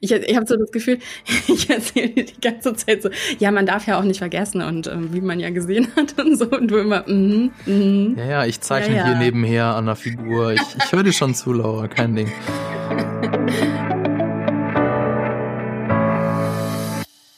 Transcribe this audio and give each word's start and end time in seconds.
Ich, 0.00 0.12
ich 0.12 0.36
habe 0.36 0.46
so 0.46 0.56
das 0.56 0.70
Gefühl, 0.70 0.98
ich 1.48 1.70
erzähle 1.70 2.08
dir 2.10 2.24
die 2.24 2.40
ganze 2.40 2.74
Zeit 2.74 3.02
so, 3.02 3.10
ja, 3.38 3.50
man 3.50 3.66
darf 3.66 3.86
ja 3.86 3.98
auch 3.98 4.04
nicht 4.04 4.18
vergessen 4.18 4.62
und 4.62 4.86
ähm, 4.86 5.12
wie 5.12 5.20
man 5.20 5.40
ja 5.40 5.50
gesehen 5.50 5.88
hat 5.96 6.18
und 6.18 6.36
so 6.38 6.46
und 6.50 6.70
du 6.70 6.78
immer, 6.78 7.04
mhm, 7.06 7.52
mm 7.66 7.70
mhm. 7.70 8.18
Ja, 8.18 8.26
ja, 8.26 8.44
ich 8.46 8.60
zeichne 8.60 8.96
ja, 8.96 9.00
ja. 9.00 9.06
hier 9.08 9.16
nebenher 9.18 9.66
an 9.76 9.86
der 9.86 9.96
Figur. 9.96 10.52
Ich, 10.52 10.60
ich 10.60 10.92
höre 10.92 11.02
dir 11.02 11.12
schon 11.12 11.34
zu, 11.34 11.52
Laura, 11.52 11.88
kein 11.88 12.14
Ding. 12.14 12.32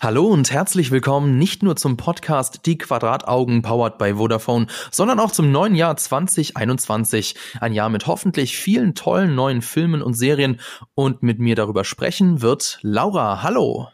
Hallo 0.06 0.26
und 0.26 0.52
herzlich 0.52 0.92
willkommen 0.92 1.36
nicht 1.36 1.64
nur 1.64 1.74
zum 1.74 1.96
Podcast 1.96 2.60
Die 2.66 2.78
Quadrataugen 2.78 3.62
powered 3.62 3.98
by 3.98 4.14
Vodafone, 4.14 4.68
sondern 4.92 5.18
auch 5.18 5.32
zum 5.32 5.50
neuen 5.50 5.74
Jahr 5.74 5.96
2021. 5.96 7.34
Ein 7.58 7.72
Jahr 7.72 7.88
mit 7.88 8.06
hoffentlich 8.06 8.56
vielen 8.56 8.94
tollen 8.94 9.34
neuen 9.34 9.62
Filmen 9.62 10.02
und 10.02 10.14
Serien. 10.14 10.60
Und 10.94 11.24
mit 11.24 11.40
mir 11.40 11.56
darüber 11.56 11.82
sprechen 11.82 12.40
wird 12.40 12.78
Laura. 12.82 13.42
Hallo. 13.42 13.88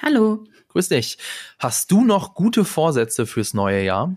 Hallo. 0.00 0.42
Grüß 0.68 0.88
dich. 0.88 1.18
Hast 1.58 1.90
du 1.90 2.02
noch 2.02 2.32
gute 2.32 2.64
Vorsätze 2.64 3.26
fürs 3.26 3.52
neue 3.52 3.84
Jahr? 3.84 4.16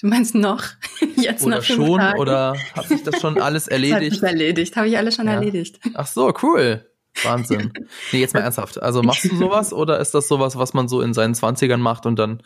Du 0.00 0.06
meinst 0.06 0.36
noch? 0.36 0.62
Jetzt 1.16 1.44
oder 1.44 1.56
nach 1.56 1.64
schon? 1.64 1.98
Tagen? 1.98 2.20
Oder 2.20 2.56
hat 2.74 2.86
sich 2.86 3.02
das 3.02 3.20
schon 3.20 3.40
alles 3.40 3.66
erledigt? 3.66 3.98
Das 4.22 4.30
hat 4.30 4.30
sich 4.30 4.40
erledigt. 4.40 4.76
Habe 4.76 4.86
ich 4.86 4.96
alles 4.98 5.16
schon 5.16 5.26
ja. 5.26 5.32
erledigt. 5.32 5.80
Ach 5.94 6.06
so, 6.06 6.32
cool. 6.44 6.87
Wahnsinn. 7.24 7.72
Nee, 8.12 8.20
jetzt 8.20 8.34
mal 8.34 8.40
ernsthaft. 8.40 8.82
Also 8.82 9.02
machst 9.02 9.24
du 9.24 9.36
sowas 9.36 9.72
oder 9.72 9.98
ist 10.00 10.14
das 10.14 10.28
sowas, 10.28 10.56
was 10.56 10.74
man 10.74 10.88
so 10.88 11.00
in 11.00 11.14
seinen 11.14 11.34
Zwanzigern 11.34 11.80
macht 11.80 12.06
und 12.06 12.18
dann, 12.18 12.42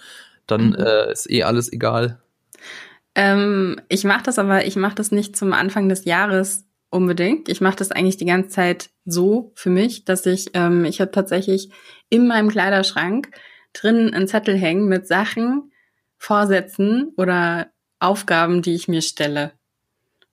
dann 0.47 0.71
mhm. 0.71 0.75
äh, 0.77 1.13
ist 1.13 1.31
eh 1.31 1.43
alles 1.43 1.73
egal? 1.73 2.21
Ähm, 3.15 3.81
ich 3.89 4.05
mache 4.05 4.23
das 4.25 4.39
aber, 4.39 4.67
ich 4.67 4.77
mache 4.77 4.95
das 4.95 5.13
nicht 5.13 5.37
zum 5.37 5.53
Anfang 5.53 5.89
des 5.89 6.05
Jahres 6.05 6.65
unbedingt. 6.91 7.49
Ich 7.49 7.61
mache 7.61 7.77
das 7.77 7.91
eigentlich 7.91 8.17
die 8.17 8.27
ganze 8.27 8.51
Zeit 8.51 8.91
so 9.05 9.53
für 9.55 9.71
mich, 9.71 10.05
dass 10.05 10.27
ich, 10.27 10.51
ähm, 10.55 10.85
ich 10.85 11.01
habe 11.01 11.11
tatsächlich 11.11 11.71
in 12.09 12.27
meinem 12.27 12.49
Kleiderschrank 12.49 13.31
drin 13.73 14.13
einen 14.13 14.29
Zettel 14.29 14.57
hängen 14.57 14.89
mit 14.89 15.07
Sachen, 15.07 15.73
Vorsätzen 16.19 17.13
oder 17.17 17.69
Aufgaben, 17.99 18.63
die 18.63 18.75
ich 18.75 18.89
mir 18.89 19.03
stelle. 19.03 19.53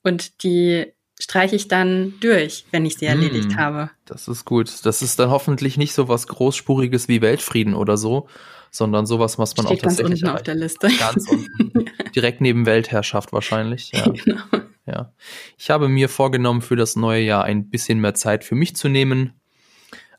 Und 0.04 0.44
die 0.44 0.94
streiche 1.20 1.56
ich 1.56 1.68
dann 1.68 2.14
durch, 2.22 2.66
wenn 2.72 2.86
ich 2.86 2.98
sie 2.98 3.06
erledigt 3.06 3.52
hm, 3.52 3.58
habe. 3.58 3.92
Das 4.06 4.28
ist 4.28 4.46
gut. 4.46 4.86
Das 4.86 5.02
ist 5.02 5.20
dann 5.20 5.30
hoffentlich 5.30 5.78
nicht 5.78 5.94
so 5.94 6.08
was 6.08 6.28
Großspuriges 6.28 7.08
wie 7.10 7.22
Weltfrieden 7.22 7.76
oder 7.76 7.98
so, 7.98 8.28
sondern 8.72 9.06
sowas, 9.06 9.38
was 9.38 9.58
man 9.58 9.68
Steht 9.68 9.80
auch 9.80 9.84
tatsächlich 9.84 10.22
ganz 10.22 10.30
unten 10.30 10.38
auf 10.38 10.44
der 10.44 10.56
Liste. 10.56 10.90
Ganz 10.98 11.28
unten. 11.30 11.86
Direkt 12.16 12.40
neben 12.40 12.66
Weltherrschaft 12.66 13.34
wahrscheinlich. 13.34 13.92
Ja. 13.94 14.06
Genau. 14.24 14.42
ja. 14.86 15.14
Ich 15.58 15.70
habe 15.70 15.90
mir 15.90 16.08
vorgenommen, 16.10 16.62
für 16.62 16.78
das 16.78 16.96
neue 16.96 17.22
Jahr 17.22 17.44
ein 17.44 17.70
bisschen 17.70 18.00
mehr 18.00 18.14
Zeit 18.14 18.44
für 18.44 18.56
mich 18.56 18.76
zu 18.76 18.88
nehmen, 18.88 19.34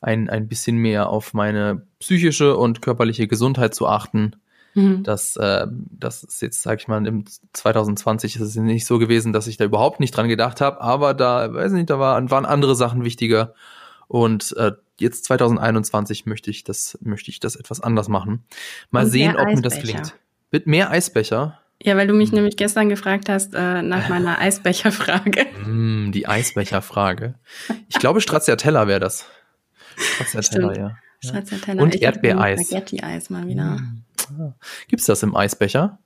ein, 0.01 0.29
ein 0.29 0.47
bisschen 0.47 0.77
mehr 0.77 1.09
auf 1.09 1.33
meine 1.33 1.85
psychische 1.99 2.55
und 2.55 2.81
körperliche 2.81 3.27
Gesundheit 3.27 3.73
zu 3.73 3.87
achten 3.87 4.35
Mhm. 4.73 5.03
Das, 5.03 5.35
äh, 5.37 5.67
das 5.69 6.23
ist 6.23 6.41
jetzt, 6.41 6.61
sag 6.61 6.79
ich 6.79 6.87
mal, 6.87 7.05
im 7.05 7.25
2020 7.53 8.35
ist 8.37 8.41
es 8.41 8.55
nicht 8.55 8.85
so 8.85 8.99
gewesen, 8.99 9.33
dass 9.33 9.47
ich 9.47 9.57
da 9.57 9.65
überhaupt 9.65 9.99
nicht 9.99 10.15
dran 10.15 10.29
gedacht 10.29 10.61
habe, 10.61 10.81
aber 10.81 11.13
da, 11.13 11.53
weiß 11.53 11.71
nicht, 11.73 11.89
da 11.89 11.99
war, 11.99 12.29
waren 12.29 12.45
andere 12.45 12.75
Sachen 12.75 13.03
wichtiger. 13.03 13.53
Und 14.07 14.55
äh, 14.57 14.73
jetzt 14.99 15.25
2021 15.25 16.25
möchte 16.25 16.49
ich 16.51 16.63
das, 16.63 16.97
möchte 17.01 17.31
ich 17.31 17.39
das 17.39 17.55
etwas 17.55 17.81
anders 17.81 18.07
machen. 18.07 18.43
Mal 18.89 19.05
Und 19.05 19.09
sehen, 19.09 19.35
ob 19.37 19.47
mir 19.47 19.61
das 19.61 19.79
gelingt. 19.79 20.15
Mit 20.51 20.67
mehr 20.67 20.91
Eisbecher. 20.91 21.59
Ja, 21.83 21.97
weil 21.97 22.07
du 22.07 22.13
mich 22.13 22.29
hm. 22.29 22.35
nämlich 22.35 22.57
gestern 22.57 22.89
gefragt 22.89 23.29
hast 23.29 23.55
äh, 23.55 23.81
nach 23.81 24.09
meiner 24.09 24.37
Eisbecherfrage. 24.39 25.45
Mm, 25.65 26.11
die 26.11 26.27
Eisbecherfrage. 26.27 27.35
Ich 27.87 27.97
glaube, 27.97 28.21
Stracciatella 28.21 28.87
wäre 28.87 28.99
das. 28.99 29.25
Stracciatella, 29.97 30.75
ja. 30.75 30.97
Stracciatella. 31.19 31.81
Und 31.81 32.01
Erdbeereis. 32.01 32.67
Spaghetti-Eis 32.67 33.29
mal 33.29 33.47
wieder. 33.47 33.77
Mm. 33.77 34.03
Ah. 34.39 34.53
Gibt's 34.87 35.05
das 35.05 35.23
im 35.23 35.35
Eisbecher? 35.35 35.99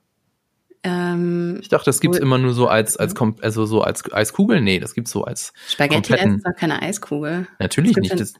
Ähm, 0.83 1.57
ich 1.61 1.69
dachte, 1.69 1.85
das 1.85 1.99
gibt's 1.99 2.19
immer 2.19 2.37
nur 2.37 2.53
so 2.53 2.67
als, 2.67 2.95
als, 2.95 3.15
also 3.41 3.65
so 3.65 3.81
als 3.81 4.13
Eiskugel. 4.13 4.61
Nee, 4.61 4.79
das 4.79 4.93
gibt's 4.93 5.11
so 5.11 5.23
als 5.23 5.51
Spaghetti 5.67 5.95
kompletten. 5.95 6.35
ist 6.37 6.45
doch 6.45 6.55
keine 6.55 6.81
Eiskugel. 6.81 7.47
Natürlich 7.59 7.95
nicht. 7.97 8.19
Das, 8.19 8.35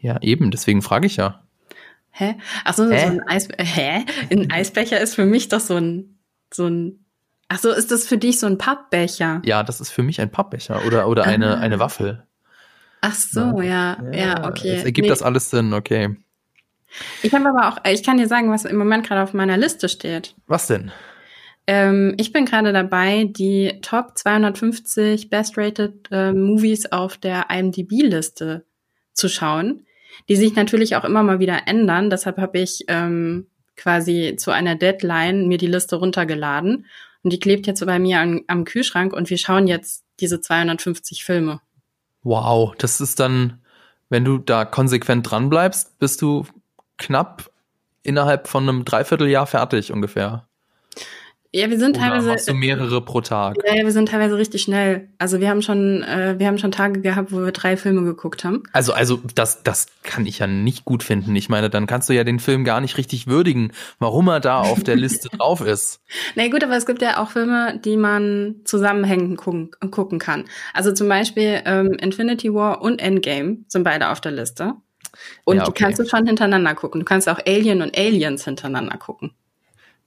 ja, 0.00 0.20
eben, 0.22 0.50
deswegen 0.50 0.80
frage 0.80 1.06
ich 1.06 1.16
ja. 1.16 1.42
Hä? 2.10 2.36
Ach 2.64 2.72
so, 2.72 2.90
hä? 2.90 2.98
so 2.98 3.06
ein 3.06 3.28
Eis, 3.28 3.48
hä? 3.58 4.04
Ein 4.30 4.50
Eisbecher 4.50 4.98
ist 4.98 5.14
für 5.14 5.26
mich 5.26 5.48
doch 5.48 5.60
so 5.60 5.76
ein, 5.76 6.18
so 6.52 6.66
ein, 6.66 7.04
ach 7.48 7.58
so, 7.58 7.70
ist 7.70 7.90
das 7.90 8.06
für 8.06 8.16
dich 8.16 8.40
so 8.40 8.46
ein 8.46 8.56
Pappbecher? 8.56 9.42
Ja, 9.44 9.62
das 9.62 9.82
ist 9.82 9.90
für 9.90 10.02
mich 10.02 10.22
ein 10.22 10.30
Pappbecher 10.30 10.86
oder, 10.86 11.06
oder 11.06 11.24
eine, 11.24 11.58
ah. 11.58 11.60
eine 11.60 11.78
Waffel. 11.78 12.24
Ach 13.02 13.14
so, 13.14 13.60
ja, 13.60 13.98
ja, 14.10 14.18
ja 14.18 14.48
okay. 14.48 14.76
Jetzt 14.76 14.86
ergibt 14.86 15.04
nee. 15.04 15.10
das 15.10 15.22
alles 15.22 15.50
Sinn, 15.50 15.74
okay. 15.74 16.16
Ich 17.22 17.34
habe 17.34 17.48
aber 17.48 17.68
auch, 17.68 17.78
ich 17.90 18.02
kann 18.02 18.18
dir 18.18 18.28
sagen, 18.28 18.50
was 18.50 18.64
im 18.64 18.76
Moment 18.76 19.06
gerade 19.06 19.22
auf 19.22 19.34
meiner 19.34 19.56
Liste 19.56 19.88
steht. 19.88 20.34
Was 20.46 20.66
denn? 20.66 20.92
Ähm, 21.66 22.14
ich 22.16 22.32
bin 22.32 22.44
gerade 22.44 22.72
dabei, 22.72 23.24
die 23.24 23.78
Top 23.82 24.16
250 24.16 25.30
Best-Rated 25.30 26.08
äh, 26.10 26.32
Movies 26.32 26.86
auf 26.92 27.16
der 27.16 27.46
IMDb-Liste 27.50 28.64
zu 29.12 29.28
schauen, 29.28 29.86
die 30.28 30.36
sich 30.36 30.54
natürlich 30.54 30.96
auch 30.96 31.04
immer 31.04 31.22
mal 31.22 31.40
wieder 31.40 31.66
ändern. 31.66 32.10
Deshalb 32.10 32.38
habe 32.38 32.58
ich 32.60 32.84
ähm, 32.88 33.48
quasi 33.76 34.36
zu 34.38 34.52
einer 34.52 34.76
Deadline 34.76 35.48
mir 35.48 35.58
die 35.58 35.66
Liste 35.66 35.96
runtergeladen 35.96 36.86
und 37.22 37.32
die 37.32 37.40
klebt 37.40 37.66
jetzt 37.66 37.84
bei 37.84 37.98
mir 37.98 38.20
an, 38.20 38.42
am 38.46 38.64
Kühlschrank 38.64 39.12
und 39.12 39.30
wir 39.30 39.38
schauen 39.38 39.66
jetzt 39.66 40.04
diese 40.20 40.40
250 40.40 41.24
Filme. 41.24 41.60
Wow, 42.22 42.74
das 42.78 43.00
ist 43.00 43.20
dann, 43.20 43.60
wenn 44.08 44.24
du 44.24 44.38
da 44.38 44.64
konsequent 44.64 45.30
dran 45.30 45.50
bleibst, 45.50 45.98
bist 45.98 46.22
du 46.22 46.46
knapp 46.98 47.50
innerhalb 48.02 48.48
von 48.48 48.68
einem 48.68 48.84
Dreivierteljahr 48.84 49.46
fertig 49.46 49.92
ungefähr. 49.92 50.46
Ja, 51.56 51.70
wir 51.70 51.78
sind 51.78 51.96
Oder 51.96 52.06
teilweise. 52.06 52.28
Machst 52.28 52.48
du 52.48 52.52
mehrere 52.52 53.00
pro 53.00 53.22
Tag? 53.22 53.56
Ja, 53.66 53.82
wir 53.82 53.90
sind 53.90 54.10
teilweise 54.10 54.36
richtig 54.36 54.60
schnell. 54.60 55.08
Also 55.16 55.40
wir 55.40 55.48
haben 55.48 55.62
schon, 55.62 56.02
äh, 56.02 56.34
wir 56.38 56.48
haben 56.48 56.58
schon 56.58 56.70
Tage 56.70 57.00
gehabt, 57.00 57.32
wo 57.32 57.38
wir 57.38 57.50
drei 57.50 57.78
Filme 57.78 58.02
geguckt 58.02 58.44
haben. 58.44 58.64
Also, 58.74 58.92
also 58.92 59.20
das, 59.34 59.62
das 59.62 59.86
kann 60.02 60.26
ich 60.26 60.40
ja 60.40 60.46
nicht 60.46 60.84
gut 60.84 61.02
finden. 61.02 61.34
Ich 61.34 61.48
meine, 61.48 61.70
dann 61.70 61.86
kannst 61.86 62.10
du 62.10 62.12
ja 62.12 62.24
den 62.24 62.40
Film 62.40 62.64
gar 62.64 62.82
nicht 62.82 62.98
richtig 62.98 63.26
würdigen, 63.26 63.72
warum 63.98 64.28
er 64.28 64.40
da 64.40 64.60
auf 64.60 64.82
der 64.82 64.96
Liste 64.96 65.28
drauf 65.36 65.62
ist. 65.62 66.00
Na 66.34 66.42
nee, 66.42 66.50
gut, 66.50 66.62
aber 66.62 66.76
es 66.76 66.84
gibt 66.84 67.00
ja 67.00 67.22
auch 67.22 67.30
Filme, 67.30 67.80
die 67.82 67.96
man 67.96 68.56
zusammenhängend 68.64 69.38
gucken, 69.38 69.70
gucken 69.90 70.18
kann. 70.18 70.44
Also 70.74 70.92
zum 70.92 71.08
Beispiel 71.08 71.62
ähm, 71.64 71.92
Infinity 71.94 72.52
War 72.52 72.82
und 72.82 73.00
Endgame 73.00 73.58
sind 73.68 73.82
beide 73.82 74.10
auf 74.10 74.20
der 74.20 74.32
Liste. 74.32 74.74
Und 75.44 75.56
ja, 75.56 75.62
okay. 75.62 75.72
du 75.72 75.84
kannst 75.84 76.00
es 76.00 76.10
schon 76.10 76.26
hintereinander 76.26 76.74
gucken. 76.74 77.00
Du 77.00 77.04
kannst 77.04 77.28
auch 77.28 77.38
Alien 77.46 77.82
und 77.82 77.96
Aliens 77.96 78.44
hintereinander 78.44 78.96
gucken. 78.96 79.32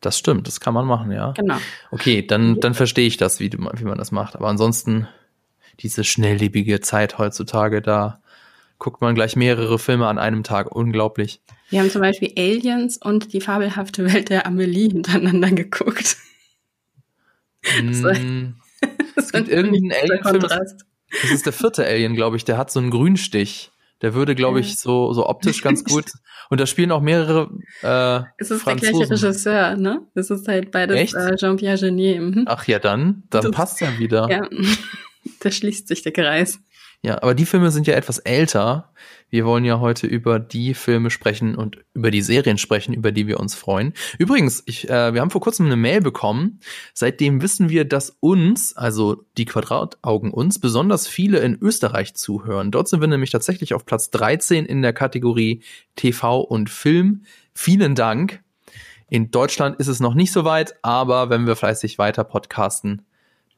Das 0.01 0.17
stimmt, 0.17 0.47
das 0.47 0.59
kann 0.59 0.73
man 0.73 0.85
machen, 0.85 1.11
ja. 1.11 1.31
Genau. 1.33 1.57
Okay, 1.91 2.25
dann, 2.25 2.59
dann 2.59 2.73
verstehe 2.73 3.07
ich 3.07 3.17
das, 3.17 3.39
wie, 3.39 3.49
du, 3.49 3.57
wie 3.57 3.83
man 3.83 3.97
das 3.97 4.11
macht. 4.11 4.35
Aber 4.35 4.47
ansonsten, 4.47 5.07
diese 5.79 6.03
schnelllebige 6.03 6.79
Zeit 6.79 7.17
heutzutage, 7.17 7.81
da 7.81 8.21
guckt 8.77 9.01
man 9.01 9.13
gleich 9.13 9.35
mehrere 9.35 9.77
Filme 9.77 10.07
an 10.07 10.17
einem 10.17 10.43
Tag. 10.43 10.73
Unglaublich. 10.73 11.41
Wir 11.69 11.81
haben 11.81 11.91
zum 11.91 12.01
Beispiel 12.01 12.33
Aliens 12.37 12.97
und 12.97 13.33
die 13.33 13.41
fabelhafte 13.41 14.11
Welt 14.11 14.29
der 14.29 14.45
Amelie 14.47 14.89
hintereinander 14.89 15.51
geguckt. 15.51 16.17
Mm, 17.81 18.53
es 19.15 19.31
gibt 19.33 19.49
irgendeinen 19.49 19.91
Alien-Film. 19.91 20.41
Das 20.41 21.31
ist 21.31 21.45
der 21.45 21.53
vierte 21.53 21.85
Alien, 21.85 22.15
glaube 22.15 22.37
ich. 22.37 22.45
Der 22.45 22.57
hat 22.57 22.71
so 22.71 22.79
einen 22.79 22.89
Grünstich. 22.89 23.71
Der 24.01 24.13
würde, 24.13 24.33
glaube 24.33 24.61
ich, 24.61 24.77
so, 24.77 25.13
so 25.13 25.27
optisch 25.27 25.61
ganz 25.61 25.83
gut. 25.83 26.05
Und 26.49 26.59
da 26.59 26.65
spielen 26.65 26.91
auch 26.91 27.01
mehrere. 27.01 27.49
Äh, 27.83 28.21
es 28.37 28.49
ist 28.49 28.63
Franzosen. 28.63 28.99
der 28.99 29.07
gleiche 29.07 29.27
Regisseur, 29.27 29.75
ne? 29.75 30.01
Es 30.15 30.29
ist 30.29 30.47
halt 30.47 30.71
beides 30.71 31.13
äh, 31.13 31.35
Jean-Pierre 31.35 31.77
Genier. 31.77 32.21
Mhm. 32.21 32.45
Ach 32.47 32.65
ja, 32.65 32.79
dann, 32.79 33.23
dann 33.29 33.43
das, 33.43 33.51
passt 33.51 33.81
ja 33.81 33.99
wieder. 33.99 34.29
Ja, 34.29 34.47
da 35.41 35.51
schließt 35.51 35.87
sich 35.87 36.01
der 36.01 36.13
Kreis. 36.13 36.59
Ja, 37.01 37.21
aber 37.23 37.33
die 37.33 37.45
Filme 37.45 37.71
sind 37.71 37.87
ja 37.87 37.93
etwas 37.93 38.19
älter. 38.19 38.91
Wir 39.29 39.45
wollen 39.45 39.63
ja 39.63 39.79
heute 39.79 40.05
über 40.05 40.37
die 40.37 40.73
Filme 40.73 41.09
sprechen 41.09 41.55
und 41.55 41.77
über 41.93 42.11
die 42.11 42.21
Serien 42.21 42.57
sprechen, 42.57 42.93
über 42.93 43.13
die 43.13 43.25
wir 43.25 43.39
uns 43.39 43.55
freuen. 43.55 43.93
Übrigens, 44.17 44.63
ich, 44.65 44.89
äh, 44.89 45.13
wir 45.13 45.21
haben 45.21 45.29
vor 45.29 45.39
kurzem 45.39 45.67
eine 45.67 45.77
Mail 45.77 46.01
bekommen. 46.01 46.59
Seitdem 46.93 47.41
wissen 47.41 47.69
wir, 47.69 47.85
dass 47.85 48.17
uns, 48.19 48.75
also 48.75 49.23
die 49.37 49.45
Quadrataugen 49.45 50.31
uns, 50.31 50.59
besonders 50.59 51.07
viele 51.07 51.39
in 51.39 51.57
Österreich 51.61 52.15
zuhören. 52.15 52.69
Dort 52.69 52.89
sind 52.89 52.99
wir 52.99 53.07
nämlich 53.07 53.31
tatsächlich 53.31 53.73
auf 53.73 53.85
Platz 53.85 54.09
13 54.09 54.65
in 54.65 54.81
der 54.81 54.91
Kategorie 54.91 55.63
TV 55.95 56.41
und 56.41 56.69
Film. 56.69 57.23
Vielen 57.53 57.95
Dank. 57.95 58.43
In 59.09 59.31
Deutschland 59.31 59.79
ist 59.79 59.87
es 59.87 60.01
noch 60.01 60.15
nicht 60.15 60.33
so 60.33 60.43
weit, 60.43 60.75
aber 60.81 61.29
wenn 61.29 61.47
wir 61.47 61.55
fleißig 61.55 61.97
weiter 61.97 62.25
podcasten, 62.25 63.03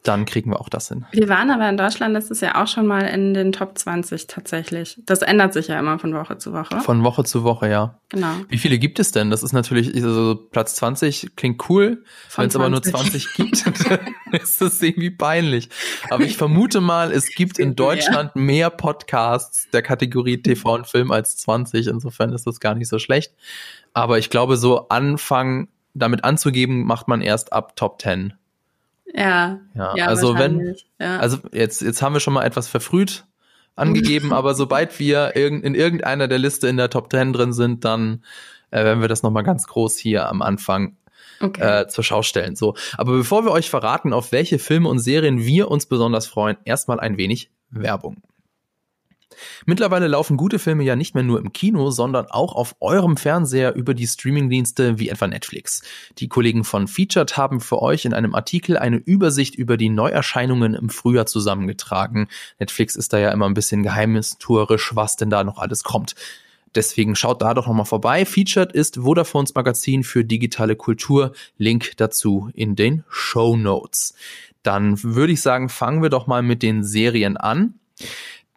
dann 0.04 0.26
kriegen 0.26 0.50
wir 0.50 0.60
auch 0.60 0.70
das 0.70 0.88
hin. 0.88 1.06
Wir 1.12 1.30
waren 1.30 1.52
aber 1.52 1.70
in 1.70 1.78
Deutschland 1.78 2.14
letztes 2.14 2.42
Jahr 2.42 2.62
auch 2.62 2.68
schon 2.68 2.88
mal 2.88 3.02
in 3.02 3.34
den 3.34 3.52
Top 3.52 3.78
20 3.78 4.26
tatsächlich. 4.26 5.00
Das 5.06 5.22
ändert 5.22 5.54
sich 5.54 5.68
ja 5.68 5.80
immer 5.80 6.00
von 6.00 6.14
Woche 6.14 6.38
zu 6.38 6.54
Woche. 6.54 6.80
Von 6.80 7.04
Woche 7.04 7.24
zu 7.24 7.44
Woche, 7.44 7.70
ja. 7.70 8.00
Genau. 8.10 8.34
Wie 8.50 8.58
viele 8.58 8.80
gibt 8.80 9.00
es 9.00 9.12
denn? 9.12 9.30
Das 9.30 9.44
ist 9.44 9.54
natürlich, 9.54 9.94
also 9.96 10.36
Platz 10.36 10.76
20 10.76 11.36
klingt 11.36 11.70
cool. 11.70 12.04
Wenn 12.36 12.48
es 12.48 12.56
aber 12.56 12.70
nur 12.70 12.82
20 12.82 13.34
gibt, 13.34 13.64
ist 14.32 14.62
das 14.62 14.82
irgendwie 14.82 15.12
peinlich. 15.12 15.70
Aber 16.10 16.24
ich 16.24 16.36
vermute 16.36 16.82
mal, 16.82 17.12
es 17.12 17.30
gibt 17.30 17.60
in 17.60 17.76
Deutschland 17.76 18.36
mehr 18.36 18.72
Podcasts 18.72 19.70
der 19.72 19.84
Kategorie 19.84 20.42
TV 20.42 20.74
und 20.74 20.88
Film 20.88 21.12
als 21.12 21.38
20. 21.38 21.88
Insofern 21.88 22.34
ist 22.34 22.48
das 22.48 22.60
gar 22.60 22.74
nicht 22.74 22.90
so 22.90 22.98
schlecht. 22.98 23.34
Aber 23.94 24.18
ich 24.18 24.30
glaube, 24.32 24.58
so 24.58 24.88
anfangen, 24.90 25.68
damit 25.94 26.24
anzugeben, 26.24 26.86
macht 26.86 27.08
man 27.08 27.22
erst 27.22 27.54
ab 27.54 27.76
Top 27.76 28.02
10. 28.02 28.34
Ja. 29.14 29.60
Ja, 29.76 29.96
ja 29.96 30.06
also 30.08 30.38
wenn, 30.38 30.76
ja. 31.00 31.18
also 31.18 31.38
jetzt, 31.52 31.82
jetzt 31.82 32.02
haben 32.02 32.14
wir 32.14 32.20
schon 32.20 32.34
mal 32.34 32.46
etwas 32.46 32.68
verfrüht 32.68 33.26
angegeben, 33.76 34.34
aber 34.34 34.54
sobald 34.54 35.00
wir 35.00 35.36
in 35.36 35.76
irgendeiner 35.76 36.28
der 36.28 36.40
Liste 36.40 36.68
in 36.68 36.78
der 36.78 36.90
Top 36.90 37.12
10 37.12 37.34
drin 37.34 37.54
sind, 37.54 37.86
dann 37.86 38.24
äh, 38.72 38.84
werden 38.84 39.02
wir 39.02 39.08
das 39.08 39.24
nochmal 39.24 39.44
ganz 39.44 39.68
groß 39.68 39.98
hier 39.98 40.28
am 40.30 40.42
Anfang 40.42 40.96
okay. 41.40 41.82
äh, 41.82 41.88
zur 41.88 42.04
Schau 42.04 42.22
stellen. 42.22 42.56
So, 42.56 42.76
aber 42.98 43.14
bevor 43.14 43.46
wir 43.46 43.52
euch 43.52 43.70
verraten, 43.70 44.14
auf 44.14 44.32
welche 44.32 44.60
Filme 44.60 44.90
und 44.90 45.00
Serien 45.00 45.40
wir 45.46 45.70
uns 45.70 45.86
besonders 45.86 46.28
freuen, 46.28 46.58
erstmal 46.66 47.00
ein 47.00 47.18
wenig 47.18 47.50
Werbung. 47.70 48.22
Mittlerweile 49.66 50.08
laufen 50.08 50.38
gute 50.38 50.60
Filme 50.60 50.84
ja 50.84 50.96
nicht 50.96 51.16
mehr 51.16 51.24
nur 51.24 51.40
im 51.40 51.54
Kino, 51.54 51.92
sondern 51.92 52.28
auch 52.28 52.54
auf 52.54 52.76
eurem 52.80 53.18
Fernseher 53.18 53.76
über 53.76 53.94
die 53.94 54.08
Streamingdienste 54.08 55.00
wie 55.00 55.10
etwa 55.10 55.28
Netflix. 55.28 55.82
Die 56.18 56.28
Kollegen 56.28 56.64
von 56.64 56.88
Featured 56.88 57.38
haben 57.38 57.60
für 57.60 57.82
euch 57.82 58.06
in 58.06 58.14
einem 58.14 58.36
Artikel 58.36 58.78
eine 58.78 58.98
Übersicht 58.98 59.56
über 59.56 59.78
die 59.78 59.90
Neuerscheinungen 59.90 60.74
im 60.74 60.90
Frühjahr 60.90 61.26
zusammengetragen. 61.26 62.28
Netflix 62.60 62.96
ist 62.96 63.14
da 63.14 63.20
ja 63.20 63.32
immer 63.32 63.48
ein 63.48 63.54
bisschen 63.54 63.84
geheimnistuerisch, 63.84 64.96
was 64.96 65.16
denn 65.16 65.30
da 65.30 65.44
noch 65.44 65.58
alles 65.58 65.84
kommt. 65.84 66.16
Deswegen 66.74 67.16
schaut 67.16 67.42
da 67.42 67.54
doch 67.54 67.68
nochmal 67.68 67.86
vorbei. 67.86 68.26
Featured 68.26 68.72
ist 68.72 69.04
Vodafones 69.04 69.54
Magazin 69.56 70.04
für 70.04 70.24
digitale 70.24 70.76
Kultur. 70.76 71.34
Link 71.58 71.94
dazu 71.98 72.50
in 72.54 72.76
den 72.76 73.04
Show 73.10 73.58
Notes. 73.58 74.16
Dann 74.64 75.02
würde 75.04 75.34
ich 75.34 75.42
sagen, 75.42 75.70
fangen 75.70 76.02
wir 76.02 76.10
doch 76.10 76.28
mal 76.28 76.44
mit 76.44 76.64
den 76.64 76.84
Serien 76.84 77.36
an. 77.36 77.74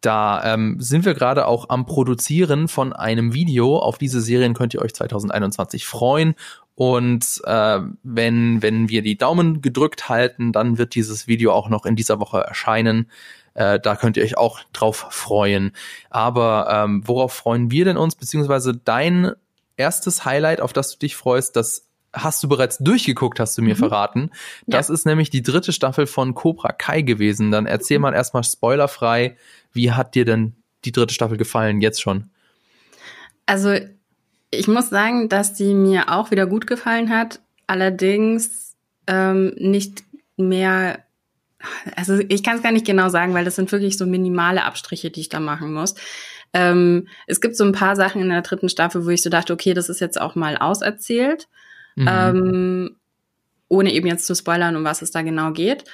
Da 0.05 0.53
ähm, 0.53 0.77
sind 0.81 1.07
wir 1.07 1.15
gerade 1.15 1.47
auch 1.47 1.71
am 1.71 1.87
Produzieren 1.87 2.69
von 2.69 2.93
einem 2.93 3.33
Video. 3.33 3.79
Auf 3.79 3.97
diese 3.97 4.21
Serien 4.21 4.53
könnt 4.53 4.75
ihr 4.75 4.83
euch 4.83 4.93
2021 4.93 5.87
freuen. 5.87 6.35
Und 6.75 7.41
äh, 7.45 7.81
wenn, 8.03 8.61
wenn 8.61 8.91
wir 8.91 9.01
die 9.01 9.17
Daumen 9.17 9.63
gedrückt 9.63 10.11
halten, 10.11 10.53
dann 10.53 10.77
wird 10.77 10.95
dieses 10.95 11.27
Video 11.27 11.53
auch 11.53 11.71
noch 11.71 11.87
in 11.87 11.97
dieser 11.97 12.21
Woche 12.21 12.41
erscheinen. 12.41 13.11
Äh, 13.55 13.81
da 13.81 13.97
könnt 13.97 14.19
ihr 14.19 14.25
euch 14.25 14.37
auch 14.37 14.61
drauf 14.75 15.07
freuen. 15.09 15.73
Aber 16.11 16.69
ähm, 16.71 17.03
worauf 17.07 17.33
freuen 17.33 17.71
wir 17.71 17.87
denn 17.87 17.97
uns? 17.97 18.15
Beziehungsweise 18.15 18.77
dein 18.77 19.33
erstes 19.79 20.27
Highlight, 20.27 20.61
auf 20.61 20.75
das 20.75 20.93
du 20.93 20.99
dich 20.99 21.17
freust, 21.17 21.57
das 21.57 21.89
hast 22.15 22.43
du 22.43 22.49
bereits 22.49 22.79
durchgeguckt, 22.79 23.41
hast 23.41 23.59
du 23.59 23.63
mir 23.63 23.75
mhm. 23.75 23.79
verraten. 23.79 24.31
Das 24.67 24.89
ja. 24.89 24.95
ist 24.95 25.05
nämlich 25.05 25.31
die 25.31 25.43
dritte 25.43 25.73
Staffel 25.73 26.07
von 26.07 26.35
Cobra 26.35 26.73
Kai 26.73 27.03
gewesen. 27.03 27.51
Dann 27.51 27.67
erzähl 27.67 27.99
mal 27.99 28.15
erstmal 28.15 28.45
spoilerfrei, 28.45 29.37
wie 29.73 29.93
hat 29.93 30.15
dir 30.15 30.25
denn 30.25 30.55
die 30.85 30.93
dritte 30.93 31.15
Staffel 31.15 31.37
gefallen 31.37 31.81
jetzt 31.81 32.01
schon? 32.01 32.31
Also 33.47 33.77
ich 34.51 34.69
muss 34.69 34.89
sagen, 34.91 35.29
dass 35.29 35.55
die 35.55 35.75
mir 35.75 36.11
auch 36.11 36.31
wieder 36.31 36.47
gut 36.47 36.67
gefallen 36.67 37.11
hat. 37.11 37.41
Allerdings 37.67 38.77
ähm, 39.07 39.55
nicht 39.57 40.05
mehr. 40.37 41.01
Also 41.97 42.19
ich 42.29 42.43
kann 42.43 42.57
es 42.57 42.63
gar 42.63 42.73
nicht 42.73 42.87
genau 42.87 43.09
sagen, 43.09 43.35
weil 43.35 43.45
das 43.45 43.57
sind 43.57 43.73
wirklich 43.73 43.97
so 43.97 44.07
minimale 44.07 44.65
Abstriche, 44.65 45.11
die 45.11 45.21
ich 45.21 45.29
da 45.31 45.41
machen 45.41 45.73
muss. 45.73 45.95
Ähm, 46.53 47.09
es 47.27 47.41
gibt 47.41 47.57
so 47.57 47.65
ein 47.65 47.73
paar 47.73 47.97
Sachen 47.97 48.23
in 48.23 48.29
der 48.29 48.43
dritten 48.43 48.69
Staffel, 48.69 49.05
wo 49.05 49.11
ich 49.11 49.23
so 49.23 49.31
dachte, 49.31 49.53
okay, 49.53 49.75
das 49.75 49.89
ist 49.89 50.01
jetzt 50.01 50.21
auch 50.21 50.35
mal 50.35 50.57
auserzählt. 50.57 51.49
Mhm. 51.97 52.09
Ähm, 52.09 52.97
ohne 53.69 53.93
eben 53.93 54.07
jetzt 54.07 54.27
zu 54.27 54.35
spoilern, 54.35 54.77
um 54.77 54.85
was 54.85 55.03
es 55.03 55.11
da 55.11 55.23
genau 55.23 55.53
geht. 55.53 55.85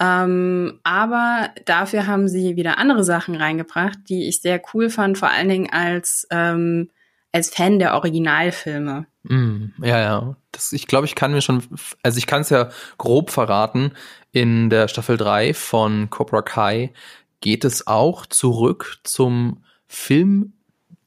Ähm, 0.00 0.80
aber 0.82 1.50
dafür 1.66 2.06
haben 2.06 2.26
sie 2.26 2.56
wieder 2.56 2.78
andere 2.78 3.04
Sachen 3.04 3.34
reingebracht, 3.34 3.98
die 4.08 4.28
ich 4.28 4.40
sehr 4.40 4.60
cool 4.72 4.88
fand, 4.88 5.18
vor 5.18 5.30
allen 5.30 5.48
Dingen 5.48 5.70
als, 5.70 6.26
ähm, 6.30 6.90
als 7.32 7.50
Fan 7.50 7.78
der 7.78 7.94
Originalfilme. 7.94 9.06
Mm, 9.24 9.66
ja, 9.82 10.00
ja. 10.00 10.36
Das, 10.52 10.72
ich 10.72 10.86
glaube, 10.86 11.06
ich 11.06 11.14
kann 11.14 11.32
mir 11.32 11.42
schon, 11.42 11.62
also 12.02 12.18
ich 12.18 12.26
kann 12.26 12.40
es 12.40 12.50
ja 12.50 12.70
grob 12.96 13.30
verraten, 13.30 13.92
in 14.32 14.70
der 14.70 14.88
Staffel 14.88 15.16
3 15.16 15.52
von 15.52 16.08
Cobra 16.08 16.42
Kai 16.42 16.92
geht 17.40 17.64
es 17.64 17.86
auch 17.86 18.26
zurück 18.26 18.98
zum 19.04 19.64
Film, 19.86 20.54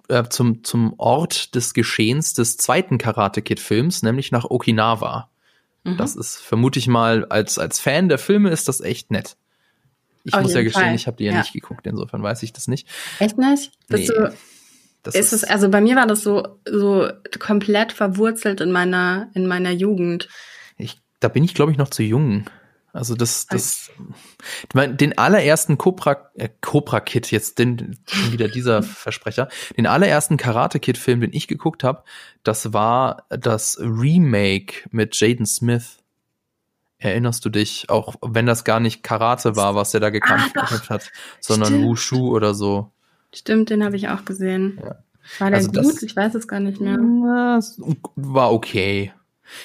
äh, 0.10 0.24
zum, 0.30 0.64
zum 0.64 0.94
Ort 0.98 1.56
des 1.56 1.74
Geschehens 1.74 2.34
des 2.34 2.58
zweiten 2.58 2.98
Karate 2.98 3.42
Kid 3.42 3.60
Films, 3.60 4.04
nämlich 4.04 4.32
nach 4.32 4.46
Okinawa. 4.46 5.30
Mhm. 5.84 5.98
Das 5.98 6.16
ist, 6.16 6.38
vermute 6.38 6.80
ich 6.80 6.88
mal, 6.88 7.26
als, 7.26 7.58
als 7.60 7.80
Fan 7.80 8.10
der 8.10 8.18
Filme 8.18 8.50
ist 8.50 8.68
das 8.68 8.82
echt 8.82 9.12
nett. 9.12 9.36
Ich 10.24 10.34
Auf 10.34 10.44
muss 10.44 10.54
ja 10.54 10.64
gestehen, 10.64 10.86
Fall. 10.86 10.96
ich 10.96 11.08
habe 11.08 11.18
die 11.18 11.26
ja, 11.26 11.34
ja, 11.34 11.40
nicht 11.40 11.54
geguckt, 11.54 11.86
insofern 11.86 12.24
weiß 12.24 12.44
ich 12.44 12.54
das 12.54 12.68
nicht. 12.68 12.88
Echt 13.20 13.38
nicht? 13.38 13.72
Bist 13.90 14.10
nee, 14.10 14.16
du, 14.16 14.34
das 15.04 15.16
ist 15.16 15.34
es, 15.34 15.44
also 15.44 15.70
bei 15.70 15.82
mir 15.82 15.98
war 15.98 16.08
das 16.08 16.22
so, 16.22 16.60
so 16.66 17.10
komplett 17.40 17.92
verwurzelt 17.92 18.62
in 18.62 18.72
meiner, 18.72 19.30
in 19.34 19.48
meiner 19.48 19.72
Jugend. 19.72 20.30
Ich, 20.78 20.98
da 21.20 21.28
bin 21.28 21.44
ich, 21.44 21.54
glaube 21.54 21.74
ich, 21.74 21.78
noch 21.78 21.90
zu 21.90 22.04
jung. 22.04 22.46
Also 22.94 23.16
das, 23.16 23.48
das, 23.48 23.90
ich 24.70 24.76
meine, 24.76 24.94
den 24.94 25.18
allerersten 25.18 25.80
Cobra, 25.80 26.30
äh, 26.36 26.50
Cobra 26.62 27.00
Kid, 27.00 27.32
jetzt 27.32 27.58
den, 27.58 27.98
wieder 28.30 28.48
dieser 28.48 28.84
Versprecher, 28.84 29.50
den 29.76 29.88
allerersten 29.88 30.38
Karate 30.38 30.80
Kid 30.80 31.00
Film, 31.00 31.20
den 31.20 31.34
ich 31.34 31.48
geguckt 31.48 31.84
habe, 31.84 32.04
das 32.44 32.72
war 32.72 33.26
das 33.30 33.80
Remake 33.82 34.88
mit 34.92 35.20
Jaden 35.20 35.48
Smith. 35.48 35.98
Erinnerst 37.00 37.44
du 37.44 37.50
dich, 37.50 37.90
auch 37.90 38.14
wenn 38.22 38.46
das 38.46 38.64
gar 38.64 38.80
nicht 38.80 39.02
Karate 39.02 39.56
war, 39.56 39.74
was 39.74 39.90
der 39.90 40.00
da 40.00 40.12
gekämpft 40.12 40.56
ah, 40.56 40.90
hat, 40.90 41.12
sondern 41.40 41.70
Stimmt. 41.70 41.86
Wushu 41.86 42.30
oder 42.30 42.54
so. 42.54 42.92
Stimmt, 43.34 43.72
den 43.72 43.84
habe 43.84 43.96
ich 43.96 44.10
auch 44.10 44.24
gesehen. 44.24 44.80
Ja. 44.80 45.04
War 45.40 45.50
der 45.50 45.58
also 45.58 45.72
gut? 45.72 45.96
Das, 45.96 46.04
ich 46.04 46.16
weiß 46.16 46.36
es 46.36 46.48
gar 46.48 46.60
nicht 46.60 46.80
mehr. 46.80 47.00
War 47.00 48.54
okay. 48.54 49.12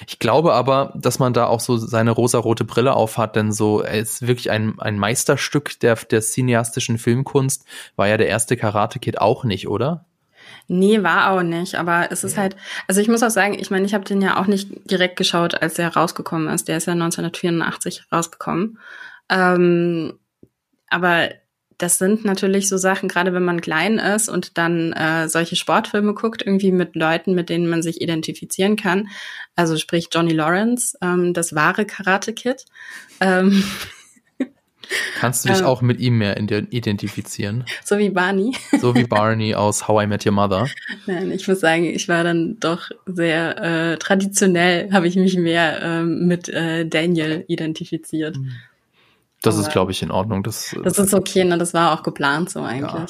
Ich 0.06 0.18
glaube 0.18 0.54
aber, 0.54 0.92
dass 0.96 1.18
man 1.18 1.32
da 1.32 1.46
auch 1.46 1.60
so 1.60 1.76
seine 1.76 2.10
rosarote 2.10 2.64
Brille 2.64 2.94
aufhat, 2.94 3.36
denn 3.36 3.52
so, 3.52 3.80
er 3.80 3.98
ist 3.98 4.26
wirklich 4.26 4.50
ein, 4.50 4.78
ein 4.78 4.98
Meisterstück 4.98 5.78
der, 5.80 5.96
der 5.96 6.20
cineastischen 6.20 6.98
Filmkunst. 6.98 7.64
War 7.96 8.08
ja 8.08 8.16
der 8.16 8.28
erste 8.28 8.56
Karate 8.56 8.98
Kid 8.98 9.20
auch 9.20 9.44
nicht, 9.44 9.68
oder? 9.68 10.04
Nee, 10.66 11.02
war 11.02 11.30
auch 11.30 11.42
nicht, 11.42 11.76
aber 11.76 12.08
es 12.10 12.24
ist 12.24 12.36
halt, 12.36 12.54
also 12.86 13.00
ich 13.00 13.08
muss 13.08 13.22
auch 13.22 13.30
sagen, 13.30 13.54
ich 13.58 13.70
meine, 13.70 13.86
ich 13.86 13.94
habe 13.94 14.04
den 14.04 14.20
ja 14.20 14.38
auch 14.38 14.46
nicht 14.46 14.90
direkt 14.90 15.16
geschaut, 15.16 15.60
als 15.62 15.78
er 15.78 15.94
rausgekommen 15.94 16.48
ist. 16.48 16.68
Der 16.68 16.76
ist 16.76 16.86
ja 16.86 16.92
1984 16.92 18.04
rausgekommen. 18.12 18.78
Ähm, 19.30 20.18
aber 20.88 21.30
das 21.78 21.98
sind 21.98 22.24
natürlich 22.24 22.68
so 22.68 22.76
Sachen, 22.76 23.08
gerade 23.08 23.32
wenn 23.32 23.44
man 23.44 23.60
klein 23.60 23.98
ist 23.98 24.28
und 24.28 24.58
dann 24.58 24.92
äh, 24.92 25.28
solche 25.28 25.56
Sportfilme 25.56 26.12
guckt, 26.12 26.42
irgendwie 26.44 26.72
mit 26.72 26.96
Leuten, 26.96 27.34
mit 27.34 27.48
denen 27.48 27.68
man 27.68 27.82
sich 27.82 28.00
identifizieren 28.00 28.76
kann. 28.76 29.08
Also 29.54 29.76
sprich 29.76 30.08
Johnny 30.12 30.32
Lawrence, 30.32 30.98
ähm, 31.00 31.32
das 31.32 31.54
wahre 31.54 31.86
Karate 31.86 32.32
Kid. 32.32 32.64
Ähm, 33.20 33.62
Kannst 35.18 35.44
du 35.44 35.50
dich 35.50 35.60
ähm, 35.60 35.66
auch 35.66 35.82
mit 35.82 36.00
ihm 36.00 36.18
mehr 36.18 36.38
identifizieren? 36.38 37.64
So 37.84 37.98
wie 37.98 38.10
Barney. 38.10 38.56
so 38.80 38.94
wie 38.94 39.04
Barney 39.08 39.54
aus 39.54 39.86
How 39.86 40.02
I 40.02 40.06
Met 40.06 40.24
Your 40.26 40.32
Mother. 40.32 40.66
Nein, 41.06 41.30
ich 41.30 41.46
muss 41.46 41.60
sagen, 41.60 41.84
ich 41.84 42.08
war 42.08 42.24
dann 42.24 42.58
doch 42.60 42.90
sehr 43.06 43.62
äh, 43.62 43.98
traditionell, 43.98 44.90
habe 44.92 45.06
ich 45.06 45.16
mich 45.16 45.36
mehr 45.36 45.80
ähm, 45.82 46.26
mit 46.26 46.48
äh, 46.48 46.86
Daniel 46.86 47.44
identifiziert. 47.48 48.36
Mhm. 48.36 48.52
Das 49.42 49.54
Aber 49.54 49.66
ist, 49.66 49.72
glaube 49.72 49.92
ich, 49.92 50.02
in 50.02 50.10
Ordnung. 50.10 50.42
Das, 50.42 50.74
das 50.82 50.98
ist 50.98 51.14
okay, 51.14 51.44
ne? 51.44 51.58
das 51.58 51.74
war 51.74 51.92
auch 51.92 52.02
geplant 52.02 52.50
so 52.50 52.62
eigentlich. 52.62 52.92
Ja. 52.92 53.06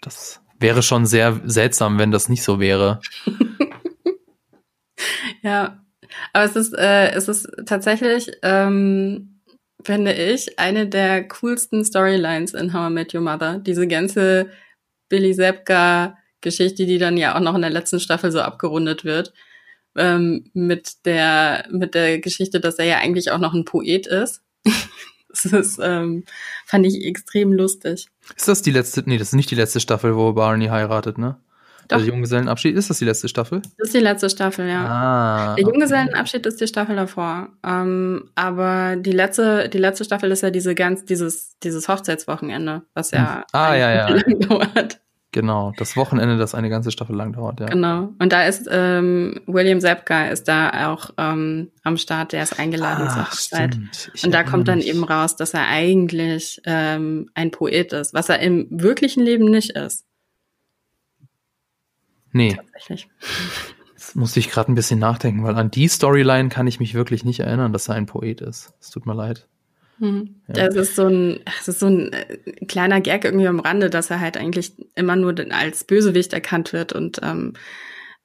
Das 0.00 0.40
wäre 0.60 0.82
schon 0.82 1.06
sehr 1.06 1.40
seltsam, 1.44 1.98
wenn 1.98 2.10
das 2.10 2.28
nicht 2.28 2.42
so 2.42 2.60
wäre. 2.60 3.00
ja, 5.42 5.84
aber 6.32 6.44
es 6.44 6.56
ist, 6.56 6.76
äh, 6.76 7.10
es 7.10 7.28
ist 7.28 7.48
tatsächlich, 7.66 8.30
ähm, 8.42 9.40
finde 9.84 10.12
ich, 10.12 10.58
eine 10.58 10.88
der 10.88 11.26
coolsten 11.28 11.84
Storylines 11.84 12.54
in 12.54 12.72
How 12.72 12.90
I 12.90 12.92
Met 12.92 13.14
Your 13.14 13.20
Mother. 13.20 13.58
Diese 13.58 13.86
ganze 13.86 14.50
Billy 15.08 15.34
Zepka 15.34 16.16
Geschichte, 16.40 16.86
die 16.86 16.98
dann 16.98 17.16
ja 17.16 17.34
auch 17.34 17.40
noch 17.40 17.54
in 17.54 17.62
der 17.62 17.70
letzten 17.70 18.00
Staffel 18.00 18.30
so 18.30 18.40
abgerundet 18.40 19.04
wird. 19.04 19.32
Ähm, 19.96 20.50
mit 20.52 21.04
der, 21.06 21.66
mit 21.70 21.94
der 21.94 22.20
Geschichte, 22.20 22.60
dass 22.60 22.76
er 22.76 22.84
ja 22.84 22.98
eigentlich 22.98 23.32
auch 23.32 23.38
noch 23.38 23.54
ein 23.54 23.64
Poet 23.64 24.06
ist. 24.06 24.42
Das 25.30 25.44
ist, 25.44 25.78
ähm, 25.80 26.24
fand 26.64 26.86
ich 26.86 27.04
extrem 27.04 27.52
lustig. 27.52 28.08
Ist 28.34 28.48
das 28.48 28.62
die 28.62 28.70
letzte? 28.70 29.02
Nee, 29.04 29.18
das 29.18 29.28
ist 29.28 29.34
nicht 29.34 29.50
die 29.50 29.56
letzte 29.56 29.78
Staffel, 29.78 30.16
wo 30.16 30.32
Barney 30.32 30.68
heiratet, 30.68 31.18
ne? 31.18 31.36
Doch. 31.88 31.98
Der 31.98 32.06
Junggesellenabschied, 32.06 32.76
ist 32.76 32.90
das 32.90 32.98
die 32.98 33.06
letzte 33.06 33.28
Staffel? 33.28 33.62
Das 33.78 33.88
ist 33.88 33.94
die 33.94 34.00
letzte 34.00 34.28
Staffel, 34.28 34.68
ja. 34.68 34.84
Ah, 34.84 35.54
der 35.54 35.64
Junggesellenabschied 35.64 36.44
ist 36.44 36.60
die 36.60 36.66
Staffel 36.66 36.96
davor. 36.96 37.48
Ähm, 37.64 38.30
aber 38.34 38.96
die 38.96 39.12
letzte, 39.12 39.70
die 39.70 39.78
letzte 39.78 40.04
Staffel 40.04 40.30
ist 40.30 40.42
ja 40.42 40.50
diese 40.50 40.74
ganz, 40.74 41.06
dieses, 41.06 41.56
dieses 41.62 41.88
Hochzeitswochenende, 41.88 42.82
was 42.92 43.10
ja, 43.10 43.36
hm. 43.36 43.44
ah, 43.52 43.74
ja, 43.74 43.92
ja. 43.92 44.22
dauert. 44.40 45.00
Genau, 45.30 45.74
das 45.76 45.94
Wochenende, 45.94 46.38
das 46.38 46.54
eine 46.54 46.70
ganze 46.70 46.90
Staffel 46.90 47.14
lang 47.14 47.34
dauert, 47.34 47.60
ja. 47.60 47.66
Genau. 47.66 48.14
Und 48.18 48.32
da 48.32 48.44
ist 48.44 48.66
ähm, 48.70 49.40
William 49.46 49.78
Zepka 49.78 50.28
ist 50.28 50.48
da 50.48 50.90
auch 50.90 51.10
ähm, 51.18 51.70
am 51.82 51.98
Start, 51.98 52.32
der 52.32 52.42
ist 52.42 52.58
eingeladen 52.58 53.10
zur 53.10 53.26
Hochzeit. 53.26 53.78
Und 54.24 54.32
da 54.32 54.42
kommt 54.42 54.68
dann 54.68 54.78
mich. 54.78 54.88
eben 54.88 55.04
raus, 55.04 55.36
dass 55.36 55.52
er 55.52 55.68
eigentlich 55.68 56.62
ähm, 56.64 57.28
ein 57.34 57.50
Poet 57.50 57.92
ist, 57.92 58.14
was 58.14 58.30
er 58.30 58.38
im 58.38 58.68
wirklichen 58.70 59.22
Leben 59.22 59.50
nicht 59.50 59.72
ist. 59.72 60.06
Nee. 62.32 62.54
Tatsächlich. 62.54 63.08
Jetzt 63.92 64.16
musste 64.16 64.40
ich 64.40 64.50
gerade 64.50 64.72
ein 64.72 64.76
bisschen 64.76 64.98
nachdenken, 64.98 65.44
weil 65.44 65.56
an 65.56 65.70
die 65.70 65.88
Storyline 65.88 66.48
kann 66.48 66.66
ich 66.66 66.80
mich 66.80 66.94
wirklich 66.94 67.24
nicht 67.26 67.40
erinnern, 67.40 67.74
dass 67.74 67.88
er 67.88 67.96
ein 67.96 68.06
Poet 68.06 68.40
ist. 68.40 68.72
Es 68.80 68.90
tut 68.90 69.04
mir 69.04 69.14
leid. 69.14 69.46
Hm. 69.98 70.36
Ja. 70.48 70.54
Das 70.68 70.74
ist 70.76 70.96
so 70.96 71.06
ein, 71.06 71.40
das 71.44 71.68
ist 71.68 71.80
so 71.80 71.86
ein 71.86 72.12
äh, 72.12 72.38
kleiner 72.66 73.00
Gag 73.00 73.24
irgendwie 73.24 73.48
am 73.48 73.60
Rande, 73.60 73.90
dass 73.90 74.10
er 74.10 74.20
halt 74.20 74.36
eigentlich 74.36 74.72
immer 74.94 75.16
nur 75.16 75.34
als 75.50 75.84
Bösewicht 75.84 76.32
erkannt 76.32 76.72
wird 76.72 76.92
und 76.92 77.20
ähm, 77.22 77.54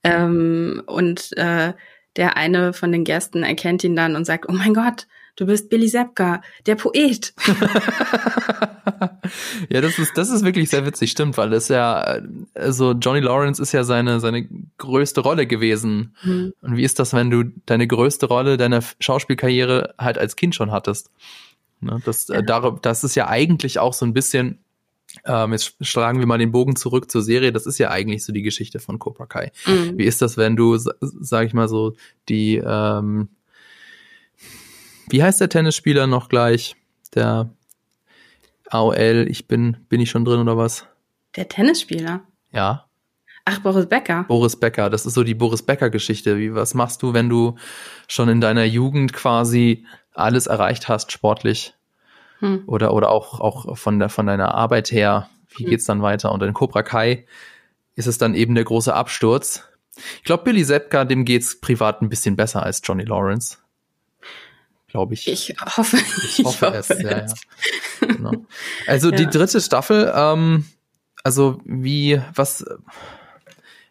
ähm, 0.03 0.83
und 0.85 1.35
äh, 1.37 1.73
der 2.15 2.37
eine 2.37 2.73
von 2.73 2.91
den 2.91 3.03
Gästen 3.03 3.43
erkennt 3.43 3.83
ihn 3.83 3.95
dann 3.95 4.15
und 4.15 4.25
sagt, 4.25 4.45
oh 4.47 4.53
mein 4.53 4.73
Gott, 4.73 5.07
du 5.35 5.45
bist 5.45 5.69
Billy 5.69 5.87
Zepka, 5.87 6.41
der 6.65 6.75
Poet. 6.75 7.33
ja, 9.69 9.81
das 9.81 9.97
ist, 9.97 10.17
das 10.17 10.29
ist 10.29 10.43
wirklich 10.45 10.69
sehr 10.69 10.85
witzig, 10.85 11.11
stimmt, 11.11 11.37
weil 11.37 11.51
es 11.53 11.69
ja, 11.69 12.19
also 12.53 12.91
Johnny 12.91 13.21
Lawrence 13.21 13.61
ist 13.61 13.71
ja 13.71 13.83
seine, 13.83 14.19
seine 14.19 14.47
größte 14.77 15.21
Rolle 15.21 15.47
gewesen. 15.47 16.15
Mhm. 16.23 16.53
Und 16.61 16.77
wie 16.77 16.83
ist 16.83 16.99
das, 16.99 17.13
wenn 17.13 17.31
du 17.31 17.45
deine 17.65 17.87
größte 17.87 18.27
Rolle 18.27 18.57
deiner 18.57 18.83
Schauspielkarriere 18.99 19.95
halt 19.97 20.17
als 20.17 20.35
Kind 20.35 20.53
schon 20.55 20.71
hattest? 20.71 21.09
Ne, 21.83 22.01
das, 22.05 22.29
äh, 22.29 22.43
dar, 22.43 22.79
das 22.81 23.03
ist 23.03 23.15
ja 23.15 23.27
eigentlich 23.27 23.79
auch 23.79 23.93
so 23.93 24.05
ein 24.05 24.13
bisschen, 24.13 24.63
ähm, 25.25 25.51
jetzt 25.51 25.75
schlagen 25.81 26.19
wir 26.19 26.25
mal 26.25 26.37
den 26.37 26.51
Bogen 26.51 26.75
zurück 26.75 27.11
zur 27.11 27.21
Serie, 27.21 27.51
das 27.51 27.65
ist 27.65 27.77
ja 27.77 27.89
eigentlich 27.89 28.25
so 28.25 28.33
die 28.33 28.41
Geschichte 28.41 28.79
von 28.79 28.99
Cobra 28.99 29.25
Kai. 29.25 29.51
Mhm. 29.65 29.97
Wie 29.97 30.05
ist 30.05 30.21
das, 30.21 30.37
wenn 30.37 30.55
du, 30.55 30.77
sag 30.77 31.47
ich 31.47 31.53
mal 31.53 31.67
so, 31.67 31.93
die, 32.29 32.55
ähm, 32.57 33.29
wie 35.09 35.21
heißt 35.21 35.41
der 35.41 35.49
Tennisspieler 35.49 36.07
noch 36.07 36.29
gleich? 36.29 36.75
Der 37.13 37.49
AOL, 38.69 39.27
ich 39.29 39.47
bin, 39.47 39.77
bin 39.89 40.01
ich 40.01 40.09
schon 40.09 40.25
drin 40.25 40.39
oder 40.39 40.57
was? 40.57 40.87
Der 41.35 41.47
Tennisspieler? 41.47 42.21
Ja. 42.51 42.87
Ach, 43.45 43.59
Boris 43.59 43.87
Becker. 43.87 44.23
Boris 44.27 44.55
Becker, 44.57 44.89
das 44.89 45.05
ist 45.05 45.15
so 45.15 45.23
die 45.23 45.33
Boris 45.33 45.63
Becker-Geschichte. 45.63 46.37
Wie, 46.37 46.55
was 46.55 46.73
machst 46.73 47.01
du, 47.01 47.13
wenn 47.13 47.29
du 47.29 47.55
schon 48.07 48.29
in 48.29 48.39
deiner 48.39 48.63
Jugend 48.63 49.11
quasi 49.11 49.85
alles 50.13 50.47
erreicht 50.47 50.87
hast, 50.87 51.11
sportlich? 51.11 51.73
Hm. 52.39 52.63
Oder, 52.67 52.93
oder 52.93 53.09
auch, 53.09 53.41
auch 53.41 53.77
von, 53.77 53.99
der, 53.99 54.09
von 54.09 54.27
deiner 54.27 54.53
Arbeit 54.53 54.91
her, 54.91 55.29
wie 55.57 55.63
hm. 55.63 55.69
geht's 55.71 55.85
dann 55.85 56.01
weiter? 56.01 56.31
Und 56.31 56.41
in 56.41 56.53
Cobra 56.53 56.83
Kai 56.83 57.25
ist 57.95 58.07
es 58.07 58.17
dann 58.17 58.33
eben 58.33 58.55
der 58.55 58.63
große 58.63 58.93
Absturz. 58.93 59.63
Ich 60.17 60.23
glaube, 60.23 60.43
Billy 60.43 60.65
Zepka, 60.65 61.03
dem 61.05 61.25
geht's 61.25 61.59
privat 61.59 62.01
ein 62.01 62.09
bisschen 62.09 62.35
besser 62.35 62.63
als 62.63 62.81
Johnny 62.83 63.03
Lawrence. 63.03 63.57
Glaube 64.87 65.15
ich. 65.15 65.27
Ich 65.27 65.55
hoffe, 65.59 65.97
ich, 65.97 66.39
ich 66.39 66.45
hoffe, 66.45 66.67
hoffe 66.67 66.77
es. 66.77 66.89
es. 66.89 67.01
Ja, 67.01 67.17
ja. 67.19 67.25
Genau. 67.99 68.45
Also 68.87 69.09
ja. 69.09 69.17
die 69.17 69.27
dritte 69.27 69.59
Staffel, 69.59 70.11
ähm, 70.15 70.65
also 71.23 71.59
wie, 71.65 72.21
was, 72.35 72.65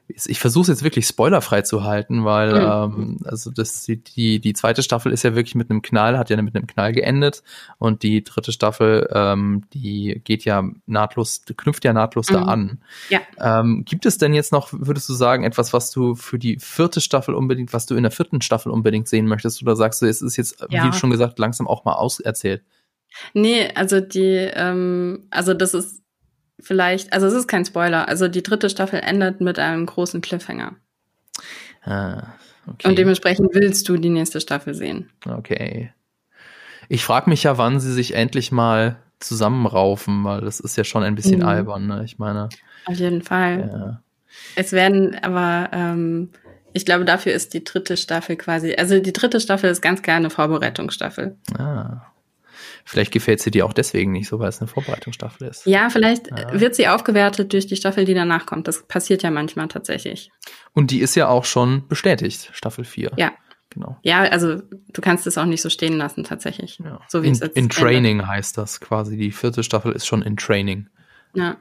ich 0.09 0.39
versuche 0.41 0.63
es 0.63 0.69
jetzt 0.69 0.85
wirklich 0.85 1.07
spoilerfrei 1.07 1.63
zu 1.63 1.85
halten, 1.85 2.25
weil 2.25 2.53
mhm. 2.53 2.99
ähm, 2.99 3.19
also 3.25 3.51
das 3.51 3.85
die 3.85 4.41
die 4.41 4.53
zweite 4.53 4.83
Staffel 4.83 5.13
ist 5.13 5.23
ja 5.23 5.35
wirklich 5.35 5.55
mit 5.55 5.71
einem 5.71 5.83
Knall, 5.83 6.19
hat 6.19 6.31
ja 6.31 6.41
mit 6.43 6.55
einem 6.55 6.67
Knall 6.67 6.93
geendet 6.93 7.43
und 7.79 8.03
die 8.03 8.23
dritte 8.25 8.53
Staffel 8.53 9.09
ähm, 9.13 9.63
die 9.73 10.21
geht 10.25 10.45
ja 10.45 10.65
nahtlos, 10.87 11.43
knüpft 11.57 11.85
ja 11.85 11.93
nahtlos 11.93 12.31
mhm. 12.31 12.35
da 12.35 12.43
an. 12.43 12.79
Ja. 13.09 13.21
Ähm, 13.39 13.85
gibt 13.85 14.07
es 14.07 14.19
denn 14.19 14.35
jetzt 14.35 14.53
noch, 14.53 14.69
würdest 14.73 15.09
du 15.09 15.15
sagen, 15.15 15.45
etwas, 15.45 15.73
was 15.73 15.91
du 15.91 16.15
für 16.15 16.39
die 16.39 16.59
vierte 16.59 17.01
Staffel 17.01 17.35
unbedingt, 17.35 17.73
was 17.73 17.87
du 17.87 17.95
in 17.95 18.03
der 18.03 18.13
vierten 18.13 18.41
Staffel 18.43 18.71
unbedingt 18.71 19.09
sehen 19.09 19.27
möchtest, 19.27 19.63
oder 19.63 19.77
sagst 19.77 20.03
du, 20.03 20.07
es 20.07 20.23
ist 20.23 20.37
jetzt, 20.37 20.65
ja. 20.71 20.85
wie 20.85 20.93
schon 20.93 21.11
gesagt, 21.11 21.39
langsam 21.39 21.67
auch 21.69 21.85
mal 21.85 21.95
auserzählt? 21.95 22.63
Nee, 23.35 23.71
also 23.75 24.01
die, 24.01 24.51
ähm, 24.55 25.27
also 25.31 25.55
das 25.55 25.75
ist 25.75 26.02
vielleicht, 26.63 27.13
also 27.13 27.27
es 27.27 27.35
ist 27.35 27.49
kein 27.49 27.65
Spoiler, 27.65 28.09
also 28.09 28.29
die 28.29 28.43
dritte 28.43 28.71
Staffel 28.71 29.01
endet 29.01 29.41
mit 29.41 29.59
einem 29.59 29.87
großen 29.87 30.21
Cliffhanger. 30.21 30.77
Ah, 31.85 32.35
okay. 32.67 32.89
Und 32.89 32.99
dementsprechend 32.99 33.51
willst 33.53 33.89
du 33.89 33.97
die 33.97 34.11
nächste 34.11 34.41
Staffel 34.41 34.75
sehen. 34.75 35.11
Okay. 35.29 35.93
Ich 36.89 37.05
frage 37.05 37.31
mich 37.31 37.43
ja, 37.45 37.59
wann 37.59 37.81
sie 37.81 37.93
sich 37.93 38.15
endlich 38.15 38.53
mal 38.53 38.97
zusammenraufen, 39.19 40.25
weil 40.25 40.41
das 40.41 40.61
ist 40.61 40.77
ja 40.77 40.85
schon 40.85 41.03
ein 41.03 41.15
bisschen 41.15 41.41
mhm. 41.41 41.47
albern, 41.47 41.87
ne? 41.87 42.03
Ich 42.05 42.19
meine. 42.19 42.49
Auf 42.87 42.97
jeden 42.97 43.23
Fall. 43.23 43.71
Ja. 43.73 44.03
Es 44.57 44.73
werden 44.73 45.17
aber, 45.23 45.71
ähm, 45.73 46.31
ich 46.73 46.85
glaube, 46.85 47.05
dafür 47.05 47.33
ist 47.33 47.55
die 47.55 47.65
dritte 47.65 47.97
Staffel 47.97 48.37
quasi, 48.37 48.75
also 48.75 48.99
die 48.99 49.13
dritte 49.13 49.41
Staffel 49.41 49.71
ist 49.71 49.83
ganz 49.83 50.03
klar 50.03 50.17
eine 50.17 50.31
Vorbereitungsstaffel. 50.31 51.37
Ah, 51.59 52.12
Vielleicht 52.85 53.13
gefällt 53.13 53.41
sie 53.41 53.51
dir 53.51 53.67
auch 53.67 53.73
deswegen 53.73 54.13
nicht 54.13 54.29
so, 54.29 54.39
weil 54.39 54.49
es 54.49 54.61
eine 54.61 54.69
Vorbereitungsstaffel 54.69 55.49
ist. 55.49 55.67
Ja, 55.67 55.89
vielleicht 55.91 56.29
ja. 56.31 56.61
wird 56.61 56.75
sie 56.75 56.89
aufgewertet 56.89 57.53
durch 57.53 57.67
die 57.67 57.77
Staffel, 57.77 58.05
die 58.05 58.15
danach 58.15 58.47
kommt. 58.47 58.69
Das 58.69 58.83
passiert 58.87 59.23
ja 59.23 59.31
manchmal 59.31 59.69
tatsächlich. 59.69 60.31
Und 60.73 60.91
die 60.91 61.01
ist 61.01 61.15
ja 61.15 61.29
auch 61.29 61.45
schon 61.45 61.87
bestätigt, 61.89 62.51
Staffel 62.53 62.85
4. 62.85 63.13
Ja. 63.17 63.33
Genau. 63.71 63.97
Ja, 64.03 64.21
also 64.25 64.57
du 64.57 65.01
kannst 65.01 65.27
es 65.27 65.39
auch 65.39 65.47
nicht 65.47 65.63
so 65.63 65.71
stehen 65.71 65.97
lassen, 65.97 66.25
tatsächlich. 66.25 66.79
Ja. 66.85 67.01
So 67.09 67.23
wie 67.23 67.29
in, 67.29 67.33
es 67.33 67.41
jetzt 67.41 67.57
in 67.57 67.71
Training 67.71 68.19
endet. 68.19 68.27
heißt 68.27 68.59
das 68.59 68.81
quasi. 68.81 69.17
Die 69.17 69.33
vierte 69.33 69.63
Staffel 69.63 69.93
ist 69.93 70.07
schon 70.07 70.21
in 70.21 70.37
Training. 70.37 70.89
Ja. 71.35 71.57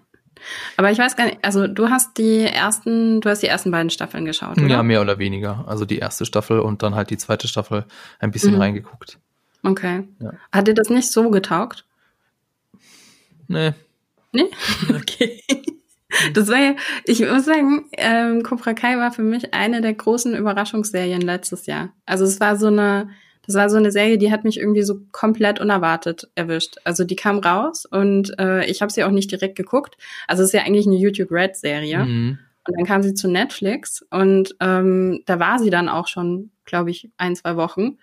Aber 0.75 0.91
ich 0.91 0.97
weiß 0.97 1.15
gar 1.15 1.25
nicht, 1.25 1.39
also 1.41 1.67
du 1.67 1.89
hast 1.89 2.17
die 2.17 2.41
ersten, 2.41 3.21
du 3.21 3.29
hast 3.29 3.43
die 3.43 3.47
ersten 3.47 3.71
beiden 3.71 3.89
Staffeln 3.89 4.25
geschaut, 4.25 4.57
oder? 4.57 4.67
Ja, 4.67 4.83
mehr 4.83 5.01
oder 5.01 5.19
weniger. 5.19 5.65
Also 5.67 5.85
die 5.85 5.99
erste 5.99 6.25
Staffel 6.25 6.59
und 6.59 6.83
dann 6.83 6.95
halt 6.95 7.11
die 7.11 7.17
zweite 7.17 7.47
Staffel 7.47 7.85
ein 8.19 8.31
bisschen 8.31 8.55
mhm. 8.55 8.61
reingeguckt. 8.61 9.19
Okay. 9.63 10.07
Ja. 10.19 10.33
Hat 10.51 10.67
dir 10.67 10.73
das 10.73 10.89
nicht 10.89 11.11
so 11.11 11.29
getaugt? 11.29 11.85
Nee. 13.47 13.73
Nee? 14.31 14.49
Okay. 14.89 15.41
Das 16.33 16.49
war 16.49 16.59
ja, 16.59 16.75
ich 17.05 17.21
muss 17.21 17.45
sagen, 17.45 17.85
ähm, 17.93 18.43
Cobra 18.43 18.73
Kai 18.73 18.97
war 18.97 19.11
für 19.11 19.23
mich 19.23 19.53
eine 19.53 19.81
der 19.81 19.93
großen 19.93 20.35
Überraschungsserien 20.35 21.21
letztes 21.21 21.67
Jahr. 21.67 21.93
Also 22.05 22.25
es 22.25 22.41
war 22.41 22.57
so 22.57 22.67
eine, 22.67 23.09
das 23.45 23.55
war 23.55 23.69
so 23.69 23.77
eine 23.77 23.91
Serie, 23.91 24.17
die 24.17 24.31
hat 24.31 24.43
mich 24.43 24.59
irgendwie 24.59 24.83
so 24.83 24.99
komplett 25.11 25.61
unerwartet 25.61 26.29
erwischt. 26.35 26.75
Also 26.83 27.05
die 27.05 27.15
kam 27.15 27.39
raus 27.39 27.85
und 27.85 28.37
äh, 28.39 28.65
ich 28.65 28.81
habe 28.81 28.91
sie 28.91 29.05
auch 29.05 29.11
nicht 29.11 29.31
direkt 29.31 29.55
geguckt. 29.55 29.95
Also 30.27 30.43
es 30.43 30.49
ist 30.49 30.53
ja 30.53 30.63
eigentlich 30.63 30.85
eine 30.85 30.97
YouTube 30.97 31.31
Red 31.31 31.55
Serie. 31.55 32.05
Mhm. 32.05 32.39
Und 32.67 32.77
dann 32.77 32.85
kam 32.85 33.01
sie 33.01 33.13
zu 33.13 33.27
Netflix 33.27 34.05
und 34.11 34.55
ähm, 34.59 35.23
da 35.25 35.39
war 35.39 35.57
sie 35.57 35.71
dann 35.71 35.89
auch 35.89 36.07
schon, 36.07 36.51
glaube 36.65 36.91
ich, 36.91 37.09
ein, 37.17 37.35
zwei 37.35 37.55
Wochen. 37.55 37.97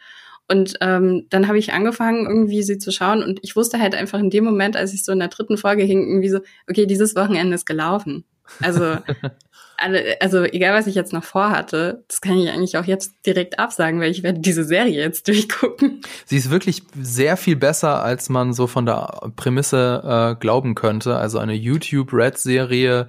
Und 0.50 0.78
ähm, 0.80 1.26
dann 1.28 1.46
habe 1.46 1.58
ich 1.58 1.74
angefangen, 1.74 2.26
irgendwie 2.26 2.62
sie 2.62 2.78
zu 2.78 2.90
schauen 2.90 3.22
und 3.22 3.38
ich 3.42 3.54
wusste 3.54 3.78
halt 3.78 3.94
einfach 3.94 4.18
in 4.18 4.30
dem 4.30 4.44
Moment, 4.44 4.76
als 4.76 4.94
ich 4.94 5.04
so 5.04 5.12
in 5.12 5.18
der 5.18 5.28
dritten 5.28 5.58
Folge 5.58 5.82
hing, 5.82 6.08
irgendwie 6.08 6.30
so, 6.30 6.40
okay, 6.68 6.86
dieses 6.86 7.14
Wochenende 7.14 7.54
ist 7.54 7.66
gelaufen. 7.66 8.24
Also, 8.62 8.96
also 10.20 10.44
egal, 10.44 10.74
was 10.74 10.86
ich 10.86 10.94
jetzt 10.94 11.12
noch 11.12 11.24
vorhatte, 11.24 12.04
das 12.08 12.22
kann 12.22 12.38
ich 12.38 12.48
eigentlich 12.50 12.78
auch 12.78 12.86
jetzt 12.86 13.14
direkt 13.26 13.58
absagen, 13.58 14.00
weil 14.00 14.10
ich 14.10 14.22
werde 14.22 14.40
diese 14.40 14.64
Serie 14.64 15.00
jetzt 15.00 15.28
durchgucken. 15.28 16.00
Sie 16.24 16.38
ist 16.38 16.50
wirklich 16.50 16.82
sehr 16.98 17.36
viel 17.36 17.56
besser, 17.56 18.02
als 18.02 18.30
man 18.30 18.54
so 18.54 18.66
von 18.66 18.86
der 18.86 19.30
Prämisse 19.36 20.02
äh, 20.02 20.40
glauben 20.40 20.74
könnte. 20.74 21.16
Also 21.16 21.38
eine 21.38 21.54
YouTube-Red-Serie 21.54 23.08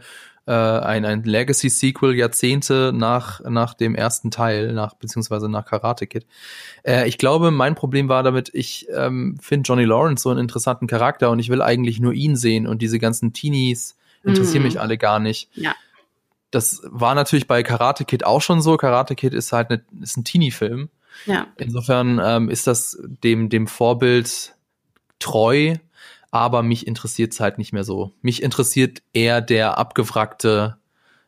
äh, 0.50 0.52
ein, 0.52 1.06
ein 1.06 1.24
Legacy-Sequel 1.24 2.16
Jahrzehnte 2.16 2.92
nach, 2.92 3.40
nach 3.42 3.76
dem 3.76 3.94
ersten 3.94 4.32
Teil, 4.32 4.74
nach, 4.74 4.96
beziehungsweise 4.96 5.48
nach 5.48 5.64
Karate 5.64 6.08
Kid. 6.08 6.26
Äh, 6.84 7.08
ich 7.08 7.20
glaube, 7.20 7.52
mein 7.52 7.76
Problem 7.76 8.10
war 8.10 8.24
damit, 8.24 8.50
ich 8.54 8.88
ähm, 8.92 9.38
finde 9.40 9.68
Johnny 9.68 9.86
Lawrence 9.86 10.24
so 10.24 10.32
einen 10.32 10.40
interessanten 10.40 10.88
Charakter 10.88 11.30
und 11.30 11.38
ich 11.38 11.50
will 11.50 11.62
eigentlich 11.62 12.00
nur 12.00 12.14
ihn 12.14 12.36
sehen 12.36 12.66
und 12.66 12.82
diese 12.82 12.98
ganzen 12.98 13.32
Teenies 13.32 13.96
interessieren 14.24 14.64
mm. 14.64 14.66
mich 14.66 14.80
alle 14.80 14.98
gar 14.98 15.20
nicht. 15.20 15.50
Ja. 15.54 15.76
Das 16.50 16.82
war 16.84 17.14
natürlich 17.14 17.46
bei 17.46 17.62
Karate 17.62 18.04
Kid 18.04 18.26
auch 18.26 18.42
schon 18.42 18.64
so. 18.64 18.76
Karate 18.76 19.14
Kid 19.14 19.36
ist 19.36 19.54
halt 19.54 19.70
eine, 19.70 19.84
ist 20.02 20.18
ein 20.18 20.24
Teenie-Film. 20.24 20.90
Ja. 21.28 21.46
Insofern 21.58 22.20
ähm, 22.24 22.50
ist 22.50 22.66
das 22.66 22.98
dem, 23.04 23.50
dem 23.50 23.68
Vorbild 23.68 24.56
treu 25.20 25.76
aber 26.32 26.64
mich 26.64 26.86
interessiert 26.86 27.34
es 27.34 27.40
halt 27.40 27.58
nicht 27.58 27.74
mehr 27.74 27.84
so. 27.84 28.12
Mich 28.22 28.44
interessiert 28.44 29.02
eher 29.14 29.42
der 29.42 29.78
abgewrackte 29.78 30.78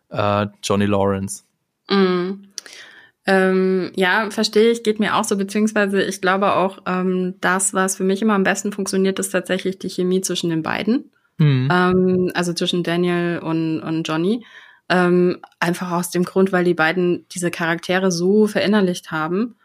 äh, 0.10 0.48
Johnny 0.63 0.86
Lawrence. 0.86 1.43
Mm. 1.89 2.46
Ähm, 3.27 3.91
ja, 3.96 4.29
verstehe 4.31 4.72
ich, 4.72 4.84
geht 4.84 5.00
mir 5.00 5.15
auch 5.15 5.24
so, 5.24 5.38
beziehungsweise 5.38 6.01
ich 6.01 6.22
glaube 6.22 6.55
auch, 6.55 6.79
ähm, 6.88 7.36
das, 7.39 7.74
was 7.74 7.96
für 7.96 8.03
mich 8.03 8.22
immer 8.22 8.34
am 8.34 8.43
besten 8.43 8.72
funktioniert, 8.72 9.20
ist 9.20 9.29
tatsächlich 9.29 9.77
die 9.77 9.89
Chemie 9.89 10.22
zwischen 10.22 10.50
den 10.50 10.63
beiden. 10.63 11.12
Mhm. 11.38 11.70
Ähm, 11.72 12.31
also 12.34 12.53
zwischen 12.53 12.84
Daniel 12.84 13.39
und, 13.43 13.81
und 13.81 14.03
Johnny. 14.03 14.43
Ähm, 14.89 15.39
einfach 15.60 15.91
aus 15.91 16.10
dem 16.10 16.24
Grund, 16.24 16.51
weil 16.51 16.65
die 16.65 16.74
beiden 16.74 17.25
diese 17.29 17.51
Charaktere 17.51 18.12
so 18.12 18.48
verinnerlicht 18.48 19.12
haben, 19.12 19.55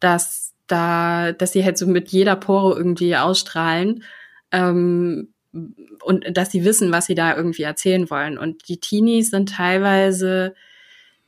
dass 0.00 0.52
da, 0.66 1.32
dass 1.32 1.52
sie 1.52 1.64
halt 1.64 1.78
so 1.78 1.86
mit 1.86 2.08
jeder 2.08 2.36
Pore 2.36 2.76
irgendwie 2.76 3.16
ausstrahlen 3.16 4.02
ähm, 4.56 5.28
und 6.02 6.24
dass 6.36 6.50
sie 6.50 6.64
wissen, 6.64 6.92
was 6.92 7.06
sie 7.06 7.14
da 7.14 7.36
irgendwie 7.36 7.62
erzählen 7.62 8.10
wollen. 8.10 8.38
Und 8.38 8.68
die 8.68 8.78
Teenies 8.78 9.30
sind 9.30 9.50
teilweise, 9.50 10.54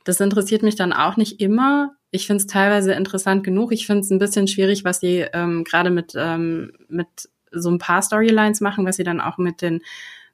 das 0.03 0.19
interessiert 0.19 0.63
mich 0.63 0.75
dann 0.75 0.93
auch 0.93 1.17
nicht 1.17 1.39
immer. 1.39 1.95
Ich 2.11 2.27
finde 2.27 2.41
es 2.41 2.47
teilweise 2.47 2.93
interessant 2.93 3.43
genug. 3.43 3.71
Ich 3.71 3.85
finde 3.85 4.01
es 4.01 4.09
ein 4.09 4.19
bisschen 4.19 4.47
schwierig, 4.47 4.83
was 4.83 4.99
sie 4.99 5.25
ähm, 5.33 5.63
gerade 5.63 5.89
mit, 5.89 6.13
ähm, 6.15 6.73
mit 6.87 7.07
so 7.51 7.69
ein 7.69 7.79
paar 7.79 8.01
Storylines 8.01 8.61
machen, 8.61 8.85
was 8.85 8.97
sie 8.97 9.03
dann 9.03 9.21
auch 9.21 9.37
mit 9.37 9.61
den 9.61 9.81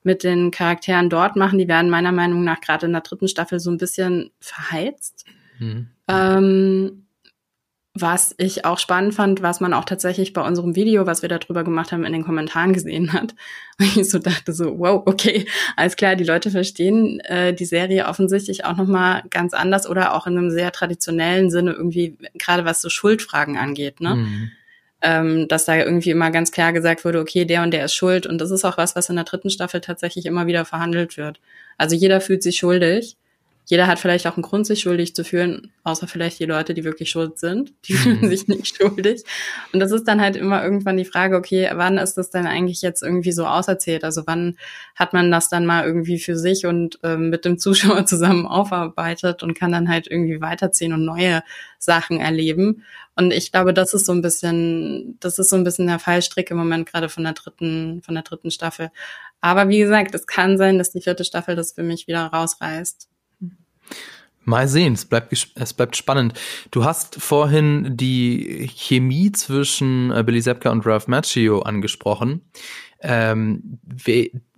mit 0.03 0.23
den 0.23 0.51
Charakteren 0.51 1.09
dort 1.09 1.35
machen. 1.35 1.57
Die 1.57 1.67
werden 1.67 1.89
meiner 1.89 2.11
Meinung 2.11 2.43
nach 2.43 2.61
gerade 2.61 2.85
in 2.85 2.91
der 2.91 3.01
dritten 3.01 3.27
Staffel 3.27 3.59
so 3.59 3.71
ein 3.71 3.79
bisschen 3.79 4.29
verheizt. 4.39 5.25
Mhm. 5.57 5.87
Ähm, 6.07 7.04
was 7.97 8.35
ich 8.37 8.65
auch 8.65 8.77
spannend 8.77 9.15
fand, 9.15 9.41
was 9.41 9.61
man 9.61 9.73
auch 9.73 9.85
tatsächlich 9.85 10.33
bei 10.33 10.41
unserem 10.41 10.75
Video, 10.75 11.07
was 11.07 11.21
wir 11.21 11.29
darüber 11.29 11.63
gemacht 11.63 11.93
haben, 11.93 12.03
in 12.03 12.11
den 12.11 12.25
Kommentaren 12.25 12.73
gesehen 12.73 13.13
hat. 13.13 13.33
Und 13.79 13.97
ich 13.97 14.09
so 14.09 14.19
dachte 14.19 14.51
so, 14.51 14.77
wow, 14.77 15.01
okay, 15.05 15.47
alles 15.77 15.95
klar, 15.95 16.17
die 16.17 16.25
Leute 16.25 16.51
verstehen 16.51 17.21
äh, 17.21 17.53
die 17.53 17.63
Serie 17.63 18.07
offensichtlich 18.07 18.65
auch 18.65 18.75
nochmal 18.75 19.23
ganz 19.29 19.53
anders 19.53 19.89
oder 19.89 20.13
auch 20.13 20.27
in 20.27 20.37
einem 20.37 20.51
sehr 20.51 20.73
traditionellen 20.73 21.49
Sinne 21.49 21.71
irgendwie, 21.71 22.17
gerade 22.33 22.65
was 22.65 22.81
so 22.81 22.89
Schuldfragen 22.89 23.57
angeht, 23.57 24.01
ne? 24.01 24.15
Mhm. 24.15 24.51
Ähm, 25.01 25.47
dass 25.47 25.65
da 25.65 25.75
irgendwie 25.75 26.09
immer 26.09 26.31
ganz 26.31 26.51
klar 26.51 26.73
gesagt 26.73 27.05
wurde, 27.05 27.19
okay, 27.19 27.45
der 27.45 27.63
und 27.63 27.71
der 27.71 27.85
ist 27.85 27.93
schuld. 27.93 28.25
Und 28.25 28.39
das 28.39 28.49
ist 28.49 28.65
auch 28.65 28.77
was, 28.77 28.95
was 28.95 29.09
in 29.09 29.15
der 29.15 29.25
dritten 29.25 29.49
Staffel 29.49 29.79
tatsächlich 29.79 30.25
immer 30.25 30.47
wieder 30.47 30.65
verhandelt 30.65 31.15
wird. 31.15 31.39
Also 31.77 31.95
jeder 31.95 32.21
fühlt 32.21 32.41
sich 32.41 32.57
schuldig 32.57 33.17
jeder 33.65 33.87
hat 33.87 33.99
vielleicht 33.99 34.27
auch 34.27 34.35
einen 34.37 34.43
Grund, 34.43 34.67
sich 34.67 34.81
schuldig 34.81 35.15
zu 35.15 35.23
fühlen, 35.23 35.71
außer 35.83 36.07
vielleicht 36.07 36.39
die 36.39 36.45
Leute, 36.45 36.75
die 36.75 36.83
wirklich 36.83 37.09
schuld 37.09 37.39
sind. 37.39 37.73
Die 37.85 37.93
mhm. 37.93 37.97
fühlen 37.97 38.29
sich 38.29 38.47
nicht 38.47 38.77
schuldig. 38.77 39.23
Und 39.73 39.79
das 39.79 39.91
ist 39.91 40.07
dann 40.07 40.21
halt 40.21 40.35
immer 40.35 40.63
irgendwann 40.63 40.97
die 40.97 41.05
Frage, 41.05 41.35
okay, 41.35 41.69
wann 41.73 41.97
ist 41.97 42.13
das 42.13 42.29
denn 42.29 42.45
eigentlich 42.45 42.83
jetzt 42.83 43.01
irgendwie 43.01 43.31
so 43.31 43.47
auserzählt? 43.47 44.03
Also 44.03 44.23
wann 44.27 44.57
hat 44.93 45.13
man 45.13 45.31
das 45.31 45.49
dann 45.49 45.65
mal 45.65 45.83
irgendwie 45.83 46.19
für 46.19 46.37
sich 46.37 46.67
und 46.67 46.99
ähm, 47.03 47.29
mit 47.29 47.43
dem 47.43 47.57
Zuschauer 47.57 48.05
zusammen 48.05 48.45
aufarbeitet 48.45 49.41
und 49.41 49.57
kann 49.57 49.71
dann 49.71 49.89
halt 49.89 50.07
irgendwie 50.07 50.41
weiterziehen 50.41 50.93
und 50.93 51.03
neue 51.03 51.41
Sachen 51.79 52.19
erleben? 52.19 52.83
Und 53.15 53.31
ich 53.31 53.51
glaube, 53.51 53.73
das 53.73 53.93
ist 53.93 54.05
so 54.05 54.11
ein 54.11 54.21
bisschen, 54.21 55.17
das 55.21 55.39
ist 55.39 55.49
so 55.49 55.55
ein 55.55 55.63
bisschen 55.63 55.87
der 55.87 55.99
Fallstrick 55.99 56.51
im 56.51 56.57
Moment 56.57 56.91
gerade 56.91 57.09
von 57.09 57.23
der 57.23 57.33
dritten, 57.33 58.01
von 58.03 58.13
der 58.13 58.23
dritten 58.23 58.51
Staffel. 58.51 58.91
Aber 59.41 59.69
wie 59.69 59.79
gesagt, 59.79 60.13
es 60.13 60.27
kann 60.27 60.57
sein, 60.57 60.77
dass 60.77 60.91
die 60.91 61.01
vierte 61.01 61.23
Staffel 61.23 61.55
das 61.55 61.73
für 61.73 61.83
mich 61.83 62.07
wieder 62.07 62.25
rausreißt. 62.25 63.07
Mal 64.45 64.67
sehen, 64.67 64.93
es 64.93 65.05
bleibt, 65.05 65.33
es 65.55 65.73
bleibt 65.73 65.97
spannend. 65.97 66.33
Du 66.71 66.85
hast 66.85 67.21
vorhin 67.21 67.97
die 67.97 68.69
Chemie 68.73 69.31
zwischen 69.31 70.11
äh, 70.11 70.23
Billy 70.23 70.41
Zepka 70.41 70.71
und 70.71 70.85
Ralph 70.85 71.07
Macchio 71.07 71.59
angesprochen. 71.61 72.41
Ähm, 73.01 73.79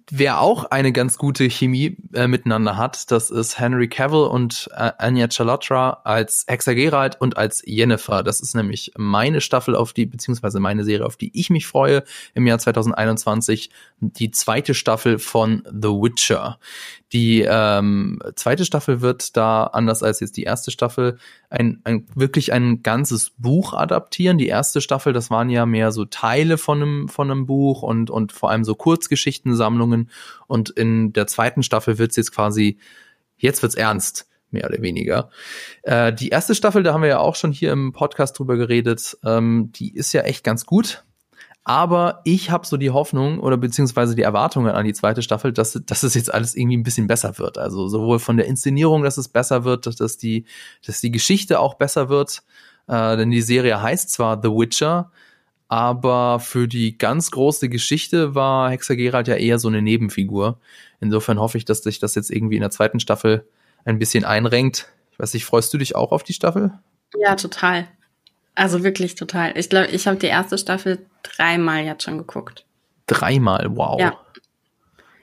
Wer 0.09 0.39
auch 0.39 0.63
eine 0.71 0.93
ganz 0.93 1.17
gute 1.17 1.49
Chemie 1.49 1.97
äh, 2.13 2.27
miteinander 2.27 2.77
hat, 2.77 3.11
das 3.11 3.29
ist 3.29 3.59
Henry 3.59 3.89
Cavill 3.89 4.23
und 4.23 4.69
äh, 4.73 4.91
Anya 4.97 5.27
Chalotra 5.27 5.99
als 6.05 6.45
Hexer 6.47 6.75
Geralt 6.75 7.19
und 7.19 7.35
als 7.35 7.61
Jennifer. 7.65 8.23
Das 8.23 8.39
ist 8.39 8.55
nämlich 8.55 8.93
meine 8.95 9.41
Staffel 9.41 9.75
auf 9.75 9.91
die, 9.91 10.05
beziehungsweise 10.05 10.61
meine 10.61 10.85
Serie, 10.85 11.05
auf 11.05 11.17
die 11.17 11.37
ich 11.37 11.49
mich 11.49 11.67
freue 11.67 12.03
im 12.33 12.47
Jahr 12.47 12.57
2021. 12.57 13.69
Die 13.99 14.31
zweite 14.31 14.73
Staffel 14.73 15.19
von 15.19 15.63
The 15.69 15.89
Witcher. 15.89 16.57
Die 17.13 17.45
ähm, 17.47 18.19
zweite 18.35 18.65
Staffel 18.65 18.99
wird 19.01 19.37
da, 19.37 19.63
anders 19.63 20.03
als 20.03 20.19
jetzt 20.19 20.35
die 20.35 20.43
erste 20.43 20.71
Staffel, 20.71 21.17
ein, 21.49 21.79
ein 21.85 22.05
wirklich 22.15 22.51
ein 22.51 22.83
ganzes 22.83 23.31
Buch 23.37 23.73
adaptieren. 23.73 24.37
Die 24.37 24.47
erste 24.47 24.81
Staffel, 24.81 25.13
das 25.13 25.31
waren 25.31 25.49
ja 25.49 25.65
mehr 25.65 25.93
so 25.93 26.03
Teile 26.03 26.57
von 26.57 26.81
einem, 26.81 27.07
von 27.07 27.31
einem 27.31 27.45
Buch 27.45 27.81
und, 27.81 28.09
und 28.09 28.33
vor 28.33 28.51
allem 28.51 28.65
so 28.65 28.75
Kurzgeschichtensammlungen. 28.75 29.96
Und 30.47 30.69
in 30.69 31.13
der 31.13 31.27
zweiten 31.27 31.63
Staffel 31.63 31.97
wird's 31.97 32.15
jetzt 32.15 32.33
quasi, 32.33 32.79
jetzt 33.37 33.61
wird's 33.61 33.75
ernst 33.75 34.27
mehr 34.51 34.65
oder 34.65 34.81
weniger. 34.81 35.29
Äh, 35.83 36.13
die 36.13 36.29
erste 36.29 36.55
Staffel, 36.55 36.83
da 36.83 36.93
haben 36.93 37.01
wir 37.01 37.09
ja 37.09 37.19
auch 37.19 37.35
schon 37.35 37.51
hier 37.51 37.71
im 37.71 37.91
Podcast 37.91 38.37
drüber 38.39 38.55
geredet, 38.55 39.17
ähm, 39.25 39.71
die 39.73 39.93
ist 39.93 40.13
ja 40.13 40.21
echt 40.21 40.43
ganz 40.43 40.65
gut. 40.65 41.03
Aber 41.63 42.21
ich 42.23 42.49
habe 42.49 42.65
so 42.65 42.77
die 42.77 42.91
Hoffnung 42.91 43.41
oder 43.41 43.57
beziehungsweise 43.57 44.15
die 44.15 44.21
Erwartungen 44.21 44.71
an 44.71 44.85
die 44.85 44.93
zweite 44.93 45.21
Staffel, 45.21 45.51
dass, 45.51 45.77
dass 45.85 46.03
es 46.03 46.13
jetzt 46.13 46.33
alles 46.33 46.55
irgendwie 46.55 46.77
ein 46.77 46.83
bisschen 46.83 47.07
besser 47.07 47.37
wird. 47.39 47.57
Also 47.57 47.89
sowohl 47.89 48.19
von 48.19 48.37
der 48.37 48.45
Inszenierung, 48.45 49.03
dass 49.03 49.17
es 49.17 49.27
besser 49.27 49.65
wird, 49.65 49.85
dass 49.99 50.15
die, 50.15 50.45
dass 50.85 51.01
die 51.01 51.11
Geschichte 51.11 51.59
auch 51.59 51.73
besser 51.73 52.07
wird. 52.07 52.43
Äh, 52.87 53.17
denn 53.17 53.31
die 53.31 53.41
Serie 53.41 53.81
heißt 53.81 54.09
zwar 54.11 54.39
The 54.41 54.47
Witcher, 54.47 55.11
aber 55.67 56.39
für 56.39 56.67
die 56.67 56.97
ganz 56.97 57.31
große 57.31 57.69
Geschichte 57.69 58.35
war 58.35 58.71
Hexer 58.71 58.95
Geralt 58.95 59.27
ja 59.27 59.35
eher 59.35 59.59
so 59.59 59.67
eine 59.67 59.81
Nebenfigur. 59.81 60.59
Insofern 60.99 61.39
hoffe 61.39 61.57
ich, 61.57 61.65
dass 61.65 61.83
sich 61.83 61.99
das 61.99 62.15
jetzt 62.15 62.31
irgendwie 62.31 62.55
in 62.55 62.61
der 62.61 62.71
zweiten 62.71 62.99
Staffel 62.99 63.45
ein 63.85 63.99
bisschen 63.99 64.25
einrenkt. 64.25 64.87
Ich 65.11 65.19
weiß 65.19 65.33
nicht, 65.33 65.45
freust 65.45 65.73
du 65.73 65.77
dich 65.77 65.95
auch 65.95 66.11
auf 66.11 66.23
die 66.23 66.33
Staffel? 66.33 66.71
Ja, 67.15 67.35
total. 67.35 67.87
Also 68.55 68.83
wirklich 68.83 69.15
total. 69.15 69.57
Ich 69.57 69.69
glaube, 69.69 69.87
ich 69.87 70.07
habe 70.07 70.17
die 70.17 70.27
erste 70.27 70.57
Staffel 70.57 71.05
dreimal 71.23 71.83
jetzt 71.83 72.03
schon 72.03 72.17
geguckt. 72.17 72.65
Dreimal, 73.05 73.67
wow. 73.71 73.99
Ja. 73.99 74.17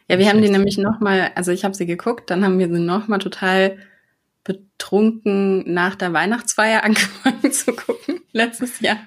Ja, 0.09 0.19
wir 0.19 0.29
haben 0.29 0.43
die 0.43 0.51
nämlich 0.51 0.77
nochmal, 0.77 1.33
also 1.35 1.51
ich 1.51 1.65
habe 1.65 1.75
sie 1.75 1.87
geguckt, 1.87 2.29
dann 2.29 2.45
haben 2.45 2.59
wir 2.59 2.69
sie 2.69 2.79
nochmal 2.79 3.21
total 3.21 3.79
betrunken 4.45 5.73
nach 5.73 5.95
der 5.95 6.13
Weihnachtsfeier 6.13 6.85
angefangen 6.85 7.51
zu 7.51 7.75
gucken, 7.75 8.21
letztes 8.33 8.81
Jahr. 8.81 8.99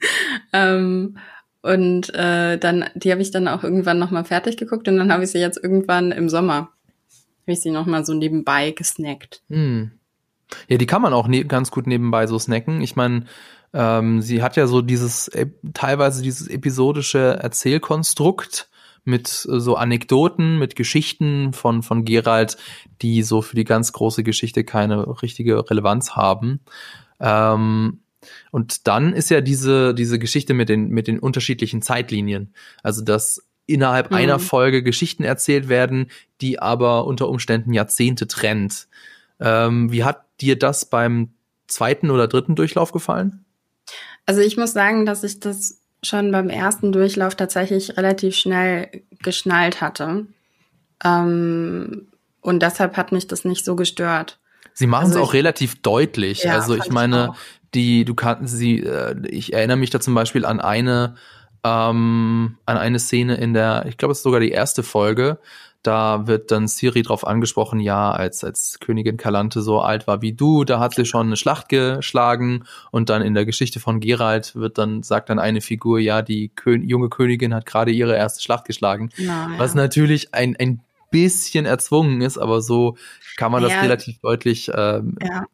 ähm, 0.52 1.18
und 1.62 2.14
äh, 2.14 2.58
dann, 2.58 2.84
die 2.94 3.10
habe 3.10 3.22
ich 3.22 3.30
dann 3.30 3.48
auch 3.48 3.64
irgendwann 3.64 3.98
nochmal 3.98 4.24
fertig 4.24 4.58
geguckt 4.58 4.86
und 4.86 4.98
dann 4.98 5.10
habe 5.10 5.24
ich 5.24 5.30
sie 5.30 5.38
jetzt 5.38 5.62
irgendwann 5.62 6.12
im 6.12 6.28
Sommer, 6.28 6.68
habe 7.42 7.52
ich 7.52 7.62
sie 7.62 7.70
nochmal 7.70 8.04
so 8.04 8.12
nebenbei 8.12 8.72
gesnackt. 8.72 9.42
Hm. 9.48 9.92
Ja, 10.68 10.76
die 10.76 10.86
kann 10.86 11.02
man 11.02 11.14
auch 11.14 11.26
ne 11.26 11.44
ganz 11.44 11.70
gut 11.70 11.86
nebenbei 11.86 12.26
so 12.26 12.38
snacken. 12.38 12.82
Ich 12.82 12.96
meine, 12.96 13.24
ähm, 13.72 14.20
sie 14.20 14.42
hat 14.42 14.56
ja 14.56 14.66
so 14.66 14.82
dieses 14.82 15.30
teilweise 15.72 16.22
dieses 16.22 16.48
episodische 16.48 17.38
Erzählkonstrukt 17.42 18.68
mit 19.04 19.46
äh, 19.50 19.58
so 19.58 19.76
Anekdoten, 19.76 20.58
mit 20.58 20.76
Geschichten 20.76 21.52
von 21.52 21.82
von 21.82 22.04
Gerald, 22.04 22.56
die 23.02 23.22
so 23.22 23.42
für 23.42 23.56
die 23.56 23.64
ganz 23.64 23.92
große 23.92 24.22
Geschichte 24.22 24.64
keine 24.64 25.22
richtige 25.22 25.70
Relevanz 25.70 26.12
haben. 26.12 26.60
Ähm, 27.20 28.00
und 28.50 28.86
dann 28.86 29.12
ist 29.12 29.30
ja 29.30 29.40
diese 29.40 29.94
diese 29.94 30.18
Geschichte 30.18 30.54
mit 30.54 30.68
den 30.68 30.88
mit 30.88 31.08
den 31.08 31.18
unterschiedlichen 31.18 31.82
Zeitlinien, 31.82 32.54
also 32.82 33.02
dass 33.02 33.42
innerhalb 33.66 34.10
mhm. 34.10 34.16
einer 34.16 34.38
Folge 34.38 34.82
Geschichten 34.82 35.24
erzählt 35.24 35.68
werden, 35.68 36.10
die 36.40 36.58
aber 36.58 37.06
unter 37.06 37.28
Umständen 37.28 37.72
Jahrzehnte 37.72 38.28
trennt. 38.28 38.88
Ähm, 39.40 39.90
wie 39.90 40.04
hat 40.04 40.24
dir 40.40 40.58
das 40.58 40.84
beim 40.84 41.30
zweiten 41.66 42.10
oder 42.10 42.28
dritten 42.28 42.56
Durchlauf 42.56 42.92
gefallen? 42.92 43.44
Also 44.26 44.40
ich 44.40 44.56
muss 44.56 44.72
sagen, 44.72 45.06
dass 45.06 45.24
ich 45.24 45.40
das 45.40 45.80
schon 46.02 46.30
beim 46.30 46.50
ersten 46.50 46.92
Durchlauf 46.92 47.34
tatsächlich 47.34 47.96
relativ 47.96 48.36
schnell 48.36 49.02
geschnallt 49.22 49.80
hatte. 49.80 50.26
Ähm, 51.02 52.08
und 52.40 52.62
deshalb 52.62 52.96
hat 52.96 53.12
mich 53.12 53.26
das 53.26 53.44
nicht 53.44 53.64
so 53.64 53.74
gestört. 53.74 54.38
Sie 54.74 54.86
machen 54.86 55.06
also 55.06 55.20
es 55.20 55.24
auch 55.24 55.32
relativ 55.34 55.80
deutlich. 55.82 56.44
Ja, 56.44 56.54
also 56.54 56.74
ich 56.74 56.90
meine, 56.90 57.32
ich 57.62 57.63
die, 57.74 58.04
du 58.04 58.14
kannst 58.14 58.56
sie, 58.56 58.80
äh, 58.80 59.14
ich 59.28 59.52
erinnere 59.52 59.76
mich 59.76 59.90
da 59.90 60.00
zum 60.00 60.14
Beispiel 60.14 60.44
an 60.44 60.60
eine, 60.60 61.16
ähm, 61.64 62.56
an 62.66 62.76
eine 62.76 62.98
Szene 62.98 63.36
in 63.36 63.54
der, 63.54 63.86
ich 63.86 63.96
glaube, 63.96 64.12
es 64.12 64.18
ist 64.18 64.24
sogar 64.24 64.40
die 64.40 64.50
erste 64.50 64.82
Folge, 64.82 65.38
da 65.82 66.26
wird 66.26 66.50
dann 66.50 66.66
Siri 66.66 67.02
drauf 67.02 67.26
angesprochen, 67.26 67.78
ja, 67.78 68.10
als, 68.10 68.42
als 68.42 68.78
Königin 68.80 69.18
Kalante 69.18 69.60
so 69.60 69.80
alt 69.80 70.06
war 70.06 70.22
wie 70.22 70.32
du, 70.32 70.64
da 70.64 70.80
hat 70.80 70.94
sie 70.94 71.04
schon 71.04 71.26
eine 71.26 71.36
Schlacht 71.36 71.68
geschlagen 71.68 72.64
und 72.90 73.10
dann 73.10 73.20
in 73.20 73.34
der 73.34 73.44
Geschichte 73.44 73.80
von 73.80 74.00
Geralt 74.00 74.54
wird 74.56 74.78
dann, 74.78 75.02
sagt 75.02 75.28
dann 75.28 75.38
eine 75.38 75.60
Figur, 75.60 75.98
ja, 75.98 76.22
die 76.22 76.50
Kön 76.54 76.82
junge 76.88 77.10
Königin 77.10 77.54
hat 77.54 77.66
gerade 77.66 77.90
ihre 77.92 78.16
erste 78.16 78.42
Schlacht 78.42 78.64
geschlagen. 78.64 79.10
Na, 79.18 79.24
ja. 79.24 79.58
Was 79.58 79.74
natürlich 79.74 80.32
ein, 80.34 80.56
ein 80.58 80.80
bisschen 81.10 81.66
erzwungen 81.66 82.22
ist, 82.22 82.38
aber 82.38 82.62
so 82.62 82.96
kann 83.36 83.52
man 83.52 83.62
ja, 83.62 83.68
das 83.68 83.82
relativ 83.82 84.18
deutlich 84.20 84.70
ähm, 84.74 85.16
ja. 85.22 85.44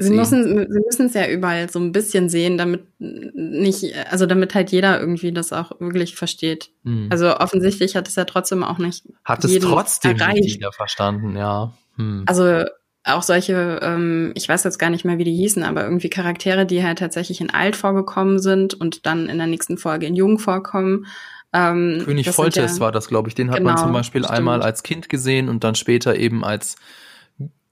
Sie 0.00 0.10
müssen, 0.10 0.44
sie 0.44 0.80
müssen 0.80 1.06
es 1.06 1.14
ja 1.14 1.28
überall 1.28 1.70
so 1.70 1.78
ein 1.78 1.92
bisschen 1.92 2.28
sehen, 2.28 2.58
damit 2.58 2.82
nicht, 2.98 3.94
also 4.10 4.26
damit 4.26 4.54
halt 4.54 4.70
jeder 4.70 5.00
irgendwie 5.00 5.32
das 5.32 5.52
auch 5.52 5.72
wirklich 5.80 6.14
versteht. 6.14 6.70
Hm. 6.84 7.08
Also 7.10 7.36
offensichtlich 7.36 7.96
hat 7.96 8.08
es 8.08 8.16
ja 8.16 8.24
trotzdem 8.24 8.62
auch 8.62 8.78
nicht. 8.78 9.04
Hat 9.24 9.44
es 9.44 9.58
trotzdem 9.58 10.18
erreicht. 10.18 10.42
nicht 10.42 10.54
jeder 10.56 10.72
verstanden, 10.72 11.36
ja. 11.36 11.74
Hm. 11.96 12.24
Also 12.26 12.64
auch 13.04 13.22
solche, 13.22 13.80
ähm, 13.82 14.32
ich 14.34 14.48
weiß 14.48 14.64
jetzt 14.64 14.78
gar 14.78 14.90
nicht 14.90 15.04
mehr, 15.04 15.18
wie 15.18 15.24
die 15.24 15.34
hießen, 15.34 15.62
aber 15.62 15.84
irgendwie 15.84 16.10
Charaktere, 16.10 16.66
die 16.66 16.84
halt 16.84 16.98
tatsächlich 16.98 17.40
in 17.40 17.50
alt 17.50 17.76
vorgekommen 17.76 18.38
sind 18.38 18.74
und 18.74 19.06
dann 19.06 19.28
in 19.28 19.38
der 19.38 19.46
nächsten 19.46 19.78
Folge 19.78 20.06
in 20.06 20.14
jung 20.14 20.38
vorkommen. 20.38 21.06
Ähm, 21.52 22.02
König 22.04 22.30
Foltest 22.30 22.76
ja, 22.76 22.80
war 22.80 22.92
das, 22.92 23.08
glaube 23.08 23.28
ich. 23.28 23.34
Den 23.34 23.50
hat 23.50 23.58
genau, 23.58 23.70
man 23.70 23.78
zum 23.78 23.92
Beispiel 23.92 24.22
stimmt. 24.22 24.38
einmal 24.38 24.62
als 24.62 24.82
Kind 24.82 25.08
gesehen 25.08 25.48
und 25.48 25.64
dann 25.64 25.74
später 25.74 26.16
eben 26.16 26.44
als 26.44 26.76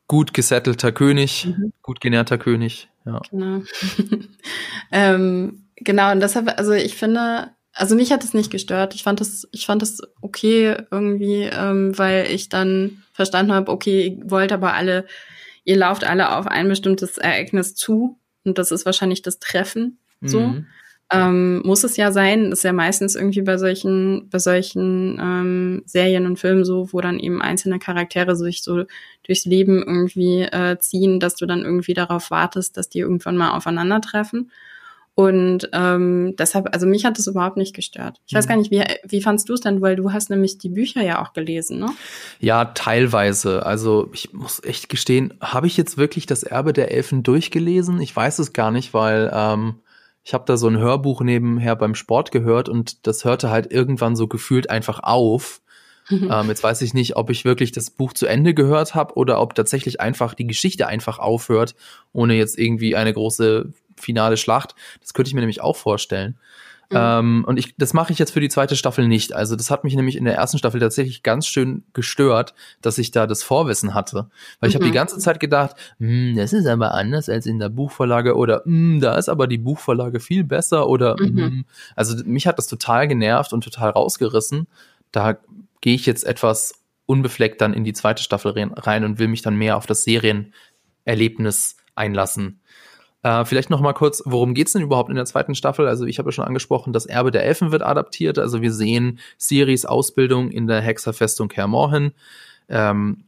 gut 0.09 0.35
gesettelter 0.35 0.93
König, 0.93 1.47
mhm. 1.47 1.73
gut 1.83 2.01
genährter 2.01 2.39
König. 2.39 2.89
Ja. 3.05 3.21
Genau. 3.31 3.63
ähm, 4.93 5.65
genau, 5.77 6.13
und 6.13 6.21
deshalb, 6.21 6.59
also 6.59 6.73
ich 6.73 6.95
finde, 6.97 7.51
also 7.73 7.95
mich 7.95 8.13
hat 8.13 8.25
es 8.25 8.35
nicht 8.35 8.51
gestört. 8.51 8.95
Ich 8.95 9.03
fand 9.03 9.21
das, 9.21 9.47
ich 9.53 9.67
fand 9.67 9.83
das 9.83 10.01
okay 10.21 10.77
irgendwie, 10.91 11.43
ähm, 11.43 11.97
weil 11.99 12.31
ich 12.31 12.49
dann 12.49 13.03
verstanden 13.13 13.53
habe, 13.53 13.71
okay, 13.71 14.19
ihr 14.19 14.31
wollt 14.31 14.53
aber 14.53 14.75
alle, 14.75 15.07
ihr 15.65 15.77
lauft 15.77 16.05
alle 16.05 16.37
auf 16.37 16.47
ein 16.47 16.69
bestimmtes 16.69 17.19
Ereignis 17.19 17.75
zu 17.75 18.19
und 18.45 18.59
das 18.59 18.73
ist 18.73 18.87
wahrscheinlich 18.87 19.23
das 19.23 19.39
Treffen. 19.39 19.99
So. 20.23 20.41
Mhm. 20.41 20.67
Ähm, 21.13 21.63
muss 21.65 21.85
es 21.85 21.97
ja 21.97 22.11
sein, 22.11 22.51
ist 22.51 22.65
ja 22.65 22.73
meistens 22.73 23.15
irgendwie 23.15 23.43
bei 23.43 23.59
solchen, 23.59 24.29
bei 24.29 24.41
solchen 24.41 25.21
ähm, 25.21 25.83
Serien 25.87 26.27
und 26.27 26.39
Filmen 26.39 26.65
so, 26.65 26.93
wo 26.93 27.01
dann 27.01 27.21
eben 27.21 27.41
einzelne 27.41 27.79
Charaktere 27.79 28.35
sich 28.35 28.65
so 28.65 28.85
durchs 29.25 29.45
Leben 29.45 29.85
irgendwie 29.85 30.43
äh, 30.43 30.79
ziehen, 30.81 31.21
dass 31.21 31.37
du 31.37 31.47
dann 31.47 31.63
irgendwie 31.63 31.95
darauf 31.95 32.33
wartest, 32.33 32.77
dass 32.77 32.89
die 32.89 32.99
irgendwann 32.99 33.37
mal 33.37 33.53
aufeinandertreffen. 33.53 34.51
Und 35.15 35.71
ähm, 35.73 36.35
deshalb, 36.39 36.75
also 36.75 36.87
mich 36.87 37.07
hat 37.07 37.19
das 37.19 37.27
überhaupt 37.27 37.57
nicht 37.57 37.75
gestört. 37.75 38.21
Ich 38.27 38.35
mhm. 38.35 38.39
weiß 38.39 38.49
gar 38.49 38.57
nicht, 38.57 38.71
wie, 38.71 38.85
wie 39.09 39.23
fandst 39.23 39.49
du 39.49 39.55
es 39.55 39.63
denn, 39.63 39.81
weil 39.81 39.97
du 39.97 40.13
hast 40.13 40.29
nämlich 40.29 40.59
die 40.59 40.69
Bücher 40.69 41.03
ja 41.03 41.23
auch 41.23 41.33
gelesen, 41.33 41.79
ne? 41.79 41.89
Ja, 42.39 42.67
teilweise. 42.67 43.65
Also 43.65 44.11
ich 44.13 44.35
muss 44.35 44.63
echt 44.63 44.91
gestehen, 44.91 45.33
habe 45.41 45.69
ich 45.69 45.79
jetzt 45.79 45.97
wirklich 45.97 46.27
das 46.27 46.43
Erbe 46.43 46.75
der 46.75 46.91
Elfen 46.91 47.23
durchgelesen? 47.23 47.99
Ich 48.03 48.15
weiß 48.15 48.41
es 48.41 48.53
gar 48.53 48.71
nicht, 48.71 48.93
weil 48.93 49.31
ähm, 49.33 49.77
ich 50.27 50.35
habe 50.35 50.45
da 50.45 50.57
so 50.57 50.67
ein 50.67 50.79
Hörbuch 50.79 51.21
nebenher 51.21 51.77
beim 51.77 51.95
Sport 51.95 52.33
gehört 52.33 52.69
und 52.69 53.07
das 53.07 53.25
hörte 53.25 53.49
halt 53.49 53.71
irgendwann 53.71 54.17
so 54.17 54.27
gefühlt 54.27 54.69
einfach 54.71 54.99
auf. 54.99 55.63
ähm, 56.11 56.49
jetzt 56.49 56.65
weiß 56.65 56.83
ich 56.83 56.95
nicht, 56.95 57.15
ob 57.15 57.31
ich 57.31 57.45
wirklich 57.45 57.71
das 57.71 57.91
Buch 57.91 58.13
zu 58.13 58.27
Ende 58.27 58.53
gehört 58.53 58.97
habe 58.97 59.15
oder 59.15 59.41
ob 59.41 59.55
tatsächlich 59.55 60.01
einfach 60.01 60.35
die 60.35 60.49
Geschichte 60.49 60.89
einfach 60.89 61.21
aufhört, 61.21 61.77
ohne 62.13 62.35
jetzt 62.35 62.59
irgendwie 62.59 62.97
eine 62.97 63.13
große 63.13 63.73
finale 63.97 64.37
Schlacht. 64.37 64.75
Das 65.01 65.15
könnte 65.15 65.29
ich 65.29 65.35
mir 65.35 65.43
nämlich 65.43 65.61
auch 65.61 65.77
vorstellen. 65.77 66.37
Mhm. 66.91 66.97
Ähm, 66.99 67.45
und 67.47 67.59
ich, 67.59 67.75
das 67.77 67.95
mache 67.95 68.13
ich 68.13 68.19
jetzt 68.19 68.31
für 68.31 68.41
die 68.41 68.49
zweite 68.49 68.77
Staffel 68.77 69.09
nicht. 69.09 69.33
Also 69.33 69.57
das 69.57 69.71
hat 69.71 69.83
mich 69.83 69.97
nämlich 69.97 70.17
in 70.17 70.25
der 70.25 70.35
ersten 70.35 70.59
Staffel 70.59 70.81
tatsächlich 70.81 71.23
ganz 71.23 71.47
schön 71.47 71.85
gestört, 71.95 72.55
dass 72.81 72.99
ich 72.99 73.11
da 73.11 73.27
das 73.27 73.43
Vorwissen 73.43 73.95
hatte. 73.95 74.29
Weil 74.61 74.69
ich 74.69 74.75
mhm. 74.75 74.79
habe 74.79 74.91
die 74.91 74.95
ganze 74.95 75.19
Zeit 75.19 75.41
gedacht, 75.41 75.75
hm, 75.99 76.37
das 76.37 76.53
ist 76.53 76.67
aber 76.67 76.95
anders 76.95 77.29
als 77.29 77.47
in 77.47 77.59
der 77.59 77.71
Buchvorlage 77.71 78.37
oder 78.37 78.63
hm, 78.65 79.01
da 79.01 79.17
ist 79.17 79.29
aber 79.29 79.49
die 79.49 79.59
Buchvorlage 79.59 80.21
viel 80.21 80.45
besser 80.45 80.89
oder 80.89 81.17
mhm. 81.21 81.37
hm. 81.37 81.65
also 81.97 82.17
mich 82.25 82.47
hat 82.47 82.59
das 82.59 82.69
total 82.69 83.09
genervt 83.09 83.53
und 83.53 83.65
total 83.65 83.91
rausgerissen. 83.91 84.69
Da 85.11 85.39
gehe 85.81 85.95
ich 85.95 86.07
jetzt 86.07 86.25
etwas 86.25 86.75
unbefleckt 87.07 87.61
dann 87.61 87.75
in 87.75 87.85
die 87.85 87.93
zweite 87.93 88.23
Staffel 88.23 88.53
rein 88.77 89.05
und 89.05 89.19
will 89.19 89.29
mich 89.29 89.43
dann 89.43 89.57
mehr 89.57 89.77
auf 89.77 89.87
das 89.87 90.05
Serienerlebnis 90.05 91.77
einlassen. 91.95 92.61
Äh, 93.27 93.45
vielleicht 93.45 93.71
noch 93.71 93.81
mal 93.81 93.93
kurz, 93.93 94.23
worum 94.25 94.55
geht's 94.55 94.73
denn 94.73 94.83
überhaupt 94.83 95.11
in 95.11 95.17
der 95.17 95.25
zweiten 95.25 95.57
Staffel? 95.57 95.89
Also 95.89 96.05
ich 96.05 96.21
habe 96.21 96.29
ja 96.29 96.33
schon 96.33 96.45
angesprochen, 96.45 96.93
das 96.93 97.07
Erbe 97.07 97.33
der 97.33 97.45
Elfen 97.45 97.73
wird 97.73 97.83
adaptiert. 97.83 98.39
Also 98.39 98.63
wir 98.63 98.73
sehen 98.73 99.19
Siris 99.37 99.85
Ausbildung 99.85 100.53
in 100.53 100.69
der 100.69 100.81
Hexerfestung 100.81 101.49
Kaer 101.49 101.67
Morhen. 101.67 102.13
Ähm, 102.69 103.25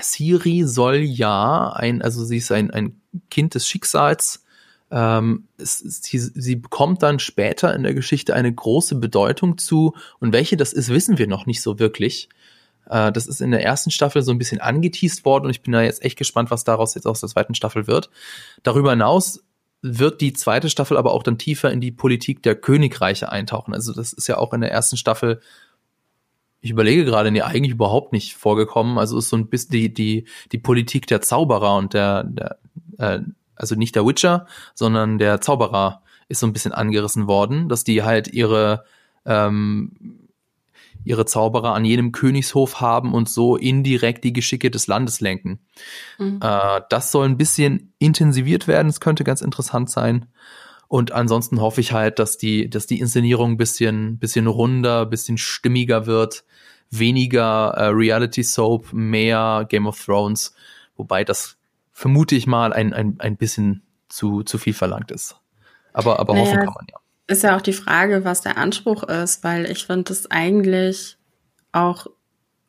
Siri 0.00 0.64
soll 0.64 0.96
ja 0.96 1.72
ein, 1.76 2.02
also 2.02 2.24
sie 2.24 2.38
ist 2.38 2.50
ein, 2.50 2.72
ein 2.72 3.00
Kind 3.30 3.54
des 3.54 3.68
Schicksals. 3.68 4.44
Ähm, 4.90 5.44
es, 5.58 5.78
sie, 5.78 6.18
sie 6.18 6.56
bekommt 6.56 7.04
dann 7.04 7.20
später 7.20 7.72
in 7.72 7.84
der 7.84 7.94
Geschichte 7.94 8.34
eine 8.34 8.52
große 8.52 8.96
Bedeutung 8.96 9.58
zu. 9.58 9.94
Und 10.18 10.32
welche 10.32 10.56
das 10.56 10.72
ist, 10.72 10.88
wissen 10.88 11.18
wir 11.18 11.28
noch 11.28 11.46
nicht 11.46 11.62
so 11.62 11.78
wirklich. 11.78 12.28
Äh, 12.88 13.12
das 13.12 13.26
ist 13.26 13.40
in 13.40 13.50
der 13.50 13.64
ersten 13.64 13.90
Staffel 13.90 14.22
so 14.22 14.32
ein 14.32 14.38
bisschen 14.38 14.60
angeteased 14.60 15.24
worden 15.24 15.44
und 15.44 15.50
ich 15.50 15.62
bin 15.62 15.72
da 15.72 15.82
jetzt 15.82 16.04
echt 16.04 16.16
gespannt, 16.16 16.50
was 16.50 16.64
daraus 16.64 16.94
jetzt 16.94 17.06
aus 17.06 17.20
der 17.20 17.28
zweiten 17.28 17.54
Staffel 17.54 17.86
wird. 17.86 18.10
Darüber 18.62 18.90
hinaus 18.90 19.42
wird 19.82 20.20
die 20.20 20.32
zweite 20.32 20.70
Staffel 20.70 20.96
aber 20.96 21.12
auch 21.12 21.22
dann 21.22 21.38
tiefer 21.38 21.70
in 21.70 21.80
die 21.80 21.92
Politik 21.92 22.42
der 22.42 22.56
Königreiche 22.56 23.30
eintauchen. 23.30 23.74
Also 23.74 23.92
das 23.92 24.12
ist 24.12 24.26
ja 24.26 24.38
auch 24.38 24.52
in 24.52 24.60
der 24.60 24.72
ersten 24.72 24.96
Staffel, 24.96 25.40
ich 26.60 26.70
überlege 26.70 27.04
gerade, 27.04 27.30
nee, 27.30 27.42
eigentlich 27.42 27.72
überhaupt 27.72 28.12
nicht 28.12 28.34
vorgekommen. 28.34 28.98
Also 28.98 29.18
ist 29.18 29.28
so 29.28 29.36
ein 29.36 29.48
bisschen 29.48 29.72
die, 29.72 29.94
die, 29.94 30.26
die 30.50 30.58
Politik 30.58 31.06
der 31.06 31.20
Zauberer 31.20 31.76
und 31.76 31.94
der, 31.94 32.24
der 32.24 32.58
äh, 32.98 33.20
also 33.54 33.74
nicht 33.74 33.94
der 33.94 34.06
Witcher, 34.06 34.46
sondern 34.74 35.18
der 35.18 35.40
Zauberer 35.40 36.02
ist 36.28 36.40
so 36.40 36.46
ein 36.46 36.52
bisschen 36.52 36.72
angerissen 36.72 37.26
worden, 37.26 37.68
dass 37.68 37.84
die 37.84 38.02
halt 38.02 38.28
ihre 38.28 38.84
ähm, 39.24 40.25
ihre 41.06 41.24
Zauberer 41.24 41.72
an 41.74 41.84
jedem 41.84 42.12
Königshof 42.12 42.80
haben 42.80 43.14
und 43.14 43.28
so 43.28 43.56
indirekt 43.56 44.24
die 44.24 44.32
Geschicke 44.32 44.70
des 44.70 44.88
Landes 44.88 45.20
lenken. 45.20 45.60
Mhm. 46.18 46.40
Äh, 46.42 46.80
das 46.90 47.12
soll 47.12 47.26
ein 47.26 47.36
bisschen 47.36 47.92
intensiviert 47.98 48.66
werden. 48.66 48.88
Es 48.88 49.00
könnte 49.00 49.22
ganz 49.22 49.40
interessant 49.40 49.88
sein. 49.88 50.26
Und 50.88 51.12
ansonsten 51.12 51.60
hoffe 51.60 51.80
ich 51.80 51.92
halt, 51.92 52.18
dass 52.18 52.38
die, 52.38 52.68
dass 52.68 52.86
die 52.86 52.98
Inszenierung 52.98 53.52
ein 53.52 53.56
bisschen, 53.56 54.18
bisschen 54.18 54.46
runder, 54.46 55.06
bisschen 55.06 55.38
stimmiger 55.38 56.06
wird. 56.06 56.44
Weniger 56.90 57.70
äh, 57.76 57.86
Reality 57.86 58.42
Soap, 58.42 58.92
mehr 58.92 59.66
Game 59.68 59.86
of 59.86 60.04
Thrones. 60.04 60.54
Wobei 60.96 61.24
das 61.24 61.56
vermute 61.92 62.34
ich 62.34 62.46
mal 62.46 62.72
ein, 62.72 62.92
ein, 62.92 63.16
ein 63.20 63.36
bisschen 63.36 63.82
zu, 64.08 64.42
zu 64.42 64.58
viel 64.58 64.74
verlangt 64.74 65.10
ist. 65.10 65.36
Aber, 65.92 66.18
aber 66.20 66.34
naja, 66.34 66.46
hoffen 66.46 66.58
kann 66.58 66.74
man 66.74 66.86
ja 66.90 66.98
ist 67.28 67.42
ja 67.42 67.56
auch 67.56 67.62
die 67.62 67.72
Frage, 67.72 68.24
was 68.24 68.40
der 68.40 68.56
Anspruch 68.56 69.02
ist, 69.04 69.42
weil 69.42 69.70
ich 69.70 69.86
finde 69.86 70.12
es 70.12 70.30
eigentlich 70.30 71.16
auch 71.72 72.06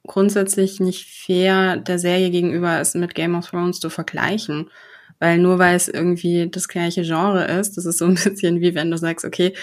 grundsätzlich 0.06 0.80
nicht 0.80 1.06
fair 1.06 1.78
der 1.78 2.00
Serie 2.00 2.32
gegenüber 2.32 2.80
ist, 2.82 2.96
mit 2.96 3.14
Game 3.14 3.36
of 3.36 3.50
Thrones 3.50 3.80
zu 3.80 3.90
vergleichen. 3.90 4.72
Weil 5.20 5.38
nur 5.40 5.60
weil 5.60 5.76
es 5.76 5.88
irgendwie 5.88 6.50
das 6.50 6.68
gleiche 6.68 7.02
Genre 7.02 7.46
ist, 7.46 7.78
das 7.78 7.86
ist 7.86 8.00
so 8.00 8.06
ein 8.06 8.16
bisschen 8.24 8.62
wie 8.62 8.74
wenn 8.74 8.92
du 8.92 8.98
sagst, 8.98 9.26
okay, 9.26 9.54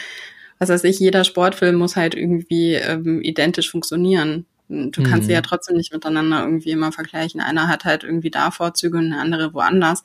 was 0.59 0.68
weiß 0.68 0.85
ich, 0.85 1.00
jeder 1.00 1.24
Sportfilm 1.24 1.76
muss 1.76 1.96
halt 1.96 2.14
irgendwie 2.14 2.74
ähm, 2.74 3.20
identisch 3.22 3.70
funktionieren. 3.70 4.46
Du 4.68 5.00
mhm. 5.00 5.04
kannst 5.04 5.26
sie 5.26 5.33
ja 5.33 5.42
trotzdem 5.42 5.76
nicht 5.76 5.92
miteinander 5.92 6.42
irgendwie 6.42 6.70
immer 6.70 6.92
vergleichen. 6.92 7.40
Einer 7.40 7.68
hat 7.68 7.85
halt 7.85 8.04
irgendwie 8.04 8.30
da 8.30 8.50
Vorzüge 8.50 8.98
und 8.98 9.11
der 9.11 9.20
andere 9.20 9.52
woanders. 9.52 10.02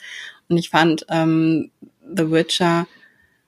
Und 0.47 0.57
ich 0.57 0.69
fand, 0.69 1.05
ähm, 1.09 1.71
The 2.13 2.31
Witcher 2.31 2.87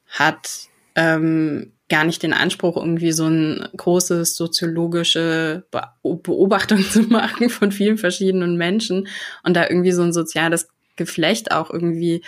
hat 0.07 0.69
ähm, 0.95 1.73
gar 1.89 2.05
nicht 2.05 2.23
den 2.23 2.33
Anspruch, 2.33 2.77
irgendwie 2.77 3.11
so 3.11 3.27
ein 3.27 3.67
großes 3.75 4.35
soziologische 4.35 5.65
Beobachtung 6.03 6.79
zu 6.89 7.01
machen 7.03 7.49
von 7.49 7.71
vielen 7.71 7.97
verschiedenen 7.97 8.57
Menschen 8.57 9.07
und 9.43 9.55
da 9.55 9.67
irgendwie 9.67 9.91
so 9.91 10.01
ein 10.01 10.13
soziales 10.13 10.69
Geflecht 10.95 11.51
auch 11.51 11.69
irgendwie 11.69 12.23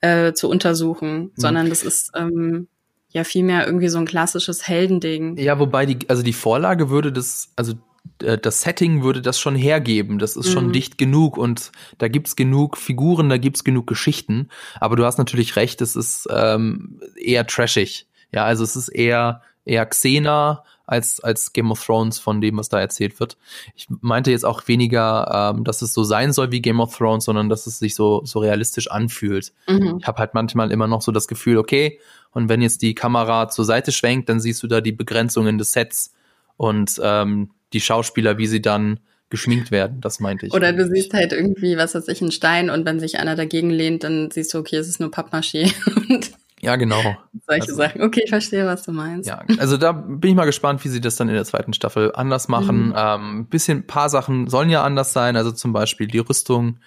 äh, 0.00 0.32
zu 0.32 0.48
untersuchen, 0.50 1.18
mhm. 1.18 1.30
sondern 1.36 1.68
das 1.68 1.82
ist 1.82 2.10
ähm, 2.16 2.68
ja 3.08 3.22
vielmehr 3.24 3.66
irgendwie 3.66 3.88
so 3.88 3.98
ein 3.98 4.04
klassisches 4.04 4.66
Heldending. 4.66 5.36
Ja, 5.38 5.58
wobei 5.58 5.86
die, 5.86 5.98
also 6.08 6.22
die 6.22 6.32
Vorlage 6.32 6.90
würde 6.90 7.12
das, 7.12 7.52
also 7.54 7.74
das 8.18 8.62
Setting 8.62 9.02
würde 9.02 9.22
das 9.22 9.38
schon 9.38 9.56
hergeben. 9.56 10.18
Das 10.18 10.36
ist 10.36 10.50
schon 10.50 10.68
mhm. 10.68 10.72
dicht 10.72 10.98
genug 10.98 11.36
und 11.36 11.72
da 11.98 12.08
gibt's 12.08 12.36
genug 12.36 12.76
Figuren, 12.76 13.28
da 13.28 13.38
gibt's 13.38 13.64
genug 13.64 13.86
Geschichten. 13.86 14.48
Aber 14.80 14.96
du 14.96 15.04
hast 15.04 15.18
natürlich 15.18 15.56
recht, 15.56 15.80
es 15.80 15.96
ist 15.96 16.28
ähm, 16.30 17.00
eher 17.16 17.46
trashig. 17.46 18.06
Ja, 18.32 18.44
also 18.44 18.64
es 18.64 18.76
ist 18.76 18.88
eher, 18.88 19.42
eher 19.64 19.86
Xena 19.86 20.64
als, 20.86 21.20
als 21.20 21.52
Game 21.52 21.70
of 21.70 21.84
Thrones 21.84 22.18
von 22.18 22.40
dem, 22.40 22.58
was 22.58 22.68
da 22.68 22.78
erzählt 22.78 23.18
wird. 23.20 23.38
Ich 23.74 23.86
meinte 24.00 24.30
jetzt 24.30 24.44
auch 24.44 24.68
weniger, 24.68 25.52
ähm, 25.54 25.64
dass 25.64 25.82
es 25.82 25.94
so 25.94 26.04
sein 26.04 26.32
soll 26.32 26.52
wie 26.52 26.60
Game 26.60 26.80
of 26.80 26.96
Thrones, 26.96 27.24
sondern 27.24 27.48
dass 27.48 27.66
es 27.66 27.78
sich 27.78 27.94
so, 27.94 28.22
so 28.24 28.38
realistisch 28.38 28.90
anfühlt. 28.90 29.52
Mhm. 29.66 29.98
Ich 30.00 30.06
habe 30.06 30.18
halt 30.18 30.34
manchmal 30.34 30.70
immer 30.70 30.86
noch 30.86 31.02
so 31.02 31.10
das 31.10 31.26
Gefühl, 31.26 31.58
okay, 31.58 32.00
und 32.32 32.48
wenn 32.48 32.60
jetzt 32.60 32.82
die 32.82 32.94
Kamera 32.94 33.48
zur 33.48 33.64
Seite 33.64 33.92
schwenkt, 33.92 34.28
dann 34.28 34.40
siehst 34.40 34.62
du 34.62 34.66
da 34.66 34.80
die 34.80 34.92
Begrenzungen 34.92 35.56
des 35.56 35.72
Sets 35.72 36.12
und 36.56 37.00
ähm, 37.02 37.50
die 37.74 37.80
Schauspieler, 37.80 38.38
wie 38.38 38.46
sie 38.46 38.62
dann 38.62 39.00
geschminkt 39.30 39.70
werden, 39.70 40.00
das 40.00 40.20
meinte 40.20 40.46
ich. 40.46 40.54
Oder 40.54 40.72
du 40.72 40.86
siehst 40.88 41.12
halt 41.12 41.32
irgendwie, 41.32 41.76
was 41.76 41.94
weiß 41.94 42.08
ich, 42.08 42.22
einen 42.22 42.30
Stein 42.30 42.70
und 42.70 42.86
wenn 42.86 43.00
sich 43.00 43.18
einer 43.18 43.34
dagegen 43.34 43.70
lehnt, 43.70 44.04
dann 44.04 44.30
siehst 44.30 44.54
du, 44.54 44.58
okay, 44.58 44.76
es 44.76 44.88
ist 44.88 45.00
nur 45.00 45.10
Pappmaché. 45.10 45.72
Ja, 46.64 46.76
genau. 46.76 47.02
Solche 47.46 47.62
also, 47.64 47.74
Sachen. 47.74 48.00
Okay, 48.00 48.22
ich 48.24 48.30
verstehe, 48.30 48.64
was 48.64 48.84
du 48.84 48.92
meinst. 48.92 49.28
Ja, 49.28 49.44
also 49.58 49.76
da 49.76 49.92
bin 49.92 50.30
ich 50.30 50.34
mal 50.34 50.46
gespannt, 50.46 50.82
wie 50.82 50.88
sie 50.88 51.02
das 51.02 51.16
dann 51.16 51.28
in 51.28 51.34
der 51.34 51.44
zweiten 51.44 51.74
Staffel 51.74 52.12
anders 52.14 52.48
machen. 52.48 52.88
Mhm. 52.88 52.94
Ähm, 52.96 53.46
bisschen, 53.48 53.86
paar 53.86 54.08
Sachen 54.08 54.48
sollen 54.48 54.70
ja 54.70 54.82
anders 54.82 55.12
sein. 55.12 55.36
Also 55.36 55.52
zum 55.52 55.74
Beispiel 55.74 56.06
die 56.06 56.20
Rüstung 56.20 56.78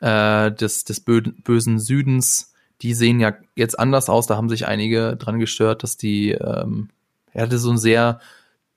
äh, 0.00 0.50
des, 0.50 0.82
des 0.82 0.98
bösen 1.00 1.78
Südens. 1.78 2.54
Die 2.82 2.92
sehen 2.92 3.20
ja 3.20 3.34
jetzt 3.54 3.78
anders 3.78 4.10
aus. 4.10 4.26
Da 4.26 4.36
haben 4.36 4.48
sich 4.48 4.66
einige 4.66 5.16
dran 5.16 5.38
gestört, 5.38 5.84
dass 5.84 5.96
die, 5.96 6.32
ähm, 6.32 6.88
er 7.32 7.42
hatte 7.44 7.58
so 7.58 7.68
einen 7.68 7.78
sehr 7.78 8.18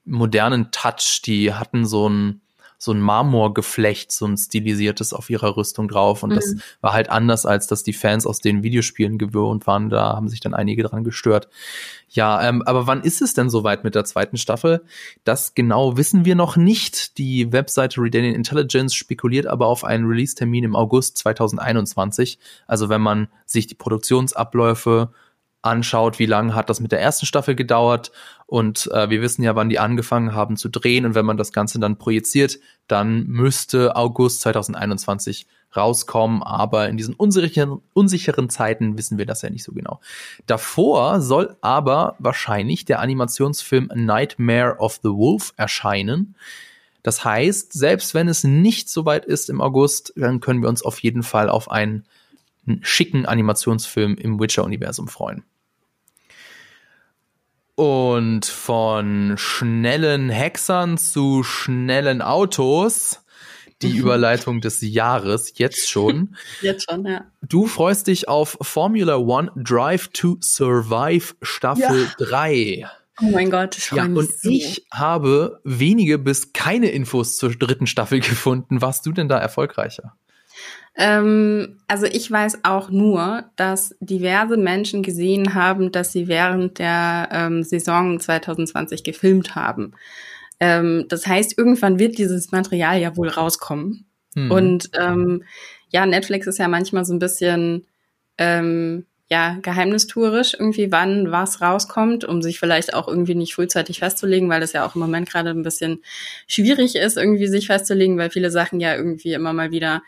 modernen 0.08 0.70
Touch. 0.70 1.22
Die 1.24 1.54
hatten 1.54 1.86
so 1.86 2.08
ein, 2.08 2.40
so 2.78 2.92
ein 2.92 3.00
Marmorgeflecht, 3.00 4.12
so 4.12 4.24
ein 4.26 4.36
stilisiertes 4.36 5.12
auf 5.12 5.28
ihrer 5.30 5.56
Rüstung 5.56 5.88
drauf. 5.88 6.22
Und 6.22 6.30
mhm. 6.30 6.36
das 6.36 6.54
war 6.80 6.92
halt 6.92 7.10
anders, 7.10 7.44
als 7.44 7.66
dass 7.66 7.82
die 7.82 7.92
Fans 7.92 8.26
aus 8.26 8.40
den 8.40 8.62
Videospielen 8.62 9.18
gewöhnt 9.18 9.66
waren. 9.66 9.90
Da 9.90 10.14
haben 10.14 10.28
sich 10.28 10.40
dann 10.40 10.54
einige 10.54 10.84
dran 10.84 11.02
gestört. 11.02 11.48
Ja, 12.08 12.40
ähm, 12.42 12.62
aber 12.62 12.86
wann 12.86 13.02
ist 13.02 13.20
es 13.20 13.34
denn 13.34 13.50
soweit 13.50 13.84
mit 13.84 13.94
der 13.94 14.04
zweiten 14.04 14.36
Staffel? 14.36 14.82
Das 15.24 15.54
genau 15.54 15.96
wissen 15.96 16.24
wir 16.24 16.36
noch 16.36 16.56
nicht. 16.56 17.18
Die 17.18 17.52
Webseite 17.52 18.00
Redanian 18.00 18.34
Intelligence 18.34 18.94
spekuliert 18.94 19.46
aber 19.46 19.66
auf 19.66 19.84
einen 19.84 20.06
Release-Termin 20.06 20.64
im 20.64 20.76
August 20.76 21.18
2021. 21.18 22.38
Also 22.66 22.88
wenn 22.88 23.02
man 23.02 23.28
sich 23.44 23.66
die 23.66 23.74
Produktionsabläufe 23.74 25.10
anschaut, 25.62 26.18
wie 26.18 26.26
lange 26.26 26.54
hat 26.54 26.70
das 26.70 26.80
mit 26.80 26.92
der 26.92 27.00
ersten 27.00 27.26
Staffel 27.26 27.54
gedauert 27.54 28.12
und 28.48 28.90
äh, 28.92 29.10
wir 29.10 29.20
wissen 29.20 29.42
ja, 29.42 29.54
wann 29.56 29.68
die 29.68 29.78
angefangen 29.78 30.32
haben 30.32 30.56
zu 30.56 30.70
drehen 30.70 31.04
und 31.04 31.14
wenn 31.14 31.26
man 31.26 31.36
das 31.36 31.52
Ganze 31.52 31.78
dann 31.78 31.98
projiziert, 31.98 32.58
dann 32.86 33.26
müsste 33.26 33.94
August 33.94 34.40
2021 34.40 35.46
rauskommen, 35.76 36.42
aber 36.42 36.88
in 36.88 36.96
diesen 36.96 37.12
unsicheren, 37.12 37.82
unsicheren 37.92 38.48
Zeiten 38.48 38.96
wissen 38.96 39.18
wir 39.18 39.26
das 39.26 39.42
ja 39.42 39.50
nicht 39.50 39.64
so 39.64 39.72
genau. 39.72 40.00
Davor 40.46 41.20
soll 41.20 41.56
aber 41.60 42.16
wahrscheinlich 42.20 42.86
der 42.86 43.00
Animationsfilm 43.00 43.90
Nightmare 43.94 44.78
of 44.78 44.98
the 45.02 45.10
Wolf 45.10 45.52
erscheinen. 45.58 46.34
Das 47.02 47.26
heißt, 47.26 47.74
selbst 47.74 48.14
wenn 48.14 48.28
es 48.28 48.44
nicht 48.44 48.88
so 48.88 49.04
weit 49.04 49.26
ist 49.26 49.50
im 49.50 49.60
August, 49.60 50.14
dann 50.16 50.40
können 50.40 50.62
wir 50.62 50.70
uns 50.70 50.82
auf 50.82 51.00
jeden 51.00 51.22
Fall 51.22 51.50
auf 51.50 51.70
einen 51.70 52.06
schicken 52.80 53.26
Animationsfilm 53.26 54.14
im 54.14 54.40
Witcher-Universum 54.40 55.06
freuen. 55.06 55.44
Und 57.78 58.44
von 58.44 59.34
schnellen 59.36 60.30
Hexern 60.30 60.98
zu 60.98 61.44
schnellen 61.44 62.22
Autos 62.22 63.22
die 63.82 63.96
Überleitung 63.96 64.60
des 64.60 64.80
Jahres, 64.80 65.52
jetzt 65.58 65.88
schon. 65.88 66.34
Jetzt 66.60 66.90
schon, 66.90 67.06
ja. 67.06 67.26
Du 67.40 67.68
freust 67.68 68.08
dich 68.08 68.28
auf 68.28 68.58
Formula 68.60 69.18
One 69.18 69.52
Drive 69.54 70.08
to 70.08 70.38
Survive 70.40 71.36
Staffel 71.40 72.08
ja. 72.18 72.26
3. 72.26 72.90
Oh 73.22 73.26
mein 73.30 73.48
Gott, 73.48 73.78
ich 73.78 73.84
freue 73.84 73.98
ja, 74.00 74.08
mich 74.08 74.18
Und 74.18 74.40
so. 74.40 74.50
ich 74.50 74.84
habe 74.92 75.60
wenige 75.62 76.18
bis 76.18 76.52
keine 76.52 76.90
Infos 76.90 77.36
zur 77.36 77.50
dritten 77.50 77.86
Staffel 77.86 78.18
gefunden. 78.18 78.80
Warst 78.80 79.06
du 79.06 79.12
denn 79.12 79.28
da 79.28 79.38
erfolgreicher? 79.38 80.16
Ähm, 80.98 81.76
also 81.86 82.06
ich 82.06 82.28
weiß 82.28 82.64
auch 82.64 82.90
nur, 82.90 83.44
dass 83.54 83.94
diverse 84.00 84.56
Menschen 84.56 85.04
gesehen 85.04 85.54
haben, 85.54 85.92
dass 85.92 86.12
sie 86.12 86.26
während 86.26 86.80
der 86.80 87.28
ähm, 87.30 87.62
Saison 87.62 88.18
2020 88.18 89.04
gefilmt 89.04 89.54
haben. 89.54 89.92
Ähm, 90.58 91.06
das 91.08 91.24
heißt, 91.26 91.56
irgendwann 91.56 92.00
wird 92.00 92.18
dieses 92.18 92.50
Material 92.50 93.00
ja 93.00 93.16
wohl 93.16 93.28
rauskommen. 93.28 94.06
Mhm. 94.34 94.50
Und 94.50 94.90
ähm, 94.98 95.44
ja, 95.90 96.04
Netflix 96.04 96.48
ist 96.48 96.58
ja 96.58 96.66
manchmal 96.66 97.04
so 97.04 97.14
ein 97.14 97.20
bisschen 97.20 97.86
ähm, 98.36 99.06
ja 99.30 99.58
geheimnistuerisch 99.62 100.54
irgendwie, 100.54 100.90
wann 100.90 101.30
was 101.30 101.60
rauskommt, 101.60 102.24
um 102.24 102.42
sich 102.42 102.58
vielleicht 102.58 102.94
auch 102.94 103.06
irgendwie 103.06 103.36
nicht 103.36 103.54
frühzeitig 103.54 104.00
festzulegen, 104.00 104.48
weil 104.48 104.62
es 104.62 104.72
ja 104.72 104.84
auch 104.84 104.96
im 104.96 105.00
Moment 105.00 105.30
gerade 105.30 105.50
ein 105.50 105.62
bisschen 105.62 106.02
schwierig 106.48 106.96
ist, 106.96 107.16
irgendwie 107.16 107.46
sich 107.46 107.68
festzulegen, 107.68 108.18
weil 108.18 108.30
viele 108.30 108.50
Sachen 108.50 108.80
ja 108.80 108.96
irgendwie 108.96 109.34
immer 109.34 109.52
mal 109.52 109.70
wieder 109.70 110.02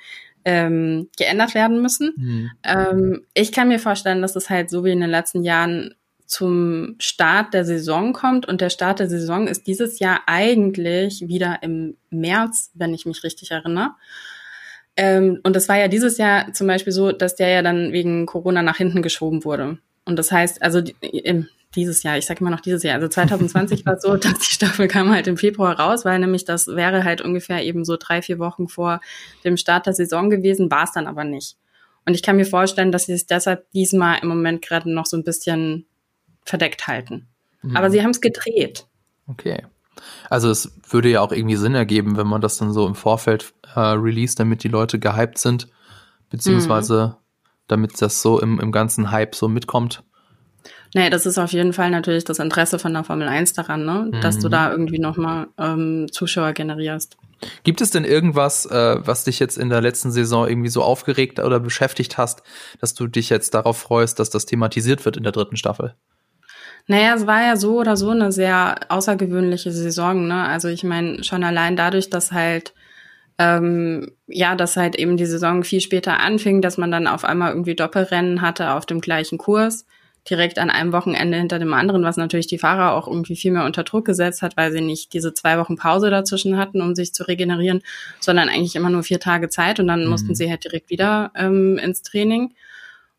ähm, 0.45 1.09
geändert 1.17 1.55
werden 1.55 1.83
müssen. 1.83 2.13
Mhm. 2.17 2.51
Ähm, 2.65 3.27
ich 3.35 3.53
kann 3.53 3.69
mir 3.69 3.79
vorstellen, 3.79 4.23
dass 4.23 4.37
es 4.37 4.51
halt 4.51 4.71
so 4.71 4.85
wie 4.85 4.93
in 4.93 5.01
den 5.01 5.11
letzten 5.11 5.43
Jahren 5.43 5.95
zum 6.27 6.95
Start 7.01 7.55
der 7.55 7.65
Saison 7.65 8.13
kommt 8.13 8.47
und 8.47 8.61
der 8.61 8.71
Start 8.71 9.01
der 9.01 9.09
Saison 9.09 9.49
ist 9.49 9.67
dieses 9.67 9.99
Jahr 9.99 10.21
eigentlich 10.27 11.27
wieder 11.27 11.59
im 11.63 11.97
März, 12.11 12.71
wenn 12.75 12.95
ich 12.95 13.05
mich 13.05 13.25
richtig 13.25 13.51
erinnere. 13.51 13.95
Ähm, 14.97 15.41
und 15.43 15.57
es 15.57 15.69
war 15.69 15.77
ja 15.77 15.89
dieses 15.89 16.19
Jahr 16.19 16.53
zum 16.53 16.67
Beispiel 16.67 16.93
so, 16.93 17.11
dass 17.11 17.35
der 17.35 17.49
ja 17.49 17.63
dann 17.63 17.93
wegen 17.93 18.27
Corona 18.27 18.63
nach 18.63 18.77
hinten 18.77 19.03
geschoben 19.03 19.45
wurde. 19.45 19.79
Und 20.05 20.19
das 20.19 20.31
heißt, 20.31 20.63
also 20.63 20.83
im, 21.01 21.49
dieses 21.75 22.03
Jahr, 22.03 22.19
ich 22.19 22.27
sage 22.27 22.41
immer 22.41 22.51
noch 22.51 22.61
dieses 22.61 22.83
Jahr, 22.83 22.97
also 22.97 23.09
2020 23.09 23.87
war 23.87 23.95
es 23.95 24.03
so, 24.03 24.17
dass 24.17 24.39
die 24.41 24.55
Staffel 24.55 24.89
kam 24.89 25.13
halt 25.13 25.27
im 25.27 25.37
Februar 25.37 25.79
raus, 25.79 26.05
weil 26.05 26.19
nämlich 26.19 26.45
das 26.45 26.67
wäre 26.67 27.05
halt 27.05 27.21
ungefähr 27.21 27.63
eben 27.63 27.85
so 27.85 27.97
drei, 27.97 28.23
vier 28.23 28.39
Wochen 28.39 28.69
vor 28.69 29.01
dem 29.45 29.57
Start 29.57 29.87
der 29.87 29.95
Saison 29.95 30.31
gewesen, 30.31 30.71
war 30.71 30.85
es 30.85 30.93
dann 30.93 31.07
aber 31.07 31.25
nicht. 31.25 31.57
Und 32.07 32.15
ich 32.15 32.23
kann 32.23 32.37
mir 32.37 32.47
vorstellen, 32.47 32.93
dass 32.93 33.07
sie 33.07 33.13
es 33.13 33.27
deshalb 33.27 33.71
diesmal 33.73 34.19
im 34.23 34.29
Moment 34.29 34.63
gerade 34.63 34.91
noch 34.93 35.07
so 35.07 35.17
ein 35.17 35.25
bisschen 35.25 35.87
verdeckt 36.45 36.87
halten. 36.87 37.29
Mhm. 37.63 37.77
Aber 37.77 37.91
sie 37.91 38.03
haben 38.03 38.11
es 38.11 38.21
gedreht. 38.21 38.87
Okay. 39.27 39.65
Also 40.29 40.51
es 40.51 40.73
würde 40.89 41.11
ja 41.11 41.21
auch 41.21 41.33
irgendwie 41.33 41.57
Sinn 41.57 41.75
ergeben, 41.75 42.17
wenn 42.17 42.27
man 42.27 42.41
das 42.41 42.57
dann 42.57 42.73
so 42.73 42.87
im 42.87 42.95
Vorfeld 42.95 43.53
äh, 43.75 43.81
release, 43.81 44.35
damit 44.35 44.65
die 44.65 44.69
Leute 44.69 44.99
gehypt 44.99 45.39
sind, 45.39 45.69
beziehungsweise 46.31 47.09
mhm. 47.09 47.15
damit 47.69 48.01
das 48.01 48.23
so 48.23 48.41
im, 48.41 48.59
im 48.61 48.73
ganzen 48.73 49.11
Hype 49.11 49.35
so 49.35 49.49
mitkommt. 49.49 50.03
Nee, 50.95 51.09
das 51.09 51.25
ist 51.25 51.39
auf 51.39 51.53
jeden 51.53 51.73
Fall 51.73 51.91
natürlich 51.91 52.25
das 52.25 52.41
Interesse 52.41 52.79
von 52.79 52.93
der 52.93 53.05
Formel 53.05 53.29
1 53.29 53.53
daran, 53.53 53.85
ne? 53.85 54.11
Mhm. 54.13 54.21
dass 54.21 54.39
du 54.39 54.49
mhm. 54.49 54.53
da 54.53 54.71
irgendwie 54.71 54.99
nochmal 54.99 55.47
ähm, 55.57 56.09
Zuschauer 56.11 56.53
generierst. 56.53 57.17
Gibt 57.63 57.81
es 57.81 57.91
denn 57.91 58.05
irgendwas, 58.05 58.67
äh, 58.67 58.97
was 58.99 59.25
dich 59.25 59.39
jetzt 59.39 59.57
in 59.57 59.71
der 59.71 59.81
letzten 59.81 60.11
Saison 60.11 60.47
irgendwie 60.49 60.69
so 60.69 60.83
aufgeregt 60.83 61.39
oder 61.39 61.61
beschäftigt 61.61 62.19
hast, 62.19 62.43
dass 62.81 62.95
du 62.95 63.07
dich 63.07 63.31
jetzt 63.31 63.55
darauf 63.55 63.79
freust, 63.79 64.19
dass 64.19 64.31
das 64.31 64.47
thematisiert 64.47 65.05
wird 65.05 65.17
in 65.17 65.23
der 65.23 65.33
dritten 65.33 65.57
Staffel? 65.57 65.95
Naja, 66.87 67.15
es 67.15 67.27
war 67.27 67.43
ja 67.43 67.57
so 67.57 67.79
oder 67.79 67.97
so 67.97 68.11
eine 68.11 68.33
sehr 68.33 68.81
außergewöhnliche 68.89 69.71
Saison, 69.71 70.27
ne? 70.27 70.45
Also 70.47 70.69
ich 70.69 70.83
meine, 70.83 71.23
schon 71.23 71.45
allein 71.45 71.77
dadurch, 71.77 72.11
dass 72.11 72.33
halt 72.33 72.75
ähm, 73.39 74.11
ja, 74.27 74.55
dass 74.55 74.77
halt 74.77 74.97
eben 74.97 75.17
die 75.17 75.25
Saison 75.25 75.63
viel 75.65 75.81
später 75.81 76.21
anfing, 76.21 76.61
dass 76.61 76.77
man 76.77 76.91
dann 76.91 77.07
auf 77.07 77.25
einmal 77.25 77.51
irgendwie 77.51 77.75
Doppelrennen 77.75 78.43
hatte 78.43 78.73
auf 78.73 78.85
dem 78.85 79.01
gleichen 79.01 79.39
Kurs 79.39 79.87
direkt 80.29 80.59
an 80.59 80.71
einem 80.71 80.93
Wochenende 80.93 81.39
hinter 81.39 81.59
dem 81.59 81.73
anderen, 81.73 82.03
was 82.03 82.17
natürlich 82.17 82.47
die 82.47 82.59
Fahrer 82.59 82.95
auch 82.95 83.07
irgendwie 83.07 83.37
viel 83.37 83.53
mehr 83.53 83.65
unter 83.65 83.85
Druck 83.85 84.05
gesetzt 84.05 84.43
hat, 84.43 84.57
weil 84.57 84.73
sie 84.73 84.81
nicht 84.81 85.13
diese 85.13 85.33
zwei 85.33 85.59
Wochen 85.59 85.77
Pause 85.77 86.11
dazwischen 86.11 86.59
hatten, 86.59 86.81
um 86.83 86.95
sich 86.95 87.15
zu 87.15 87.27
regenerieren, 87.27 87.83
sondern 88.21 88.49
eigentlich 88.49 88.77
immer 88.77 88.91
nur 88.91 89.03
vier 89.03 89.21
Tage 89.21 89.49
Zeit 89.49 89.81
und 89.81 89.87
dann 89.87 90.05
mhm. 90.05 90.11
mussten 90.11 90.35
sie 90.35 90.51
halt 90.51 90.65
direkt 90.65 90.91
wieder 90.91 91.33
ähm, 91.35 91.79
ins 91.79 92.03
Training. 92.03 92.55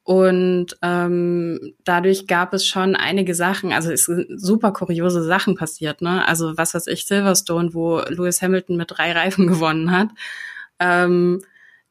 Und 0.03 0.77
ähm, 0.81 1.73
dadurch 1.83 2.25
gab 2.25 2.53
es 2.53 2.65
schon 2.65 2.95
einige 2.95 3.35
Sachen, 3.35 3.71
also 3.71 3.91
es 3.91 4.05
sind 4.05 4.27
super 4.41 4.73
kuriose 4.73 5.23
Sachen 5.23 5.55
passiert, 5.55 6.01
ne? 6.01 6.27
Also 6.27 6.57
was 6.57 6.73
weiß 6.73 6.87
ich, 6.87 7.05
Silverstone, 7.05 7.73
wo 7.75 7.99
Lewis 7.99 8.41
Hamilton 8.41 8.77
mit 8.77 8.91
drei 8.91 9.11
Reifen 9.11 9.47
gewonnen 9.47 9.91
hat. 9.91 10.09
Ähm, 10.79 11.41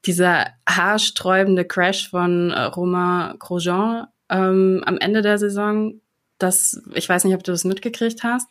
dieser 0.07 0.47
haarsträubende 0.69 1.65
Crash 1.65 2.11
von 2.11 2.51
äh, 2.51 2.63
Romain 2.63 3.39
Grosjean 3.39 4.09
ähm, 4.31 4.83
am 4.87 4.99
Ende 4.99 5.23
der 5.23 5.39
Saison. 5.39 6.01
Das, 6.39 6.81
ich 6.95 7.09
weiß 7.09 7.25
nicht, 7.25 7.35
ob 7.35 7.45
du 7.45 7.53
das 7.53 7.65
mitgekriegt 7.65 8.23
hast. 8.23 8.51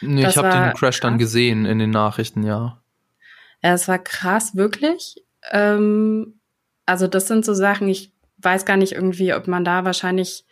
Nee, 0.00 0.22
das 0.22 0.32
ich 0.32 0.38
habe 0.38 0.50
den 0.50 0.72
Crash 0.74 1.00
krass. 1.00 1.00
dann 1.00 1.18
gesehen 1.18 1.66
in 1.66 1.78
den 1.78 1.90
Nachrichten, 1.90 2.42
ja. 2.42 2.80
Ja, 3.62 3.74
es 3.74 3.88
war 3.88 3.98
krass, 3.98 4.56
wirklich. 4.56 5.16
Ähm, 5.50 6.40
also 6.86 7.06
das 7.06 7.26
sind 7.26 7.44
so 7.44 7.54
Sachen, 7.54 7.88
ich 7.88 8.12
weiß 8.38 8.64
gar 8.64 8.76
nicht 8.76 8.92
irgendwie, 8.92 9.34
ob 9.34 9.48
man 9.48 9.64
da 9.64 9.84
wahrscheinlich 9.84 10.46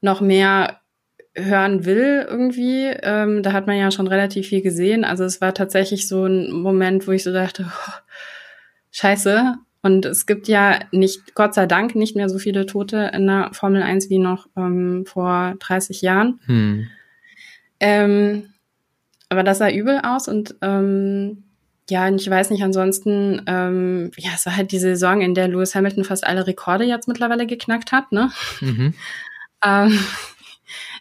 noch 0.00 0.20
mehr 0.20 0.80
hören 1.34 1.84
will 1.84 2.26
irgendwie. 2.28 2.86
Ähm, 2.86 3.42
da 3.42 3.52
hat 3.52 3.66
man 3.66 3.76
ja 3.76 3.90
schon 3.90 4.08
relativ 4.08 4.48
viel 4.48 4.62
gesehen. 4.62 5.04
Also 5.04 5.24
es 5.24 5.40
war 5.40 5.54
tatsächlich 5.54 6.08
so 6.08 6.24
ein 6.24 6.50
Moment, 6.50 7.06
wo 7.06 7.12
ich 7.12 7.22
so 7.22 7.32
dachte, 7.32 7.66
oh, 7.68 7.92
scheiße, 8.90 9.54
und 9.82 10.04
es 10.04 10.26
gibt 10.26 10.48
ja 10.48 10.80
nicht, 10.92 11.34
Gott 11.34 11.54
sei 11.54 11.66
Dank, 11.66 11.94
nicht 11.94 12.16
mehr 12.16 12.28
so 12.28 12.38
viele 12.38 12.66
Tote 12.66 13.10
in 13.14 13.26
der 13.26 13.50
Formel 13.52 13.82
1 13.82 14.10
wie 14.10 14.18
noch 14.18 14.46
ähm, 14.56 15.04
vor 15.06 15.54
30 15.58 16.02
Jahren. 16.02 16.40
Hm. 16.46 16.88
Ähm, 17.80 18.50
aber 19.30 19.42
das 19.42 19.58
sah 19.58 19.70
übel 19.70 20.00
aus 20.02 20.28
und 20.28 20.56
ähm, 20.60 21.44
ja, 21.88 22.08
ich 22.08 22.28
weiß 22.28 22.50
nicht, 22.50 22.62
ansonsten, 22.62 23.42
ähm, 23.46 24.10
ja, 24.16 24.30
es 24.34 24.46
war 24.46 24.56
halt 24.56 24.70
die 24.70 24.78
Saison, 24.78 25.22
in 25.22 25.34
der 25.34 25.48
Lewis 25.48 25.74
Hamilton 25.74 26.04
fast 26.04 26.26
alle 26.26 26.46
Rekorde 26.46 26.84
jetzt 26.84 27.08
mittlerweile 27.08 27.46
geknackt 27.46 27.90
hat, 27.90 28.12
ne? 28.12 28.30
Mhm. 28.60 28.94
ähm, 29.64 29.98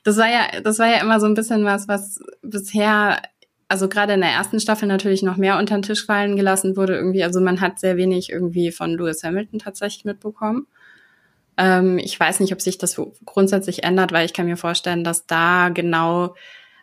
das 0.04 0.18
war 0.18 0.30
ja, 0.30 0.62
das 0.62 0.80
war 0.80 0.88
ja 0.88 1.02
immer 1.02 1.20
so 1.20 1.26
ein 1.26 1.36
bisschen 1.36 1.66
was, 1.66 1.88
was 1.88 2.20
bisher 2.42 3.22
also 3.70 3.88
gerade 3.88 4.14
in 4.14 4.22
der 4.22 4.32
ersten 4.32 4.60
Staffel 4.60 4.88
natürlich 4.88 5.22
noch 5.22 5.38
mehr 5.38 5.58
unter 5.58 5.78
den 5.78 5.84
Tisch 5.84 6.06
fallen 6.06 6.36
gelassen 6.36 6.76
wurde 6.76 6.96
irgendwie. 6.96 7.24
Also 7.24 7.40
man 7.40 7.62
hat 7.62 7.80
sehr 7.80 7.98
wenig 7.98 8.32
irgendwie 8.32 8.72
von 8.72 8.98
Lewis 8.98 9.24
Hamilton 9.24 9.60
tatsächlich 9.60 10.06
mitbekommen. 10.06 10.68
Ähm, 11.56 12.00
ich 12.00 12.20
weiß 12.20 12.40
nicht, 12.40 12.52
ob 12.52 12.62
sich 12.62 12.80
das 12.80 13.00
grundsätzlich 13.26 13.84
ändert, 13.84 14.12
weil 14.12 14.26
ich 14.26 14.34
kann 14.34 14.48
mir 14.48 14.58
vorstellen, 14.58 15.04
dass 15.04 15.28
da 15.28 15.70
genau 15.70 16.36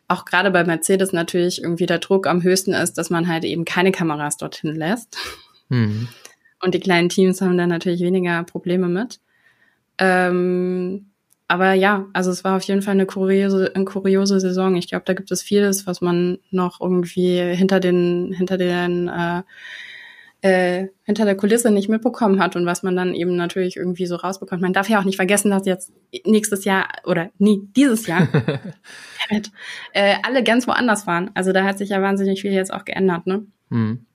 auch 0.07 0.25
gerade 0.25 0.53
bei 0.53 0.63
Mercedes 0.63 1.13
natürlich 1.13 1.61
irgendwie 1.61 1.87
der 1.87 1.99
Druck 1.99 2.29
am 2.29 2.45
höchsten 2.45 2.73
ist, 2.73 2.95
dass 2.95 3.11
man 3.11 3.27
halt 3.27 3.45
eben 3.45 3.65
keine 3.65 3.91
Kameras 3.91 4.37
dorthin 4.37 4.77
lässt. 4.77 5.19
Mhm. 5.69 6.07
Und 6.63 6.75
die 6.75 6.81
kleinen 6.81 7.09
Teams 7.09 7.41
haben 7.41 7.59
da 7.59 7.67
natürlich 7.67 8.01
weniger 8.01 8.45
Probleme 8.45 8.89
mit. 8.89 9.19
Ähm, 9.99 11.11
aber 11.49 11.75
ja, 11.75 12.07
also 12.13 12.31
es 12.31 12.43
war 12.43 12.57
auf 12.57 12.63
jeden 12.65 12.83
Fall 12.83 12.95
eine 12.95 13.07
kuriose, 13.07 13.73
eine 13.75 13.85
kuriose 13.85 14.41
Saison. 14.41 14.75
Ich 14.77 14.89
glaube, 14.89 15.05
da 15.05 15.15
gibt 15.15 15.31
es 15.31 15.43
vieles, 15.43 15.87
was 15.87 16.01
man 16.01 16.39
noch 16.51 16.81
irgendwie 16.81 17.39
hinter 17.55 17.79
den, 17.79 18.33
hinter 18.33 18.59
den, 18.59 19.09
äh, 19.09 19.43
äh, 20.43 20.89
hinter 21.05 21.25
der 21.25 21.37
Kulisse 21.37 21.71
nicht 21.71 21.89
mitbekommen 21.89 22.41
hat 22.41 22.57
und 22.57 22.67
was 22.67 22.83
man 22.83 22.97
dann 22.97 23.15
eben 23.15 23.37
natürlich 23.37 23.77
irgendwie 23.77 24.07
so 24.07 24.17
rausbekommt. 24.17 24.61
Man 24.61 24.73
darf 24.73 24.89
ja 24.89 24.99
auch 24.99 25.05
nicht 25.05 25.17
vergessen, 25.17 25.51
dass 25.51 25.67
jetzt 25.67 25.93
nächstes 26.25 26.65
Jahr 26.65 26.89
oder 27.05 27.31
nie 27.39 27.63
dieses 27.77 28.07
Jahr 28.07 28.27
äh, 29.93 30.15
alle 30.23 30.43
ganz 30.43 30.67
woanders 30.67 31.07
waren. 31.07 31.31
Also 31.35 31.53
da 31.53 31.65
hat 31.65 31.79
sich 31.79 31.91
ja 31.91 32.03
wahnsinnig 32.03 32.43
viel 32.43 32.53
jetzt 32.53 32.73
auch 32.73 32.85
geändert, 32.85 33.27
ne? 33.27 33.47
Mhm. 33.71 34.07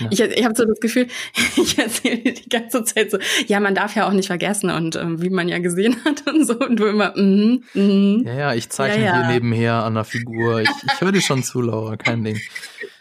Ja. 0.00 0.08
Ich, 0.10 0.20
ich 0.20 0.44
habe 0.44 0.54
so 0.54 0.64
das 0.64 0.80
Gefühl, 0.80 1.06
ich 1.56 1.78
erzähle 1.78 2.32
die 2.32 2.48
ganze 2.48 2.84
Zeit 2.84 3.10
so, 3.10 3.18
ja, 3.46 3.60
man 3.60 3.74
darf 3.74 3.94
ja 3.94 4.08
auch 4.08 4.12
nicht 4.12 4.26
vergessen 4.26 4.70
und 4.70 4.96
ähm, 4.96 5.22
wie 5.22 5.30
man 5.30 5.48
ja 5.48 5.58
gesehen 5.58 5.96
hat 6.04 6.26
und 6.26 6.46
so 6.46 6.58
und 6.58 6.78
du 6.78 6.86
immer, 6.86 7.12
mhm, 7.16 7.64
mm 7.74 7.80
mhm. 7.80 8.22
Ja, 8.26 8.34
ja, 8.34 8.54
ich 8.54 8.68
zeichne 8.70 9.04
ja, 9.04 9.20
ja. 9.20 9.26
hier 9.26 9.34
nebenher 9.34 9.74
an 9.84 9.94
der 9.94 10.04
Figur. 10.04 10.60
Ich, 10.60 10.68
ich 10.68 11.00
höre 11.00 11.12
dir 11.12 11.20
schon 11.20 11.42
zu, 11.42 11.60
Laura, 11.60 11.96
kein 11.96 12.24
Ding. 12.24 12.40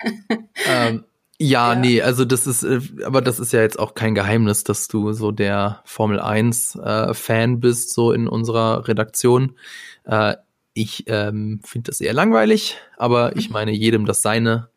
ähm, 0.68 1.04
ja, 1.38 1.74
ja, 1.74 1.80
nee, 1.80 2.02
also 2.02 2.24
das 2.24 2.48
ist, 2.48 2.64
äh, 2.64 2.80
aber 3.04 3.22
das 3.22 3.40
ist 3.40 3.52
ja 3.52 3.62
jetzt 3.62 3.78
auch 3.78 3.94
kein 3.94 4.16
Geheimnis, 4.16 4.64
dass 4.64 4.88
du 4.88 5.12
so 5.12 5.32
der 5.32 5.82
Formel 5.84 6.20
1 6.20 6.76
äh, 6.76 7.14
Fan 7.14 7.60
bist, 7.60 7.94
so 7.94 8.14
in 8.14 8.28
unserer 8.28 8.88
Redaktion. 8.88 9.58
Äh, 10.06 10.36
ich 10.74 11.06
ähm, 11.08 11.62
finde 11.64 11.90
das 11.92 12.02
eher 12.02 12.14
langweilig, 12.14 12.78
aber 12.98 13.36
ich 13.36 13.50
mhm. 13.50 13.54
meine 13.54 13.72
jedem 13.72 14.06
das 14.06 14.22
seine. 14.22 14.70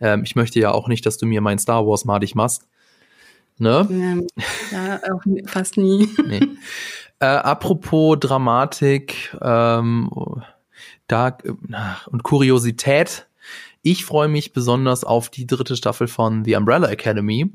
Ähm, 0.00 0.22
ich 0.24 0.36
möchte 0.36 0.60
ja 0.60 0.72
auch 0.72 0.88
nicht, 0.88 1.06
dass 1.06 1.18
du 1.18 1.26
mir 1.26 1.40
mein 1.40 1.58
Star 1.58 1.86
Wars 1.86 2.04
madig 2.04 2.34
machst. 2.34 2.66
Ne? 3.58 4.26
Ja, 4.72 5.00
auch 5.12 5.22
fast 5.46 5.76
nie. 5.76 6.08
Nee. 6.26 6.40
Äh, 7.20 7.26
apropos 7.26 8.18
Dramatik 8.18 9.36
ähm, 9.40 10.10
da, 11.06 11.38
und 12.10 12.22
Kuriosität. 12.22 13.28
Ich 13.82 14.04
freue 14.04 14.28
mich 14.28 14.52
besonders 14.52 15.04
auf 15.04 15.28
die 15.28 15.46
dritte 15.46 15.76
Staffel 15.76 16.08
von 16.08 16.44
The 16.44 16.56
Umbrella 16.56 16.88
Academy. 16.88 17.52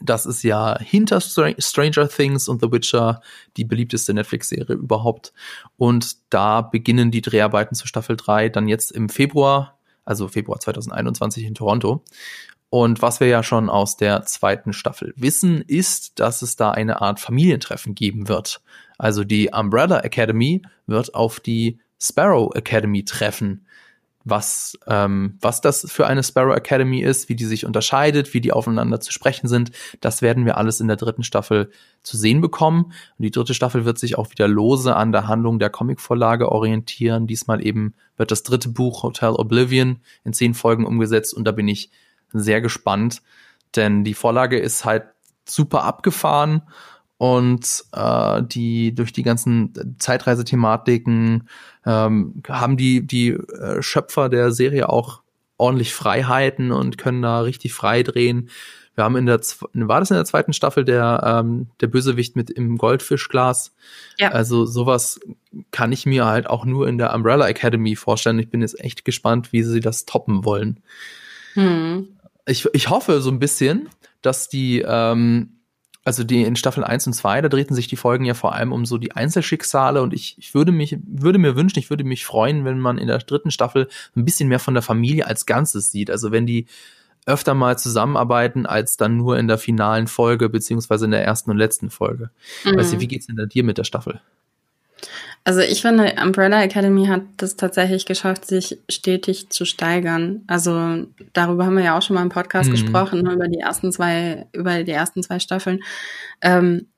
Das 0.00 0.26
ist 0.26 0.42
ja 0.44 0.78
hinter 0.78 1.20
Stranger 1.20 2.08
Things 2.08 2.48
und 2.48 2.60
The 2.60 2.70
Witcher 2.70 3.20
die 3.56 3.64
beliebteste 3.64 4.14
Netflix-Serie 4.14 4.76
überhaupt. 4.76 5.32
Und 5.76 6.16
da 6.30 6.60
beginnen 6.60 7.10
die 7.10 7.22
Dreharbeiten 7.22 7.74
zu 7.74 7.88
Staffel 7.88 8.16
3 8.16 8.48
dann 8.50 8.68
jetzt 8.68 8.92
im 8.92 9.08
Februar 9.08 9.77
also 10.08 10.26
Februar 10.26 10.58
2021 10.58 11.44
in 11.44 11.54
Toronto. 11.54 12.02
Und 12.70 13.02
was 13.02 13.20
wir 13.20 13.28
ja 13.28 13.42
schon 13.42 13.70
aus 13.70 13.96
der 13.96 14.24
zweiten 14.24 14.72
Staffel 14.72 15.12
wissen, 15.16 15.62
ist, 15.62 16.18
dass 16.18 16.42
es 16.42 16.56
da 16.56 16.70
eine 16.70 17.00
Art 17.00 17.20
Familientreffen 17.20 17.94
geben 17.94 18.28
wird. 18.28 18.60
Also 18.98 19.24
die 19.24 19.50
Umbrella 19.52 20.00
Academy 20.00 20.62
wird 20.86 21.14
auf 21.14 21.40
die 21.40 21.78
Sparrow 22.00 22.54
Academy 22.54 23.04
treffen 23.04 23.66
was, 24.30 24.78
ähm, 24.86 25.38
was 25.40 25.60
das 25.60 25.86
für 25.90 26.06
eine 26.06 26.22
Sparrow 26.22 26.56
Academy 26.56 27.00
ist, 27.00 27.28
wie 27.28 27.36
die 27.36 27.44
sich 27.44 27.64
unterscheidet, 27.66 28.34
wie 28.34 28.40
die 28.40 28.52
aufeinander 28.52 29.00
zu 29.00 29.12
sprechen 29.12 29.48
sind. 29.48 29.70
Das 30.00 30.22
werden 30.22 30.44
wir 30.44 30.56
alles 30.56 30.80
in 30.80 30.88
der 30.88 30.96
dritten 30.96 31.22
Staffel 31.22 31.70
zu 32.02 32.16
sehen 32.16 32.40
bekommen. 32.40 32.84
Und 32.84 33.22
die 33.22 33.30
dritte 33.30 33.54
Staffel 33.54 33.84
wird 33.84 33.98
sich 33.98 34.18
auch 34.18 34.30
wieder 34.30 34.48
lose 34.48 34.94
an 34.94 35.12
der 35.12 35.28
Handlung 35.28 35.58
der 35.58 35.70
Comicvorlage 35.70 36.50
orientieren. 36.50 37.26
Diesmal 37.26 37.64
eben 37.64 37.94
wird 38.16 38.30
das 38.30 38.42
dritte 38.42 38.68
Buch 38.68 39.02
Hotel 39.02 39.30
Oblivion 39.30 40.00
in 40.24 40.32
zehn 40.32 40.54
Folgen 40.54 40.84
umgesetzt 40.84 41.34
und 41.34 41.44
da 41.44 41.52
bin 41.52 41.68
ich 41.68 41.90
sehr 42.32 42.60
gespannt, 42.60 43.22
denn 43.76 44.04
die 44.04 44.14
Vorlage 44.14 44.58
ist 44.58 44.84
halt 44.84 45.04
super 45.46 45.84
abgefahren 45.84 46.62
und 47.18 47.84
äh, 47.92 48.42
die 48.44 48.94
durch 48.94 49.12
die 49.12 49.24
ganzen 49.24 49.96
Zeitreisethematiken 49.98 51.48
ähm, 51.84 52.42
haben 52.48 52.76
die 52.76 53.06
die 53.06 53.30
äh, 53.30 53.82
Schöpfer 53.82 54.28
der 54.28 54.52
Serie 54.52 54.88
auch 54.88 55.22
ordentlich 55.56 55.92
Freiheiten 55.92 56.70
und 56.70 56.96
können 56.96 57.20
da 57.20 57.40
richtig 57.40 57.74
frei 57.74 58.04
drehen. 58.04 58.50
Wir 58.94 59.04
haben 59.04 59.16
in 59.16 59.26
der 59.26 59.40
war 59.74 60.00
das 60.00 60.10
in 60.10 60.16
der 60.16 60.24
zweiten 60.24 60.52
Staffel 60.52 60.84
der 60.84 61.22
ähm, 61.24 61.68
der 61.80 61.88
Bösewicht 61.88 62.36
mit 62.36 62.50
im 62.50 62.78
Goldfischglas. 62.78 63.74
Ja. 64.16 64.30
Also 64.30 64.64
sowas 64.64 65.20
kann 65.72 65.90
ich 65.90 66.06
mir 66.06 66.24
halt 66.24 66.48
auch 66.48 66.64
nur 66.64 66.88
in 66.88 66.98
der 66.98 67.14
Umbrella 67.14 67.48
Academy 67.48 67.96
vorstellen. 67.96 68.38
Ich 68.38 68.50
bin 68.50 68.60
jetzt 68.60 68.78
echt 68.78 69.04
gespannt, 69.04 69.52
wie 69.52 69.64
sie 69.64 69.80
das 69.80 70.04
toppen 70.04 70.44
wollen. 70.44 70.80
Hm. 71.54 72.08
Ich, 72.46 72.66
ich 72.72 72.90
hoffe 72.90 73.20
so 73.20 73.30
ein 73.30 73.40
bisschen, 73.40 73.88
dass 74.22 74.48
die 74.48 74.84
ähm, 74.86 75.57
also 76.04 76.24
die 76.24 76.42
in 76.42 76.56
Staffel 76.56 76.84
1 76.84 77.06
und 77.06 77.12
2, 77.12 77.42
da 77.42 77.48
drehten 77.48 77.74
sich 77.74 77.86
die 77.86 77.96
Folgen 77.96 78.24
ja 78.24 78.34
vor 78.34 78.54
allem 78.54 78.72
um 78.72 78.86
so 78.86 78.98
die 78.98 79.12
Einzelschicksale 79.12 80.00
und 80.02 80.14
ich, 80.14 80.36
ich 80.38 80.54
würde 80.54 80.72
mich, 80.72 80.96
würde 81.06 81.38
mir 81.38 81.56
wünschen, 81.56 81.78
ich 81.78 81.90
würde 81.90 82.04
mich 82.04 82.24
freuen, 82.24 82.64
wenn 82.64 82.78
man 82.78 82.98
in 82.98 83.08
der 83.08 83.18
dritten 83.18 83.50
Staffel 83.50 83.88
ein 84.16 84.24
bisschen 84.24 84.48
mehr 84.48 84.60
von 84.60 84.74
der 84.74 84.82
Familie 84.82 85.26
als 85.26 85.44
Ganzes 85.44 85.90
sieht. 85.90 86.10
Also 86.10 86.32
wenn 86.32 86.46
die 86.46 86.66
öfter 87.26 87.52
mal 87.54 87.78
zusammenarbeiten, 87.78 88.64
als 88.64 88.96
dann 88.96 89.18
nur 89.18 89.38
in 89.38 89.48
der 89.48 89.58
finalen 89.58 90.06
Folge, 90.06 90.48
beziehungsweise 90.48 91.04
in 91.04 91.10
der 91.10 91.24
ersten 91.24 91.50
und 91.50 91.58
letzten 91.58 91.90
Folge. 91.90 92.30
Mhm. 92.64 92.76
Weißt 92.76 92.94
du, 92.94 93.00
wie 93.00 93.08
geht's 93.08 93.26
denn 93.26 93.36
da 93.36 93.44
dir 93.44 93.64
mit 93.64 93.76
der 93.76 93.84
Staffel? 93.84 94.20
Also 95.44 95.60
ich 95.60 95.80
finde, 95.80 96.14
Umbrella 96.22 96.62
Academy 96.62 97.06
hat 97.06 97.22
das 97.38 97.56
tatsächlich 97.56 98.04
geschafft, 98.04 98.44
sich 98.44 98.78
stetig 98.90 99.48
zu 99.48 99.64
steigern. 99.64 100.42
Also 100.46 101.06
darüber 101.32 101.64
haben 101.64 101.76
wir 101.76 101.84
ja 101.84 101.96
auch 101.96 102.02
schon 102.02 102.14
mal 102.14 102.22
im 102.22 102.28
Podcast 102.28 102.68
mhm. 102.68 102.72
gesprochen, 102.72 103.22
ne, 103.22 103.32
über 103.32 103.48
die 103.48 103.60
ersten 103.60 103.90
zwei, 103.90 104.46
über 104.52 104.82
die 104.82 104.92
ersten 104.92 105.22
zwei 105.22 105.38
Staffeln. 105.38 105.80
Ähm, 106.42 106.88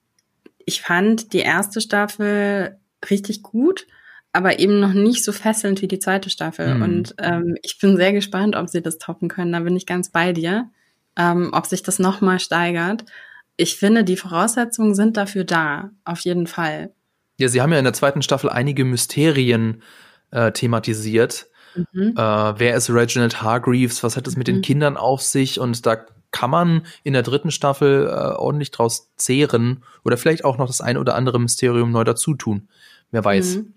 ich 0.65 0.83
fand 0.83 1.33
die 1.33 1.39
erste 1.39 1.81
Staffel 1.81 2.79
richtig 3.09 3.43
gut, 3.43 3.87
aber 4.33 4.59
eben 4.59 4.81
noch 4.81 4.93
nicht 4.93 5.25
so 5.25 5.33
fesselnd 5.33 5.81
wie 5.83 5.89
die 5.89 5.99
zweite 5.99 6.31
Staffel. 6.31 6.75
Mhm. 6.75 6.83
Und 6.83 7.15
ähm, 7.19 7.57
ich 7.63 7.79
bin 7.79 7.97
sehr 7.97 8.13
gespannt, 8.13 8.57
ob 8.57 8.69
sie 8.69 8.83
das 8.83 8.99
toppen 8.99 9.29
können. 9.29 9.53
Da 9.53 9.61
bin 9.61 9.77
ich 9.77 9.87
ganz 9.87 10.11
bei 10.11 10.33
dir. 10.33 10.69
Ähm, 11.17 11.51
ob 11.53 11.67
sich 11.67 11.83
das 11.83 11.99
nochmal 11.99 12.39
steigert. 12.39 13.05
Ich 13.57 13.77
finde, 13.77 14.05
die 14.05 14.17
Voraussetzungen 14.17 14.95
sind 14.95 15.17
dafür 15.17 15.45
da, 15.45 15.91
auf 16.05 16.21
jeden 16.21 16.47
Fall. 16.47 16.93
Ja, 17.41 17.49
sie 17.49 17.63
haben 17.63 17.73
ja 17.73 17.79
in 17.79 17.85
der 17.85 17.95
zweiten 17.95 18.23
Staffel 18.23 18.51
einige 18.51 18.85
Mysterien 18.85 19.83
äh, 20.31 20.53
thematisiert. 20.53 21.47
Mhm. 21.75 22.15
Äh, 22.17 22.59
wer 22.59 22.75
ist 22.77 22.91
Reginald 22.91 23.43
Hargreaves? 23.43 24.03
Was 24.03 24.17
hat 24.17 24.27
es 24.27 24.37
mit 24.37 24.49
mhm. 24.49 24.55
den 24.55 24.63
Kindern 24.63 24.97
auf 24.97 25.23
sich? 25.23 25.59
Und 25.59 25.87
da 25.87 26.05
kann 26.33 26.51
man 26.51 26.87
in 27.03 27.13
der 27.13 27.23
dritten 27.23 27.51
Staffel 27.51 28.07
äh, 28.07 28.11
ordentlich 28.11 28.71
draus 28.71 29.11
zehren 29.17 29.83
oder 30.05 30.17
vielleicht 30.17 30.45
auch 30.45 30.59
noch 30.59 30.67
das 30.67 30.81
ein 30.81 30.97
oder 30.97 31.15
andere 31.15 31.41
Mysterium 31.41 31.91
neu 31.91 32.05
dazu 32.05 32.35
tun. 32.35 32.69
Wer 33.11 33.25
weiß. 33.25 33.57
Mhm. 33.57 33.75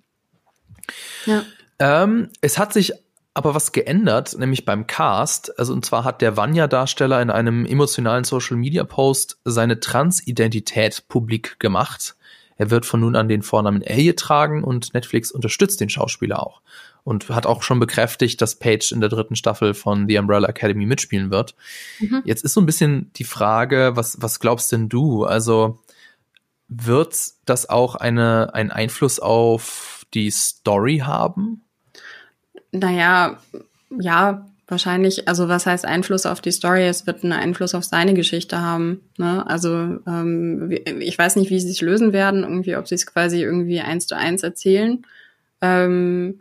Ja. 1.25 1.43
Ähm, 1.79 2.29
es 2.41 2.57
hat 2.57 2.73
sich 2.73 2.93
aber 3.33 3.55
was 3.55 3.71
geändert, 3.71 4.37
nämlich 4.37 4.65
beim 4.65 4.85
Cast. 4.85 5.57
Also 5.57 5.73
und 5.73 5.85
zwar 5.85 6.03
hat 6.03 6.21
der 6.21 6.37
Vanya-Darsteller 6.37 7.21
in 7.21 7.31
einem 7.31 7.65
emotionalen 7.65 8.25
Social-Media-Post 8.25 9.39
seine 9.43 9.79
Transidentität 9.79 11.07
publik 11.07 11.59
gemacht. 11.59 12.15
Er 12.63 12.71
wird 12.71 12.85
von 12.85 13.01
nun 13.01 13.17
an 13.17 13.27
den 13.27 13.41
Vornamen 13.41 13.81
Elliot 13.81 14.17
tragen 14.17 14.63
und 14.63 14.93
Netflix 14.93 15.33
unterstützt 15.33 15.81
den 15.81 15.89
Schauspieler 15.89 16.41
auch. 16.41 16.61
Und 17.03 17.27
hat 17.27 17.45
auch 17.45 17.61
schon 17.61 17.81
bekräftigt, 17.81 18.41
dass 18.41 18.55
Paige 18.55 18.91
in 18.93 19.01
der 19.01 19.09
dritten 19.09 19.35
Staffel 19.35 19.73
von 19.73 20.07
The 20.07 20.17
Umbrella 20.17 20.47
Academy 20.47 20.85
mitspielen 20.85 21.29
wird. 21.29 21.55
Mhm. 21.99 22.21
Jetzt 22.23 22.45
ist 22.45 22.53
so 22.53 22.61
ein 22.61 22.65
bisschen 22.65 23.11
die 23.17 23.25
Frage, 23.25 23.91
was, 23.95 24.21
was 24.21 24.39
glaubst 24.39 24.71
denn 24.71 24.87
du? 24.87 25.25
Also, 25.25 25.81
wird 26.69 27.13
das 27.43 27.67
auch 27.67 27.95
eine, 27.95 28.53
einen 28.53 28.71
Einfluss 28.71 29.19
auf 29.19 30.05
die 30.13 30.31
Story 30.31 30.99
haben? 30.99 31.63
Naja, 32.71 33.41
ja, 33.99 34.45
wahrscheinlich, 34.67 35.27
also 35.27 35.49
was 35.49 35.65
heißt 35.65 35.85
Einfluss 35.85 36.25
auf 36.25 36.41
die 36.41 36.51
Story? 36.51 36.87
Es 36.87 37.05
wird 37.05 37.23
einen 37.23 37.33
Einfluss 37.33 37.75
auf 37.75 37.83
seine 37.83 38.13
Geschichte 38.13 38.61
haben. 38.61 39.01
Ne? 39.17 39.45
Also 39.47 39.99
ähm, 40.07 40.71
ich 40.99 41.17
weiß 41.17 41.35
nicht, 41.35 41.49
wie 41.49 41.59
sie 41.59 41.67
sich 41.67 41.81
lösen 41.81 42.13
werden, 42.13 42.43
irgendwie, 42.43 42.75
ob 42.75 42.87
sie 42.87 42.95
es 42.95 43.05
quasi 43.05 43.41
irgendwie 43.41 43.81
eins 43.81 44.07
zu 44.07 44.15
eins 44.15 44.43
erzählen 44.43 45.05
ähm, 45.61 46.39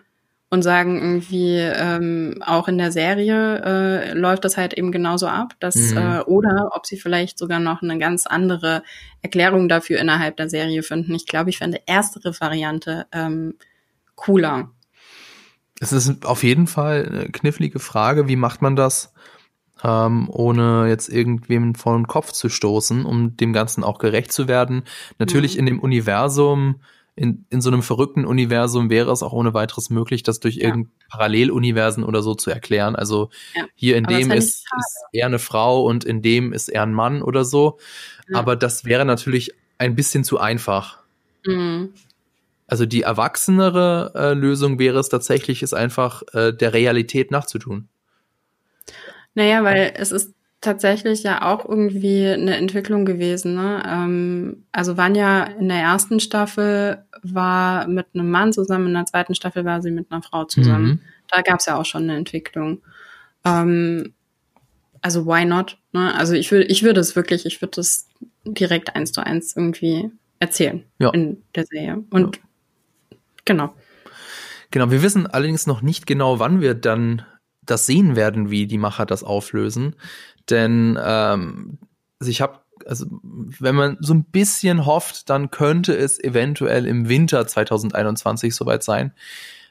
und 0.50 0.62
sagen 0.62 1.00
irgendwie 1.00 1.56
ähm, 1.56 2.42
auch 2.44 2.68
in 2.68 2.78
der 2.78 2.92
Serie 2.92 3.62
äh, 3.64 4.12
läuft 4.12 4.44
das 4.44 4.56
halt 4.56 4.74
eben 4.74 4.92
genauso 4.92 5.26
ab, 5.26 5.54
dass 5.60 5.76
mhm. 5.76 5.96
äh, 5.96 6.20
oder 6.20 6.70
ob 6.74 6.86
sie 6.86 6.98
vielleicht 6.98 7.38
sogar 7.38 7.58
noch 7.58 7.82
eine 7.82 7.98
ganz 7.98 8.26
andere 8.26 8.82
Erklärung 9.22 9.68
dafür 9.68 9.98
innerhalb 9.98 10.36
der 10.36 10.50
Serie 10.50 10.82
finden. 10.82 11.14
Ich 11.14 11.26
glaube, 11.26 11.50
ich 11.50 11.58
fände 11.58 11.80
erstere 11.86 12.38
Variante 12.38 13.06
ähm, 13.12 13.54
cooler. 14.14 14.70
Es 15.82 15.92
ist 15.92 16.24
auf 16.24 16.44
jeden 16.44 16.68
Fall 16.68 17.08
eine 17.10 17.28
knifflige 17.30 17.80
Frage, 17.80 18.28
wie 18.28 18.36
macht 18.36 18.62
man 18.62 18.76
das, 18.76 19.12
ähm, 19.82 20.28
ohne 20.30 20.86
jetzt 20.88 21.08
irgendwem 21.08 21.74
vor 21.74 21.96
den 21.96 22.06
Kopf 22.06 22.30
zu 22.30 22.48
stoßen, 22.48 23.04
um 23.04 23.36
dem 23.36 23.52
Ganzen 23.52 23.82
auch 23.82 23.98
gerecht 23.98 24.30
zu 24.30 24.46
werden. 24.46 24.84
Natürlich 25.18 25.54
mhm. 25.54 25.58
in 25.58 25.66
dem 25.66 25.80
Universum, 25.80 26.76
in, 27.16 27.46
in 27.50 27.60
so 27.60 27.68
einem 27.68 27.82
verrückten 27.82 28.24
Universum 28.24 28.90
wäre 28.90 29.10
es 29.10 29.24
auch 29.24 29.32
ohne 29.32 29.54
weiteres 29.54 29.90
möglich, 29.90 30.22
das 30.22 30.38
durch 30.38 30.54
ja. 30.54 30.66
irgendein 30.66 30.92
Paralleluniversen 31.10 32.04
oder 32.04 32.22
so 32.22 32.36
zu 32.36 32.52
erklären. 32.52 32.94
Also 32.94 33.30
ja. 33.56 33.64
hier 33.74 33.96
in 33.96 34.06
Aber 34.06 34.16
dem 34.16 34.30
ist, 34.30 34.64
ist 34.78 35.04
er 35.12 35.26
eine 35.26 35.40
Frau 35.40 35.82
und 35.82 36.04
in 36.04 36.22
dem 36.22 36.52
ist 36.52 36.68
er 36.68 36.84
ein 36.84 36.94
Mann 36.94 37.22
oder 37.22 37.44
so. 37.44 37.80
Ja. 38.28 38.38
Aber 38.38 38.54
das 38.54 38.84
wäre 38.84 39.04
natürlich 39.04 39.52
ein 39.78 39.96
bisschen 39.96 40.22
zu 40.22 40.38
einfach. 40.38 41.00
Mhm. 41.44 41.92
Also 42.72 42.86
die 42.86 43.02
erwachsenere 43.02 44.12
äh, 44.14 44.32
Lösung 44.32 44.78
wäre 44.78 44.98
es 44.98 45.10
tatsächlich, 45.10 45.62
es 45.62 45.74
einfach 45.74 46.22
äh, 46.32 46.54
der 46.54 46.72
Realität 46.72 47.30
nachzutun. 47.30 47.86
Naja, 49.34 49.62
weil 49.62 49.92
es 49.94 50.10
ist 50.10 50.32
tatsächlich 50.62 51.22
ja 51.22 51.42
auch 51.42 51.68
irgendwie 51.68 52.26
eine 52.26 52.56
Entwicklung 52.56 53.04
gewesen. 53.04 53.56
Ne? 53.56 53.82
Ähm, 53.86 54.64
also 54.72 54.96
Vanya 54.96 55.44
in 55.44 55.68
der 55.68 55.80
ersten 55.80 56.18
Staffel 56.18 57.04
war 57.22 57.86
mit 57.88 58.06
einem 58.14 58.30
Mann 58.30 58.54
zusammen, 58.54 58.86
in 58.86 58.94
der 58.94 59.04
zweiten 59.04 59.34
Staffel 59.34 59.66
war 59.66 59.82
sie 59.82 59.90
mit 59.90 60.10
einer 60.10 60.22
Frau 60.22 60.46
zusammen. 60.46 60.86
Mhm. 60.86 61.00
Da 61.28 61.42
gab 61.42 61.60
es 61.60 61.66
ja 61.66 61.76
auch 61.76 61.84
schon 61.84 62.04
eine 62.04 62.16
Entwicklung. 62.16 62.80
Ähm, 63.44 64.14
also 65.02 65.26
why 65.26 65.44
not? 65.44 65.76
Ne? 65.92 66.14
Also 66.14 66.32
ich 66.32 66.50
würde, 66.50 66.64
ich 66.64 66.82
würde 66.82 67.00
es 67.00 67.16
wirklich, 67.16 67.44
ich 67.44 67.60
würde 67.60 67.82
es 67.82 68.08
direkt 68.46 68.96
eins 68.96 69.12
zu 69.12 69.20
eins 69.20 69.54
irgendwie 69.54 70.10
erzählen 70.38 70.84
ja. 70.98 71.10
in 71.10 71.42
der 71.54 71.66
Serie. 71.66 72.02
Und 72.08 72.36
ja. 72.36 72.42
Genau. 73.44 73.74
Genau, 74.70 74.90
wir 74.90 75.02
wissen 75.02 75.26
allerdings 75.26 75.66
noch 75.66 75.82
nicht 75.82 76.06
genau, 76.06 76.38
wann 76.38 76.60
wir 76.60 76.74
dann 76.74 77.26
das 77.64 77.86
sehen 77.86 78.16
werden, 78.16 78.50
wie 78.50 78.66
die 78.66 78.78
Macher 78.78 79.06
das 79.06 79.22
auflösen. 79.22 79.96
Denn 80.50 80.98
ähm, 81.02 81.78
also 82.18 82.30
ich 82.30 82.40
habe, 82.40 82.60
also 82.86 83.06
wenn 83.20 83.74
man 83.74 83.96
so 84.00 84.14
ein 84.14 84.24
bisschen 84.24 84.86
hofft, 84.86 85.28
dann 85.30 85.50
könnte 85.50 85.94
es 85.96 86.22
eventuell 86.22 86.86
im 86.86 87.08
Winter 87.08 87.46
2021 87.46 88.54
soweit 88.54 88.82
sein. 88.82 89.12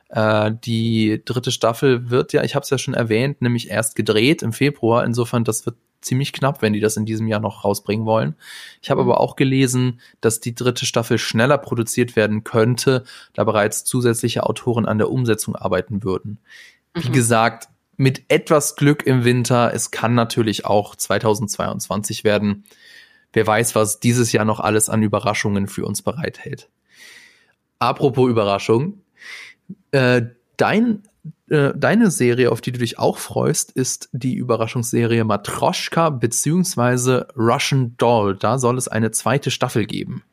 Äh, 0.09 0.51
die 0.63 1.21
dritte 1.23 1.51
Staffel 1.51 2.09
wird 2.09 2.33
ja, 2.33 2.43
ich 2.43 2.55
habe 2.55 2.63
es 2.63 2.69
ja 2.69 2.77
schon 2.77 2.93
erwähnt, 2.93 3.41
nämlich 3.41 3.69
erst 3.69 3.95
gedreht 3.95 4.41
im 4.43 4.53
Februar. 4.53 5.03
Insofern, 5.05 5.43
das 5.43 5.65
wird 5.65 5.77
ziemlich 6.01 6.33
knapp, 6.33 6.61
wenn 6.61 6.73
die 6.73 6.79
das 6.79 6.97
in 6.97 7.05
diesem 7.05 7.27
Jahr 7.27 7.39
noch 7.39 7.63
rausbringen 7.63 8.05
wollen. 8.05 8.35
Ich 8.81 8.89
habe 8.89 9.01
aber 9.01 9.19
auch 9.19 9.35
gelesen, 9.35 10.01
dass 10.19 10.39
die 10.39 10.55
dritte 10.55 10.85
Staffel 10.85 11.17
schneller 11.17 11.57
produziert 11.57 12.15
werden 12.15 12.43
könnte, 12.43 13.03
da 13.33 13.43
bereits 13.43 13.83
zusätzliche 13.83 14.43
Autoren 14.43 14.85
an 14.85 14.97
der 14.97 15.11
Umsetzung 15.11 15.55
arbeiten 15.55 16.03
würden. 16.03 16.39
Wie 16.93 17.09
mhm. 17.09 17.13
gesagt, 17.13 17.69
mit 17.97 18.23
etwas 18.29 18.75
Glück 18.75 19.05
im 19.05 19.25
Winter. 19.25 19.73
Es 19.73 19.91
kann 19.91 20.15
natürlich 20.15 20.65
auch 20.65 20.95
2022 20.95 22.23
werden. 22.23 22.63
Wer 23.31 23.45
weiß, 23.45 23.75
was 23.75 23.99
dieses 23.99 24.31
Jahr 24.31 24.43
noch 24.43 24.59
alles 24.59 24.89
an 24.89 25.03
Überraschungen 25.03 25.67
für 25.67 25.85
uns 25.85 26.01
bereithält. 26.01 26.69
Apropos 27.79 28.29
Überraschung. 28.29 29.01
Äh, 29.91 30.23
dein, 30.57 31.03
äh, 31.49 31.73
deine 31.75 32.11
Serie, 32.11 32.51
auf 32.51 32.61
die 32.61 32.71
du 32.71 32.79
dich 32.79 32.97
auch 32.97 33.17
freust, 33.17 33.71
ist 33.71 34.09
die 34.11 34.35
Überraschungsserie 34.35 35.23
Matroschka 35.23 36.09
beziehungsweise 36.09 37.27
Russian 37.35 37.95
Doll. 37.97 38.35
Da 38.35 38.57
soll 38.57 38.77
es 38.77 38.87
eine 38.87 39.11
zweite 39.11 39.51
Staffel 39.51 39.85
geben. 39.85 40.23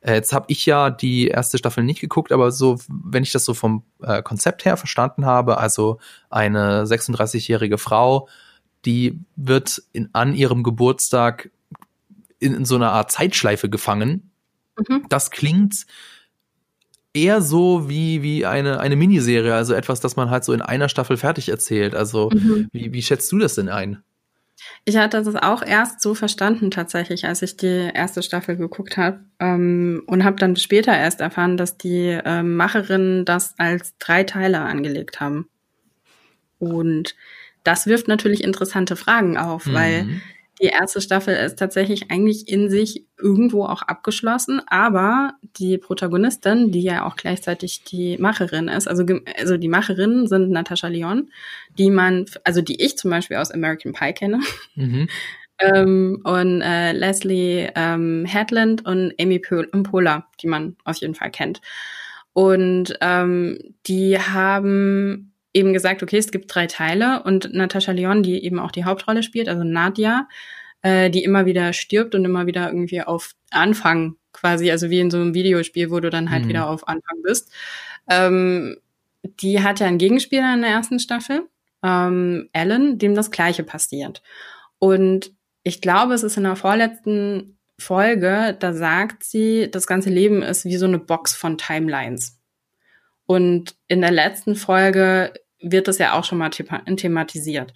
Äh, 0.00 0.14
jetzt 0.14 0.32
habe 0.32 0.46
ich 0.48 0.66
ja 0.66 0.90
die 0.90 1.28
erste 1.28 1.58
Staffel 1.58 1.84
nicht 1.84 2.00
geguckt, 2.00 2.32
aber 2.32 2.50
so, 2.50 2.78
wenn 2.88 3.22
ich 3.22 3.32
das 3.32 3.44
so 3.44 3.54
vom 3.54 3.84
äh, 4.02 4.22
Konzept 4.22 4.64
her 4.64 4.76
verstanden 4.76 5.26
habe, 5.26 5.58
also 5.58 5.98
eine 6.30 6.84
36-jährige 6.84 7.78
Frau, 7.78 8.28
die 8.84 9.18
wird 9.34 9.82
in, 9.92 10.08
an 10.12 10.34
ihrem 10.34 10.62
Geburtstag 10.62 11.50
in, 12.38 12.54
in 12.54 12.64
so 12.64 12.76
einer 12.76 12.92
Art 12.92 13.10
Zeitschleife 13.10 13.68
gefangen. 13.68 14.30
Mhm. 14.88 15.06
Das 15.08 15.30
klingt 15.30 15.86
eher 17.16 17.40
so 17.40 17.88
wie, 17.88 18.22
wie 18.22 18.44
eine, 18.46 18.78
eine 18.78 18.94
Miniserie, 18.94 19.54
also 19.54 19.74
etwas, 19.74 20.00
das 20.00 20.16
man 20.16 20.30
halt 20.30 20.44
so 20.44 20.52
in 20.52 20.62
einer 20.62 20.88
Staffel 20.88 21.16
fertig 21.16 21.48
erzählt. 21.48 21.94
Also, 21.94 22.30
mhm. 22.30 22.68
wie, 22.72 22.92
wie 22.92 23.02
schätzt 23.02 23.32
du 23.32 23.38
das 23.38 23.54
denn 23.54 23.68
ein? 23.68 24.02
Ich 24.84 24.96
hatte 24.96 25.22
das 25.22 25.34
auch 25.36 25.62
erst 25.62 26.00
so 26.00 26.14
verstanden 26.14 26.70
tatsächlich, 26.70 27.26
als 27.26 27.42
ich 27.42 27.56
die 27.56 27.90
erste 27.92 28.22
Staffel 28.22 28.56
geguckt 28.56 28.96
habe 28.96 29.20
ähm, 29.40 30.02
und 30.06 30.24
habe 30.24 30.36
dann 30.36 30.56
später 30.56 30.96
erst 30.96 31.20
erfahren, 31.20 31.56
dass 31.56 31.76
die 31.76 32.18
ähm, 32.24 32.56
Macherinnen 32.56 33.24
das 33.24 33.54
als 33.58 33.96
drei 33.98 34.24
Teile 34.24 34.60
angelegt 34.60 35.20
haben. 35.20 35.48
Und 36.58 37.16
das 37.64 37.86
wirft 37.86 38.08
natürlich 38.08 38.44
interessante 38.44 38.96
Fragen 38.96 39.36
auf, 39.36 39.66
mhm. 39.66 39.74
weil 39.74 40.06
die 40.60 40.66
erste 40.66 41.00
Staffel 41.00 41.34
ist 41.34 41.58
tatsächlich 41.58 42.10
eigentlich 42.10 42.48
in 42.48 42.70
sich 42.70 43.04
irgendwo 43.18 43.64
auch 43.64 43.82
abgeschlossen, 43.82 44.62
aber 44.66 45.34
die 45.58 45.76
Protagonistin, 45.76 46.72
die 46.72 46.82
ja 46.82 47.06
auch 47.06 47.16
gleichzeitig 47.16 47.84
die 47.84 48.16
Macherin 48.18 48.68
ist, 48.68 48.88
also, 48.88 49.04
also 49.38 49.56
die 49.56 49.68
Macherinnen 49.68 50.26
sind 50.26 50.50
Natascha 50.50 50.88
Lyon, 50.88 51.30
die 51.78 51.90
man, 51.90 52.24
also 52.44 52.62
die 52.62 52.82
ich 52.82 52.96
zum 52.96 53.10
Beispiel 53.10 53.36
aus 53.36 53.50
American 53.50 53.92
Pie 53.92 54.12
kenne, 54.12 54.40
mhm. 54.74 55.08
ähm, 55.58 56.20
und 56.24 56.62
äh, 56.62 56.92
Leslie 56.92 57.70
ähm, 57.74 58.24
Headland 58.26 58.86
und 58.86 59.14
Amy 59.20 59.38
Poehler, 59.38 60.26
die 60.40 60.46
man 60.46 60.76
auf 60.84 60.96
jeden 60.96 61.14
Fall 61.14 61.30
kennt. 61.30 61.60
Und 62.32 62.98
ähm, 63.00 63.58
die 63.86 64.18
haben 64.18 65.32
eben 65.56 65.72
gesagt, 65.72 66.02
okay, 66.02 66.18
es 66.18 66.30
gibt 66.30 66.54
drei 66.54 66.66
Teile 66.66 67.22
und 67.22 67.52
Natascha 67.54 67.92
Leon, 67.92 68.22
die 68.22 68.44
eben 68.44 68.58
auch 68.58 68.70
die 68.70 68.84
Hauptrolle 68.84 69.22
spielt, 69.22 69.48
also 69.48 69.64
Nadia, 69.64 70.28
äh, 70.82 71.08
die 71.10 71.24
immer 71.24 71.46
wieder 71.46 71.72
stirbt 71.72 72.14
und 72.14 72.24
immer 72.26 72.46
wieder 72.46 72.68
irgendwie 72.68 73.00
auf 73.00 73.32
Anfang 73.50 74.16
quasi, 74.32 74.70
also 74.70 74.90
wie 74.90 75.00
in 75.00 75.10
so 75.10 75.16
einem 75.16 75.32
Videospiel, 75.32 75.90
wo 75.90 75.98
du 75.98 76.10
dann 76.10 76.30
halt 76.30 76.44
mhm. 76.44 76.48
wieder 76.50 76.68
auf 76.68 76.86
Anfang 76.86 77.22
bist. 77.22 77.50
Ähm, 78.08 78.76
die 79.22 79.62
hat 79.62 79.80
ja 79.80 79.86
einen 79.86 79.98
Gegenspieler 79.98 80.52
in 80.52 80.60
der 80.60 80.70
ersten 80.70 81.00
Staffel, 81.00 81.48
ähm, 81.82 82.50
Alan, 82.52 82.98
dem 82.98 83.14
das 83.14 83.30
Gleiche 83.30 83.62
passiert. 83.62 84.22
Und 84.78 85.32
ich 85.62 85.80
glaube, 85.80 86.12
es 86.12 86.22
ist 86.22 86.36
in 86.36 86.44
der 86.44 86.54
vorletzten 86.56 87.58
Folge, 87.78 88.54
da 88.60 88.74
sagt 88.74 89.24
sie, 89.24 89.70
das 89.70 89.86
ganze 89.86 90.10
Leben 90.10 90.42
ist 90.42 90.66
wie 90.66 90.76
so 90.76 90.86
eine 90.86 90.98
Box 90.98 91.34
von 91.34 91.56
Timelines. 91.56 92.38
Und 93.24 93.74
in 93.88 94.02
der 94.02 94.12
letzten 94.12 94.54
Folge 94.54 95.32
wird 95.60 95.88
das 95.88 95.98
ja 95.98 96.12
auch 96.12 96.24
schon 96.24 96.38
mal 96.38 96.50
thematisiert. 96.50 97.72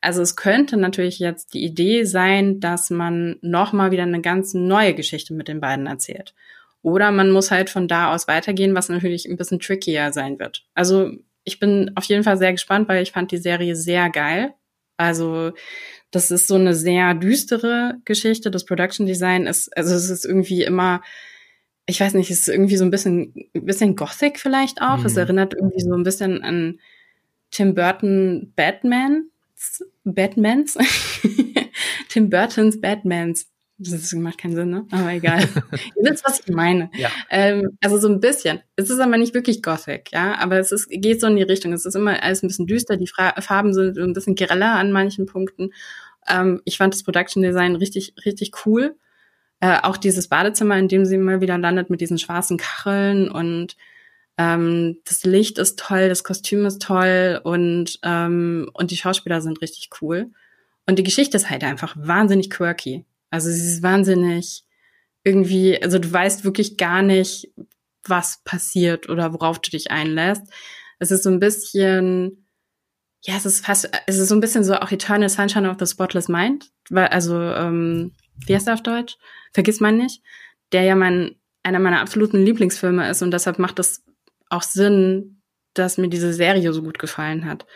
Also 0.00 0.22
es 0.22 0.36
könnte 0.36 0.76
natürlich 0.76 1.18
jetzt 1.18 1.54
die 1.54 1.64
Idee 1.64 2.04
sein, 2.04 2.60
dass 2.60 2.90
man 2.90 3.36
noch 3.42 3.72
mal 3.72 3.90
wieder 3.90 4.04
eine 4.04 4.20
ganz 4.20 4.54
neue 4.54 4.94
Geschichte 4.94 5.34
mit 5.34 5.48
den 5.48 5.60
beiden 5.60 5.86
erzählt. 5.86 6.34
Oder 6.82 7.10
man 7.10 7.30
muss 7.30 7.50
halt 7.50 7.70
von 7.70 7.88
da 7.88 8.14
aus 8.14 8.28
weitergehen, 8.28 8.74
was 8.74 8.88
natürlich 8.88 9.26
ein 9.26 9.36
bisschen 9.36 9.58
trickier 9.58 10.12
sein 10.12 10.38
wird. 10.38 10.64
Also 10.74 11.10
ich 11.42 11.58
bin 11.58 11.90
auf 11.94 12.04
jeden 12.04 12.24
Fall 12.24 12.36
sehr 12.36 12.52
gespannt, 12.52 12.88
weil 12.88 13.02
ich 13.02 13.12
fand 13.12 13.32
die 13.32 13.38
Serie 13.38 13.74
sehr 13.74 14.10
geil. 14.10 14.54
Also 14.96 15.52
das 16.10 16.30
ist 16.30 16.46
so 16.46 16.54
eine 16.54 16.74
sehr 16.74 17.14
düstere 17.14 17.94
Geschichte. 18.04 18.50
Das 18.50 18.64
Production 18.64 19.06
Design 19.06 19.46
ist, 19.46 19.76
also 19.76 19.94
es 19.94 20.10
ist 20.10 20.24
irgendwie 20.24 20.62
immer 20.62 21.02
ich 21.86 22.00
weiß 22.00 22.14
nicht, 22.14 22.30
es 22.30 22.40
ist 22.40 22.48
irgendwie 22.48 22.76
so 22.76 22.84
ein 22.84 22.90
bisschen, 22.90 23.34
ein 23.54 23.66
bisschen 23.66 23.94
Gothic 23.96 24.38
vielleicht 24.38 24.80
auch. 24.80 24.98
Mhm. 24.98 25.06
Es 25.06 25.16
erinnert 25.16 25.54
irgendwie 25.54 25.80
so 25.80 25.94
ein 25.94 26.02
bisschen 26.02 26.42
an 26.42 26.80
Tim 27.54 27.72
Burton 27.74 28.52
Batman, 28.56 29.30
Batmans, 30.02 30.76
Tim 32.08 32.28
Burtons 32.28 32.80
Batmans. 32.80 33.48
Das 33.78 34.12
macht 34.12 34.38
keinen 34.38 34.56
Sinn, 34.56 34.70
ne? 34.70 34.86
Aber 34.90 35.12
egal. 35.12 35.40
Ihr 35.72 36.10
wisst, 36.10 36.24
was 36.24 36.40
ich 36.40 36.48
meine. 36.52 36.90
Ja. 36.94 37.10
Ähm, 37.30 37.78
also 37.80 37.98
so 37.98 38.08
ein 38.08 38.20
bisschen. 38.20 38.60
Es 38.76 38.90
ist 38.90 38.98
aber 38.98 39.16
nicht 39.16 39.34
wirklich 39.34 39.62
Gothic, 39.62 40.10
ja. 40.12 40.34
Aber 40.38 40.58
es 40.58 40.72
ist, 40.72 40.88
geht 40.90 41.20
so 41.20 41.28
in 41.28 41.36
die 41.36 41.42
Richtung. 41.42 41.72
Es 41.72 41.86
ist 41.86 41.94
immer 41.94 42.22
alles 42.22 42.42
ein 42.42 42.48
bisschen 42.48 42.66
düster. 42.66 42.96
Die 42.96 43.06
Fra 43.06 43.40
Farben 43.40 43.72
sind 43.72 43.98
ein 43.98 44.12
bisschen 44.12 44.34
greller 44.34 44.74
an 44.74 44.92
manchen 44.92 45.26
Punkten. 45.26 45.70
Ähm, 46.28 46.60
ich 46.64 46.76
fand 46.76 46.94
das 46.94 47.04
Production 47.04 47.42
Design 47.42 47.76
richtig, 47.76 48.14
richtig 48.24 48.66
cool. 48.66 48.96
Äh, 49.60 49.78
auch 49.82 49.96
dieses 49.96 50.28
Badezimmer, 50.28 50.76
in 50.76 50.88
dem 50.88 51.04
sie 51.04 51.14
immer 51.16 51.40
wieder 51.40 51.58
landet 51.58 51.88
mit 51.88 52.00
diesen 52.00 52.18
schwarzen 52.18 52.58
Kacheln 52.58 53.30
und 53.30 53.76
ähm, 54.36 54.98
das 55.04 55.24
Licht 55.24 55.58
ist 55.58 55.78
toll, 55.78 56.08
das 56.08 56.24
Kostüm 56.24 56.66
ist 56.66 56.82
toll 56.82 57.40
und, 57.44 57.98
ähm, 58.02 58.68
und 58.72 58.90
die 58.90 58.96
Schauspieler 58.96 59.40
sind 59.40 59.60
richtig 59.62 59.90
cool. 60.00 60.30
Und 60.86 60.98
die 60.98 61.04
Geschichte 61.04 61.36
ist 61.36 61.50
halt 61.50 61.64
einfach 61.64 61.96
wahnsinnig 61.98 62.50
quirky. 62.50 63.04
Also 63.30 63.50
sie 63.50 63.60
ist 63.60 63.82
wahnsinnig 63.82 64.64
irgendwie, 65.22 65.82
also 65.82 65.98
du 65.98 66.12
weißt 66.12 66.44
wirklich 66.44 66.76
gar 66.76 67.02
nicht, 67.02 67.50
was 68.06 68.42
passiert 68.44 69.08
oder 69.08 69.32
worauf 69.32 69.58
du 69.60 69.70
dich 69.70 69.90
einlässt. 69.90 70.42
Es 70.98 71.10
ist 71.10 71.22
so 71.22 71.30
ein 71.30 71.40
bisschen, 71.40 72.46
ja, 73.22 73.34
es 73.36 73.46
ist 73.46 73.64
fast, 73.64 73.90
es 74.06 74.18
ist 74.18 74.28
so 74.28 74.34
ein 74.34 74.40
bisschen 74.40 74.64
so 74.64 74.74
auch 74.74 74.90
Eternal 74.92 75.28
Sunshine 75.28 75.68
of 75.70 75.78
the 75.78 75.86
Spotless 75.86 76.28
Mind, 76.28 76.70
weil, 76.90 77.08
also, 77.08 77.40
ähm, 77.40 78.12
wie 78.46 78.54
heißt 78.54 78.66
der 78.66 78.74
auf 78.74 78.82
Deutsch? 78.82 79.16
Vergiss 79.52 79.80
man 79.80 79.96
nicht, 79.96 80.22
der 80.72 80.82
ja 80.82 80.94
mein, 80.94 81.36
einer 81.62 81.78
meiner 81.78 82.00
absoluten 82.00 82.44
Lieblingsfilme 82.44 83.08
ist 83.08 83.22
und 83.22 83.30
deshalb 83.30 83.58
macht 83.58 83.78
das 83.78 84.03
auch 84.54 84.62
Sinn, 84.62 85.40
dass 85.74 85.98
mir 85.98 86.08
diese 86.08 86.32
Serie 86.32 86.72
so 86.72 86.82
gut 86.82 86.98
gefallen 86.98 87.44
hat. 87.44 87.66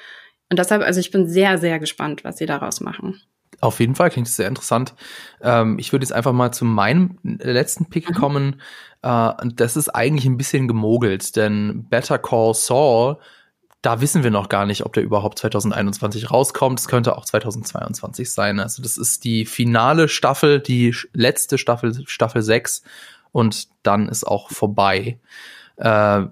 Und 0.50 0.58
deshalb, 0.58 0.82
also 0.82 1.00
ich 1.00 1.10
bin 1.10 1.28
sehr, 1.28 1.58
sehr 1.58 1.78
gespannt, 1.78 2.24
was 2.24 2.38
sie 2.38 2.46
daraus 2.46 2.80
machen. 2.80 3.20
Auf 3.60 3.80
jeden 3.80 3.96
Fall 3.96 4.10
klingt 4.10 4.28
es 4.28 4.36
sehr 4.36 4.48
interessant. 4.48 4.94
Ähm, 5.42 5.78
ich 5.78 5.92
würde 5.92 6.04
jetzt 6.04 6.12
einfach 6.12 6.32
mal 6.32 6.52
zu 6.52 6.64
meinem 6.64 7.18
letzten 7.22 7.86
Pick 7.90 8.08
mhm. 8.10 8.14
kommen. 8.14 8.62
Äh, 9.02 9.32
das 9.54 9.76
ist 9.76 9.88
eigentlich 9.88 10.26
ein 10.26 10.36
bisschen 10.36 10.68
gemogelt, 10.68 11.34
denn 11.36 11.86
Better 11.88 12.18
Call 12.18 12.54
Saul, 12.54 13.18
da 13.82 14.00
wissen 14.00 14.22
wir 14.22 14.30
noch 14.30 14.48
gar 14.48 14.64
nicht, 14.64 14.84
ob 14.86 14.92
der 14.92 15.02
überhaupt 15.02 15.38
2021 15.38 16.30
rauskommt. 16.30 16.78
Es 16.78 16.88
könnte 16.88 17.16
auch 17.16 17.24
2022 17.24 18.32
sein. 18.32 18.60
Also 18.60 18.82
das 18.82 18.96
ist 18.96 19.24
die 19.24 19.44
finale 19.44 20.08
Staffel, 20.08 20.60
die 20.60 20.94
letzte 21.12 21.58
Staffel, 21.58 22.04
Staffel 22.06 22.42
6 22.42 22.82
und 23.32 23.68
dann 23.82 24.08
ist 24.08 24.24
auch 24.24 24.50
vorbei. 24.50 25.18
Äh, 25.76 26.26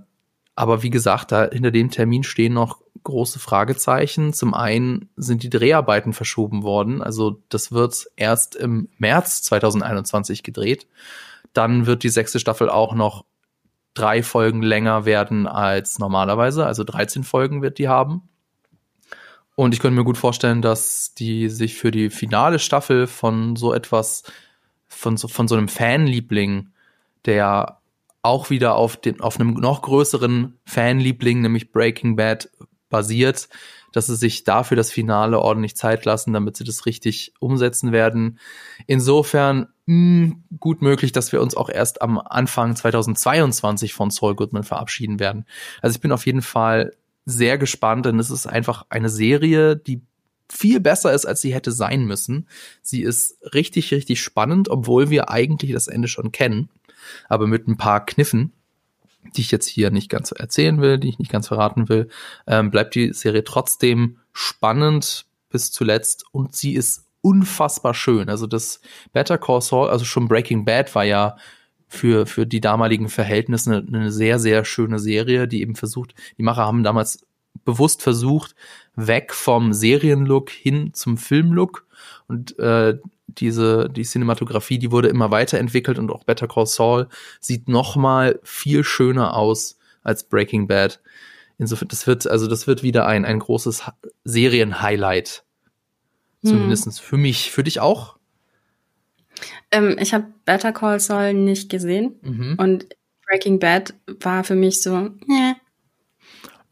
aber 0.57 0.83
wie 0.83 0.91
gesagt, 0.91 1.33
da 1.33 1.51
hinter 1.53 1.71
dem 1.71 1.91
Termin 1.91 2.25
stehen 2.25 2.55
noch 2.55 2.81
große 3.05 3.39
Fragezeichen. 3.39 4.33
Zum 4.33 4.55
einen 4.55 5.11
sind 5.17 5.43
die 5.43 5.51
Dreharbeiten 5.51 6.15
verschoben 6.15 6.63
worden. 6.63 7.03
Also 7.03 7.43
das 7.51 7.73
wird 7.73 8.07
erst 8.17 8.57
im 8.57 8.89
März 8.97 9.43
2021 9.43 10.43
gedreht. 10.43 10.89
Dann 11.53 11.87
wird 11.87 12.03
die 12.03 12.09
sechste 12.09 12.41
Staffel 12.41 12.71
auch 12.71 12.95
noch 12.95 13.27
drei 13.93 14.23
Folgen 14.23 14.63
länger 14.63 15.05
werden 15.05 15.47
als 15.47 15.99
normalerweise. 15.99 16.65
Also 16.65 16.85
13 16.85 17.23
Folgen 17.23 17.61
wird 17.61 17.79
die 17.79 17.89
haben. 17.89 18.23
Und 19.57 19.75
ich 19.75 19.81
könnte 19.81 19.97
mir 19.97 20.05
gut 20.05 20.19
vorstellen, 20.19 20.63
dass 20.63 21.15
die 21.15 21.51
sich 21.51 21.77
für 21.77 21.91
die 21.91 22.09
finale 22.09 22.59
Staffel 22.59 23.07
von 23.07 23.57
so 23.57 23.75
etwas, 23.75 24.23
von 24.89 25.19
so, 25.19 25.29
von 25.29 25.49
so 25.49 25.55
einem 25.55 25.69
Fanliebling, 25.69 26.71
der 27.27 27.79
auch 28.27 28.51
wieder 28.51 28.77
auf, 28.77 28.97
den, 28.97 29.21
auf 29.21 29.41
einem 29.41 29.55
noch 29.55 29.83
größeren 29.83 30.59
Fanliebling, 30.65 31.41
nämlich 31.41 31.73
Breaking 31.73 32.17
Bad, 32.17 32.51
basiert, 32.89 33.49
dass 33.93 34.07
sie 34.07 34.17
sich 34.17 34.45
dafür 34.45 34.77
das 34.77 34.91
Finale 34.91 35.41
ordentlich 35.41 35.77
Zeit 35.77 36.05
lassen, 36.05 36.33
damit 36.33 36.57
sie 36.57 36.65
das 36.65 36.87
richtig 36.87 37.33
umsetzen 37.41 37.93
werden. 37.93 38.39
Insofern 38.87 39.69
mh, 39.87 40.27
hm, 40.27 40.45
gut 40.61 40.83
möglich, 40.83 41.13
dass 41.13 41.33
wir 41.33 41.41
uns 41.41 41.57
auch 41.57 41.69
erst 41.69 42.03
am 42.03 42.19
Anfang 42.19 42.77
2022 42.77 43.95
von 43.95 44.11
Saul 44.11 44.35
Goodman 44.35 44.65
verabschieden 44.65 45.19
werden. 45.19 45.47
Also 45.83 45.97
ich 45.97 46.01
bin 46.01 46.13
auf 46.13 46.27
jeden 46.27 46.43
Fall 46.43 46.93
sehr 47.25 47.59
gespannt, 47.59 48.07
denn 48.07 48.19
es 48.21 48.31
ist 48.31 48.47
einfach 48.47 48.87
eine 48.89 49.09
Serie, 49.09 49.77
die 49.77 50.03
viel 50.49 50.81
besser 50.81 51.13
ist, 51.13 51.27
als 51.27 51.41
sie 51.41 51.53
hätte 51.53 51.73
sein 51.73 52.05
müssen. 52.05 52.49
Sie 52.83 53.03
ist 53.03 53.37
richtig, 53.53 53.93
richtig 53.93 54.21
spannend, 54.21 54.69
obwohl 54.69 55.11
wir 55.11 55.29
eigentlich 55.31 55.73
das 55.73 55.89
Ende 55.89 56.07
schon 56.07 56.31
kennen, 56.31 56.71
aber 57.29 57.47
mit 57.47 57.69
ein 57.69 57.77
paar 57.77 58.05
Kniffen, 58.05 58.53
die 59.35 59.41
ich 59.41 59.51
jetzt 59.51 59.69
hier 59.69 59.91
nicht 59.91 60.09
ganz 60.09 60.31
erzählen 60.33 60.81
will, 60.81 60.99
die 60.99 61.09
ich 61.09 61.19
nicht 61.19 61.33
ganz 61.33 61.49
verraten 61.49 61.89
will, 61.89 62.09
ähm, 62.47 62.71
bleibt 62.71 62.95
die 62.95 63.13
Serie 63.13 63.45
trotzdem 63.45 64.19
spannend 64.33 65.27
bis 65.51 65.73
zuletzt 65.73 66.25
und 66.33 66.55
sie 66.55 66.75
ist 66.75 67.07
unfassbar 67.23 67.95
schön. 67.95 68.29
Also 68.29 68.47
das 68.47 68.81
Better 69.13 69.39
Call 69.39 69.61
Saul, 69.61 69.89
also 69.89 70.05
schon 70.05 70.29
Breaking 70.29 70.65
Bad 70.65 70.95
war 70.95 71.05
ja 71.05 71.37
für, 71.89 72.27
für 72.27 72.47
die 72.47 72.61
damaligen 72.61 73.09
Verhältnisse 73.09 73.77
eine, 73.77 73.99
eine 73.99 74.13
sehr, 74.13 74.39
sehr 74.39 74.65
schöne 74.65 74.99
Serie, 74.99 75.49
die 75.49 75.61
eben 75.61 75.75
versucht, 75.75 76.15
die 76.39 76.43
Macher 76.43 76.67
haben 76.67 76.83
damals 76.83 77.27
bewusst 77.65 78.03
versucht, 78.03 78.55
weg 78.95 79.33
vom 79.33 79.73
Serienlook 79.73 80.51
hin 80.51 80.93
zum 80.95 81.17
Filmlook 81.17 81.87
und 82.29 82.59
äh, 82.59 82.99
diese 83.27 83.89
die 83.89 84.05
Cinematografie, 84.05 84.79
die 84.79 84.91
wurde 84.91 85.09
immer 85.09 85.31
weiterentwickelt 85.31 85.99
und 85.99 86.11
auch 86.11 86.25
Better 86.25 86.49
Call 86.49 86.67
Saul 86.67 87.09
sieht 87.41 87.69
noch 87.69 87.97
mal 87.97 88.39
viel 88.43 88.85
schöner 88.85 89.35
aus 89.35 89.79
als 90.03 90.25
Breaking 90.25 90.67
Bad. 90.67 91.01
Insofern, 91.59 91.89
das 91.89 92.07
wird 92.07 92.27
also 92.27 92.47
das 92.47 92.67
wird 92.67 92.83
wieder 92.83 93.07
ein 93.07 93.25
ein 93.25 93.39
großes 93.39 93.83
Serienhighlight, 94.25 95.45
hm. 96.43 96.51
zumindest 96.51 97.01
für 97.01 97.17
mich. 97.17 97.51
Für 97.51 97.65
dich 97.65 97.81
auch? 97.81 98.17
Ähm, 99.71 99.97
ich 99.99 100.15
habe 100.15 100.27
Better 100.45 100.73
Call 100.73 101.01
Saul 101.01 101.35
nicht 101.35 101.69
gesehen 101.69 102.17
mhm. 102.23 102.55
und 102.59 102.87
Breaking 103.27 103.59
Bad 103.59 103.95
war 104.21 104.45
für 104.45 104.55
mich 104.55 104.83
so. 104.83 105.11
Yeah. 105.29 105.57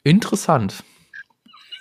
Interessant. 0.02 0.84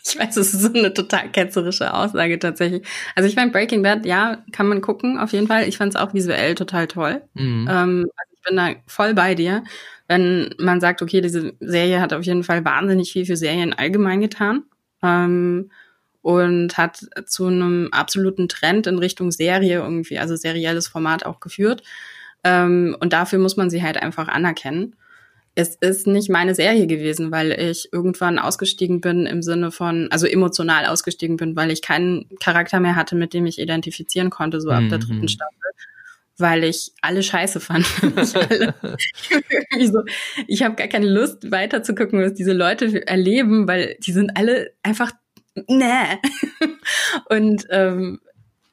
Ich 0.06 0.20
weiß, 0.20 0.36
es 0.38 0.54
ist 0.54 0.62
so 0.62 0.74
eine 0.74 0.94
total 0.94 1.32
ketzerische 1.32 1.94
Aussage 1.94 2.38
tatsächlich. 2.38 2.86
Also 3.16 3.30
ich 3.30 3.36
meine, 3.36 3.52
Breaking 3.52 3.84
Bad, 3.84 4.06
ja, 4.06 4.44
kann 4.52 4.68
man 4.68 4.82
gucken, 4.82 5.18
auf 5.18 5.32
jeden 5.32 5.48
Fall. 5.48 5.68
Ich 5.68 5.78
fand 5.78 5.96
es 5.96 6.00
auch 6.00 6.14
visuell 6.14 6.56
total 6.56 6.88
toll. 6.88 7.22
Mhm. 7.36 7.68
Ähm, 7.70 8.06
also 8.16 8.34
ich 8.34 8.42
bin 8.42 8.58
da 8.58 8.70
voll 8.86 9.14
bei 9.14 9.34
dir. 9.34 9.64
Wenn 10.08 10.54
man 10.60 10.82
sagt, 10.82 11.02
okay, 11.02 11.22
diese 11.22 11.54
Serie 11.62 12.02
hat 12.02 12.12
auf 12.12 12.24
jeden 12.26 12.44
Fall 12.44 12.66
wahnsinnig 12.66 13.14
viel 13.14 13.26
für 13.26 13.38
Serien 13.38 13.74
allgemein 13.74 14.20
getan. 14.20 14.64
Ähm, 15.02 15.72
und 16.22 16.78
hat 16.78 17.06
zu 17.26 17.48
einem 17.48 17.90
absoluten 17.92 18.48
Trend 18.48 18.88
in 18.88 18.98
Richtung 18.98 19.32
Serie 19.32 19.82
irgendwie, 19.82 20.20
also 20.20 20.36
serielles 20.38 20.88
Format 20.88 21.26
auch 21.26 21.40
geführt. 21.40 21.84
Ähm, 22.46 22.96
und 23.00 23.14
dafür 23.14 23.40
muss 23.40 23.58
man 23.58 23.70
sie 23.70 23.84
halt 23.84 23.98
einfach 24.02 24.28
anerkennen 24.30 24.96
es 25.56 25.76
ist 25.76 26.08
nicht 26.08 26.30
meine 26.30 26.56
Serie 26.56 26.88
gewesen, 26.88 27.32
weil 27.32 27.52
ich 27.52 27.90
irgendwann 27.92 28.40
ausgestiegen 28.40 29.02
bin 29.02 29.26
im 29.26 29.44
Sinne 29.44 29.72
von, 29.72 30.08
also 30.12 30.26
emotional 30.26 30.86
ausgestiegen 30.86 31.38
bin, 31.38 31.56
weil 31.56 31.72
ich 31.72 31.82
keinen 31.82 32.28
Charakter 32.40 32.80
mehr 32.80 32.96
hatte, 32.96 33.16
mit 33.16 33.34
dem 33.34 33.46
ich 33.46 33.60
identifizieren 33.60 34.30
konnte, 34.32 34.60
so 34.60 34.72
ab 34.72 34.82
mhm. 34.82 34.90
der 34.90 35.00
dritten 35.00 35.28
Staffel. 35.28 35.58
Weil 36.40 36.64
ich 36.64 36.92
alle 37.02 37.22
scheiße 37.22 37.60
fand. 37.60 37.86
ich 38.18 38.36
alle, 38.36 38.74
so, 39.92 40.04
ich 40.48 40.64
habe 40.64 40.76
gar 40.76 40.88
keine 40.88 41.08
Lust 41.08 41.52
weiter 41.52 41.84
zu 41.84 41.94
gucken, 41.94 42.24
was 42.24 42.34
diese 42.34 42.54
Leute 42.54 43.06
erleben, 43.06 43.68
weil 43.68 43.96
die 44.04 44.12
sind 44.12 44.36
alle 44.36 44.72
einfach 44.82 45.12
nee. 45.68 46.20
Und 47.30 47.68
ähm, 47.70 48.20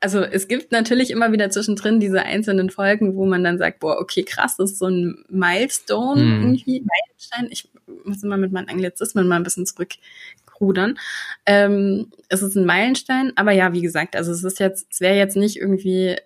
also 0.01 0.21
es 0.21 0.49
gibt 0.49 0.73
natürlich 0.73 1.11
immer 1.11 1.31
wieder 1.31 1.51
zwischendrin 1.51 2.01
diese 2.01 2.23
einzelnen 2.23 2.71
Folgen, 2.71 3.17
wo 3.17 3.27
man 3.27 3.45
dann 3.45 3.59
sagt, 3.59 3.81
boah, 3.81 4.01
okay, 4.01 4.23
krass, 4.23 4.57
das 4.57 4.73
ist 4.73 4.79
so 4.79 4.87
ein 4.87 5.25
Milestone 5.29 6.23
mhm. 6.23 6.43
irgendwie, 6.43 6.83
Meilenstein. 6.83 7.49
Ich 7.51 7.71
muss 8.05 8.23
immer 8.23 8.39
mit 8.39 8.51
meinen 8.51 8.69
Anglizismen 8.69 9.29
mal 9.29 9.37
ein 9.37 9.43
bisschen 9.43 9.67
zurückrudern. 9.67 10.99
Ähm, 11.45 12.11
es 12.29 12.41
ist 12.41 12.57
ein 12.57 12.65
Meilenstein, 12.65 13.33
aber 13.37 13.53
ja, 13.53 13.75
wie 13.75 13.83
gesagt, 13.83 14.17
also 14.17 14.33
es 14.33 14.43
ist 14.43 14.59
jetzt, 14.59 14.87
es 14.91 15.01
wäre 15.01 15.17
jetzt 15.17 15.37
nicht 15.37 15.59
irgendwie 15.59 16.17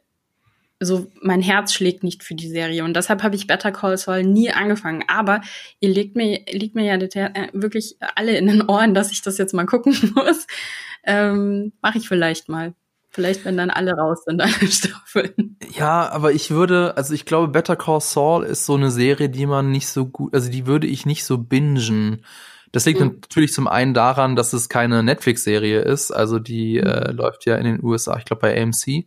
so, 0.81 1.11
mein 1.20 1.43
Herz 1.43 1.72
schlägt 1.72 2.05
nicht 2.05 2.22
für 2.22 2.35
die 2.35 2.49
Serie 2.49 2.85
und 2.85 2.95
deshalb 2.95 3.22
habe 3.22 3.37
ich 3.37 3.47
Better 3.47 3.72
Call 3.72 3.97
Saul 3.97 4.22
nie 4.22 4.51
angefangen. 4.51 5.05
Aber 5.09 5.41
ihr 5.81 5.89
legt 5.89 6.14
mir, 6.14 6.45
liegt 6.51 6.75
mir 6.75 6.85
ja 6.85 6.95
äh, 6.95 7.49
wirklich 7.53 7.97
alle 8.14 8.37
in 8.37 8.47
den 8.47 8.62
Ohren, 8.68 8.95
dass 8.95 9.11
ich 9.11 9.22
das 9.22 9.39
jetzt 9.39 9.55
mal 9.55 9.66
gucken 9.66 9.97
muss. 10.14 10.47
Ähm, 11.05 11.72
Mache 11.81 11.99
ich 11.99 12.09
vielleicht 12.09 12.49
mal. 12.49 12.75
Vielleicht, 13.15 13.45
wenn 13.45 13.57
dann 13.57 13.71
alle 13.71 13.93
raus 13.93 14.25
sind, 14.25 14.41
alle 14.43 14.67
Staffeln. 14.67 15.57
Ja, 15.73 16.11
aber 16.11 16.33
ich 16.33 16.51
würde, 16.51 16.97
also 16.97 17.15
ich 17.15 17.25
glaube, 17.25 17.47
Better 17.47 17.77
Call 17.77 18.01
Saul 18.01 18.43
ist 18.45 18.67
so 18.67 18.75
eine 18.75 18.91
Serie, 18.91 19.29
die 19.29 19.47
man 19.47 19.71
nicht 19.71 19.87
so 19.87 20.07
gut, 20.07 20.35
also 20.35 20.51
die 20.51 20.67
würde 20.67 20.89
ich 20.89 21.07
nicht 21.07 21.25
so 21.25 21.39
bingen. 21.39 22.25
Das 22.73 22.87
liegt 22.87 22.99
mhm. 22.99 23.21
natürlich 23.23 23.53
zum 23.53 23.69
einen 23.69 23.95
daran, 23.95 24.35
dass 24.35 24.53
es 24.53 24.69
keine 24.69 25.05
Netflix-Serie 25.05 25.83
ist, 25.83 26.11
also 26.11 26.41
die 26.41 26.81
mhm. 26.81 26.89
äh, 26.89 27.12
läuft 27.12 27.47
ja 27.47 27.55
in 27.55 27.65
den 27.65 27.85
USA, 27.85 28.17
ich 28.19 28.25
glaube 28.25 28.41
bei 28.41 28.61
AMC. 28.61 29.07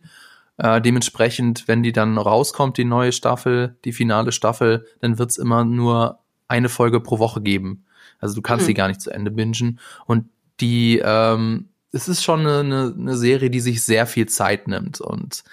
Äh, 0.55 0.81
dementsprechend, 0.81 1.67
wenn 1.67 1.83
die 1.83 1.91
dann 1.91 2.17
rauskommt, 2.17 2.77
die 2.77 2.85
neue 2.85 3.11
Staffel, 3.11 3.75
die 3.83 3.91
finale 3.91 4.31
Staffel, 4.31 4.85
dann 5.01 5.19
wird's 5.19 5.35
immer 5.35 5.65
nur 5.65 6.19
eine 6.47 6.69
Folge 6.69 7.01
pro 7.01 7.19
Woche 7.19 7.41
geben. 7.41 7.83
Also 8.19 8.35
du 8.35 8.41
kannst 8.41 8.63
mhm. 8.63 8.67
die 8.67 8.73
gar 8.73 8.87
nicht 8.87 9.01
zu 9.01 9.11
Ende 9.11 9.31
bingen. 9.31 9.79
Und 10.05 10.29
die 10.61 11.01
ähm, 11.03 11.67
es 11.97 12.07
ist 12.07 12.23
schon 12.23 12.45
eine, 12.45 12.93
eine 12.97 13.17
Serie, 13.17 13.49
die 13.49 13.59
sich 13.59 13.83
sehr 13.83 14.05
viel 14.05 14.27
Zeit 14.27 14.67
nimmt 14.67 15.01
und 15.01 15.43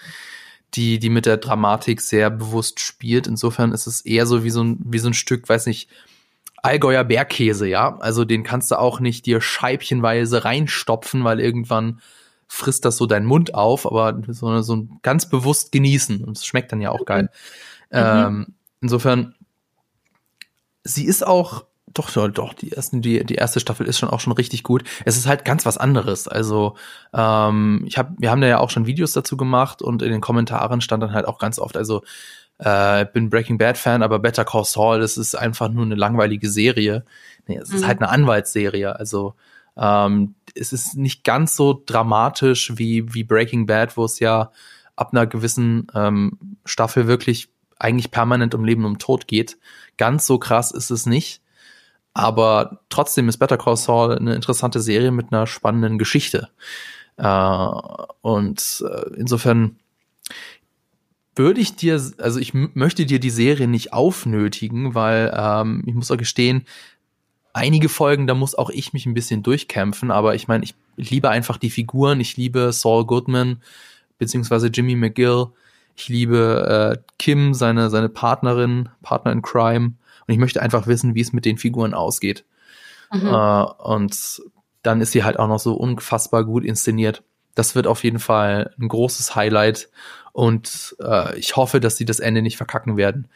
die, 0.75 0.99
die 0.99 1.11
mit 1.11 1.27
der 1.27 1.39
Dramatik 1.39 2.01
sehr 2.01 2.31
bewusst 2.31 2.81
spielt. 2.81 3.27
Insofern 3.27 3.73
ist 3.73 3.87
es 3.87 4.03
eher 4.03 4.27
so 4.27 4.45
wie 4.45 4.51
so 4.51 4.63
ein, 4.63 4.79
wie 4.85 4.99
so 4.99 5.09
ein 5.09 5.15
Stück, 5.15 5.49
weiß 5.49 5.67
nicht, 5.67 5.89
Allgäuer 6.63 7.05
Bergkäse, 7.05 7.69
ja. 7.69 7.99
Also 7.99 8.25
den 8.25 8.43
kannst 8.43 8.71
du 8.71 8.79
auch 8.79 8.99
nicht 8.99 9.27
dir 9.27 9.41
scheibchenweise 9.41 10.45
reinstopfen, 10.45 11.23
weil 11.23 11.39
irgendwann 11.39 12.01
frisst 12.49 12.85
das 12.85 12.97
so 12.97 13.07
deinen 13.07 13.27
Mund 13.27 13.55
auf, 13.55 13.87
aber 13.87 14.21
so, 14.29 14.63
so 14.63 14.89
ganz 15.03 15.29
bewusst 15.29 15.73
genießen. 15.73 16.25
Und 16.25 16.39
es 16.39 16.47
schmeckt 16.47 16.73
dann 16.73 16.81
ja 16.81 16.91
auch 16.91 17.05
geil. 17.05 17.25
Mhm. 17.91 17.99
Ähm, 17.99 18.47
insofern, 18.81 19.35
sie 20.85 21.05
ist 21.05 21.27
auch 21.27 21.67
doch, 21.95 22.11
doch, 22.11 22.29
doch, 22.29 22.55
die, 22.55 22.73
ersten, 22.73 23.01
die, 23.01 23.25
die 23.25 23.37
erste 23.37 23.61
Staffel 23.61 23.87
ist 23.87 23.99
schon 23.99 24.11
auch 24.11 24.21
schon 24.21 24.33
richtig 24.33 24.63
gut. 24.63 24.85
Es 25.05 25.17
ist 25.17 25.27
halt 25.27 25.45
ganz 25.45 25.65
was 25.65 25.79
anderes. 25.79 26.29
Also, 26.29 26.77
ähm, 27.13 27.85
ich 27.87 27.97
hab, 27.97 28.11
wir 28.19 28.31
haben 28.31 28.41
da 28.41 28.49
ja 28.49 28.59
auch 28.59 28.71
schon 28.71 28.87
Videos 28.87 29.13
dazu 29.13 29.37
gemacht 29.37 29.81
und 29.81 30.03
in 30.03 30.11
den 30.11 30.21
Kommentaren 30.21 30.81
stand 30.81 31.03
dann 31.03 31.13
halt 31.13 31.27
auch 31.27 31.39
ganz 31.39 31.59
oft, 31.59 31.77
also 31.77 32.03
äh, 32.59 33.07
bin 33.13 33.31
Breaking 33.31 33.59
Bad 33.59 33.79
Fan, 33.79 34.03
aber 34.03 34.19
Better 34.19 34.45
Call 34.45 34.65
Saul, 34.65 35.01
das 35.01 35.17
ist 35.17 35.35
einfach 35.35 35.69
nur 35.69 35.85
eine 35.85 35.95
langweilige 35.95 36.51
Serie. 36.51 37.05
Nee, 37.47 37.59
es 37.59 37.71
mhm. 37.71 37.77
ist 37.77 37.87
halt 37.87 38.01
eine 38.01 38.11
Anwaltsserie. 38.11 38.97
Also 38.99 39.35
ähm, 39.77 40.35
es 40.55 40.73
ist 40.73 40.97
nicht 40.97 41.25
ganz 41.25 41.57
so 41.57 41.83
dramatisch 41.85 42.73
wie, 42.77 43.13
wie 43.13 43.25
Breaking 43.25 43.67
Bad, 43.67 43.97
wo 43.97 44.05
es 44.05 44.21
ja 44.21 44.51
ab 44.97 45.11
einer 45.13 45.27
gewissen 45.27 45.89
ähm, 45.95 46.39
Staffel 46.65 47.07
wirklich 47.07 47.49
eigentlich 47.79 48.11
permanent 48.11 48.55
um 48.55 48.65
Leben 48.65 48.85
und 48.85 48.93
um 48.93 48.99
Tod 48.99 49.27
geht. 49.27 49.59
Ganz 49.97 50.27
so 50.27 50.39
krass 50.39 50.71
ist 50.71 50.91
es 50.91 51.07
nicht. 51.07 51.41
Aber 52.15 52.81
trotzdem 52.89 53.29
ist 53.29 53.39
Better 53.39 53.59
Call 53.59 53.77
Saul 53.77 54.17
eine 54.17 54.35
interessante 54.35 54.81
Serie 54.81 55.11
mit 55.11 55.33
einer 55.33 55.47
spannenden 55.47 55.99
Geschichte. 55.99 56.49
Äh, 57.17 57.69
und 58.23 58.85
äh, 58.89 59.11
insofern 59.17 59.77
würde 61.37 61.61
ich 61.61 61.75
dir, 61.75 62.01
also 62.19 62.39
ich 62.39 62.55
möchte 62.55 63.07
dir 63.07 63.19
die 63.19 63.31
Serie 63.31 63.67
nicht 63.67 63.93
aufnötigen, 63.93 64.95
weil 64.95 65.35
ähm, 65.37 65.83
ich 65.87 65.95
muss 65.95 66.11
auch 66.11 66.17
gestehen, 66.17 66.65
einige 67.53 67.89
Folgen, 67.89 68.27
da 68.27 68.35
muss 68.35 68.55
auch 68.55 68.71
ich 68.71 68.93
mich 68.93 69.07
ein 69.07 69.15
bisschen 69.15 69.43
durchkämpfen, 69.43 70.11
aber 70.11 70.35
ich 70.35 70.49
meine, 70.49 70.65
ich, 70.65 70.75
liebe 70.97 71.29
einfach 71.31 71.57
die 71.57 71.71
Figuren, 71.71 72.21
ich 72.21 72.37
liebe 72.37 72.73
Saul 72.73 73.05
Goodman, 73.05 73.61
beziehungsweise 74.19 74.69
Jimmy 74.69 74.95
McGill, 74.95 75.47
ich 75.97 76.09
liebe 76.09 76.97
äh, 76.97 77.03
Kim, 77.19 77.53
seine, 77.55 77.91
seine 77.91 78.09
Partnerin, 78.09 78.91
Partner 79.03 79.33
in 79.33 79.43
Crime, 79.43 79.95
Und 80.27 80.35
ich 80.35 80.39
möchte 80.39 80.63
einfach 80.63 80.87
wissen, 80.87 81.15
wie 81.15 81.21
es 81.21 81.33
mit 81.33 81.45
den 81.45 81.59
Figuren 81.59 81.95
ausgeht. 81.95 82.45
Mhm. 83.13 83.27
Äh, 83.27 83.63
und 83.63 84.43
dann 84.83 85.01
ist 85.01 85.13
sie 85.13 85.25
halt 85.25 85.39
auch 85.39 85.49
noch 85.49 85.59
so 85.59 85.75
unfassbar 85.75 86.45
gut 86.45 86.65
inszeniert. 86.65 87.23
Das 87.55 87.75
wird 87.75 87.87
auf 87.87 88.03
jeden 88.05 88.19
Fall 88.19 88.75
ein 88.79 88.89
großes 88.89 89.37
Highlight 89.37 89.89
und 90.33 90.97
äh, 91.01 91.39
ich 91.39 91.55
hoffe, 91.55 91.79
dass 91.79 91.97
sie 91.97 92.05
das 92.05 92.19
Ende 92.19 92.43
nicht 92.43 92.57
verkacken 92.57 92.97
werden. 92.97 93.29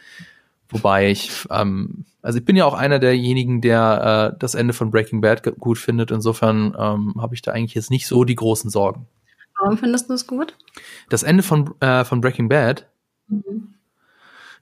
Wobei 0.68 1.10
ich, 1.10 1.46
ähm, 1.50 2.04
also 2.20 2.40
ich 2.40 2.44
bin 2.44 2.56
ja 2.56 2.64
auch 2.64 2.74
einer 2.74 2.98
derjenigen, 2.98 3.60
der 3.60 4.32
äh, 4.34 4.38
das 4.38 4.54
Ende 4.54 4.74
von 4.74 4.90
Breaking 4.90 5.20
Bad 5.20 5.42
gut 5.58 5.78
findet. 5.78 6.10
Insofern 6.10 6.76
ähm, 6.78 7.14
habe 7.18 7.34
ich 7.34 7.42
da 7.42 7.52
eigentlich 7.52 7.74
jetzt 7.74 7.90
nicht 7.90 8.06
so 8.08 8.24
die 8.24 8.34
großen 8.34 8.68
Sorgen. 8.68 9.06
Warum 9.60 9.78
findest 9.78 10.10
du 10.10 10.14
es 10.14 10.26
gut? 10.26 10.56
Das 11.08 11.22
Ende 11.22 11.42
von, 11.42 11.72
äh, 11.80 12.04
von 12.04 12.20
Breaking 12.20 12.48
Bad? 12.48 12.86
Mhm. 13.28 13.74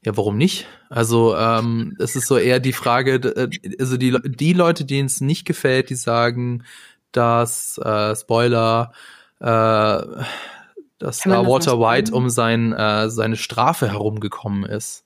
Ja, 0.07 0.17
warum 0.17 0.37
nicht? 0.37 0.69
Also 0.89 1.37
ähm, 1.37 1.97
es 1.99 2.15
ist 2.15 2.29
so 2.29 2.39
eher 2.39 2.61
die 2.61 2.73
Frage, 2.73 3.15
äh, 3.17 3.51
also 3.81 3.97
die, 3.97 4.17
die 4.25 4.53
Leute, 4.53 4.85
denen 4.85 5.07
es 5.07 5.21
nicht 5.21 5.45
gefällt, 5.45 5.91
die 5.91 5.97
sagen, 5.97 6.63
dass 7.11 7.77
äh, 7.79 8.15
Spoiler, 8.15 8.93
äh, 9.41 9.45
dass 10.99 11.19
da 11.25 11.45
Walter 11.45 11.81
White 11.81 12.15
um 12.15 12.31
sein, 12.31 12.73
äh, 12.73 13.11
seine 13.11 13.35
Strafe 13.35 13.91
herumgekommen 13.91 14.63
ist. 14.65 15.05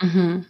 Mhm. 0.00 0.46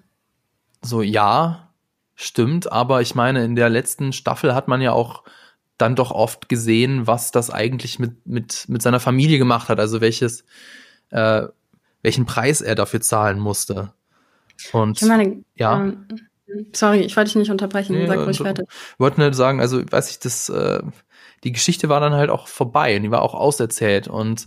So, 0.80 1.02
ja, 1.02 1.68
stimmt, 2.14 2.72
aber 2.72 3.02
ich 3.02 3.14
meine, 3.14 3.44
in 3.44 3.54
der 3.54 3.68
letzten 3.68 4.14
Staffel 4.14 4.54
hat 4.54 4.66
man 4.66 4.80
ja 4.80 4.92
auch 4.92 5.24
dann 5.76 5.94
doch 5.94 6.10
oft 6.10 6.48
gesehen, 6.48 7.06
was 7.06 7.32
das 7.32 7.50
eigentlich 7.50 7.98
mit, 7.98 8.26
mit, 8.26 8.64
mit 8.66 8.80
seiner 8.80 9.00
Familie 9.00 9.36
gemacht 9.36 9.68
hat, 9.68 9.78
also 9.78 10.00
welches, 10.00 10.46
äh, 11.10 11.48
welchen 12.02 12.26
Preis 12.26 12.60
er 12.60 12.74
dafür 12.74 13.00
zahlen 13.00 13.38
musste. 13.38 13.92
Und 14.72 15.00
ich 15.00 15.08
meine, 15.08 15.42
ja. 15.54 15.80
Ähm, 15.80 16.06
sorry, 16.72 17.00
ich 17.00 17.16
wollte 17.16 17.30
dich 17.30 17.36
nicht 17.36 17.50
unterbrechen. 17.50 17.96
Nee, 17.96 18.06
Sag 18.06 18.26
ruhig 18.26 18.40
weiter. 18.40 18.64
Ich 18.68 19.00
wollte 19.00 19.20
nur 19.20 19.32
sagen, 19.34 19.60
also 19.60 19.80
weiß 19.90 20.10
ich, 20.10 20.18
das, 20.18 20.48
äh, 20.48 20.82
die 21.44 21.52
Geschichte 21.52 21.88
war 21.88 22.00
dann 22.00 22.12
halt 22.12 22.30
auch 22.30 22.48
vorbei 22.48 22.96
und 22.96 23.02
die 23.02 23.10
war 23.10 23.22
auch 23.22 23.34
auserzählt 23.34 24.08
und 24.08 24.46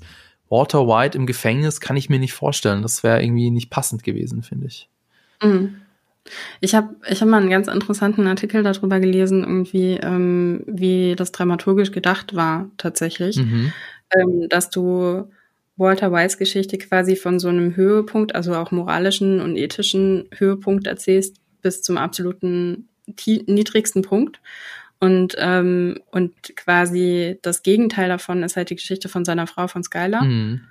Walter 0.49 0.87
White 0.87 1.17
im 1.17 1.25
Gefängnis 1.25 1.81
kann 1.81 1.97
ich 1.97 2.09
mir 2.09 2.19
nicht 2.19 2.33
vorstellen. 2.33 2.83
Das 2.83 3.03
wäre 3.03 3.23
irgendwie 3.23 3.49
nicht 3.49 3.69
passend 3.69 4.03
gewesen, 4.03 4.43
finde 4.43 4.67
ich. 4.67 4.89
Mhm. 5.41 5.77
Ich 6.61 6.73
habe 6.75 6.95
ich 7.09 7.21
hab 7.21 7.27
mal 7.27 7.41
einen 7.41 7.49
ganz 7.49 7.67
interessanten 7.67 8.27
Artikel 8.27 8.63
darüber 8.63 8.99
gelesen, 8.99 9.43
irgendwie, 9.43 9.95
ähm, 9.95 10.63
wie 10.67 11.15
das 11.15 11.31
dramaturgisch 11.31 11.91
gedacht 11.91 12.35
war 12.35 12.69
tatsächlich, 12.77 13.37
mhm. 13.37 13.73
ähm, 14.11 14.47
dass 14.49 14.69
du 14.69 15.29
Walter 15.75 16.11
Whites 16.11 16.37
Geschichte 16.37 16.77
quasi 16.77 17.15
von 17.15 17.39
so 17.39 17.49
einem 17.49 17.75
Höhepunkt, 17.75 18.35
also 18.35 18.55
auch 18.55 18.71
moralischen 18.71 19.41
und 19.41 19.55
ethischen 19.57 20.29
Höhepunkt 20.35 20.87
erzählst, 20.87 21.37
bis 21.61 21.81
zum 21.81 21.97
absoluten 21.97 22.89
niedrigsten 23.27 24.01
Punkt. 24.01 24.41
Und, 24.99 25.35
ähm, 25.37 25.99
und 26.11 26.33
quasi 26.55 27.37
das 27.41 27.63
Gegenteil 27.63 28.07
davon 28.07 28.43
ist 28.43 28.55
halt 28.55 28.69
die 28.69 28.75
Geschichte 28.75 29.09
von 29.09 29.25
seiner 29.25 29.47
Frau 29.47 29.67
von 29.67 29.83
Skylar. 29.83 30.23
Mhm 30.23 30.61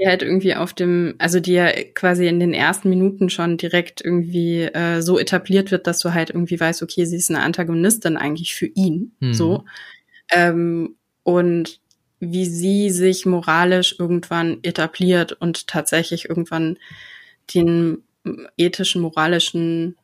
die 0.00 0.06
halt 0.06 0.22
irgendwie 0.22 0.54
auf 0.54 0.72
dem, 0.72 1.14
also 1.18 1.40
die 1.40 1.52
ja 1.52 1.70
quasi 1.94 2.26
in 2.26 2.40
den 2.40 2.54
ersten 2.54 2.88
Minuten 2.88 3.28
schon 3.28 3.58
direkt 3.58 4.00
irgendwie 4.02 4.62
äh, 4.62 5.02
so 5.02 5.18
etabliert 5.18 5.70
wird, 5.70 5.86
dass 5.86 6.00
du 6.00 6.14
halt 6.14 6.30
irgendwie 6.30 6.58
weißt, 6.58 6.82
okay, 6.82 7.04
sie 7.04 7.16
ist 7.16 7.30
eine 7.30 7.42
Antagonistin 7.42 8.16
eigentlich 8.16 8.54
für 8.54 8.66
ihn, 8.66 9.12
mhm. 9.20 9.34
so. 9.34 9.64
Ähm, 10.32 10.96
und 11.22 11.79
wie 12.20 12.44
sie 12.44 12.90
sich 12.90 13.26
moralisch 13.26 13.96
irgendwann 13.98 14.58
etabliert 14.62 15.32
und 15.32 15.66
tatsächlich 15.66 16.28
irgendwann 16.28 16.78
den 17.54 18.02
ethischen, 18.56 19.00
moralischen, 19.00 19.96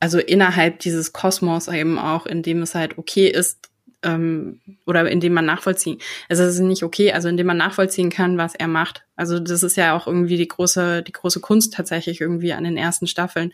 also 0.00 0.18
innerhalb 0.18 0.80
dieses 0.80 1.12
Kosmos 1.12 1.68
eben 1.68 1.98
auch, 1.98 2.26
in 2.26 2.42
dem 2.42 2.62
es 2.62 2.74
halt 2.74 2.98
okay 2.98 3.28
ist, 3.28 3.70
ähm, 4.02 4.60
oder 4.86 5.10
indem 5.10 5.34
man 5.34 5.46
nachvollziehen, 5.46 5.98
also 6.28 6.44
es 6.44 6.54
ist 6.54 6.60
nicht 6.60 6.82
okay, 6.82 7.12
also 7.12 7.28
indem 7.28 7.46
man 7.46 7.56
nachvollziehen 7.56 8.10
kann, 8.10 8.38
was 8.38 8.54
er 8.54 8.68
macht. 8.68 9.04
Also 9.16 9.38
das 9.38 9.62
ist 9.62 9.76
ja 9.76 9.96
auch 9.96 10.06
irgendwie 10.06 10.36
die 10.36 10.48
große, 10.48 11.02
die 11.02 11.12
große 11.12 11.40
Kunst 11.40 11.74
tatsächlich 11.74 12.20
irgendwie 12.20 12.52
an 12.52 12.64
den 12.64 12.76
ersten 12.76 13.06
Staffeln. 13.06 13.52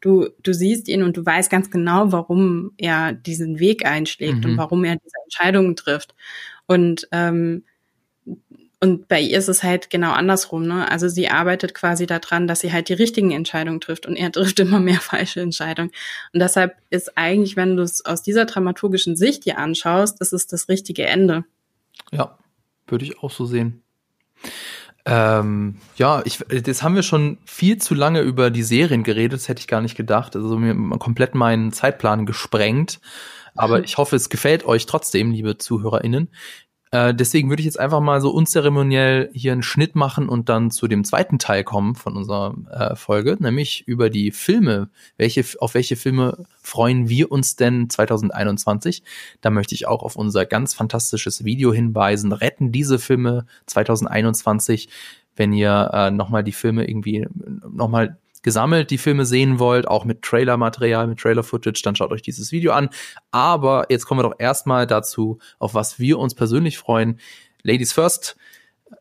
Du, 0.00 0.28
du 0.42 0.52
siehst 0.52 0.88
ihn 0.88 1.02
und 1.02 1.16
du 1.16 1.24
weißt 1.24 1.50
ganz 1.50 1.70
genau, 1.70 2.12
warum 2.12 2.72
er 2.76 3.12
diesen 3.12 3.58
Weg 3.60 3.86
einschlägt 3.86 4.44
mhm. 4.44 4.50
und 4.50 4.56
warum 4.56 4.84
er 4.84 4.96
diese 4.96 5.16
Entscheidungen 5.24 5.76
trifft. 5.76 6.14
Und 6.66 7.08
ähm, 7.12 7.64
und 8.84 9.08
bei 9.08 9.18
ihr 9.18 9.38
ist 9.38 9.48
es 9.48 9.62
halt 9.62 9.88
genau 9.88 10.12
andersrum, 10.12 10.66
ne? 10.66 10.90
Also 10.90 11.08
sie 11.08 11.30
arbeitet 11.30 11.72
quasi 11.72 12.04
daran, 12.04 12.46
dass 12.46 12.60
sie 12.60 12.70
halt 12.70 12.90
die 12.90 12.92
richtigen 12.92 13.30
Entscheidungen 13.30 13.80
trifft 13.80 14.04
und 14.04 14.14
er 14.14 14.30
trifft 14.32 14.60
immer 14.60 14.78
mehr 14.78 15.00
falsche 15.00 15.40
Entscheidungen. 15.40 15.90
Und 16.34 16.40
deshalb 16.40 16.76
ist 16.90 17.16
eigentlich, 17.16 17.56
wenn 17.56 17.76
du 17.76 17.82
es 17.82 18.04
aus 18.04 18.22
dieser 18.22 18.44
dramaturgischen 18.44 19.16
Sicht 19.16 19.46
dir 19.46 19.56
anschaust, 19.56 20.20
ist 20.20 20.34
es 20.34 20.46
das 20.46 20.68
richtige 20.68 21.06
Ende. 21.06 21.44
Ja, 22.12 22.36
würde 22.86 23.06
ich 23.06 23.18
auch 23.20 23.30
so 23.30 23.46
sehen. 23.46 23.82
Ähm, 25.06 25.76
ja, 25.96 26.20
ich, 26.26 26.40
jetzt 26.50 26.82
haben 26.82 26.94
wir 26.94 27.02
schon 27.02 27.38
viel 27.46 27.78
zu 27.78 27.94
lange 27.94 28.20
über 28.20 28.50
die 28.50 28.62
Serien 28.62 29.02
geredet, 29.02 29.40
das 29.40 29.48
hätte 29.48 29.60
ich 29.60 29.66
gar 29.66 29.80
nicht 29.80 29.96
gedacht. 29.96 30.36
Also 30.36 30.58
mir 30.58 30.74
komplett 30.98 31.34
meinen 31.34 31.72
Zeitplan 31.72 32.26
gesprengt. 32.26 33.00
Aber 33.54 33.80
ich 33.84 33.98
hoffe, 33.98 34.16
es 34.16 34.28
gefällt 34.28 34.64
euch 34.64 34.86
trotzdem, 34.86 35.30
liebe 35.30 35.58
ZuhörerInnen. 35.58 36.28
Äh, 36.94 37.12
deswegen 37.12 37.48
würde 37.48 37.60
ich 37.60 37.66
jetzt 37.66 37.80
einfach 37.80 38.00
mal 38.00 38.20
so 38.20 38.30
unzeremoniell 38.30 39.28
hier 39.32 39.50
einen 39.50 39.64
Schnitt 39.64 39.96
machen 39.96 40.28
und 40.28 40.48
dann 40.48 40.70
zu 40.70 40.86
dem 40.86 41.02
zweiten 41.02 41.40
Teil 41.40 41.64
kommen 41.64 41.96
von 41.96 42.16
unserer 42.16 42.54
äh, 42.70 42.94
Folge, 42.94 43.36
nämlich 43.40 43.88
über 43.88 44.10
die 44.10 44.30
Filme. 44.30 44.90
Welche, 45.16 45.44
auf 45.58 45.74
welche 45.74 45.96
Filme 45.96 46.46
freuen 46.62 47.08
wir 47.08 47.32
uns 47.32 47.56
denn 47.56 47.90
2021? 47.90 49.02
Da 49.40 49.50
möchte 49.50 49.74
ich 49.74 49.88
auch 49.88 50.04
auf 50.04 50.14
unser 50.14 50.46
ganz 50.46 50.72
fantastisches 50.72 51.44
Video 51.44 51.72
hinweisen. 51.72 52.32
Retten 52.32 52.70
diese 52.70 53.00
Filme 53.00 53.46
2021 53.66 54.88
wenn 55.36 55.52
ihr 55.52 55.90
äh, 55.92 56.10
nochmal 56.12 56.44
die 56.44 56.52
Filme 56.52 56.88
irgendwie 56.88 57.26
nochmal 57.68 58.18
gesammelt 58.44 58.90
die 58.90 58.98
Filme 58.98 59.26
sehen 59.26 59.58
wollt, 59.58 59.88
auch 59.88 60.04
mit 60.04 60.22
Trailer-Material, 60.22 61.08
mit 61.08 61.18
Trailer-Footage, 61.18 61.82
dann 61.82 61.96
schaut 61.96 62.12
euch 62.12 62.22
dieses 62.22 62.52
Video 62.52 62.72
an. 62.72 62.90
Aber 63.32 63.86
jetzt 63.88 64.04
kommen 64.04 64.20
wir 64.20 64.28
doch 64.28 64.38
erstmal 64.38 64.86
dazu, 64.86 65.38
auf 65.58 65.74
was 65.74 65.98
wir 65.98 66.18
uns 66.20 66.36
persönlich 66.36 66.78
freuen. 66.78 67.18
Ladies 67.62 67.92
first. 67.92 68.36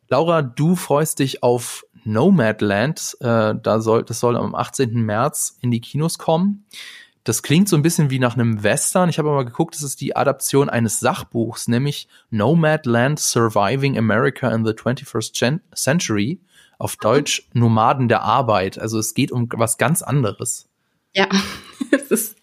Laura, 0.09 0.41
du 0.41 0.75
freust 0.75 1.19
dich 1.19 1.43
auf 1.43 1.85
Nomadland. 2.05 3.17
Äh, 3.19 3.53
da 3.61 3.81
soll, 3.81 4.03
das 4.03 4.19
soll 4.21 4.37
am 4.37 4.55
18. 4.55 4.93
März 4.93 5.57
in 5.61 5.71
die 5.71 5.81
Kinos 5.81 6.17
kommen. 6.17 6.65
Das 7.25 7.43
klingt 7.43 7.67
so 7.67 7.75
ein 7.75 7.81
bisschen 7.81 8.09
wie 8.09 8.19
nach 8.19 8.35
einem 8.35 8.63
Western. 8.63 9.09
Ich 9.09 9.19
habe 9.19 9.29
aber 9.29 9.43
geguckt, 9.43 9.75
es 9.75 9.83
ist 9.83 9.99
die 9.99 10.15
Adaption 10.15 10.69
eines 10.69 11.01
Sachbuchs, 11.01 11.67
nämlich 11.67 12.07
Nomadland 12.29 13.19
Surviving 13.19 13.97
America 13.97 14.49
in 14.49 14.65
the 14.65 14.71
21st 14.71 15.59
Century 15.75 16.39
auf 16.83 16.97
Deutsch 16.97 17.47
Nomaden 17.53 18.09
der 18.09 18.23
Arbeit. 18.23 18.77
Also 18.77 18.99
es 18.99 19.13
geht 19.13 19.31
um 19.31 19.47
was 19.53 19.77
ganz 19.77 20.01
anderes. 20.01 20.69
Ja, 21.13 21.27
es 21.91 22.11
ist 22.11 22.37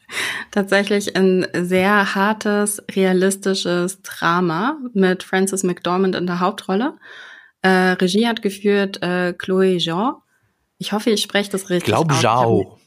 tatsächlich 0.51 1.15
ein 1.15 1.47
sehr 1.53 2.15
hartes, 2.15 2.83
realistisches 2.91 4.01
Drama 4.03 4.79
mit 4.95 5.23
Frances 5.23 5.63
McDormand 5.63 6.15
in 6.15 6.27
der 6.27 6.41
Hauptrolle. 6.41 6.97
Äh, 7.63 7.69
Regie 7.69 8.27
hat 8.27 8.41
geführt 8.41 9.03
äh, 9.03 9.35
Chloe 9.35 9.77
Jean. 9.77 10.15
Ich 10.79 10.93
hoffe, 10.93 11.11
ich 11.11 11.21
spreche 11.21 11.51
das 11.51 11.69
richtig. 11.69 11.89
Ich 11.89 11.95
glaube 11.95 12.15
Zhao. 12.15 12.79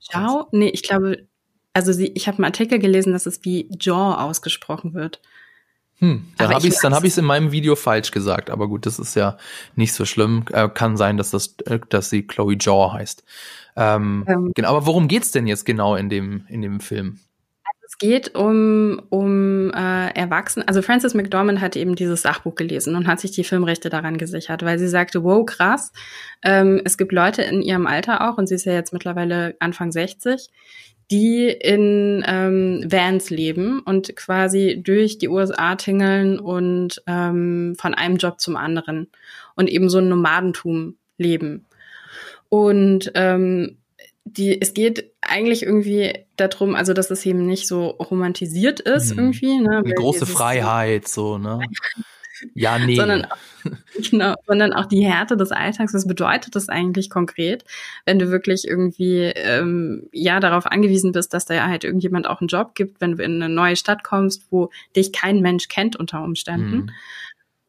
Zhao? 0.00 0.46
Nee, 0.52 0.68
ich 0.68 0.84
glaube, 0.84 1.26
also 1.72 1.92
sie, 1.92 2.12
ich 2.14 2.28
habe 2.28 2.38
einen 2.38 2.44
Artikel 2.44 2.78
gelesen, 2.78 3.12
dass 3.12 3.26
es 3.26 3.44
wie 3.44 3.68
Jaw 3.80 4.14
ausgesprochen 4.14 4.94
wird. 4.94 5.20
Hm, 6.00 6.24
dann 6.38 6.54
habe 6.54 6.66
ich 6.66 6.74
es 6.74 6.82
hab 6.82 7.04
in 7.04 7.24
meinem 7.26 7.52
Video 7.52 7.76
falsch 7.76 8.10
gesagt, 8.10 8.48
aber 8.48 8.68
gut, 8.68 8.86
das 8.86 8.98
ist 8.98 9.14
ja 9.14 9.36
nicht 9.76 9.92
so 9.92 10.06
schlimm. 10.06 10.46
Äh, 10.50 10.70
kann 10.70 10.96
sein, 10.96 11.18
dass 11.18 11.30
das, 11.30 11.56
äh, 11.66 11.78
dass 11.90 12.08
sie 12.08 12.26
Chloe 12.26 12.56
Jaw 12.58 12.92
heißt. 12.94 13.22
Ähm, 13.76 14.24
ähm, 14.26 14.52
genau, 14.54 14.70
aber 14.70 14.86
worum 14.86 15.08
geht's 15.08 15.30
denn 15.30 15.46
jetzt 15.46 15.66
genau 15.66 15.96
in 15.96 16.08
dem 16.08 16.46
in 16.48 16.62
dem 16.62 16.80
Film? 16.80 17.18
Also 17.64 17.86
es 17.86 17.98
geht 17.98 18.34
um 18.34 19.02
um 19.10 19.70
äh, 19.74 20.08
Erwachsene. 20.14 20.66
Also 20.66 20.80
Frances 20.80 21.12
McDormand 21.12 21.60
hat 21.60 21.76
eben 21.76 21.94
dieses 21.96 22.22
Sachbuch 22.22 22.54
gelesen 22.54 22.96
und 22.96 23.06
hat 23.06 23.20
sich 23.20 23.32
die 23.32 23.44
Filmrechte 23.44 23.90
daran 23.90 24.16
gesichert, 24.16 24.64
weil 24.64 24.78
sie 24.78 24.88
sagte, 24.88 25.22
wow, 25.22 25.44
krass. 25.44 25.92
Ähm, 26.42 26.80
es 26.82 26.96
gibt 26.96 27.12
Leute 27.12 27.42
in 27.42 27.60
ihrem 27.60 27.86
Alter 27.86 28.26
auch 28.26 28.38
und 28.38 28.46
sie 28.46 28.54
ist 28.54 28.64
ja 28.64 28.72
jetzt 28.72 28.94
mittlerweile 28.94 29.54
Anfang 29.60 29.92
60 29.92 30.48
die 31.10 31.48
in 31.48 32.24
ähm, 32.26 32.84
Vans 32.86 33.30
leben 33.30 33.80
und 33.80 34.14
quasi 34.14 34.80
durch 34.82 35.18
die 35.18 35.28
USA 35.28 35.74
tingeln 35.74 36.38
und 36.38 37.02
ähm, 37.06 37.74
von 37.78 37.94
einem 37.94 38.16
Job 38.16 38.40
zum 38.40 38.56
anderen 38.56 39.08
und 39.56 39.68
eben 39.68 39.88
so 39.88 39.98
ein 39.98 40.08
Nomadentum 40.08 40.96
leben. 41.18 41.66
Und 42.48 43.10
ähm, 43.14 43.78
die, 44.24 44.60
es 44.60 44.74
geht 44.74 45.12
eigentlich 45.20 45.64
irgendwie 45.64 46.12
darum, 46.36 46.74
also 46.74 46.92
dass 46.92 47.10
es 47.10 47.26
eben 47.26 47.46
nicht 47.46 47.66
so 47.66 47.86
romantisiert 47.86 48.80
ist 48.80 49.12
mhm. 49.12 49.18
irgendwie. 49.18 49.58
Ne, 49.58 49.78
Eine 49.78 49.94
große 49.94 50.26
Freiheit, 50.26 51.08
so, 51.08 51.38
ne? 51.38 51.60
Ja, 52.54 52.78
nee. 52.78 52.96
sondern, 52.96 53.24
auch, 53.24 53.36
genau, 54.10 54.34
sondern 54.46 54.72
auch 54.72 54.86
die 54.86 55.04
Härte 55.04 55.36
des 55.36 55.52
Alltags. 55.52 55.94
Was 55.94 56.06
bedeutet 56.06 56.56
das 56.56 56.68
eigentlich 56.68 57.10
konkret, 57.10 57.64
wenn 58.06 58.18
du 58.18 58.30
wirklich 58.30 58.66
irgendwie 58.66 59.32
ähm, 59.34 60.08
ja 60.12 60.40
darauf 60.40 60.66
angewiesen 60.66 61.12
bist, 61.12 61.34
dass 61.34 61.46
da 61.46 61.66
halt 61.66 61.84
irgendjemand 61.84 62.26
auch 62.26 62.40
einen 62.40 62.48
Job 62.48 62.74
gibt, 62.74 63.00
wenn 63.00 63.16
du 63.16 63.22
in 63.22 63.42
eine 63.42 63.52
neue 63.52 63.76
Stadt 63.76 64.04
kommst, 64.04 64.46
wo 64.50 64.70
dich 64.96 65.12
kein 65.12 65.40
Mensch 65.40 65.68
kennt 65.68 65.96
unter 65.96 66.22
Umständen. 66.22 66.76
Mhm. 66.76 66.90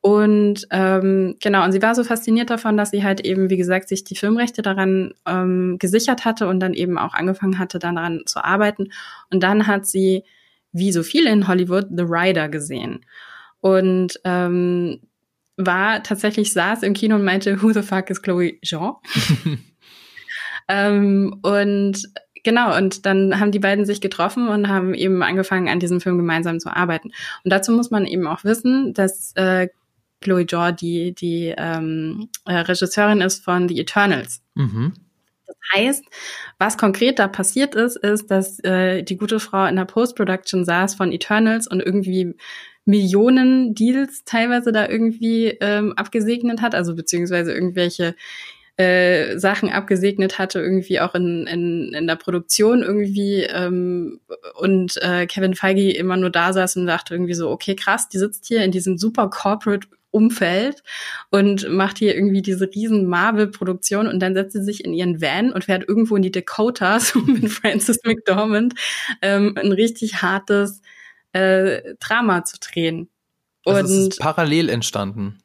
Und 0.01 0.67
ähm, 0.71 1.35
genau, 1.39 1.63
und 1.63 1.73
sie 1.73 1.81
war 1.81 1.93
so 1.93 2.03
fasziniert 2.03 2.49
davon, 2.49 2.75
dass 2.75 2.89
sie 2.89 3.03
halt 3.03 3.21
eben, 3.21 3.51
wie 3.51 3.57
gesagt, 3.57 3.87
sich 3.87 4.03
die 4.03 4.15
Filmrechte 4.15 4.63
daran 4.63 5.13
ähm, 5.27 5.77
gesichert 5.77 6.25
hatte 6.25 6.47
und 6.47 6.59
dann 6.59 6.73
eben 6.73 6.97
auch 6.97 7.13
angefangen 7.13 7.59
hatte, 7.59 7.77
daran 7.77 8.23
zu 8.25 8.43
arbeiten. 8.43 8.91
Und 9.29 9.43
dann 9.43 9.67
hat 9.67 9.85
sie, 9.85 10.23
wie 10.71 10.91
so 10.91 11.03
viele 11.03 11.29
in 11.29 11.47
Hollywood, 11.47 11.85
The 11.95 12.05
Rider 12.07 12.49
gesehen. 12.49 13.05
Und 13.61 14.19
ähm, 14.23 14.99
war 15.57 16.03
tatsächlich 16.03 16.53
saß 16.53 16.83
im 16.83 16.93
Kino 16.93 17.15
und 17.15 17.23
meinte, 17.23 17.61
who 17.61 17.71
the 17.71 17.81
fuck 17.81 18.09
is 18.09 18.21
Chloe 18.21 18.59
Jean? 18.63 18.93
ähm, 20.67 21.39
und 21.43 22.03
genau, 22.43 22.75
und 22.75 23.05
dann 23.05 23.39
haben 23.39 23.51
die 23.51 23.59
beiden 23.59 23.85
sich 23.85 24.01
getroffen 24.01 24.47
und 24.47 24.67
haben 24.67 24.93
eben 24.93 25.23
angefangen, 25.23 25.69
an 25.69 25.79
diesem 25.79 26.01
Film 26.01 26.17
gemeinsam 26.17 26.59
zu 26.59 26.75
arbeiten. 26.75 27.11
Und 27.43 27.51
dazu 27.51 27.71
muss 27.71 27.91
man 27.91 28.05
eben 28.05 28.27
auch 28.27 28.43
wissen, 28.43 28.93
dass 28.93 29.33
äh, 29.35 29.69
Chloe 30.21 30.45
Jaw 30.47 30.71
die, 30.71 31.13
die 31.13 31.53
ähm, 31.57 32.29
äh, 32.45 32.53
Regisseurin 32.53 33.21
ist 33.21 33.43
von 33.43 33.67
The 33.67 33.79
Eternals. 33.79 34.41
Mhm. 34.55 34.93
Das 35.47 35.55
heißt, 35.75 36.05
was 36.59 36.77
konkret 36.77 37.19
da 37.19 37.27
passiert 37.27 37.75
ist, 37.75 37.97
ist, 37.97 38.31
dass 38.31 38.59
äh, 38.63 39.03
die 39.03 39.17
gute 39.17 39.39
Frau 39.39 39.65
in 39.65 39.75
der 39.75 39.85
Post-Production 39.85 40.63
saß 40.63 40.95
von 40.95 41.11
Eternals 41.11 41.67
und 41.67 41.81
irgendwie 41.81 42.35
Millionen 42.91 43.73
Deals 43.73 44.23
teilweise 44.25 44.73
da 44.73 44.87
irgendwie 44.87 45.57
ähm, 45.61 45.93
abgesegnet 45.93 46.61
hat, 46.61 46.75
also 46.75 46.93
beziehungsweise 46.93 47.53
irgendwelche 47.53 48.15
äh, 48.75 49.37
Sachen 49.37 49.69
abgesegnet 49.69 50.39
hatte, 50.39 50.59
irgendwie 50.59 50.99
auch 50.99 51.15
in, 51.15 51.47
in, 51.47 51.93
in 51.93 52.05
der 52.05 52.17
Produktion 52.17 52.83
irgendwie 52.83 53.43
ähm, 53.43 54.19
und 54.55 55.01
äh, 55.01 55.25
Kevin 55.25 55.55
Feige 55.55 55.91
immer 55.91 56.17
nur 56.17 56.29
da 56.29 56.51
saß 56.51 56.75
und 56.77 56.85
dachte 56.85 57.13
irgendwie 57.13 57.33
so, 57.33 57.49
okay, 57.49 57.75
krass, 57.75 58.09
die 58.09 58.17
sitzt 58.17 58.45
hier 58.45 58.63
in 58.63 58.71
diesem 58.71 58.97
super 58.97 59.29
Corporate 59.29 59.87
Umfeld 60.11 60.83
und 61.29 61.69
macht 61.69 61.97
hier 61.97 62.15
irgendwie 62.15 62.41
diese 62.41 62.69
riesen 62.75 63.05
Marvel-Produktion 63.07 64.07
und 64.07 64.19
dann 64.19 64.33
setzt 64.33 64.51
sie 64.51 64.63
sich 64.63 64.83
in 64.83 64.93
ihren 64.93 65.21
Van 65.21 65.53
und 65.53 65.63
fährt 65.63 65.87
irgendwo 65.87 66.17
in 66.17 66.21
die 66.21 66.31
Dakotas 66.31 67.15
mit 67.25 67.49
Francis 67.49 67.99
McDormand 68.03 68.73
ähm, 69.21 69.55
ein 69.57 69.71
richtig 69.71 70.21
hartes 70.21 70.81
äh, 71.33 71.95
Drama 71.99 72.43
zu 72.43 72.57
drehen. 72.59 73.09
Und 73.65 73.75
also 73.75 73.93
es 73.93 74.07
ist 74.07 74.19
parallel 74.19 74.69
entstanden. 74.69 75.41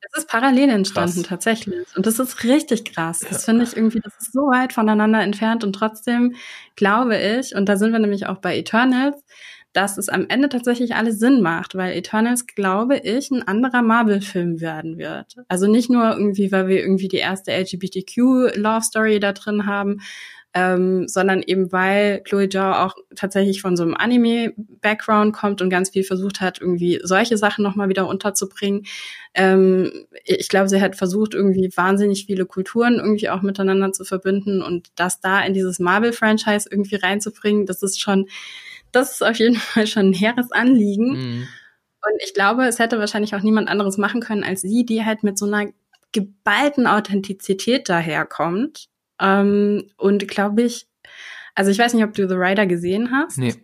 Es 0.00 0.18
ist 0.18 0.28
parallel 0.28 0.68
entstanden 0.68 1.20
krass. 1.20 1.28
tatsächlich. 1.28 1.86
Und 1.96 2.06
das 2.06 2.18
ist 2.18 2.42
richtig 2.44 2.84
krass. 2.84 3.20
Das 3.20 3.44
finde 3.44 3.64
ich 3.64 3.76
irgendwie, 3.76 4.00
das 4.00 4.12
ist 4.20 4.32
so 4.32 4.40
weit 4.40 4.72
voneinander 4.72 5.20
entfernt 5.20 5.62
und 5.62 5.72
trotzdem 5.74 6.34
glaube 6.74 7.16
ich, 7.16 7.54
und 7.54 7.68
da 7.68 7.76
sind 7.76 7.92
wir 7.92 8.00
nämlich 8.00 8.26
auch 8.26 8.38
bei 8.38 8.58
Eternals, 8.58 9.16
dass 9.72 9.96
es 9.96 10.08
am 10.08 10.26
Ende 10.28 10.48
tatsächlich 10.48 10.94
alles 10.94 11.18
Sinn 11.18 11.40
macht, 11.40 11.74
weil 11.74 11.96
Eternals, 11.96 12.46
glaube 12.46 12.98
ich, 12.98 13.30
ein 13.30 13.46
anderer 13.46 13.80
Marvel-Film 13.82 14.60
werden 14.60 14.98
wird. 14.98 15.36
Also 15.48 15.66
nicht 15.66 15.88
nur 15.88 16.12
irgendwie, 16.12 16.52
weil 16.52 16.68
wir 16.68 16.80
irgendwie 16.80 17.08
die 17.08 17.16
erste 17.16 17.52
LGBTQ-Love-Story 17.52 19.18
da 19.18 19.32
drin 19.32 19.66
haben, 19.66 20.00
ähm, 20.54 21.08
sondern 21.08 21.42
eben 21.42 21.72
weil 21.72 22.22
Chloe 22.24 22.48
Zhao 22.48 22.84
auch 22.84 22.94
tatsächlich 23.16 23.62
von 23.62 23.76
so 23.76 23.82
einem 23.82 23.94
Anime-Background 23.94 25.34
kommt 25.34 25.62
und 25.62 25.70
ganz 25.70 25.90
viel 25.90 26.04
versucht 26.04 26.40
hat, 26.40 26.60
irgendwie 26.60 27.00
solche 27.02 27.38
Sachen 27.38 27.62
nochmal 27.62 27.88
wieder 27.88 28.06
unterzubringen. 28.06 28.84
Ähm, 29.34 30.06
ich 30.24 30.48
glaube, 30.48 30.68
sie 30.68 30.82
hat 30.82 30.96
versucht, 30.96 31.34
irgendwie 31.34 31.70
wahnsinnig 31.74 32.26
viele 32.26 32.44
Kulturen 32.44 32.98
irgendwie 32.98 33.30
auch 33.30 33.42
miteinander 33.42 33.92
zu 33.92 34.04
verbinden 34.04 34.62
und 34.62 34.88
das 34.96 35.20
da 35.20 35.40
in 35.40 35.54
dieses 35.54 35.78
Marvel-Franchise 35.78 36.68
irgendwie 36.70 36.96
reinzubringen, 36.96 37.66
das 37.66 37.82
ist 37.82 38.00
schon 38.00 38.26
das 38.92 39.12
ist 39.12 39.22
auf 39.22 39.36
jeden 39.36 39.56
Fall 39.56 39.86
schon 39.86 40.10
ein 40.10 40.12
hehres 40.12 40.52
Anliegen. 40.52 41.12
Mhm. 41.12 41.48
Und 42.04 42.22
ich 42.24 42.34
glaube, 42.34 42.64
es 42.66 42.78
hätte 42.78 42.98
wahrscheinlich 42.98 43.34
auch 43.34 43.42
niemand 43.42 43.68
anderes 43.68 43.96
machen 43.96 44.20
können 44.20 44.44
als 44.44 44.60
sie, 44.60 44.84
die 44.84 45.04
halt 45.04 45.22
mit 45.22 45.38
so 45.38 45.46
einer 45.46 45.70
geballten 46.12 46.86
Authentizität 46.86 47.88
daherkommt. 47.88 48.88
Ähm, 49.22 49.84
und 49.96 50.26
glaube 50.28 50.62
ich, 50.62 50.86
also 51.54 51.70
ich 51.70 51.78
weiß 51.78 51.94
nicht, 51.94 52.04
ob 52.04 52.14
du 52.14 52.28
The 52.28 52.34
Rider 52.34 52.66
gesehen 52.66 53.10
hast. 53.10 53.38
Nee. 53.38 53.54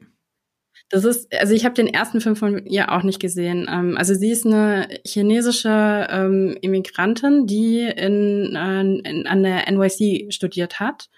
Das 0.91 1.05
ist, 1.05 1.35
also 1.39 1.53
ich 1.53 1.67
habe 1.67 1.75
den 1.75 1.89
ersten 1.89 2.23
Film 2.23 2.35
von 2.35 2.65
ihr 2.65 2.91
auch 2.93 3.03
nicht 3.03 3.21
gesehen. 3.21 3.69
Ähm, 3.71 3.99
also 3.99 4.15
sie 4.15 4.31
ist 4.31 4.47
eine 4.47 4.89
chinesische 5.07 6.07
ähm, 6.11 6.57
Immigrantin, 6.63 7.47
die 7.47 7.81
in, 7.81 8.57
äh, 8.57 8.81
in, 8.81 9.27
an 9.27 9.43
der 9.43 9.71
NYC 9.71 10.33
studiert 10.33 10.81
hat 10.81 11.11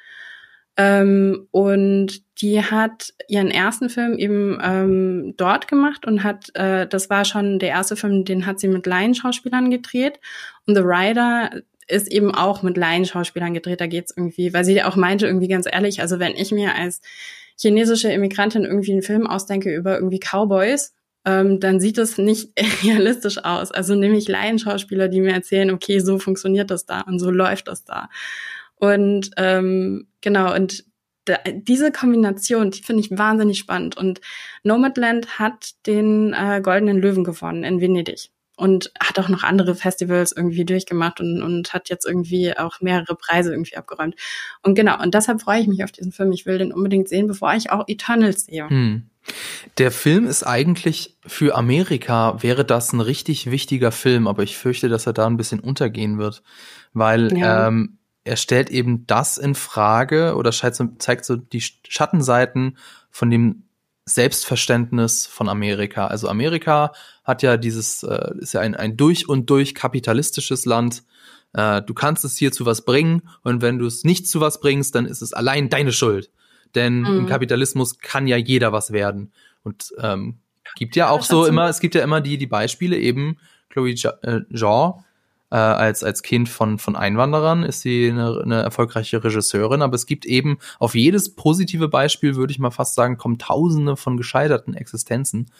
ähm, 0.80 1.46
und 1.50 2.22
die 2.40 2.62
hat 2.62 3.12
ihren 3.28 3.50
ersten 3.50 3.90
Film 3.90 4.16
eben 4.16 4.58
ähm, 4.62 5.34
dort 5.36 5.68
gemacht 5.68 6.06
und 6.06 6.24
hat, 6.24 6.54
äh, 6.54 6.86
das 6.86 7.10
war 7.10 7.26
schon 7.26 7.58
der 7.58 7.68
erste 7.68 7.96
Film, 7.96 8.24
den 8.24 8.46
hat 8.46 8.60
sie 8.60 8.68
mit 8.68 8.86
Laienschauspielern 8.86 9.70
gedreht. 9.70 10.20
Und 10.66 10.76
The 10.76 10.82
Rider 10.82 11.50
ist 11.90 12.10
eben 12.10 12.34
auch 12.34 12.62
mit 12.62 12.76
Laienschauspielern 12.76 13.54
gedreht. 13.54 13.80
Da 13.80 13.86
geht's 13.86 14.14
irgendwie, 14.16 14.52
weil 14.52 14.64
sie 14.64 14.82
auch 14.82 14.96
meinte, 14.96 15.26
irgendwie 15.26 15.48
ganz 15.48 15.66
ehrlich, 15.70 16.00
also 16.00 16.18
wenn 16.18 16.34
ich 16.34 16.52
mir 16.52 16.74
als 16.74 17.00
chinesische 17.58 18.10
Immigrantin 18.10 18.64
irgendwie 18.64 18.92
einen 18.92 19.02
Film 19.02 19.26
ausdenke 19.26 19.74
über 19.74 19.96
irgendwie 19.96 20.20
Cowboys, 20.20 20.94
ähm, 21.24 21.60
dann 21.60 21.80
sieht 21.80 21.98
es 21.98 22.18
nicht 22.18 22.50
realistisch 22.84 23.38
aus. 23.38 23.70
Also 23.70 23.94
nehme 23.94 24.16
ich 24.16 24.28
Laienschauspieler, 24.28 25.08
die 25.08 25.20
mir 25.20 25.32
erzählen, 25.32 25.70
okay, 25.70 26.00
so 26.00 26.18
funktioniert 26.18 26.70
das 26.70 26.86
da 26.86 27.02
und 27.02 27.18
so 27.18 27.30
läuft 27.30 27.68
das 27.68 27.84
da. 27.84 28.08
Und 28.76 29.30
ähm, 29.36 30.08
genau, 30.22 30.54
und 30.54 30.84
da, 31.26 31.38
diese 31.52 31.92
Kombination, 31.92 32.70
die 32.70 32.82
finde 32.82 33.02
ich 33.02 33.10
wahnsinnig 33.10 33.58
spannend. 33.58 33.96
Und 33.96 34.20
Nomadland 34.62 35.38
hat 35.38 35.72
den 35.86 36.32
äh, 36.32 36.60
Goldenen 36.62 36.98
Löwen 36.98 37.24
gewonnen 37.24 37.62
in 37.64 37.80
Venedig 37.80 38.30
und 38.60 38.92
hat 39.00 39.18
auch 39.18 39.30
noch 39.30 39.42
andere 39.42 39.74
Festivals 39.74 40.32
irgendwie 40.32 40.66
durchgemacht 40.66 41.18
und, 41.18 41.42
und 41.42 41.72
hat 41.72 41.88
jetzt 41.88 42.04
irgendwie 42.04 42.56
auch 42.56 42.82
mehrere 42.82 43.14
Preise 43.14 43.52
irgendwie 43.52 43.78
abgeräumt. 43.78 44.16
Und 44.62 44.74
genau, 44.74 45.02
und 45.02 45.14
deshalb 45.14 45.40
freue 45.40 45.60
ich 45.60 45.66
mich 45.66 45.82
auf 45.82 45.92
diesen 45.92 46.12
Film. 46.12 46.30
Ich 46.32 46.44
will 46.44 46.58
den 46.58 46.70
unbedingt 46.70 47.08
sehen, 47.08 47.26
bevor 47.26 47.54
ich 47.54 47.70
auch 47.70 47.84
Eternals 47.88 48.44
sehe. 48.44 48.68
Hm. 48.68 49.08
Der 49.78 49.90
Film 49.90 50.26
ist 50.26 50.42
eigentlich 50.42 51.16
für 51.26 51.56
Amerika 51.56 52.42
wäre 52.42 52.66
das 52.66 52.92
ein 52.92 53.00
richtig 53.00 53.50
wichtiger 53.50 53.92
Film, 53.92 54.28
aber 54.28 54.42
ich 54.42 54.58
fürchte, 54.58 54.90
dass 54.90 55.06
er 55.06 55.14
da 55.14 55.26
ein 55.26 55.38
bisschen 55.38 55.60
untergehen 55.60 56.18
wird, 56.18 56.42
weil 56.92 57.34
ja. 57.36 57.68
ähm, 57.68 57.98
er 58.24 58.36
stellt 58.36 58.68
eben 58.68 59.06
das 59.06 59.38
in 59.38 59.54
Frage 59.54 60.34
oder 60.36 60.50
zeigt 60.52 61.24
so 61.24 61.36
die 61.36 61.62
Schattenseiten 61.62 62.76
von 63.10 63.30
dem 63.30 63.64
Selbstverständnis 64.10 65.26
von 65.26 65.48
Amerika. 65.48 66.06
Also 66.06 66.28
Amerika 66.28 66.92
hat 67.24 67.42
ja 67.42 67.56
dieses, 67.56 68.02
äh, 68.02 68.32
ist 68.38 68.54
ja 68.54 68.60
ein, 68.60 68.74
ein 68.74 68.96
durch 68.96 69.28
und 69.28 69.48
durch 69.50 69.74
kapitalistisches 69.74 70.66
Land. 70.66 71.04
Äh, 71.52 71.82
du 71.82 71.94
kannst 71.94 72.24
es 72.24 72.36
hier 72.36 72.52
zu 72.52 72.66
was 72.66 72.84
bringen 72.84 73.22
und 73.42 73.62
wenn 73.62 73.78
du 73.78 73.86
es 73.86 74.04
nicht 74.04 74.28
zu 74.28 74.40
was 74.40 74.60
bringst, 74.60 74.94
dann 74.94 75.06
ist 75.06 75.22
es 75.22 75.32
allein 75.32 75.68
deine 75.68 75.92
Schuld. 75.92 76.30
Denn 76.74 77.00
mhm. 77.00 77.18
im 77.20 77.26
Kapitalismus 77.26 77.98
kann 77.98 78.26
ja 78.26 78.36
jeder 78.36 78.72
was 78.72 78.92
werden. 78.92 79.32
Und 79.62 79.92
ähm, 79.98 80.38
gibt 80.76 80.96
ja 80.96 81.10
auch 81.10 81.22
so 81.22 81.46
immer, 81.46 81.68
es 81.68 81.80
gibt 81.80 81.94
ja 81.94 82.02
immer 82.02 82.20
die, 82.20 82.38
die 82.38 82.46
Beispiele 82.46 82.96
eben, 82.96 83.38
Chloe 83.70 83.90
äh, 83.90 84.40
Jean, 84.52 85.04
äh, 85.50 85.56
als, 85.56 86.04
als 86.04 86.22
Kind 86.22 86.48
von, 86.48 86.78
von 86.78 86.96
Einwanderern 86.96 87.62
ist 87.62 87.80
sie 87.80 88.10
eine, 88.10 88.40
eine 88.42 88.62
erfolgreiche 88.62 89.22
Regisseurin, 89.22 89.82
aber 89.82 89.94
es 89.94 90.06
gibt 90.06 90.24
eben 90.24 90.58
auf 90.78 90.94
jedes 90.94 91.34
positive 91.34 91.88
Beispiel, 91.88 92.36
würde 92.36 92.52
ich 92.52 92.58
mal 92.58 92.70
fast 92.70 92.94
sagen, 92.94 93.16
kommen 93.18 93.38
tausende 93.38 93.96
von 93.96 94.16
gescheiterten 94.16 94.74
Existenzen. 94.74 95.50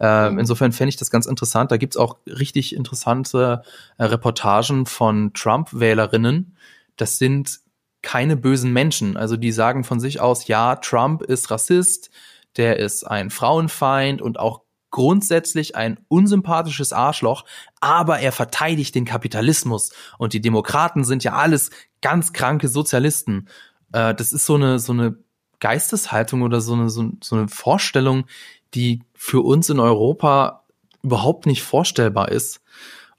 Äh, 0.00 0.30
mhm. 0.30 0.38
Insofern 0.38 0.72
fände 0.72 0.88
ich 0.88 0.96
das 0.96 1.10
ganz 1.10 1.26
interessant. 1.26 1.70
Da 1.70 1.76
gibt's 1.76 1.96
auch 1.96 2.18
richtig 2.26 2.74
interessante 2.74 3.62
äh, 3.98 4.04
Reportagen 4.04 4.86
von 4.86 5.32
Trump-Wählerinnen. 5.34 6.56
Das 6.96 7.18
sind 7.18 7.60
keine 8.02 8.36
bösen 8.36 8.72
Menschen. 8.72 9.16
Also 9.16 9.36
die 9.36 9.52
sagen 9.52 9.84
von 9.84 10.00
sich 10.00 10.20
aus, 10.20 10.46
ja, 10.46 10.76
Trump 10.76 11.22
ist 11.22 11.50
Rassist, 11.50 12.10
der 12.56 12.78
ist 12.78 13.04
ein 13.04 13.30
Frauenfeind 13.30 14.22
und 14.22 14.38
auch 14.38 14.63
grundsätzlich 14.94 15.74
ein 15.74 15.98
unsympathisches 16.06 16.92
Arschloch, 16.92 17.44
aber 17.80 18.20
er 18.20 18.30
verteidigt 18.30 18.94
den 18.94 19.04
Kapitalismus 19.04 19.90
und 20.18 20.34
die 20.34 20.40
Demokraten 20.40 21.02
sind 21.02 21.24
ja 21.24 21.32
alles 21.32 21.70
ganz 22.00 22.32
kranke 22.32 22.68
Sozialisten. 22.68 23.48
Äh, 23.92 24.14
das 24.14 24.32
ist 24.32 24.46
so 24.46 24.54
eine, 24.54 24.78
so 24.78 24.92
eine 24.92 25.16
Geisteshaltung 25.58 26.42
oder 26.42 26.60
so 26.60 26.74
eine, 26.74 26.90
so, 26.90 27.10
so 27.20 27.34
eine 27.34 27.48
Vorstellung, 27.48 28.26
die 28.74 29.02
für 29.14 29.40
uns 29.40 29.68
in 29.68 29.80
Europa 29.80 30.62
überhaupt 31.02 31.46
nicht 31.46 31.64
vorstellbar 31.64 32.30
ist. 32.30 32.60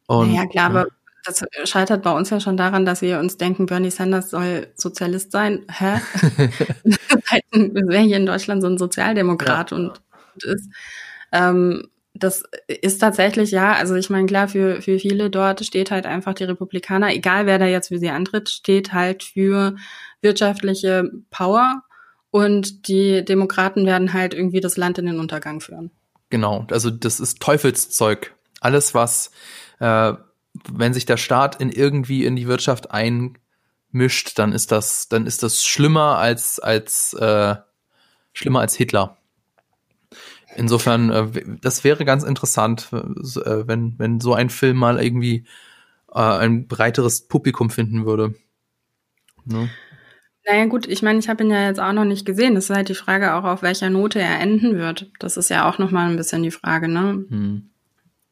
Und, 0.07 0.33
ja, 0.33 0.45
klar, 0.45 0.67
aber 0.67 0.85
das 1.25 1.43
scheitert 1.65 2.03
bei 2.03 2.11
uns 2.13 2.29
ja 2.29 2.39
schon 2.39 2.55
daran, 2.55 2.85
dass 2.85 3.01
wir 3.01 3.19
uns 3.19 3.35
denken, 3.35 3.65
Bernie 3.65 3.91
Sanders 3.91 4.29
soll 4.29 4.67
Sozialist 4.75 5.33
sein. 5.33 5.65
Hä? 5.69 5.99
Wäre 7.51 8.03
hier 8.03 8.15
in 8.15 8.25
Deutschland 8.25 8.61
so 8.61 8.69
ein 8.69 8.77
Sozialdemokrat 8.77 9.71
ja. 9.71 9.77
und 9.77 10.01
ist. 10.41 10.69
Ähm, 11.35 11.87
das 12.13 12.43
ist 12.67 12.99
tatsächlich 12.99 13.51
ja, 13.51 13.73
also 13.73 13.95
ich 13.95 14.09
meine, 14.09 14.25
klar, 14.25 14.47
für, 14.47 14.81
für 14.81 14.99
viele 14.99 15.29
dort 15.29 15.65
steht 15.65 15.91
halt 15.91 16.05
einfach 16.05 16.33
die 16.33 16.45
Republikaner, 16.45 17.13
egal 17.13 17.45
wer 17.45 17.59
da 17.59 17.65
jetzt 17.65 17.89
für 17.89 17.99
sie 17.99 18.09
antritt, 18.09 18.49
steht 18.49 18.93
halt 18.93 19.23
für 19.23 19.75
wirtschaftliche 20.21 21.11
Power 21.29 21.83
und 22.31 22.87
die 22.87 23.23
Demokraten 23.25 23.85
werden 23.85 24.13
halt 24.13 24.33
irgendwie 24.33 24.61
das 24.61 24.77
Land 24.77 24.97
in 24.97 25.07
den 25.07 25.19
Untergang 25.19 25.59
führen. 25.59 25.91
Genau, 26.29 26.65
also 26.71 26.89
das 26.89 27.19
ist 27.19 27.41
Teufelszeug. 27.41 28.33
Alles, 28.61 28.93
was, 28.93 29.31
äh, 29.79 30.13
wenn 30.71 30.93
sich 30.93 31.05
der 31.05 31.17
Staat 31.17 31.59
in 31.59 31.69
irgendwie 31.69 32.23
in 32.25 32.37
die 32.37 32.47
Wirtschaft 32.47 32.91
einmischt, 32.91 34.39
dann 34.39 34.53
ist 34.53 34.71
das, 34.71 35.09
dann 35.09 35.27
ist 35.27 35.43
das 35.43 35.65
schlimmer 35.65 36.17
als, 36.17 36.59
als, 36.59 37.13
äh, 37.13 37.55
schlimmer 38.31 38.61
als 38.61 38.75
Hitler. 38.75 39.17
Insofern, 40.55 41.09
äh, 41.09 41.43
das 41.61 41.83
wäre 41.83 42.05
ganz 42.05 42.23
interessant, 42.23 42.89
äh, 42.91 43.67
wenn, 43.67 43.95
wenn 43.97 44.19
so 44.19 44.33
ein 44.33 44.49
Film 44.49 44.77
mal 44.77 45.03
irgendwie 45.03 45.45
äh, 46.11 46.19
ein 46.19 46.67
breiteres 46.67 47.27
Publikum 47.27 47.69
finden 47.69 48.05
würde. 48.05 48.35
Ne? 49.45 49.69
Naja 50.47 50.65
gut, 50.65 50.87
ich 50.87 51.01
meine, 51.01 51.19
ich 51.19 51.27
habe 51.27 51.43
ihn 51.43 51.49
ja 51.49 51.65
jetzt 51.65 51.79
auch 51.79 51.93
noch 51.93 52.05
nicht 52.05 52.25
gesehen. 52.25 52.55
Das 52.55 52.69
ist 52.69 52.75
halt 52.75 52.89
die 52.89 52.95
Frage 52.95 53.33
auch, 53.33 53.43
auf 53.43 53.63
welcher 53.63 53.89
Note 53.89 54.19
er 54.19 54.39
enden 54.39 54.77
wird. 54.77 55.11
Das 55.19 55.37
ist 55.37 55.49
ja 55.49 55.67
auch 55.67 55.79
noch 55.79 55.91
mal 55.91 56.09
ein 56.09 56.17
bisschen 56.17 56.43
die 56.43 56.51
Frage, 56.51 56.87
ne? 56.87 57.25
Hm. 57.29 57.69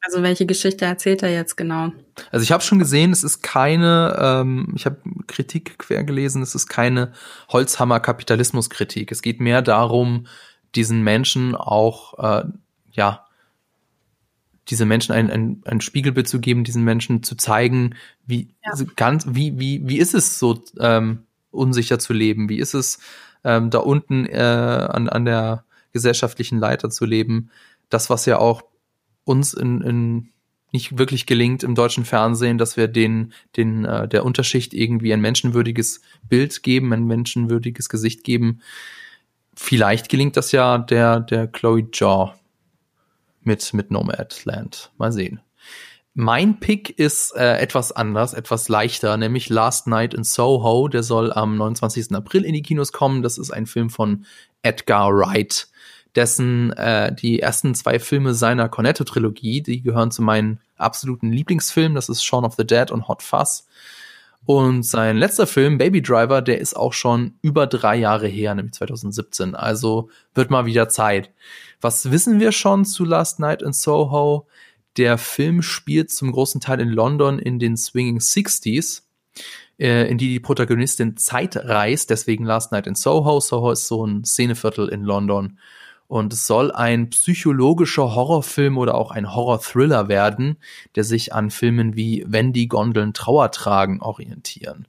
Also 0.00 0.22
welche 0.22 0.44
Geschichte 0.44 0.84
erzählt 0.84 1.22
er 1.22 1.32
jetzt 1.32 1.56
genau? 1.56 1.90
Also 2.30 2.42
ich 2.44 2.52
habe 2.52 2.62
schon 2.62 2.78
gesehen, 2.78 3.10
es 3.10 3.24
ist 3.24 3.42
keine, 3.42 4.16
ähm, 4.20 4.72
ich 4.76 4.84
habe 4.84 4.98
Kritik 5.26 5.78
quer 5.78 6.04
gelesen, 6.04 6.42
es 6.42 6.54
ist 6.54 6.68
keine 6.68 7.12
Holzhammer-Kapitalismus-Kritik. 7.48 9.10
Es 9.10 9.22
geht 9.22 9.40
mehr 9.40 9.62
darum, 9.62 10.26
diesen 10.76 11.02
Menschen 11.02 11.54
auch, 11.54 12.18
äh, 12.18 12.44
ja, 12.92 13.26
diese 14.68 14.86
Menschen 14.86 15.12
ein, 15.12 15.30
ein, 15.30 15.62
ein 15.66 15.80
Spiegelbild 15.80 16.26
zu 16.26 16.40
geben, 16.40 16.64
diesen 16.64 16.84
Menschen 16.84 17.22
zu 17.22 17.36
zeigen, 17.36 17.96
wie 18.26 18.48
ja. 18.64 18.72
ganz, 18.96 19.26
wie, 19.28 19.58
wie, 19.58 19.86
wie 19.86 19.98
ist 19.98 20.14
es 20.14 20.38
so 20.38 20.62
ähm, 20.80 21.24
unsicher 21.50 21.98
zu 21.98 22.12
leben? 22.12 22.48
Wie 22.48 22.58
ist 22.58 22.74
es 22.74 22.98
ähm, 23.44 23.70
da 23.70 23.78
unten 23.78 24.26
äh, 24.26 24.38
an, 24.38 25.08
an 25.08 25.24
der 25.24 25.64
gesellschaftlichen 25.92 26.58
Leiter 26.58 26.88
zu 26.90 27.04
leben? 27.04 27.50
Das, 27.90 28.08
was 28.08 28.24
ja 28.26 28.38
auch 28.38 28.62
uns 29.24 29.52
in, 29.52 29.82
in 29.82 30.28
nicht 30.72 30.98
wirklich 30.98 31.26
gelingt 31.26 31.62
im 31.62 31.74
deutschen 31.74 32.04
Fernsehen, 32.04 32.58
dass 32.58 32.76
wir 32.76 32.88
den, 32.88 33.32
den 33.56 33.84
äh, 33.84 34.08
der 34.08 34.24
Unterschicht 34.24 34.74
irgendwie 34.74 35.12
ein 35.12 35.20
menschenwürdiges 35.20 36.00
Bild 36.28 36.62
geben, 36.62 36.92
ein 36.92 37.06
menschenwürdiges 37.06 37.88
Gesicht 37.88 38.24
geben 38.24 38.60
vielleicht 39.56 40.08
gelingt 40.08 40.36
das 40.36 40.52
ja 40.52 40.78
der, 40.78 41.20
der 41.20 41.46
Chloe 41.46 41.88
Jaw 41.92 42.32
mit, 43.42 43.72
mit 43.74 43.90
Nomadland. 43.90 44.90
Mal 44.96 45.12
sehen. 45.12 45.40
Mein 46.16 46.60
Pick 46.60 46.96
ist 46.96 47.34
äh, 47.34 47.58
etwas 47.58 47.90
anders, 47.90 48.34
etwas 48.34 48.68
leichter, 48.68 49.16
nämlich 49.16 49.48
Last 49.48 49.88
Night 49.88 50.14
in 50.14 50.22
Soho. 50.22 50.86
Der 50.86 51.02
soll 51.02 51.32
am 51.32 51.56
29. 51.56 52.14
April 52.14 52.44
in 52.44 52.54
die 52.54 52.62
Kinos 52.62 52.92
kommen. 52.92 53.22
Das 53.22 53.36
ist 53.36 53.50
ein 53.50 53.66
Film 53.66 53.90
von 53.90 54.24
Edgar 54.62 55.12
Wright, 55.12 55.66
dessen 56.14 56.72
äh, 56.74 57.12
die 57.12 57.40
ersten 57.40 57.74
zwei 57.74 57.98
Filme 57.98 58.34
seiner 58.34 58.68
Cornetto-Trilogie, 58.68 59.60
die 59.62 59.82
gehören 59.82 60.12
zu 60.12 60.22
meinen 60.22 60.60
absoluten 60.76 61.32
Lieblingsfilmen. 61.32 61.96
Das 61.96 62.08
ist 62.08 62.24
Shaun 62.24 62.44
of 62.44 62.54
the 62.54 62.66
Dead 62.66 62.92
und 62.92 63.08
Hot 63.08 63.22
Fuzz. 63.22 63.66
Und 64.46 64.82
sein 64.84 65.16
letzter 65.16 65.46
Film, 65.46 65.78
Baby 65.78 66.02
Driver, 66.02 66.42
der 66.42 66.58
ist 66.58 66.76
auch 66.76 66.92
schon 66.92 67.38
über 67.40 67.66
drei 67.66 67.96
Jahre 67.96 68.28
her, 68.28 68.54
nämlich 68.54 68.74
2017. 68.74 69.54
Also 69.54 70.10
wird 70.34 70.50
mal 70.50 70.66
wieder 70.66 70.88
Zeit. 70.88 71.30
Was 71.80 72.10
wissen 72.10 72.40
wir 72.40 72.52
schon 72.52 72.84
zu 72.84 73.04
Last 73.04 73.40
Night 73.40 73.62
in 73.62 73.72
Soho? 73.72 74.46
Der 74.96 75.18
Film 75.18 75.62
spielt 75.62 76.10
zum 76.10 76.30
großen 76.30 76.60
Teil 76.60 76.80
in 76.80 76.90
London 76.90 77.38
in 77.38 77.58
den 77.58 77.76
Swinging 77.76 78.20
Sixties, 78.20 79.08
äh, 79.78 80.08
in 80.08 80.18
die 80.18 80.28
die 80.28 80.40
Protagonistin 80.40 81.16
Zeit 81.16 81.56
reist. 81.56 82.10
Deswegen 82.10 82.44
Last 82.44 82.70
Night 82.70 82.86
in 82.86 82.94
Soho. 82.94 83.40
Soho 83.40 83.72
ist 83.72 83.88
so 83.88 84.06
ein 84.06 84.24
Szeneviertel 84.24 84.88
in 84.88 85.02
London. 85.02 85.58
Und 86.06 86.32
es 86.32 86.46
soll 86.46 86.70
ein 86.70 87.10
psychologischer 87.10 88.14
Horrorfilm 88.14 88.78
oder 88.78 88.94
auch 88.94 89.10
ein 89.10 89.34
Horror-Thriller 89.34 90.08
werden, 90.08 90.58
der 90.96 91.04
sich 91.04 91.32
an 91.32 91.50
Filmen 91.50 91.96
wie 91.96 92.24
Wenn 92.26 92.52
die 92.52 92.68
Gondeln 92.68 93.14
Trauer 93.14 93.50
tragen 93.50 94.00
orientieren. 94.00 94.86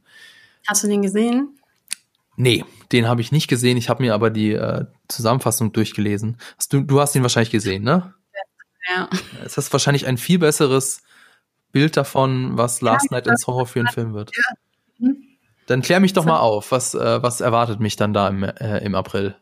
Hast 0.68 0.84
du 0.84 0.88
den 0.88 1.02
gesehen? 1.02 1.58
Nee, 2.38 2.66
den 2.92 3.08
habe 3.08 3.22
ich 3.22 3.32
nicht 3.32 3.48
gesehen. 3.48 3.78
Ich 3.78 3.90
habe 3.90 4.04
mir 4.04 4.14
aber 4.14 4.30
die 4.30 4.52
äh, 4.52 4.86
Zusammenfassung 5.08 5.72
durchgelesen. 5.72 6.38
Hast 6.58 6.74
du, 6.74 6.82
du 6.82 7.00
hast 7.00 7.16
ihn 7.16 7.22
wahrscheinlich 7.22 7.52
gesehen, 7.52 7.84
ne? 7.84 8.14
Ja. 8.90 9.10
Es 9.44 9.58
ist 9.58 9.72
wahrscheinlich 9.72 10.06
ein 10.06 10.18
viel 10.18 10.40
besseres 10.40 11.02
Bild 11.72 11.98
davon, 11.98 12.58
was 12.58 12.82
Last 12.82 13.10
ja, 13.10 13.18
Night 13.18 13.28
ins 13.28 13.48
Horror 13.48 13.66
für 13.66 13.80
einen 13.80 13.88
Film 13.88 14.14
wird. 14.14 14.32
Ja. 14.36 15.10
Dann 15.66 15.82
klär 15.82 16.00
mich 16.00 16.14
doch 16.14 16.26
mal 16.26 16.40
auf. 16.40 16.72
Was, 16.72 16.94
äh, 16.94 17.24
was 17.24 17.42
erwartet 17.42 17.80
mich 17.80 17.96
dann 17.96 18.14
da 18.14 18.28
im, 18.28 18.44
äh, 18.44 18.80
im 18.80 18.96
April? 18.96 19.36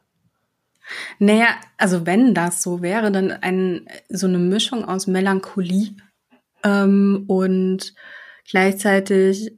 Naja, 1.19 1.47
also 1.77 2.05
wenn 2.05 2.33
das 2.33 2.61
so 2.61 2.81
wäre, 2.81 3.11
dann 3.11 3.31
ein, 3.31 3.87
so 4.09 4.27
eine 4.27 4.39
Mischung 4.39 4.85
aus 4.85 5.07
Melancholie 5.07 5.95
ähm, 6.63 7.25
und 7.27 7.93
gleichzeitig 8.49 9.57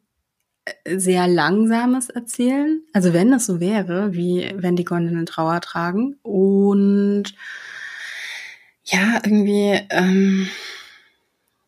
äh, 0.65 0.97
sehr 0.97 1.27
langsames 1.27 2.09
Erzählen. 2.09 2.81
Also 2.93 3.13
wenn 3.13 3.31
das 3.31 3.45
so 3.45 3.59
wäre, 3.59 4.13
wie 4.13 4.51
wenn 4.55 4.75
die 4.75 4.85
Gondeln 4.85 5.25
Trauer 5.25 5.61
tragen. 5.61 6.17
Und 6.23 7.35
ja, 8.83 9.19
irgendwie, 9.23 9.79
ähm, 9.89 10.47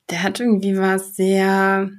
der 0.09 0.23
hat 0.23 0.39
irgendwie 0.39 0.77
was 0.77 1.15
sehr 1.15 1.89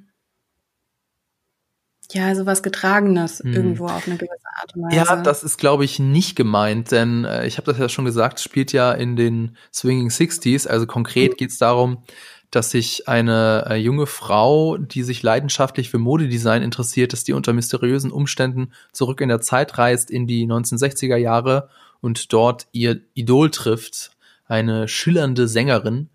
ja, 2.12 2.34
sowas 2.34 2.62
Getragenes 2.62 3.40
hm. 3.40 3.52
irgendwo 3.52 3.86
auf 3.86 4.06
eine 4.06 4.16
gewisse 4.16 4.46
Art 4.60 4.74
und 4.74 4.84
Weise. 4.84 4.96
Ja, 4.96 5.16
das 5.16 5.42
ist, 5.42 5.58
glaube 5.58 5.84
ich, 5.84 5.98
nicht 5.98 6.36
gemeint, 6.36 6.90
denn 6.90 7.24
äh, 7.24 7.46
ich 7.46 7.58
habe 7.58 7.70
das 7.70 7.78
ja 7.78 7.88
schon 7.88 8.04
gesagt, 8.04 8.40
spielt 8.40 8.72
ja 8.72 8.92
in 8.92 9.16
den 9.16 9.56
Swinging 9.72 10.10
Sixties. 10.10 10.66
Also 10.66 10.86
konkret 10.86 11.32
mhm. 11.32 11.36
geht 11.36 11.50
es 11.50 11.58
darum, 11.58 12.02
dass 12.50 12.70
sich 12.70 13.08
eine 13.08 13.66
äh, 13.68 13.74
junge 13.76 14.06
Frau, 14.06 14.78
die 14.78 15.02
sich 15.02 15.22
leidenschaftlich 15.22 15.90
für 15.90 15.98
Modedesign 15.98 16.62
interessiert, 16.62 17.12
dass 17.12 17.24
die 17.24 17.34
unter 17.34 17.52
mysteriösen 17.52 18.10
Umständen 18.10 18.72
zurück 18.92 19.20
in 19.20 19.28
der 19.28 19.42
Zeit 19.42 19.76
reist 19.76 20.10
in 20.10 20.26
die 20.26 20.46
1960er 20.46 21.16
Jahre 21.16 21.68
und 22.00 22.32
dort 22.32 22.68
ihr 22.72 23.00
Idol 23.14 23.50
trifft, 23.50 24.12
eine 24.46 24.88
schillernde 24.88 25.46
Sängerin. 25.46 26.08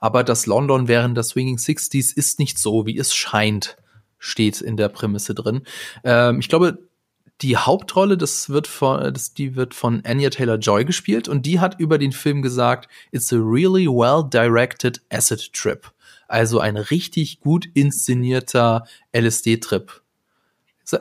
Aber 0.00 0.22
das 0.22 0.46
London 0.46 0.86
während 0.86 1.16
der 1.16 1.24
Swinging 1.24 1.58
Sixties 1.58 2.12
ist 2.12 2.38
nicht 2.38 2.56
so, 2.58 2.86
wie 2.86 2.96
es 2.96 3.12
scheint 3.12 3.76
steht 4.20 4.60
in 4.60 4.76
der 4.76 4.88
Prämisse 4.88 5.34
drin. 5.34 5.62
Ähm, 6.04 6.38
ich 6.38 6.48
glaube, 6.48 6.78
die 7.42 7.56
Hauptrolle, 7.56 8.16
das 8.18 8.50
wird 8.50 8.66
von, 8.66 9.12
das, 9.12 9.34
die 9.34 9.56
wird 9.56 9.74
von 9.74 10.02
Anya 10.04 10.30
Taylor 10.30 10.58
Joy 10.58 10.84
gespielt 10.84 11.26
und 11.26 11.46
die 11.46 11.58
hat 11.58 11.80
über 11.80 11.98
den 11.98 12.12
Film 12.12 12.42
gesagt, 12.42 12.88
it's 13.10 13.32
a 13.32 13.36
really 13.36 13.86
well 13.86 14.22
directed 14.28 15.00
acid 15.10 15.52
trip. 15.52 15.90
Also 16.28 16.60
ein 16.60 16.76
richtig 16.76 17.40
gut 17.40 17.66
inszenierter 17.74 18.84
LSD-Trip. 19.12 19.90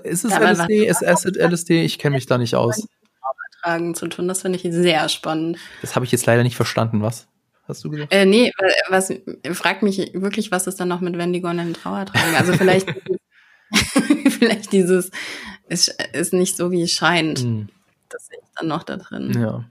Ist 0.04 0.26
es 0.26 0.32
ja, 0.32 0.40
LSD? 0.40 0.86
Ist 0.88 1.06
Acid 1.06 1.36
LSD? 1.36 1.84
Ich 1.84 2.00
kenne 2.00 2.16
mich 2.16 2.26
da 2.26 2.38
nicht 2.38 2.56
aus. 2.56 2.88
zu 3.94 4.08
tun, 4.08 4.28
das 4.28 4.42
finde 4.42 4.60
ich 4.60 4.74
sehr 4.74 5.10
spannend. 5.10 5.58
Das 5.82 5.96
habe 5.96 6.06
ich 6.06 6.12
jetzt 6.12 6.26
leider 6.26 6.44
nicht 6.44 6.56
verstanden, 6.56 7.02
was? 7.02 7.28
Hast 7.70 7.84
du 7.84 7.90
gesagt? 7.90 8.14
Äh, 8.14 8.26
nee, 8.26 8.52
was, 8.90 9.14
fragt 9.54 9.84
mich 9.84 10.12
wirklich, 10.14 10.52
was 10.52 10.68
ist 10.68 10.80
dann 10.80 10.88
noch 10.88 11.02
mit 11.02 11.18
Wendigon 11.18 11.60
in 11.60 11.74
Trauer 11.74 12.06
tragen? 12.06 12.36
Also 12.36 12.54
vielleicht, 12.54 12.88
vielleicht 14.30 14.72
dieses, 14.72 15.12
es 15.68 15.88
ist 16.14 16.34
nicht 16.34 16.58
so, 16.58 16.72
wie 16.72 16.82
es 16.82 16.92
scheint. 16.92 17.44
Mhm. 17.44 17.70
Das 18.10 18.26
sehe 18.26 18.40
ich 18.42 18.50
dann 18.58 18.68
noch 18.68 18.84
da 18.84 18.98
drin. 18.98 19.40
Ja. 19.40 19.66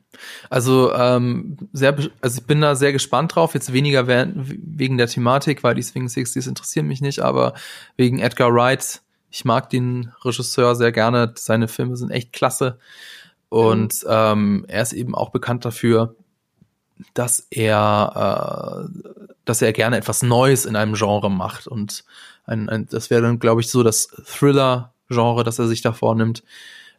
Also, 0.48 0.94
ähm, 0.94 1.56
sehr, 1.72 1.96
also 2.20 2.40
ich 2.40 2.46
bin 2.46 2.60
da 2.60 2.76
sehr 2.76 2.92
gespannt 2.92 3.34
drauf. 3.34 3.54
Jetzt 3.54 3.72
weniger 3.72 4.06
wegen 4.06 4.96
der 4.96 5.08
Thematik, 5.08 5.64
weil 5.64 5.74
die 5.74 5.82
Swing 5.82 6.08
Sixties 6.08 6.46
interessieren 6.46 6.86
mich 6.86 7.00
nicht, 7.00 7.18
aber 7.20 7.54
wegen 7.96 8.20
Edgar 8.20 8.54
Wright. 8.54 9.02
Ich 9.30 9.44
mag 9.44 9.68
den 9.70 10.12
Regisseur 10.24 10.74
sehr 10.74 10.92
gerne. 10.92 11.34
Seine 11.36 11.68
Filme 11.68 11.96
sind 11.96 12.10
echt 12.10 12.32
klasse. 12.32 12.78
Und 13.48 14.04
mhm. 14.04 14.08
ähm, 14.08 14.64
er 14.68 14.82
ist 14.82 14.92
eben 14.92 15.14
auch 15.14 15.30
bekannt 15.30 15.64
dafür, 15.64 16.14
dass 17.14 17.46
er, 17.50 18.88
äh, 18.88 19.28
dass 19.44 19.62
er 19.62 19.72
gerne 19.72 19.96
etwas 19.96 20.22
Neues 20.22 20.64
in 20.64 20.76
einem 20.76 20.94
Genre 20.94 21.30
macht 21.30 21.66
und 21.66 22.04
ein, 22.44 22.68
ein, 22.68 22.86
das 22.86 23.10
wäre 23.10 23.22
dann, 23.22 23.38
glaube 23.38 23.60
ich, 23.60 23.70
so 23.70 23.82
das 23.82 24.08
Thriller-Genre, 24.08 25.44
das 25.44 25.58
er 25.58 25.66
sich 25.66 25.82
da 25.82 25.92
vornimmt. 25.92 26.42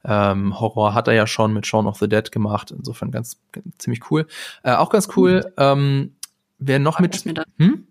Ähm, 0.06 0.60
Horror 0.60 0.93
hat 0.93 1.08
er 1.08 1.14
ja 1.14 1.28
schon 1.28 1.54
mit 1.54 1.68
Shaun 1.68 1.88
of 1.88 1.97
the 1.97 2.08
Dead 2.08 2.32
gemacht, 2.32 2.72
insofern 2.72 3.12
ganz, 3.12 3.38
ganz 3.52 3.78
ziemlich 3.80 4.10
cool. 4.12 4.28
Äh, 4.64 4.74
auch 4.74 4.89
ganz 4.89 5.10
cool. 5.18 5.41
Mhm. 5.45 5.54
Ähm, 5.58 6.16
wer 6.60 6.80
noch 6.80 7.00
mit? 7.00 7.26
Mir 7.26 7.34
da, 7.34 7.43
hm? 7.58 7.88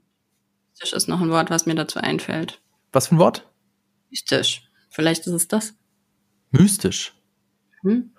Mystisch 0.70 0.92
ist 0.92 1.08
noch 1.08 1.20
ein 1.20 1.30
Wort, 1.30 1.50
was 1.50 1.66
mir 1.66 1.74
dazu 1.74 1.98
einfällt. 1.98 2.60
Was 2.92 3.08
für 3.08 3.16
ein 3.16 3.18
Wort? 3.18 3.46
Mystisch. 4.10 4.70
Vielleicht 4.88 5.26
ist 5.26 5.32
es 5.34 5.48
das. 5.48 5.74
Mystisch. 6.50 7.14
Hm? 7.82 8.12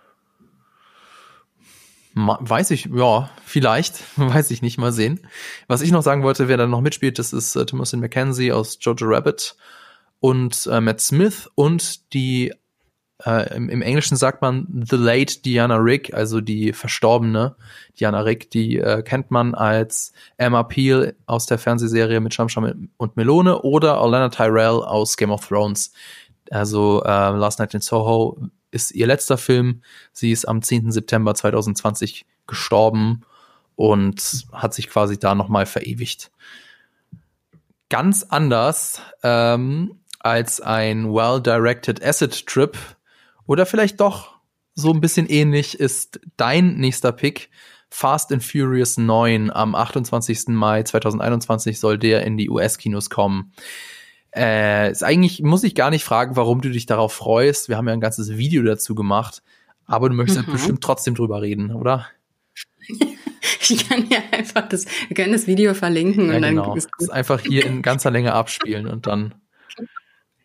Weiß 2.16 2.72
ich, 2.72 2.90
ja, 2.94 3.30
vielleicht, 3.46 4.04
weiß 4.18 4.52
ich 4.52 4.62
nicht, 4.62 4.78
mal 4.78 4.92
sehen. 4.92 5.20
Was 5.68 5.82
ich 5.82 5.92
noch 5.92 6.02
sagen 6.02 6.24
wollte, 6.24 6.48
wer 6.48 6.58
da 6.58 6.68
noch 6.68 6.82
mitspielt, 6.82 7.20
das 7.20 7.34
ist 7.34 7.56
äh, 7.56 7.66
Timothy 7.66 7.98
McKenzie 7.98 8.52
aus 8.52 8.78
Jojo 8.82 9.06
Rabbit 9.06 9.56
und 10.20 10.68
äh, 10.72 10.82
Matt 10.82 11.02
Smith 11.02 11.50
und 11.56 12.14
die 12.14 12.52
äh, 13.26 13.56
im, 13.56 13.70
im, 13.70 13.82
Englischen 13.82 14.16
sagt 14.16 14.42
man 14.42 14.86
The 14.90 14.96
Late 14.96 15.42
Diana 15.42 15.76
Rick, 15.76 16.14
also 16.14 16.42
die 16.42 16.74
verstorbene 16.74 17.56
Diana 18.00 18.22
Rick, 18.22 18.50
die 18.52 18.78
äh, 18.78 19.04
kennt 19.04 19.30
man 19.30 19.56
als 19.56 20.14
Emma 20.38 20.64
Peel 20.64 21.16
aus 21.26 21.46
der 21.46 21.58
Fernsehserie 21.58 22.22
mit 22.22 22.34
Schamscham 22.34 22.90
und 22.98 23.18
Melone 23.18 23.62
oder 23.62 24.00
Alana 24.00 24.30
Tyrell 24.30 24.82
aus 24.84 25.18
Game 25.18 25.32
of 25.32 25.48
Thrones. 25.48 25.92
Also 26.50 27.04
äh, 27.04 27.30
Last 27.30 27.60
Night 27.60 27.74
in 27.74 27.82
Soho 27.82 28.38
ist 28.72 28.92
ihr 28.92 29.08
letzter 29.08 29.38
Film. 29.38 29.82
Sie 30.12 30.32
ist 30.32 30.46
am 30.46 30.62
10. 30.62 30.92
September 30.92 31.34
2020 31.34 32.26
gestorben 32.48 33.24
und 33.76 34.46
hat 34.52 34.74
sich 34.74 34.90
quasi 34.90 35.18
da 35.18 35.36
nochmal 35.36 35.66
verewigt. 35.66 36.32
Ganz 37.90 38.24
anders 38.24 39.02
ähm, 39.24 40.00
als 40.20 40.62
ein 40.62 41.12
well-directed 41.12 42.04
Acid 42.04 42.46
Trip 42.46 42.78
oder 43.48 43.66
vielleicht 43.66 44.00
doch 44.00 44.36
so 44.76 44.92
ein 44.92 45.02
bisschen 45.02 45.28
ähnlich 45.28 45.80
ist 45.80 46.20
dein 46.38 46.76
nächster 46.76 47.12
Pick. 47.12 47.50
Fast 47.90 48.32
and 48.32 48.44
Furious 48.44 48.98
9 48.98 49.50
am 49.50 49.74
28. 49.74 50.50
Mai 50.50 50.84
2021 50.84 51.80
soll 51.80 51.98
der 51.98 52.24
in 52.26 52.38
die 52.38 52.50
US-Kinos 52.50 53.10
kommen. 53.10 53.52
Äh, 54.36 54.92
ist 54.92 55.04
eigentlich, 55.04 55.42
muss 55.42 55.64
ich 55.64 55.76
gar 55.76 55.90
nicht 55.90 56.04
fragen, 56.04 56.36
warum 56.36 56.62
du 56.62 56.70
dich 56.70 56.86
darauf 56.86 57.14
freust. 57.14 57.70
Wir 57.70 57.78
haben 57.78 57.88
ja 57.88 57.94
ein 57.94 58.02
ganzes 58.02 58.38
Video 58.38 58.64
dazu 58.64 58.96
gemacht. 58.96 59.42
Aber 59.86 60.10
du 60.10 60.16
möchtest 60.16 60.48
mhm. 60.48 60.52
bestimmt 60.52 60.84
trotzdem 60.84 61.16
drüber 61.16 61.42
reden, 61.42 61.72
oder? 61.72 62.08
ich 62.90 63.90
kann 63.90 64.08
ja 64.10 64.20
einfach 64.32 64.70
das, 64.70 64.86
wir 65.08 65.16
können 65.16 65.34
das 65.34 65.48
Video 65.48 65.74
verlinken 65.74 66.30
ja, 66.30 66.36
und 66.36 66.42
dann 66.44 66.56
genau. 66.56 66.76
ist 66.76 66.90
es 67.00 67.10
einfach 67.10 67.40
hier 67.40 67.66
in 67.66 67.82
ganzer 67.82 68.12
Länge 68.12 68.34
abspielen 68.34 68.86
und 68.86 69.08
dann. 69.08 69.34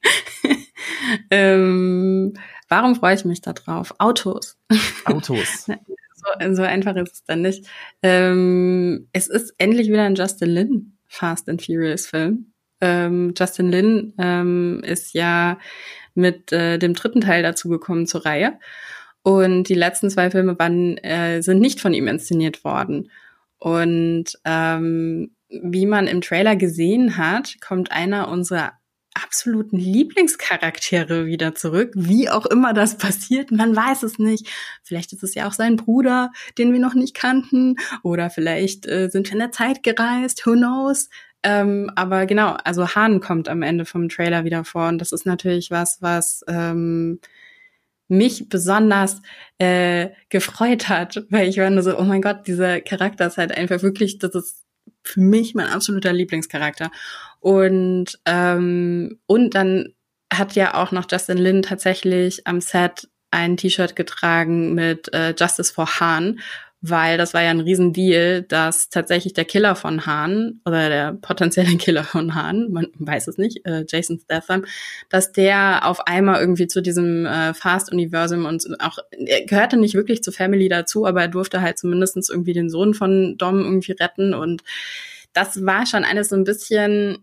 ähm, 1.30 2.34
Warum 2.68 2.94
freue 2.96 3.14
ich 3.14 3.24
mich 3.24 3.40
da 3.40 3.52
drauf? 3.52 3.94
Autos. 3.98 4.56
Autos. 5.04 5.66
so, 5.66 6.54
so, 6.54 6.62
einfach 6.62 6.96
ist 6.96 7.12
es 7.12 7.24
dann 7.24 7.42
nicht. 7.42 7.66
Ähm, 8.02 9.08
es 9.12 9.28
ist 9.28 9.54
endlich 9.58 9.88
wieder 9.88 10.04
ein 10.04 10.14
Justin 10.14 10.50
Lin 10.50 10.98
Fast 11.06 11.48
and 11.48 11.62
Furious 11.62 12.06
Film. 12.06 12.53
Ähm, 12.84 13.32
Justin 13.36 13.70
Lin 13.70 14.12
ähm, 14.18 14.82
ist 14.84 15.14
ja 15.14 15.58
mit 16.14 16.52
äh, 16.52 16.78
dem 16.78 16.94
dritten 16.94 17.22
Teil 17.22 17.42
dazu 17.42 17.68
gekommen 17.68 18.06
zur 18.06 18.26
Reihe. 18.26 18.58
Und 19.22 19.70
die 19.70 19.74
letzten 19.74 20.10
zwei 20.10 20.30
Filme 20.30 20.58
waren, 20.58 20.98
äh, 20.98 21.42
sind 21.42 21.60
nicht 21.60 21.80
von 21.80 21.94
ihm 21.94 22.08
inszeniert 22.08 22.62
worden. 22.62 23.10
Und 23.58 24.38
ähm, 24.44 25.34
wie 25.48 25.86
man 25.86 26.06
im 26.06 26.20
Trailer 26.20 26.56
gesehen 26.56 27.16
hat, 27.16 27.56
kommt 27.60 27.90
einer 27.90 28.28
unserer 28.28 28.72
absoluten 29.14 29.78
Lieblingscharaktere 29.78 31.24
wieder 31.26 31.54
zurück. 31.54 31.92
Wie 31.94 32.28
auch 32.28 32.46
immer 32.46 32.74
das 32.74 32.98
passiert, 32.98 33.50
man 33.50 33.74
weiß 33.74 34.02
es 34.02 34.18
nicht. 34.18 34.48
Vielleicht 34.82 35.12
ist 35.12 35.22
es 35.22 35.34
ja 35.34 35.48
auch 35.48 35.52
sein 35.52 35.76
Bruder, 35.76 36.30
den 36.58 36.72
wir 36.72 36.80
noch 36.80 36.94
nicht 36.94 37.14
kannten. 37.14 37.76
Oder 38.02 38.28
vielleicht 38.28 38.86
äh, 38.86 39.08
sind 39.08 39.28
wir 39.28 39.32
in 39.32 39.38
der 39.38 39.52
Zeit 39.52 39.82
gereist, 39.82 40.44
who 40.44 40.52
knows. 40.52 41.08
Ähm, 41.44 41.90
aber 41.94 42.24
genau, 42.26 42.56
also 42.64 42.94
Hahn 42.94 43.20
kommt 43.20 43.48
am 43.48 43.62
Ende 43.62 43.84
vom 43.84 44.08
Trailer 44.08 44.44
wieder 44.44 44.64
vor. 44.64 44.88
Und 44.88 44.98
das 44.98 45.12
ist 45.12 45.26
natürlich 45.26 45.70
was, 45.70 46.00
was 46.00 46.42
ähm, 46.48 47.20
mich 48.08 48.48
besonders 48.48 49.20
äh, 49.58 50.08
gefreut 50.30 50.88
hat, 50.88 51.24
weil 51.30 51.48
ich 51.48 51.58
war 51.58 51.68
nur 51.70 51.82
so, 51.82 51.98
oh 51.98 52.04
mein 52.04 52.22
Gott, 52.22 52.46
dieser 52.46 52.80
Charakter 52.80 53.26
ist 53.26 53.36
halt 53.36 53.56
einfach 53.56 53.82
wirklich, 53.82 54.18
das 54.18 54.34
ist 54.34 54.64
für 55.02 55.20
mich 55.20 55.54
mein 55.54 55.66
absoluter 55.66 56.12
Lieblingscharakter. 56.12 56.90
Und, 57.40 58.18
ähm, 58.24 59.18
und 59.26 59.54
dann 59.54 59.94
hat 60.32 60.54
ja 60.54 60.74
auch 60.74 60.92
noch 60.92 61.06
Justin 61.10 61.38
Lin 61.38 61.62
tatsächlich 61.62 62.46
am 62.46 62.62
Set 62.62 63.08
ein 63.30 63.56
T-Shirt 63.56 63.96
getragen 63.96 64.74
mit 64.74 65.12
äh, 65.12 65.34
Justice 65.36 65.72
for 65.72 66.00
Hahn, 66.00 66.40
weil 66.86 67.16
das 67.16 67.32
war 67.32 67.42
ja 67.42 67.48
ein 67.48 67.60
Riesendeal, 67.60 68.42
dass 68.42 68.90
tatsächlich 68.90 69.32
der 69.32 69.46
Killer 69.46 69.74
von 69.74 70.04
Hahn 70.04 70.60
oder 70.66 70.90
der 70.90 71.12
potenzielle 71.14 71.76
Killer 71.78 72.04
von 72.04 72.34
Hahn, 72.34 72.70
man 72.72 72.88
weiß 72.98 73.28
es 73.28 73.38
nicht, 73.38 73.64
äh, 73.64 73.86
Jason 73.88 74.20
Statham, 74.22 74.66
dass 75.08 75.32
der 75.32 75.86
auf 75.86 76.06
einmal 76.06 76.40
irgendwie 76.40 76.66
zu 76.66 76.82
diesem 76.82 77.24
äh, 77.24 77.54
Fast-Universum 77.54 78.44
und 78.44 78.66
auch, 78.80 78.98
er 79.12 79.46
gehörte 79.46 79.78
nicht 79.78 79.94
wirklich 79.94 80.22
zur 80.22 80.34
Family 80.34 80.68
dazu, 80.68 81.06
aber 81.06 81.22
er 81.22 81.28
durfte 81.28 81.62
halt 81.62 81.78
zumindestens 81.78 82.28
irgendwie 82.28 82.52
den 82.52 82.68
Sohn 82.68 82.92
von 82.92 83.38
Dom 83.38 83.60
irgendwie 83.60 83.92
retten 83.92 84.34
und 84.34 84.62
das 85.32 85.64
war 85.64 85.86
schon 85.86 86.04
alles 86.04 86.28
so 86.28 86.36
ein 86.36 86.44
bisschen, 86.44 87.18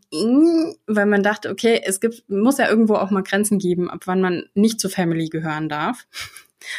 weil 0.88 1.05
man 1.05 1.22
dachte, 1.22 1.49
okay, 1.49 1.82
es 1.86 1.99
gibt, 1.99 2.28
muss 2.30 2.57
ja 2.57 2.68
irgendwo 2.68 2.95
auch 2.95 3.12
mal 3.12 3.24
Grenzen 3.24 3.59
geben, 3.59 3.91
ab 3.91 4.01
wann 4.05 4.22
man 4.22 4.43
nicht 4.55 4.80
zur 4.82 4.89
Family 4.89 5.30
gehören 5.30 5.70
darf 5.70 6.07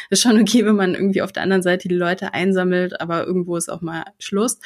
ist 0.09 0.21
schon 0.21 0.39
okay, 0.39 0.65
wenn 0.65 0.75
man 0.75 0.95
irgendwie 0.95 1.21
auf 1.21 1.31
der 1.31 1.43
anderen 1.43 1.63
Seite 1.63 1.87
die 1.87 1.95
Leute 1.95 2.33
einsammelt, 2.33 2.99
aber 3.01 3.25
irgendwo 3.25 3.57
ist 3.57 3.69
auch 3.69 3.81
mal 3.81 4.03
Schluss. 4.19 4.59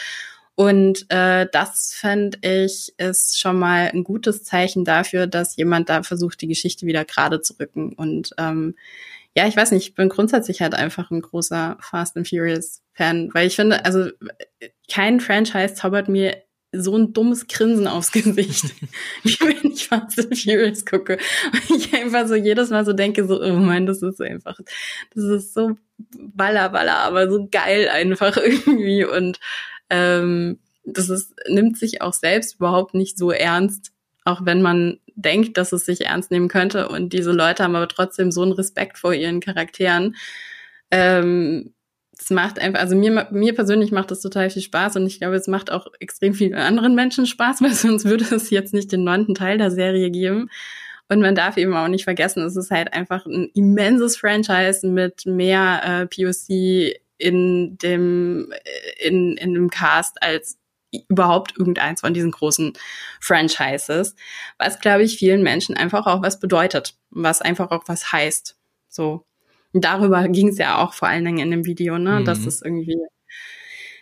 Und 0.55 1.05
äh, 1.09 1.45
das 1.51 1.93
fand 1.93 2.43
ich 2.43 2.93
ist 2.97 3.39
schon 3.39 3.59
mal 3.59 3.91
ein 3.93 4.03
gutes 4.03 4.43
Zeichen 4.43 4.85
dafür, 4.85 5.27
dass 5.27 5.55
jemand 5.55 5.87
da 5.89 6.01
versucht, 6.01 6.41
die 6.41 6.47
Geschichte 6.47 6.87
wieder 6.87 7.05
gerade 7.05 7.41
zu 7.41 7.53
rücken. 7.59 7.93
Und 7.93 8.31
ähm, 8.39 8.75
ja, 9.35 9.47
ich 9.47 9.55
weiß 9.55 9.71
nicht, 9.71 9.89
ich 9.89 9.93
bin 9.93 10.09
grundsätzlich 10.09 10.61
halt 10.61 10.73
einfach 10.73 11.11
ein 11.11 11.21
großer 11.21 11.77
Fast 11.79 12.17
and 12.17 12.27
Furious 12.27 12.81
Fan, 12.93 13.29
weil 13.35 13.45
ich 13.45 13.55
finde, 13.55 13.85
also 13.85 14.09
kein 14.91 15.19
Franchise 15.19 15.75
zaubert 15.75 16.09
mir 16.09 16.41
so 16.71 16.97
ein 16.97 17.13
dummes 17.13 17.47
Grinsen 17.47 17.87
aufs 17.87 18.11
Gesicht, 18.11 18.65
wie 19.23 19.39
wenn 19.41 19.71
ich 19.71 19.87
Fast 19.87 20.19
and 20.19 20.37
Furious 20.37 20.85
gucke. 20.85 21.17
Und 21.51 21.77
ich 21.77 21.93
einfach 21.93 22.27
so 22.27 22.35
jedes 22.35 22.69
Mal 22.69 22.85
so 22.85 22.93
denke, 22.93 23.25
so, 23.25 23.41
oh 23.41 23.53
mein, 23.53 23.85
das 23.85 24.01
ist 24.01 24.21
einfach, 24.21 24.59
das 25.13 25.23
ist 25.23 25.53
so 25.53 25.77
baller, 26.17 26.69
baller, 26.69 26.97
aber 26.97 27.29
so 27.29 27.47
geil 27.49 27.87
einfach 27.89 28.37
irgendwie. 28.43 29.05
Und 29.05 29.39
ähm, 29.89 30.59
das 30.83 31.09
ist, 31.09 31.33
nimmt 31.47 31.77
sich 31.77 32.01
auch 32.01 32.13
selbst 32.13 32.55
überhaupt 32.55 32.93
nicht 32.93 33.17
so 33.17 33.31
ernst, 33.31 33.91
auch 34.25 34.41
wenn 34.43 34.61
man 34.61 34.99
denkt, 35.15 35.57
dass 35.57 35.71
es 35.71 35.85
sich 35.85 36.05
ernst 36.05 36.31
nehmen 36.31 36.47
könnte. 36.47 36.89
Und 36.89 37.13
diese 37.13 37.31
Leute 37.31 37.63
haben 37.63 37.75
aber 37.75 37.87
trotzdem 37.87 38.31
so 38.31 38.43
einen 38.43 38.51
Respekt 38.51 38.97
vor 38.97 39.13
ihren 39.13 39.39
Charakteren. 39.39 40.15
Ähm, 40.91 41.73
es 42.19 42.29
macht 42.29 42.59
einfach, 42.59 42.79
also 42.79 42.95
mir, 42.95 43.27
mir 43.31 43.53
persönlich 43.53 43.91
macht 43.91 44.11
das 44.11 44.21
total 44.21 44.49
viel 44.49 44.61
Spaß 44.61 44.95
und 44.95 45.05
ich 45.05 45.19
glaube, 45.19 45.35
es 45.35 45.47
macht 45.47 45.71
auch 45.71 45.87
extrem 45.99 46.33
vielen 46.33 46.55
anderen 46.55 46.95
Menschen 46.95 47.25
Spaß, 47.25 47.61
weil 47.61 47.73
sonst 47.73 48.05
würde 48.05 48.25
es 48.35 48.49
jetzt 48.49 48.73
nicht 48.73 48.91
den 48.91 49.03
neunten 49.03 49.35
Teil 49.35 49.57
der 49.57 49.71
Serie 49.71 50.09
geben. 50.11 50.49
Und 51.09 51.21
man 51.21 51.35
darf 51.35 51.55
eben 51.55 51.73
auch 51.73 51.87
nicht 51.87 52.03
vergessen, 52.03 52.43
es 52.43 52.57
ist 52.57 52.69
halt 52.69 52.91
einfach 52.93 53.25
ein 53.25 53.49
immenses 53.53 54.17
Franchise 54.17 54.85
mit 54.85 55.25
mehr 55.25 55.81
äh, 55.83 56.05
POC 56.05 56.99
in 57.17 57.77
dem, 57.77 58.51
äh, 58.51 59.07
in, 59.07 59.37
in 59.37 59.53
dem 59.53 59.69
Cast 59.69 60.21
als 60.21 60.57
überhaupt 61.09 61.57
irgendeins 61.57 62.01
von 62.01 62.13
diesen 62.13 62.31
großen 62.31 62.73
Franchises, 63.21 64.15
was, 64.57 64.79
glaube 64.79 65.03
ich, 65.03 65.17
vielen 65.17 65.43
Menschen 65.43 65.77
einfach 65.77 66.07
auch 66.07 66.21
was 66.21 66.39
bedeutet, 66.39 66.95
was 67.09 67.41
einfach 67.41 67.71
auch 67.71 67.83
was 67.87 68.11
heißt. 68.11 68.57
So 68.89 69.25
darüber 69.73 70.27
ging 70.27 70.49
es 70.49 70.57
ja 70.57 70.77
auch 70.77 70.93
vor 70.93 71.07
allen 71.07 71.25
Dingen 71.25 71.39
in 71.39 71.51
dem 71.51 71.65
Video, 71.65 71.97
ne? 71.97 72.19
Mhm. 72.19 72.25
Dass 72.25 72.45
es 72.45 72.61
irgendwie, 72.61 72.97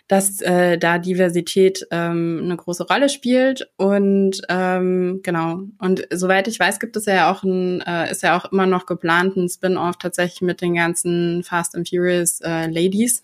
dass 0.08 0.40
äh, 0.40 0.78
da 0.78 0.98
Diversität 0.98 1.86
ähm, 1.90 2.40
eine 2.44 2.56
große 2.56 2.86
Rolle 2.86 3.08
spielt. 3.08 3.68
Und 3.76 4.42
ähm, 4.48 5.20
genau, 5.22 5.60
und 5.78 6.06
soweit 6.10 6.48
ich 6.48 6.60
weiß, 6.60 6.78
gibt 6.78 6.96
es 6.96 7.06
ja 7.06 7.30
auch 7.30 7.42
ein, 7.42 7.80
äh, 7.82 8.10
ist 8.10 8.22
ja 8.22 8.38
auch 8.38 8.50
immer 8.52 8.66
noch 8.66 8.86
geplant, 8.86 9.36
ein 9.36 9.48
Spin-off 9.48 9.96
tatsächlich 9.98 10.42
mit 10.42 10.60
den 10.60 10.74
ganzen 10.74 11.42
Fast 11.42 11.74
and 11.74 11.88
Furious 11.88 12.40
äh, 12.40 12.66
Ladies, 12.68 13.22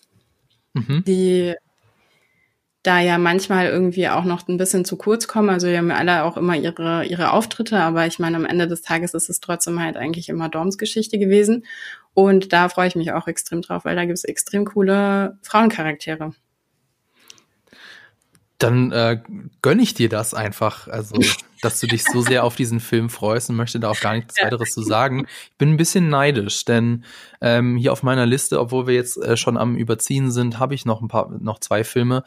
mhm. 0.73 1.03
die 1.05 1.55
da 2.83 2.99
ja 2.99 3.17
manchmal 3.17 3.67
irgendwie 3.67 4.09
auch 4.09 4.25
noch 4.25 4.45
ein 4.49 4.57
bisschen 4.57 4.83
zu 4.83 4.97
kurz 4.97 5.27
kommen. 5.27 5.49
Also 5.49 5.67
die 5.67 5.77
haben 5.77 5.89
ja 5.89 5.95
alle 5.95 6.25
auch 6.25 6.35
immer 6.35 6.57
ihre, 6.57 7.05
ihre 7.05 7.31
Auftritte, 7.31 7.79
aber 7.79 8.05
ich 8.05 8.19
meine, 8.19 8.35
am 8.35 8.45
Ende 8.45 8.67
des 8.67 8.81
Tages 8.81 9.13
ist 9.13 9.29
es 9.29 9.39
trotzdem 9.39 9.81
halt 9.81 9.95
eigentlich 9.95 10.27
immer 10.27 10.49
Dorms 10.49 10.77
Geschichte 10.77 11.17
gewesen. 11.17 11.63
Und 12.13 12.53
da 12.53 12.69
freue 12.69 12.87
ich 12.87 12.95
mich 12.95 13.11
auch 13.11 13.27
extrem 13.27 13.61
drauf, 13.61 13.85
weil 13.85 13.95
da 13.95 14.05
gibt 14.05 14.17
es 14.17 14.23
extrem 14.23 14.65
coole 14.65 15.37
Frauencharaktere 15.41 16.33
dann 18.63 18.93
äh, 18.93 19.21
gönne 19.61 19.81
ich 19.81 19.93
dir 19.93 20.07
das 20.07 20.33
einfach, 20.33 20.87
also 20.87 21.15
dass 21.61 21.79
du 21.79 21.87
dich 21.87 22.03
so 22.03 22.21
sehr 22.21 22.43
auf 22.43 22.55
diesen 22.55 22.79
Film 22.79 23.09
freust 23.09 23.49
und 23.49 23.57
möchte 23.57 23.79
da 23.79 23.89
auch 23.89 23.99
gar 23.99 24.15
nichts 24.15 24.41
weiteres 24.41 24.71
zu 24.71 24.81
sagen. 24.81 25.25
Ich 25.51 25.57
bin 25.57 25.71
ein 25.71 25.77
bisschen 25.77 26.09
neidisch, 26.09 26.65
denn 26.65 27.03
ähm, 27.41 27.77
hier 27.77 27.91
auf 27.91 28.03
meiner 28.03 28.25
Liste, 28.25 28.59
obwohl 28.59 28.87
wir 28.87 28.95
jetzt 28.95 29.17
äh, 29.17 29.37
schon 29.37 29.57
am 29.57 29.75
Überziehen 29.75 30.31
sind, 30.31 30.59
habe 30.59 30.75
ich 30.75 30.85
noch 30.85 31.01
ein 31.01 31.09
paar, 31.09 31.29
noch 31.39 31.59
zwei 31.59 31.83
Filme, 31.83 32.23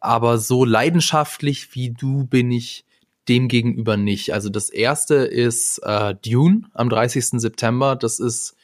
aber 0.00 0.38
so 0.38 0.64
leidenschaftlich 0.64 1.74
wie 1.74 1.90
du 1.90 2.24
bin 2.24 2.50
ich 2.50 2.84
dem 3.28 3.48
gegenüber 3.48 3.96
nicht. 3.96 4.32
Also 4.32 4.48
das 4.48 4.70
erste 4.70 5.16
ist 5.16 5.78
äh, 5.84 6.14
Dune 6.14 6.62
am 6.72 6.88
30. 6.88 7.40
September. 7.40 7.94
Das 7.94 8.20
ist 8.20 8.56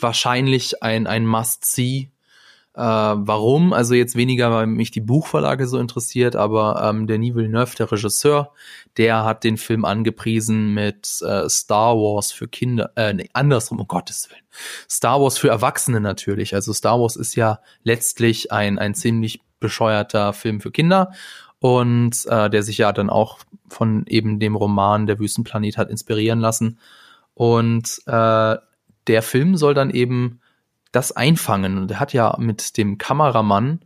wahrscheinlich 0.00 0.82
ein, 0.82 1.06
ein 1.06 1.26
Must-See 1.26 2.10
Äh, 2.74 2.80
warum? 2.82 3.72
Also 3.72 3.94
jetzt 3.94 4.16
weniger, 4.16 4.50
weil 4.52 4.66
mich 4.66 4.90
die 4.90 5.00
Buchverlage 5.00 5.66
so 5.66 5.78
interessiert, 5.78 6.36
aber 6.36 6.82
ähm, 6.84 7.06
Denis 7.06 7.34
Villeneuve, 7.34 7.74
der 7.74 7.90
Regisseur, 7.90 8.52
der 8.98 9.24
hat 9.24 9.44
den 9.44 9.56
Film 9.56 9.86
angepriesen 9.86 10.74
mit 10.74 11.22
äh, 11.22 11.48
Star 11.48 11.96
Wars 11.96 12.32
für 12.32 12.48
Kinder, 12.48 12.90
äh, 12.96 13.14
nee, 13.14 13.30
andersrum, 13.32 13.80
um 13.80 13.88
Gottes 13.88 14.28
Willen. 14.28 14.44
Star 14.90 15.22
Wars 15.22 15.38
für 15.38 15.48
Erwachsene 15.48 16.02
natürlich. 16.02 16.54
Also 16.54 16.74
Star 16.74 17.00
Wars 17.00 17.16
ist 17.16 17.34
ja 17.34 17.60
letztlich 17.82 18.52
ein, 18.52 18.78
ein 18.78 18.94
ziemlich 18.94 19.40
bescheuerter 19.58 20.34
Film 20.34 20.60
für 20.60 20.70
Kinder 20.70 21.12
und 21.60 22.26
äh, 22.26 22.50
der 22.50 22.62
sich 22.62 22.76
ja 22.76 22.92
dann 22.92 23.08
auch 23.08 23.38
von 23.68 24.04
eben 24.06 24.38
dem 24.38 24.54
Roman 24.54 25.06
Der 25.06 25.18
Wüstenplanet 25.18 25.78
hat 25.78 25.88
inspirieren 25.88 26.40
lassen. 26.40 26.78
Und 27.32 28.02
äh, 28.06 28.56
der 29.06 29.22
Film 29.22 29.56
soll 29.56 29.74
dann 29.74 29.90
eben 29.90 30.40
das 30.92 31.12
einfangen. 31.12 31.78
Und 31.78 31.90
er 31.90 32.00
hat 32.00 32.12
ja 32.12 32.36
mit 32.38 32.76
dem 32.76 32.98
Kameramann 32.98 33.80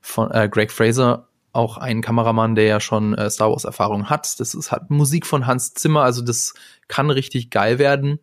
von 0.00 0.30
äh, 0.30 0.48
Greg 0.50 0.72
Fraser 0.72 1.28
auch 1.52 1.78
einen 1.78 2.02
Kameramann, 2.02 2.54
der 2.54 2.64
ja 2.64 2.80
schon 2.80 3.14
äh, 3.14 3.30
Star 3.30 3.50
Wars 3.50 3.64
Erfahrung 3.64 4.10
hat. 4.10 4.38
Das 4.38 4.54
ist 4.54 4.70
hat 4.70 4.90
Musik 4.90 5.26
von 5.26 5.46
Hans 5.46 5.74
Zimmer, 5.74 6.02
also 6.02 6.22
das 6.22 6.54
kann 6.86 7.10
richtig 7.10 7.50
geil 7.50 7.78
werden. 7.78 8.20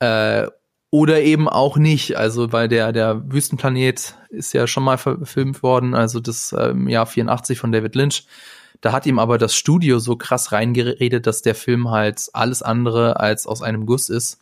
Äh, 0.00 0.48
oder 0.90 1.20
eben 1.22 1.48
auch 1.48 1.76
nicht, 1.76 2.16
also 2.16 2.52
weil 2.52 2.68
der 2.68 2.92
der 2.92 3.22
Wüstenplanet 3.30 4.14
ist 4.30 4.52
ja 4.52 4.66
schon 4.66 4.84
mal 4.84 4.98
verfilmt 4.98 5.62
worden, 5.62 5.94
also 5.94 6.20
das 6.20 6.52
äh, 6.52 6.74
Jahr 6.86 7.06
84 7.06 7.58
von 7.58 7.72
David 7.72 7.94
Lynch. 7.94 8.26
Da 8.80 8.92
hat 8.92 9.06
ihm 9.06 9.18
aber 9.18 9.38
das 9.38 9.54
Studio 9.54 9.98
so 9.98 10.16
krass 10.16 10.52
reingeredet, 10.52 11.26
dass 11.26 11.42
der 11.42 11.54
Film 11.54 11.90
halt 11.90 12.28
alles 12.32 12.62
andere 12.62 13.18
als 13.18 13.46
aus 13.46 13.62
einem 13.62 13.86
Guss 13.86 14.08
ist. 14.08 14.38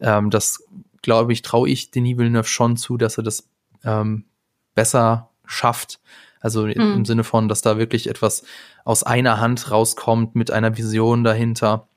Ähm, 0.00 0.30
das 0.30 0.64
glaube 1.02 1.32
ich, 1.32 1.42
traue 1.42 1.68
ich 1.68 1.90
Denis 1.90 2.18
Villeneuve 2.18 2.48
schon 2.48 2.76
zu, 2.76 2.96
dass 2.96 3.16
er 3.16 3.22
das 3.22 3.48
ähm, 3.84 4.24
besser 4.74 5.30
schafft. 5.44 6.00
Also 6.40 6.66
mhm. 6.66 6.72
im 6.72 7.04
Sinne 7.04 7.24
von, 7.24 7.48
dass 7.48 7.62
da 7.62 7.78
wirklich 7.78 8.08
etwas 8.08 8.44
aus 8.84 9.02
einer 9.02 9.40
Hand 9.40 9.70
rauskommt 9.70 10.34
mit 10.34 10.50
einer 10.50 10.76
Vision 10.76 11.24
dahinter. 11.24 11.88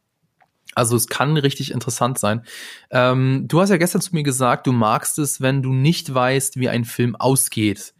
Also 0.75 0.95
es 0.95 1.07
kann 1.07 1.35
richtig 1.37 1.71
interessant 1.71 2.19
sein. 2.19 2.43
Ähm, 2.91 3.45
du 3.47 3.59
hast 3.59 3.69
ja 3.69 3.77
gestern 3.77 4.01
zu 4.01 4.15
mir 4.15 4.23
gesagt, 4.23 4.67
du 4.67 4.71
magst 4.71 5.19
es, 5.19 5.41
wenn 5.41 5.61
du 5.61 5.73
nicht 5.73 6.13
weißt, 6.13 6.57
wie 6.57 6.69
ein 6.69 6.85
Film 6.85 7.15
ausgeht. 7.15 7.93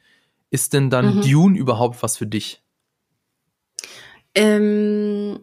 Ist 0.51 0.73
denn 0.73 0.89
dann 0.89 1.17
mhm. 1.17 1.21
Dune 1.21 1.57
überhaupt 1.57 2.01
was 2.01 2.17
für 2.17 2.27
dich? 2.27 2.61
Ähm, 4.35 5.39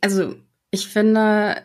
also 0.00 0.34
ich 0.70 0.88
finde, 0.88 1.62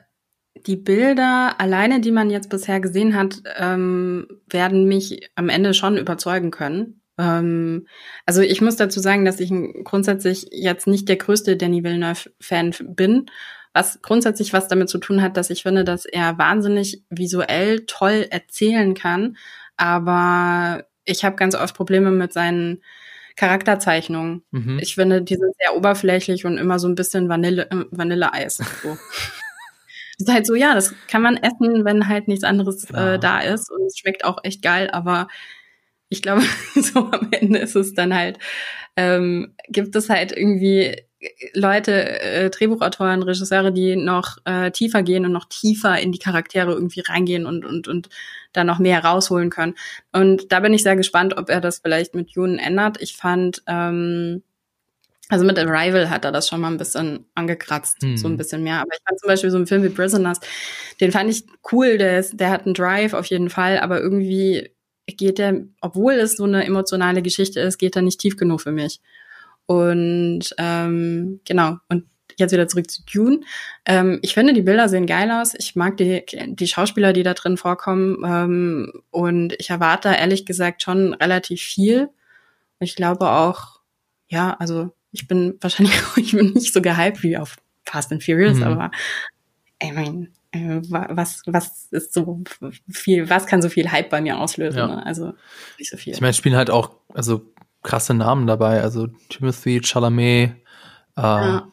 die 0.68 0.76
Bilder 0.76 1.55
alleine, 1.59 2.01
die 2.01 2.12
man 2.12 2.30
jetzt 2.30 2.49
bisher 2.49 2.80
gesehen 2.80 3.16
hat, 3.16 3.41
ähm, 3.57 4.28
werden 4.49 4.88
mich 4.88 5.30
am 5.36 5.49
Ende 5.49 5.74
schon 5.74 5.97
überzeugen 5.97 6.51
können. 6.51 7.01
Ähm, 7.18 7.88
also 8.26 8.41
ich 8.41 8.62
muss 8.62 8.76
dazu 8.76 8.99
sagen, 8.99 9.26
dass 9.26 9.39
ich 9.39 9.51
grundsätzlich 9.84 10.47
jetzt 10.51 10.88
nicht 10.88 11.09
der 11.09 11.18
größte 11.18 11.57
Danny 11.57 11.84
Villeneuve-Fan 11.84 12.74
bin, 12.82 13.26
was 13.74 14.01
grundsätzlich 14.01 14.53
was 14.53 14.68
damit 14.68 14.89
zu 14.89 14.97
tun 14.97 15.22
hat, 15.22 15.38
dass 15.38 15.49
ich 15.49 15.64
finde, 15.64 15.84
dass 15.84 16.05
er 16.05 16.38
wahnsinnig 16.38 17.03
visuell 17.09 17.86
toll 17.86 18.28
erzählen 18.30 18.93
kann, 18.93 19.38
aber 19.78 20.86
ich 21.05 21.24
habe 21.24 21.36
ganz 21.36 21.55
oft 21.55 21.76
Probleme 21.76 22.12
mit 22.12 22.34
seinen 22.34 22.84
Charakterzeichnungen. 23.36 24.43
Mhm. 24.51 24.80
Ich 24.82 24.95
finde, 24.95 25.22
die 25.22 25.36
sind 25.36 25.53
sehr 25.57 25.76
oberflächlich 25.76 26.45
und 26.45 26.57
immer 26.57 26.80
so 26.80 26.88
ein 26.88 26.95
bisschen 26.95 27.30
Vanille, 27.30 27.70
äh, 27.72 27.86
Vanilleeis. 27.91 28.57
So. 28.84 28.97
ist 30.22 30.34
halt 30.34 30.45
so, 30.45 30.55
ja, 30.55 30.74
das 30.74 30.93
kann 31.07 31.22
man 31.22 31.38
essen, 31.38 31.86
wenn 31.86 32.07
halt 32.07 32.28
nichts 32.28 32.43
anderes 32.43 32.89
äh, 32.91 33.19
da 33.19 33.39
ist 33.39 33.72
und 33.72 33.86
es 33.86 33.97
schmeckt 33.97 34.26
auch 34.26 34.39
echt 34.43 34.61
geil, 34.61 34.89
aber 34.91 35.28
ich 36.09 36.22
glaube, 36.22 36.43
so 36.76 37.11
am 37.11 37.30
Ende 37.32 37.59
ist 37.59 37.76
es 37.76 37.93
dann 37.93 38.13
halt, 38.13 38.39
ähm, 38.95 39.55
gibt 39.69 39.95
es 39.95 40.09
halt 40.09 40.32
irgendwie 40.32 40.95
Leute, 41.53 42.22
äh, 42.22 42.49
Drehbuchautoren, 42.49 43.24
Regisseure, 43.24 43.72
die 43.72 43.95
noch 43.95 44.38
äh, 44.45 44.72
tiefer 44.72 45.03
gehen 45.03 45.26
und 45.26 45.32
noch 45.32 45.45
tiefer 45.45 45.99
in 45.99 46.11
die 46.11 46.19
Charaktere 46.19 46.72
irgendwie 46.72 47.01
reingehen 47.01 47.45
und, 47.45 47.63
und, 47.63 47.88
und 47.88 48.09
da 48.53 48.63
noch 48.63 48.80
mehr 48.80 49.03
rausholen 49.03 49.49
können. 49.49 49.76
Und 50.11 50.51
da 50.51 50.59
bin 50.59 50.74
ich 50.74 50.84
sehr 50.84 50.95
gespannt, 50.95 51.38
ob 51.38 51.49
er 51.49 51.61
das 51.61 51.80
vielleicht 51.80 52.15
mit 52.15 52.32
June 52.32 52.59
ändert. 52.59 53.01
Ich 53.01 53.15
fand, 53.15 53.61
ähm, 53.67 54.43
also 55.32 55.45
mit 55.45 55.57
Arrival 55.57 56.09
hat 56.09 56.25
er 56.25 56.32
das 56.34 56.49
schon 56.49 56.59
mal 56.59 56.69
ein 56.69 56.77
bisschen 56.77 57.25
angekratzt, 57.36 58.03
hm. 58.03 58.17
so 58.17 58.27
ein 58.27 58.36
bisschen 58.36 58.63
mehr. 58.63 58.82
Aber 58.82 58.89
ich 58.93 58.99
fand 59.07 59.19
zum 59.19 59.27
Beispiel 59.27 59.49
so 59.49 59.57
einen 59.57 59.65
Film 59.65 59.82
wie 59.84 59.89
Prisoners, 59.89 60.39
den 60.99 61.11
fand 61.11 61.29
ich 61.29 61.45
cool, 61.71 61.97
der, 61.97 62.19
ist, 62.19 62.39
der 62.39 62.49
hat 62.49 62.65
einen 62.65 62.73
Drive 62.73 63.13
auf 63.13 63.25
jeden 63.27 63.49
Fall, 63.49 63.79
aber 63.79 64.01
irgendwie 64.01 64.71
geht 65.07 65.38
der, 65.38 65.61
obwohl 65.79 66.13
es 66.13 66.36
so 66.36 66.43
eine 66.43 66.65
emotionale 66.65 67.21
Geschichte 67.21 67.61
ist, 67.61 67.77
geht 67.77 67.95
er 67.95 68.01
nicht 68.01 68.19
tief 68.19 68.36
genug 68.36 68.61
für 68.61 68.73
mich. 68.73 68.99
Und 69.67 70.53
ähm, 70.57 71.39
genau, 71.45 71.77
und 71.88 72.05
jetzt 72.38 72.51
wieder 72.51 72.67
zurück 72.67 72.91
zu 72.91 73.03
Dune. 73.05 73.39
Ähm, 73.86 74.19
ich 74.21 74.34
finde, 74.34 74.53
die 74.53 74.61
Bilder 74.61 74.89
sehen 74.89 75.05
geil 75.05 75.32
aus. 75.32 75.53
Ich 75.57 75.77
mag 75.77 75.95
die, 75.95 76.25
die 76.27 76.67
Schauspieler, 76.67 77.13
die 77.13 77.23
da 77.23 77.34
drin 77.34 77.55
vorkommen. 77.55 78.21
Ähm, 78.25 78.91
und 79.11 79.53
ich 79.59 79.69
erwarte 79.69 80.09
ehrlich 80.09 80.45
gesagt 80.45 80.84
schon 80.84 81.13
relativ 81.13 81.61
viel. 81.61 82.09
Ich 82.79 82.95
glaube 82.95 83.29
auch, 83.29 83.79
ja, 84.27 84.55
also 84.59 84.91
ich 85.12 85.28
bin 85.28 85.57
wahrscheinlich 85.62 85.95
ich 86.16 86.32
bin 86.32 86.53
nicht 86.53 86.74
so 86.74 86.82
gehypt 86.82 87.24
wie 87.24 87.38
auf 87.38 87.57
Fast 87.86 88.12
and 88.12 88.24
Furious, 88.24 88.57
mhm. 88.57 88.64
aber 88.64 88.91
ich 89.82 89.93
meine, 89.93 90.28
äh, 90.51 90.82
was, 90.89 91.41
was 91.45 91.88
ist 91.91 92.14
so 92.14 92.41
viel, 92.89 93.30
was 93.30 93.47
kann 93.47 93.62
so 93.62 93.70
viel 93.70 93.91
Hype 93.91 94.09
bei 94.09 94.22
mir 94.22 94.39
auslösen? 94.39 94.78
Ja. 94.78 94.88
Ne? 94.88 95.05
Also 95.05 95.34
nicht 95.80 95.89
so 95.89 95.97
viel. 95.97 96.14
Ich 96.14 96.22
meine, 96.22 96.34
spielen 96.34 96.55
halt 96.55 96.70
auch 96.70 96.91
also 97.14 97.41
krasse 97.84 98.14
Namen 98.14 98.47
dabei, 98.47 98.82
also 98.82 99.07
Timothy 99.30 99.82
Chalamet, 99.82 100.51
äh, 101.18 101.22
ja. 101.22 101.68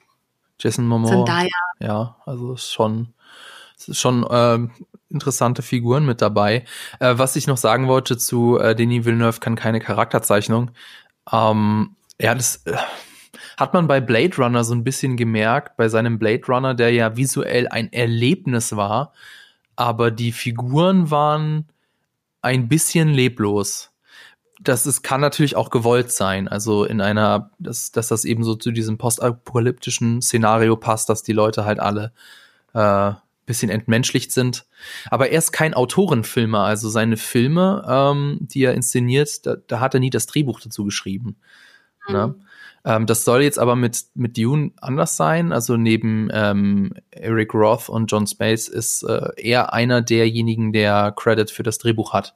Jason 0.58 0.86
Momoa. 0.86 1.10
Zendaya. 1.10 1.48
Ja, 1.80 2.16
also 2.24 2.56
schon, 2.56 3.14
schon 3.76 4.24
äh, 4.24 4.58
interessante 5.10 5.62
Figuren 5.62 6.06
mit 6.06 6.22
dabei. 6.22 6.64
Äh, 7.00 7.14
was 7.18 7.36
ich 7.36 7.46
noch 7.46 7.56
sagen 7.56 7.88
wollte 7.88 8.16
zu 8.16 8.58
äh, 8.58 8.74
Denis 8.74 9.04
Villeneuve 9.04 9.40
kann 9.40 9.54
keine 9.54 9.80
Charakterzeichnung. 9.80 10.70
Ähm, 11.30 11.96
ja, 12.20 12.34
das 12.34 12.64
hat 13.58 13.74
man 13.74 13.88
bei 13.88 14.00
Blade 14.00 14.36
Runner 14.36 14.62
so 14.62 14.72
ein 14.72 14.84
bisschen 14.84 15.16
gemerkt, 15.16 15.76
bei 15.76 15.88
seinem 15.88 16.20
Blade 16.20 16.46
Runner, 16.46 16.74
der 16.74 16.92
ja 16.92 17.16
visuell 17.16 17.66
ein 17.66 17.92
Erlebnis 17.92 18.76
war, 18.76 19.12
aber 19.74 20.12
die 20.12 20.30
Figuren 20.30 21.10
waren 21.10 21.66
ein 22.40 22.68
bisschen 22.68 23.08
leblos. 23.08 23.90
Das 24.60 24.86
ist, 24.86 25.02
kann 25.02 25.20
natürlich 25.20 25.56
auch 25.56 25.70
gewollt 25.70 26.12
sein, 26.12 26.46
also 26.46 26.84
in 26.84 27.00
einer, 27.00 27.50
dass, 27.58 27.90
dass 27.90 28.06
das 28.06 28.24
eben 28.24 28.44
so 28.44 28.54
zu 28.54 28.70
diesem 28.70 28.96
postapokalyptischen 28.96 30.22
Szenario 30.22 30.76
passt, 30.76 31.08
dass 31.08 31.24
die 31.24 31.32
Leute 31.32 31.64
halt 31.64 31.80
alle 31.80 32.12
äh, 32.74 33.12
bisschen 33.44 33.70
entmenschlicht 33.70 34.30
sind. 34.30 34.66
Aber 35.10 35.30
er 35.30 35.38
ist 35.38 35.50
kein 35.50 35.74
Autorenfilmer, 35.74 36.60
also 36.60 36.88
seine 36.88 37.16
Filme, 37.16 37.84
ähm, 37.88 38.38
die 38.42 38.62
er 38.62 38.74
inszeniert, 38.74 39.44
da, 39.46 39.56
da 39.56 39.80
hat 39.80 39.94
er 39.94 40.00
nie 40.00 40.10
das 40.10 40.26
Drehbuch 40.26 40.60
dazu 40.60 40.84
geschrieben. 40.84 41.36
Ne? 42.08 42.36
Ähm, 42.84 43.06
das 43.06 43.24
soll 43.24 43.42
jetzt 43.42 43.58
aber 43.58 43.76
mit, 43.76 44.04
mit 44.14 44.36
Dune 44.36 44.72
anders 44.80 45.16
sein. 45.16 45.52
Also 45.52 45.76
neben 45.76 46.28
ähm, 46.32 46.94
Eric 47.10 47.54
Roth 47.54 47.88
und 47.88 48.10
John 48.10 48.26
Space 48.26 48.68
ist 48.68 49.02
äh, 49.02 49.30
er 49.36 49.72
einer 49.72 50.02
derjenigen, 50.02 50.72
der 50.72 51.12
Credit 51.16 51.50
für 51.50 51.62
das 51.62 51.78
Drehbuch 51.78 52.12
hat. 52.12 52.34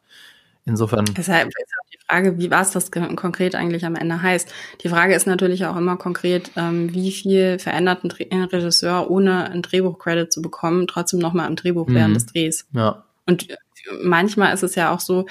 Insofern. 0.64 1.04
Deshalb 1.16 1.48
ist 1.48 1.56
auch 1.56 1.90
die 1.92 1.98
Frage, 2.08 2.38
wie 2.38 2.50
was 2.50 2.70
das 2.70 2.90
konkret 2.90 3.54
eigentlich 3.54 3.84
am 3.84 3.96
Ende 3.96 4.22
heißt. 4.22 4.52
Die 4.82 4.88
Frage 4.88 5.14
ist 5.14 5.26
natürlich 5.26 5.66
auch 5.66 5.76
immer 5.76 5.96
konkret, 5.96 6.52
ähm, 6.56 6.92
wie 6.92 7.10
viel 7.10 7.58
verändert 7.58 8.04
ein, 8.04 8.44
Regisseur, 8.44 9.10
ohne 9.10 9.50
ein 9.50 9.62
Drehbuch-Credit 9.62 10.32
zu 10.32 10.40
bekommen, 10.40 10.86
trotzdem 10.86 11.18
nochmal 11.18 11.46
ein 11.46 11.56
Drehbuch 11.56 11.88
mhm. 11.88 11.94
während 11.94 12.16
des 12.16 12.26
Drehs. 12.26 12.68
Ja. 12.72 13.04
Und 13.26 13.48
manchmal 14.02 14.54
ist 14.54 14.62
es 14.62 14.74
ja 14.74 14.92
auch 14.92 15.00
so, 15.00 15.26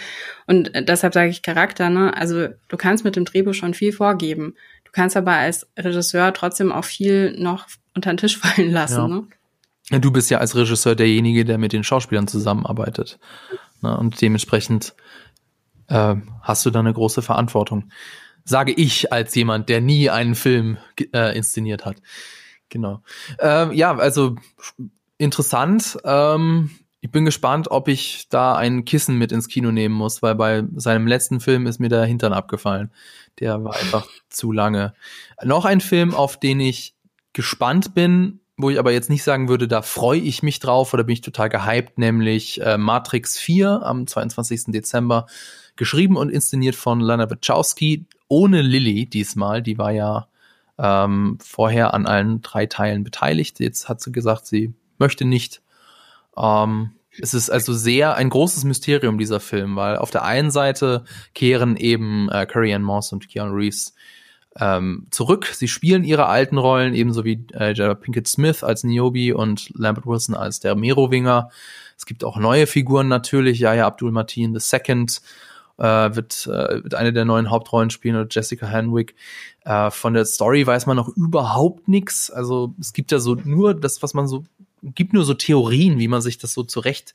und 0.48 0.72
deshalb 0.88 1.14
sage 1.14 1.30
ich 1.30 1.42
Charakter, 1.42 1.90
ne? 1.90 2.16
Also 2.16 2.48
du 2.68 2.78
kannst 2.78 3.06
mit 3.06 3.16
dem 3.16 3.26
Drehbuch 3.26 3.54
schon 3.54 3.74
viel 3.74 3.94
vorgeben. 3.94 4.56
Du 4.92 5.00
kannst 5.00 5.16
aber 5.16 5.32
als 5.32 5.68
Regisseur 5.78 6.34
trotzdem 6.34 6.72
auch 6.72 6.84
viel 6.84 7.36
noch 7.40 7.68
unter 7.96 8.12
den 8.12 8.18
Tisch 8.18 8.38
fallen 8.42 8.72
lassen. 8.72 8.98
Ja. 8.98 9.08
Ne? 9.08 10.00
Du 10.02 10.12
bist 10.12 10.30
ja 10.30 10.40
als 10.40 10.56
Regisseur 10.56 10.96
derjenige, 10.96 11.46
der 11.46 11.58
mit 11.58 11.74
den 11.74 11.84
Schauspielern 11.84 12.28
zusammenarbeitet. 12.28 13.20
Ne? 13.82 13.98
Und 13.98 14.22
dementsprechend 14.22 14.94
äh, 15.88 16.16
hast 16.42 16.66
du 16.66 16.70
da 16.70 16.80
eine 16.80 16.94
große 16.94 17.22
Verantwortung. 17.22 17.90
Sage 18.44 18.72
ich 18.72 19.14
als 19.14 19.36
jemand, 19.36 19.70
der 19.70 19.82
nie 19.82 20.10
einen 20.10 20.36
Film 20.36 20.78
äh, 21.14 21.38
inszeniert 21.38 21.86
hat. 21.86 21.98
Genau. 22.70 23.02
Ähm, 23.40 23.72
ja, 23.74 23.96
also 23.96 24.36
interessant. 25.18 25.98
Ähm, 26.04 26.72
ich 27.02 27.12
bin 27.12 27.26
gespannt, 27.26 27.70
ob 27.72 27.88
ich 27.88 28.30
da 28.30 28.56
ein 28.56 28.86
Kissen 28.86 29.18
mit 29.18 29.32
ins 29.32 29.48
Kino 29.48 29.72
nehmen 29.72 29.96
muss, 29.96 30.22
weil 30.22 30.36
bei 30.36 30.64
seinem 30.76 31.08
letzten 31.08 31.40
Film 31.40 31.66
ist 31.66 31.80
mir 31.80 31.90
der 31.90 32.06
Hintern 32.06 32.32
abgefallen. 32.32 32.92
Der 33.40 33.64
war 33.64 33.76
einfach 33.76 34.08
zu 34.30 34.52
lange. 34.52 34.94
Noch 35.44 35.66
ein 35.66 35.82
Film, 35.82 36.14
auf 36.14 36.40
den 36.40 36.60
ich 36.60 36.94
gespannt 37.34 37.96
bin, 37.96 38.40
wo 38.56 38.70
ich 38.70 38.78
aber 38.78 38.92
jetzt 38.92 39.10
nicht 39.10 39.24
sagen 39.24 39.50
würde, 39.50 39.68
da 39.68 39.82
freue 39.82 40.20
ich 40.20 40.44
mich 40.44 40.60
drauf 40.60 40.94
oder 40.94 41.04
bin 41.04 41.14
ich 41.14 41.22
total 41.22 41.50
gehypt, 41.50 41.98
nämlich 41.98 42.62
äh, 42.62 42.78
Matrix 42.78 43.40
4 43.40 43.82
am 43.82 44.06
22. 44.06 44.66
Dezember, 44.68 45.26
geschrieben 45.76 46.18
und 46.18 46.30
inszeniert 46.30 46.76
von 46.76 47.00
Lana 47.00 47.28
Wachowski, 47.32 48.06
ohne 48.28 48.62
Lilly 48.62 49.08
diesmal, 49.08 49.64
die 49.64 49.80
war 49.80 49.92
ja 49.92 50.28
ähm, 50.78 51.40
vorher 51.44 51.96
an 51.96 52.06
allen 52.06 52.44
drei 52.44 52.68
Teilen 52.68 53.04
beteiligt. 53.04 53.60
Jetzt 53.60 53.90
hat 53.90 54.02
sie 54.02 54.12
gesagt, 54.12 54.46
sie 54.46 54.76
möchte 55.00 55.26
nicht. 55.26 55.64
Ähm, 56.38 56.92
es 57.20 57.34
ist 57.34 57.50
also 57.50 57.74
sehr 57.74 58.16
ein 58.16 58.30
großes 58.30 58.64
Mysterium, 58.64 59.18
dieser 59.18 59.40
Film, 59.40 59.76
weil 59.76 59.98
auf 59.98 60.12
der 60.12 60.24
einen 60.24 60.52
Seite 60.52 61.04
kehren 61.34 61.76
eben 61.76 62.30
äh, 62.30 62.46
Carrie 62.46 62.74
Ann 62.74 62.84
Moss 62.84 63.12
und 63.12 63.28
Keanu 63.28 63.54
Reeves 63.54 63.94
ähm, 64.60 65.08
zurück. 65.12 65.48
Sie 65.54 65.68
spielen 65.68 66.04
ihre 66.04 66.28
alten 66.28 66.58
Rollen, 66.58 66.94
ebenso 66.94 67.26
wie 67.26 67.46
äh, 67.54 67.74
Jada 67.74 67.96
Pinkett 67.96 68.28
Smith 68.28 68.64
als 68.64 68.84
Niobe 68.84 69.36
und 69.36 69.72
Lambert 69.78 70.06
Wilson 70.06 70.36
als 70.36 70.60
der 70.60 70.76
Merowinger. 70.76 71.50
Es 71.98 72.06
gibt 72.06 72.24
auch 72.24 72.38
neue 72.38 72.68
Figuren 72.68 73.08
natürlich. 73.08 73.60
Yahya 73.60 73.86
Abdul 73.86 74.12
Martin 74.12 74.56
II 74.56 75.06
äh, 75.78 76.16
wird, 76.16 76.48
äh, 76.48 76.84
wird 76.84 76.96
eine 76.96 77.14
der 77.14 77.26
neuen 77.26 77.50
Hauptrollen 77.50 77.90
spielen 77.90 78.16
oder 78.16 78.28
Jessica 78.30 78.68
Henwick. 78.68 79.16
Äh, 79.64 79.92
von 79.92 80.14
der 80.14 80.26
Story 80.26 80.66
weiß 80.66 80.86
man 80.86 80.98
noch 80.98 81.10
überhaupt 81.10 81.88
nichts. 81.88 82.30
Also 82.32 82.74
es 82.80 82.94
gibt 82.94 83.12
ja 83.12 83.20
so 83.20 83.36
nur 83.36 83.74
das, 83.74 84.02
was 84.04 84.14
man 84.14 84.28
so 84.28 84.44
gibt 84.82 85.14
nur 85.14 85.24
so 85.24 85.34
Theorien, 85.34 86.00
wie 86.00 86.08
man 86.08 86.22
sich 86.22 86.38
das 86.38 86.54
so 86.54 86.64
zurecht 86.64 87.14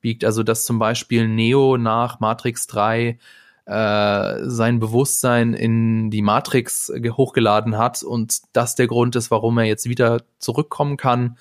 biegt. 0.00 0.24
Also 0.24 0.42
dass 0.42 0.64
zum 0.64 0.78
Beispiel 0.78 1.28
Neo 1.28 1.76
nach 1.76 2.20
Matrix 2.20 2.66
3 2.66 3.18
äh, 3.66 4.38
sein 4.44 4.78
Bewusstsein 4.78 5.52
in 5.52 6.10
die 6.10 6.22
Matrix 6.22 6.90
hochgeladen 6.90 7.76
hat 7.76 8.02
und 8.02 8.38
das 8.52 8.74
der 8.74 8.86
Grund 8.86 9.16
ist, 9.16 9.30
warum 9.30 9.58
er 9.58 9.64
jetzt 9.64 9.88
wieder 9.88 10.22
zurückkommen 10.38 10.96
kann. 10.96 11.36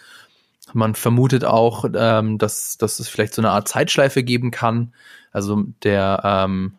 Man 0.73 0.95
vermutet 0.95 1.45
auch, 1.45 1.85
ähm, 1.95 2.37
dass, 2.37 2.77
dass 2.77 2.99
es 2.99 3.07
vielleicht 3.07 3.33
so 3.33 3.41
eine 3.41 3.51
Art 3.51 3.69
Zeitschleife 3.69 4.23
geben 4.23 4.51
kann. 4.51 4.93
Also 5.31 5.63
der 5.83 6.21
ähm, 6.25 6.73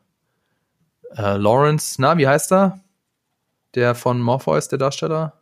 äh, 1.16 1.36
Lawrence, 1.36 1.96
na, 1.98 2.18
wie 2.18 2.28
heißt 2.28 2.52
er? 2.52 2.80
Der 3.74 3.94
von 3.94 4.20
Morpheus, 4.20 4.68
der 4.68 4.78
Darsteller? 4.78 5.37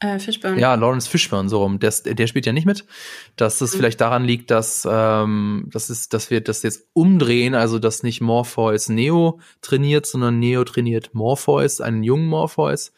Äh, 0.00 0.18
Fishburne. 0.18 0.58
Ja, 0.58 0.74
Lawrence 0.74 1.08
Fishburne, 1.08 1.50
so 1.50 1.62
rum. 1.62 1.78
Der, 1.78 1.90
der 1.90 2.26
spielt 2.26 2.46
ja 2.46 2.54
nicht 2.54 2.64
mit. 2.64 2.86
Dass 3.36 3.60
es 3.60 3.74
mhm. 3.74 3.78
vielleicht 3.78 4.00
daran 4.00 4.24
liegt, 4.24 4.50
dass, 4.50 4.88
ähm, 4.90 5.68
dass, 5.70 5.90
es, 5.90 6.08
dass 6.08 6.30
wir 6.30 6.40
das 6.40 6.62
jetzt 6.62 6.88
umdrehen, 6.94 7.54
also 7.54 7.78
dass 7.78 8.02
nicht 8.02 8.22
Morpheus 8.22 8.88
Neo 8.88 9.40
trainiert, 9.60 10.06
sondern 10.06 10.38
Neo 10.38 10.64
trainiert 10.64 11.12
Morpheus, 11.12 11.82
einen 11.82 12.02
jungen 12.02 12.28
Morpheus. 12.28 12.92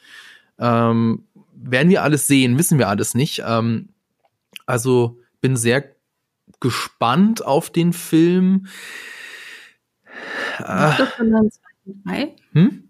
Ähm, 0.60 1.24
werden 1.54 1.88
wir 1.88 2.04
alles 2.04 2.28
sehen, 2.28 2.56
wissen 2.56 2.78
wir 2.78 2.88
alles 2.88 3.14
nicht. 3.14 3.42
Ähm, 3.44 3.88
also 4.64 5.18
bin 5.40 5.56
sehr 5.56 5.84
gespannt 6.60 7.44
auf 7.44 7.70
den 7.70 7.92
Film. 7.92 8.68
Mochtest 10.60 11.10
du 11.10 11.46
zwei 11.50 11.80
und 11.84 12.04
drei? 12.04 12.36
Hm? 12.52 12.88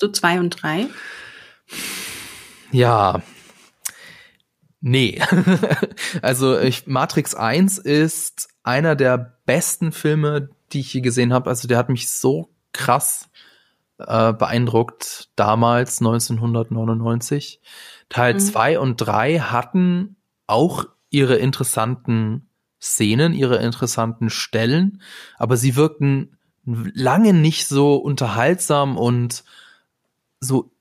Du 0.00 0.08
zwei 0.08 0.40
und 0.40 0.62
drei? 0.62 0.86
Ja. 2.74 3.22
Nee. 4.80 5.22
also 6.22 6.58
ich, 6.58 6.88
Matrix 6.88 7.36
1 7.36 7.78
ist 7.78 8.48
einer 8.64 8.96
der 8.96 9.38
besten 9.46 9.92
Filme, 9.92 10.48
die 10.72 10.80
ich 10.80 10.92
je 10.92 11.00
gesehen 11.00 11.32
habe. 11.32 11.50
Also 11.50 11.68
der 11.68 11.78
hat 11.78 11.88
mich 11.88 12.10
so 12.10 12.50
krass 12.72 13.28
äh, 13.98 14.32
beeindruckt 14.32 15.30
damals 15.36 16.00
1999. 16.00 17.60
Teil 18.08 18.40
2 18.40 18.74
mhm. 18.74 18.82
und 18.82 18.96
3 18.96 19.38
hatten 19.38 20.16
auch 20.48 20.84
ihre 21.10 21.36
interessanten 21.36 22.48
Szenen, 22.82 23.34
ihre 23.34 23.58
interessanten 23.58 24.30
Stellen, 24.30 25.00
aber 25.38 25.56
sie 25.56 25.76
wirkten 25.76 26.36
lange 26.64 27.32
nicht 27.34 27.68
so 27.68 27.94
unterhaltsam 27.96 28.98
und 28.98 29.44
so 30.40 30.73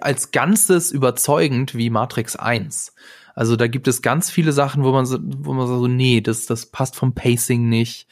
als 0.00 0.30
Ganzes 0.30 0.90
überzeugend 0.90 1.74
wie 1.74 1.90
Matrix 1.90 2.36
1. 2.36 2.94
Also 3.34 3.56
da 3.56 3.66
gibt 3.66 3.88
es 3.88 4.02
ganz 4.02 4.30
viele 4.30 4.52
Sachen, 4.52 4.84
wo 4.84 4.92
man 4.92 5.06
so, 5.06 5.18
wo 5.20 5.52
man 5.52 5.66
so, 5.66 5.86
nee, 5.86 6.20
das, 6.20 6.46
das 6.46 6.66
passt 6.66 6.96
vom 6.96 7.14
Pacing 7.14 7.68
nicht. 7.68 8.06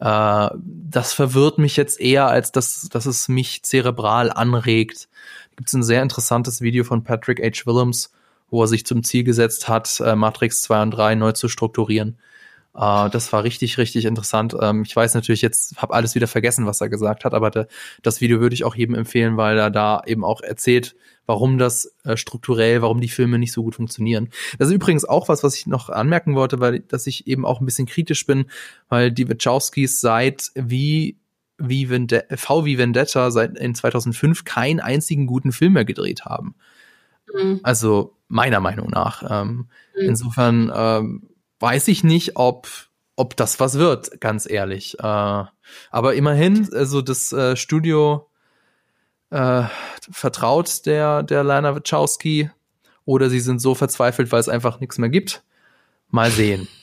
Äh, 0.00 0.50
das 0.56 1.12
verwirrt 1.12 1.58
mich 1.58 1.76
jetzt 1.76 2.00
eher, 2.00 2.26
als 2.26 2.50
dass, 2.52 2.88
dass 2.88 3.06
es 3.06 3.28
mich 3.28 3.62
zerebral 3.62 4.32
anregt. 4.32 5.08
Da 5.50 5.56
gibt 5.56 5.68
es 5.68 5.74
ein 5.74 5.84
sehr 5.84 6.02
interessantes 6.02 6.60
Video 6.60 6.84
von 6.84 7.04
Patrick 7.04 7.40
H. 7.40 7.66
Willems, 7.66 8.12
wo 8.50 8.62
er 8.62 8.68
sich 8.68 8.84
zum 8.84 9.04
Ziel 9.04 9.22
gesetzt 9.22 9.68
hat, 9.68 10.00
äh, 10.00 10.16
Matrix 10.16 10.62
2 10.62 10.82
und 10.82 10.90
3 10.90 11.14
neu 11.14 11.32
zu 11.32 11.48
strukturieren. 11.48 12.18
Uh, 12.74 13.08
das 13.08 13.32
war 13.32 13.44
richtig, 13.44 13.78
richtig 13.78 14.04
interessant. 14.04 14.56
Ähm, 14.60 14.82
ich 14.84 14.94
weiß 14.96 15.14
natürlich 15.14 15.42
jetzt, 15.42 15.76
habe 15.80 15.94
alles 15.94 16.16
wieder 16.16 16.26
vergessen, 16.26 16.66
was 16.66 16.80
er 16.80 16.88
gesagt 16.88 17.24
hat, 17.24 17.32
aber 17.32 17.50
de, 17.50 17.66
das 18.02 18.20
Video 18.20 18.40
würde 18.40 18.54
ich 18.54 18.64
auch 18.64 18.74
jedem 18.74 18.96
empfehlen, 18.96 19.36
weil 19.36 19.56
er 19.56 19.70
da 19.70 20.02
eben 20.06 20.24
auch 20.24 20.40
erzählt, 20.40 20.96
warum 21.24 21.56
das 21.56 21.94
äh, 22.02 22.16
strukturell, 22.16 22.82
warum 22.82 23.00
die 23.00 23.08
Filme 23.08 23.38
nicht 23.38 23.52
so 23.52 23.62
gut 23.62 23.76
funktionieren. 23.76 24.28
Das 24.58 24.68
ist 24.68 24.74
übrigens 24.74 25.04
auch 25.04 25.28
was, 25.28 25.44
was 25.44 25.56
ich 25.56 25.68
noch 25.68 25.88
anmerken 25.88 26.34
wollte, 26.34 26.58
weil 26.58 26.80
dass 26.80 27.06
ich 27.06 27.28
eben 27.28 27.46
auch 27.46 27.60
ein 27.60 27.64
bisschen 27.64 27.86
kritisch 27.86 28.26
bin, 28.26 28.46
weil 28.88 29.12
die 29.12 29.28
Wachowskis 29.28 30.00
seit 30.00 30.50
wie 30.54 31.16
wie 31.56 31.88
Vendetta, 31.88 32.36
V 32.36 32.64
wie 32.64 32.78
Vendetta 32.78 33.30
seit 33.30 33.56
in 33.56 33.76
2005 33.76 34.44
keinen 34.44 34.80
einzigen 34.80 35.26
guten 35.26 35.52
Film 35.52 35.74
mehr 35.74 35.84
gedreht 35.84 36.24
haben. 36.24 36.56
Mhm. 37.32 37.60
Also 37.62 38.16
meiner 38.26 38.58
Meinung 38.58 38.90
nach. 38.90 39.22
Ähm, 39.28 39.68
mhm. 39.96 40.08
Insofern 40.08 40.72
ähm, 40.74 41.22
weiß 41.64 41.88
ich 41.88 42.04
nicht, 42.04 42.36
ob 42.36 42.68
ob 43.16 43.36
das 43.36 43.58
was 43.58 43.78
wird, 43.78 44.20
ganz 44.20 44.48
ehrlich. 44.48 44.98
Äh, 44.98 45.44
aber 45.90 46.14
immerhin, 46.14 46.68
also 46.74 47.00
das 47.00 47.32
äh, 47.32 47.56
Studio 47.56 48.28
äh, 49.30 49.62
vertraut 50.10 50.84
der 50.84 51.22
der 51.22 51.42
Lana 51.42 51.74
Wachowski 51.74 52.50
oder 53.06 53.30
sie 53.30 53.40
sind 53.40 53.60
so 53.60 53.74
verzweifelt, 53.74 54.30
weil 54.30 54.40
es 54.40 54.48
einfach 54.48 54.80
nichts 54.80 54.98
mehr 54.98 55.08
gibt. 55.08 55.42
Mal 56.10 56.30
sehen. 56.30 56.68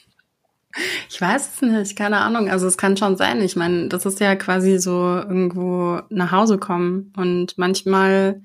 Ich 1.10 1.20
weiß 1.20 1.56
es 1.56 1.62
nicht, 1.62 1.98
keine 1.98 2.20
Ahnung. 2.20 2.50
Also 2.50 2.66
es 2.66 2.78
kann 2.78 2.96
schon 2.96 3.18
sein. 3.18 3.42
Ich 3.42 3.58
meine, 3.58 3.90
das 3.90 4.06
ist 4.06 4.22
ja 4.22 4.38
quasi 4.38 4.80
so 4.80 5.18
irgendwo 5.18 6.00
nach 6.08 6.32
Hause 6.32 6.58
kommen 6.58 7.12
und 7.18 7.58
manchmal 7.58 8.42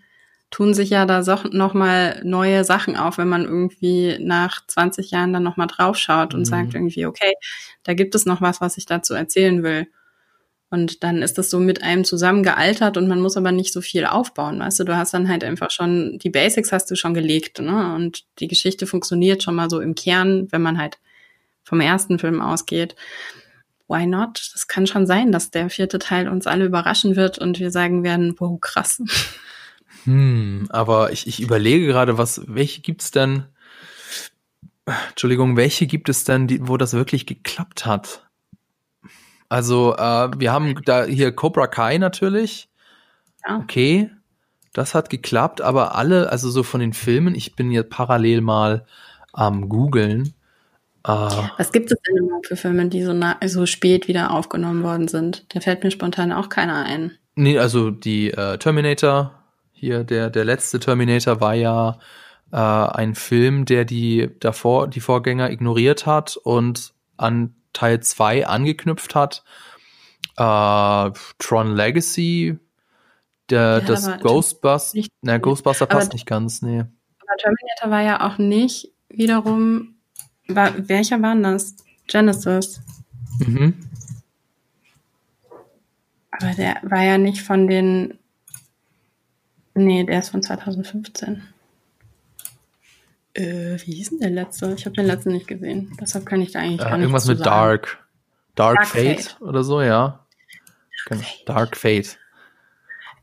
tun 0.56 0.72
sich 0.72 0.88
ja 0.88 1.04
da 1.04 1.22
so, 1.22 1.36
noch 1.50 1.74
mal 1.74 2.18
neue 2.24 2.64
Sachen 2.64 2.96
auf, 2.96 3.18
wenn 3.18 3.28
man 3.28 3.44
irgendwie 3.44 4.16
nach 4.18 4.66
20 4.66 5.10
Jahren 5.10 5.34
dann 5.34 5.42
noch 5.42 5.58
mal 5.58 5.66
draufschaut 5.66 6.32
und 6.32 6.40
mhm. 6.40 6.44
sagt 6.46 6.74
irgendwie, 6.74 7.04
okay, 7.04 7.34
da 7.82 7.92
gibt 7.92 8.14
es 8.14 8.24
noch 8.24 8.40
was, 8.40 8.62
was 8.62 8.78
ich 8.78 8.86
dazu 8.86 9.12
erzählen 9.12 9.62
will. 9.62 9.86
Und 10.70 11.04
dann 11.04 11.20
ist 11.20 11.36
das 11.36 11.50
so 11.50 11.60
mit 11.60 11.82
einem 11.82 12.04
zusammen 12.06 12.42
gealtert 12.42 12.96
und 12.96 13.06
man 13.06 13.20
muss 13.20 13.36
aber 13.36 13.52
nicht 13.52 13.70
so 13.70 13.82
viel 13.82 14.06
aufbauen, 14.06 14.58
weißt 14.58 14.80
du? 14.80 14.84
Du 14.84 14.96
hast 14.96 15.12
dann 15.12 15.28
halt 15.28 15.44
einfach 15.44 15.70
schon, 15.70 16.18
die 16.22 16.30
Basics 16.30 16.72
hast 16.72 16.90
du 16.90 16.96
schon 16.96 17.12
gelegt, 17.12 17.60
ne? 17.60 17.94
Und 17.94 18.24
die 18.38 18.48
Geschichte 18.48 18.86
funktioniert 18.86 19.42
schon 19.42 19.56
mal 19.56 19.68
so 19.68 19.80
im 19.80 19.94
Kern, 19.94 20.48
wenn 20.52 20.62
man 20.62 20.78
halt 20.78 20.96
vom 21.64 21.80
ersten 21.80 22.18
Film 22.18 22.40
ausgeht. 22.40 22.96
Why 23.88 24.06
not? 24.06 24.40
Das 24.54 24.68
kann 24.68 24.86
schon 24.86 25.06
sein, 25.06 25.32
dass 25.32 25.50
der 25.50 25.68
vierte 25.68 25.98
Teil 25.98 26.28
uns 26.28 26.46
alle 26.46 26.64
überraschen 26.64 27.14
wird 27.14 27.36
und 27.36 27.60
wir 27.60 27.70
sagen 27.70 28.04
werden, 28.04 28.34
wow, 28.38 28.58
krass. 28.58 29.02
Hm, 30.06 30.66
aber 30.70 31.12
ich, 31.12 31.26
ich 31.26 31.40
überlege 31.40 31.86
gerade, 31.86 32.16
was, 32.16 32.42
welche 32.46 32.80
gibt's 32.80 33.10
denn? 33.10 33.44
Entschuldigung, 35.10 35.56
welche 35.56 35.86
gibt 35.86 36.08
es 36.08 36.24
denn, 36.24 36.46
die, 36.46 36.66
wo 36.66 36.76
das 36.76 36.92
wirklich 36.92 37.26
geklappt 37.26 37.86
hat? 37.86 38.28
Also, 39.48 39.94
äh, 39.96 40.30
wir 40.38 40.52
haben 40.52 40.80
da 40.84 41.04
hier 41.04 41.32
Cobra 41.32 41.66
Kai 41.66 41.98
natürlich. 41.98 42.68
Ja. 43.46 43.58
Okay, 43.58 44.10
das 44.72 44.94
hat 44.94 45.10
geklappt, 45.10 45.60
aber 45.60 45.96
alle, 45.96 46.30
also 46.30 46.50
so 46.50 46.62
von 46.62 46.80
den 46.80 46.92
Filmen, 46.92 47.34
ich 47.34 47.56
bin 47.56 47.70
jetzt 47.70 47.90
parallel 47.90 48.40
mal 48.42 48.86
am 49.32 49.68
googeln. 49.68 50.34
Äh, 51.04 51.10
Was 51.56 51.72
gibt 51.72 51.90
es 51.90 51.98
denn 52.06 52.24
überhaupt 52.24 52.46
für 52.46 52.56
Filme, 52.56 52.88
die 52.88 53.02
so, 53.02 53.14
so 53.46 53.66
spät 53.66 54.06
wieder 54.06 54.32
aufgenommen 54.32 54.82
worden 54.82 55.08
sind? 55.08 55.46
Da 55.54 55.60
fällt 55.60 55.82
mir 55.82 55.90
spontan 55.90 56.32
auch 56.32 56.48
keiner 56.48 56.84
ein. 56.84 57.12
Nee, 57.34 57.58
also 57.58 57.90
die 57.90 58.30
äh, 58.30 58.58
Terminator, 58.58 59.32
hier, 59.86 60.02
der, 60.02 60.30
der 60.30 60.44
letzte 60.44 60.80
Terminator 60.80 61.40
war 61.40 61.54
ja 61.54 61.98
äh, 62.50 62.56
ein 62.56 63.14
Film, 63.14 63.66
der 63.66 63.84
die 63.84 64.30
davor, 64.40 64.88
die 64.88 65.00
Vorgänger 65.00 65.50
ignoriert 65.50 66.06
hat 66.06 66.36
und 66.36 66.92
an 67.16 67.54
Teil 67.72 68.00
2 68.00 68.48
angeknüpft 68.48 69.14
hat. 69.14 69.44
Äh, 70.36 71.10
Tron 71.38 71.74
Legacy, 71.76 72.58
der, 73.48 73.78
ja, 73.78 73.80
das 73.80 74.18
Ghostbuster, 74.18 75.04
na, 75.22 75.38
Ghostbuster 75.38 75.86
passt 75.86 76.12
nicht 76.12 76.26
ganz, 76.26 76.62
nee. 76.62 76.80
Aber 76.80 77.36
Terminator 77.38 77.90
war 77.90 78.02
ja 78.02 78.26
auch 78.26 78.38
nicht 78.38 78.92
wiederum, 79.08 79.94
war, 80.48 80.72
welcher 80.88 81.22
war 81.22 81.36
das? 81.36 81.76
Genesis. 82.08 82.80
Mhm. 83.38 83.74
Aber 86.32 86.52
der 86.54 86.76
war 86.82 87.02
ja 87.02 87.18
nicht 87.18 87.42
von 87.42 87.66
den 87.68 88.18
Nee, 89.76 90.04
der 90.04 90.20
ist 90.20 90.30
von 90.30 90.42
2015. 90.42 91.42
Äh, 93.34 93.76
wie 93.84 93.92
hieß 93.92 94.10
denn 94.10 94.20
der 94.20 94.30
letzte? 94.30 94.72
Ich 94.74 94.86
habe 94.86 94.96
den 94.96 95.04
letzten 95.04 95.32
nicht 95.32 95.46
gesehen. 95.46 95.94
Deshalb 96.00 96.24
kann 96.24 96.40
ich 96.40 96.52
da 96.52 96.60
eigentlich 96.60 96.80
äh, 96.80 96.84
gar 96.84 96.96
nicht 96.96 97.02
Irgendwas 97.02 97.26
mit 97.26 97.38
sagen. 97.38 97.50
Dark. 97.50 98.06
Dark, 98.54 98.76
Dark 98.76 98.86
Fate, 98.86 99.22
Fate, 99.22 99.40
oder 99.42 99.62
so, 99.62 99.82
ja. 99.82 100.24
Dark 101.08 101.20
Fate. 101.20 101.42
Dark 101.48 101.76
Fate. 101.76 102.18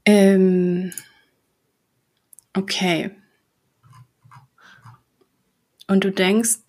Ähm, 0.06 0.94
okay. 2.56 3.10
Und 5.88 6.04
du 6.04 6.12
denkst, 6.12 6.60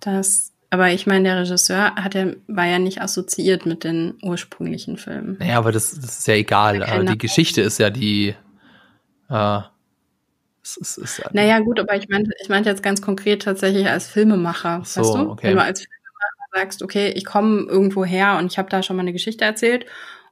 dass, 0.00 0.54
aber 0.70 0.92
ich 0.92 1.06
meine, 1.06 1.24
der 1.24 1.40
Regisseur 1.42 1.94
hat 1.96 2.14
ja, 2.14 2.28
war 2.46 2.66
ja 2.66 2.78
nicht 2.78 3.02
assoziiert 3.02 3.66
mit 3.66 3.84
den 3.84 4.14
ursprünglichen 4.22 4.96
Filmen. 4.96 5.36
Naja, 5.38 5.58
aber 5.58 5.72
das, 5.72 5.90
das 5.90 6.20
ist 6.20 6.26
ja 6.26 6.34
egal. 6.34 7.04
Die 7.04 7.18
Geschichte 7.18 7.60
ist 7.60 7.76
ja 7.76 7.90
die, 7.90 8.34
äh, 9.28 9.60
es, 10.62 10.76
es, 10.80 10.98
es, 10.98 11.22
naja, 11.32 11.60
gut, 11.60 11.78
aber 11.78 11.96
ich 11.96 12.08
meinte, 12.08 12.32
ich 12.42 12.48
meinte 12.48 12.68
jetzt 12.68 12.82
ganz 12.82 13.00
konkret 13.00 13.42
tatsächlich 13.42 13.88
als 13.88 14.08
Filmemacher, 14.08 14.82
so, 14.84 15.00
weißt 15.00 15.14
du? 15.14 15.30
Okay. 15.30 15.48
Wenn 15.48 15.56
du 15.56 15.62
als 15.62 15.80
Filmemacher 15.80 16.48
sagst, 16.54 16.82
okay, 16.82 17.08
ich 17.10 17.24
komme 17.24 17.62
irgendwo 17.62 18.04
her 18.04 18.36
und 18.38 18.50
ich 18.50 18.58
habe 18.58 18.68
da 18.68 18.82
schon 18.82 18.96
mal 18.96 19.02
eine 19.02 19.12
Geschichte 19.12 19.44
erzählt 19.44 19.86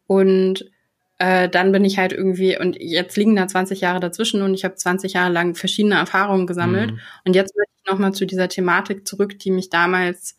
und 0.06 0.70
äh, 1.18 1.48
dann 1.48 1.72
bin 1.72 1.84
ich 1.84 1.98
halt 1.98 2.12
irgendwie, 2.12 2.58
und 2.58 2.76
jetzt 2.80 3.16
liegen 3.16 3.36
da 3.36 3.46
20 3.46 3.80
Jahre 3.80 4.00
dazwischen 4.00 4.42
und 4.42 4.54
ich 4.54 4.64
habe 4.64 4.74
20 4.74 5.12
Jahre 5.12 5.32
lang 5.32 5.54
verschiedene 5.54 5.94
Erfahrungen 5.94 6.46
gesammelt. 6.46 6.92
Mhm. 6.92 7.00
Und 7.24 7.36
jetzt 7.36 7.56
möchte 7.56 7.72
ich 7.76 7.90
nochmal 7.90 8.12
zu 8.12 8.26
dieser 8.26 8.48
Thematik 8.48 9.06
zurück, 9.06 9.38
die 9.38 9.52
mich 9.52 9.70
damals 9.70 10.36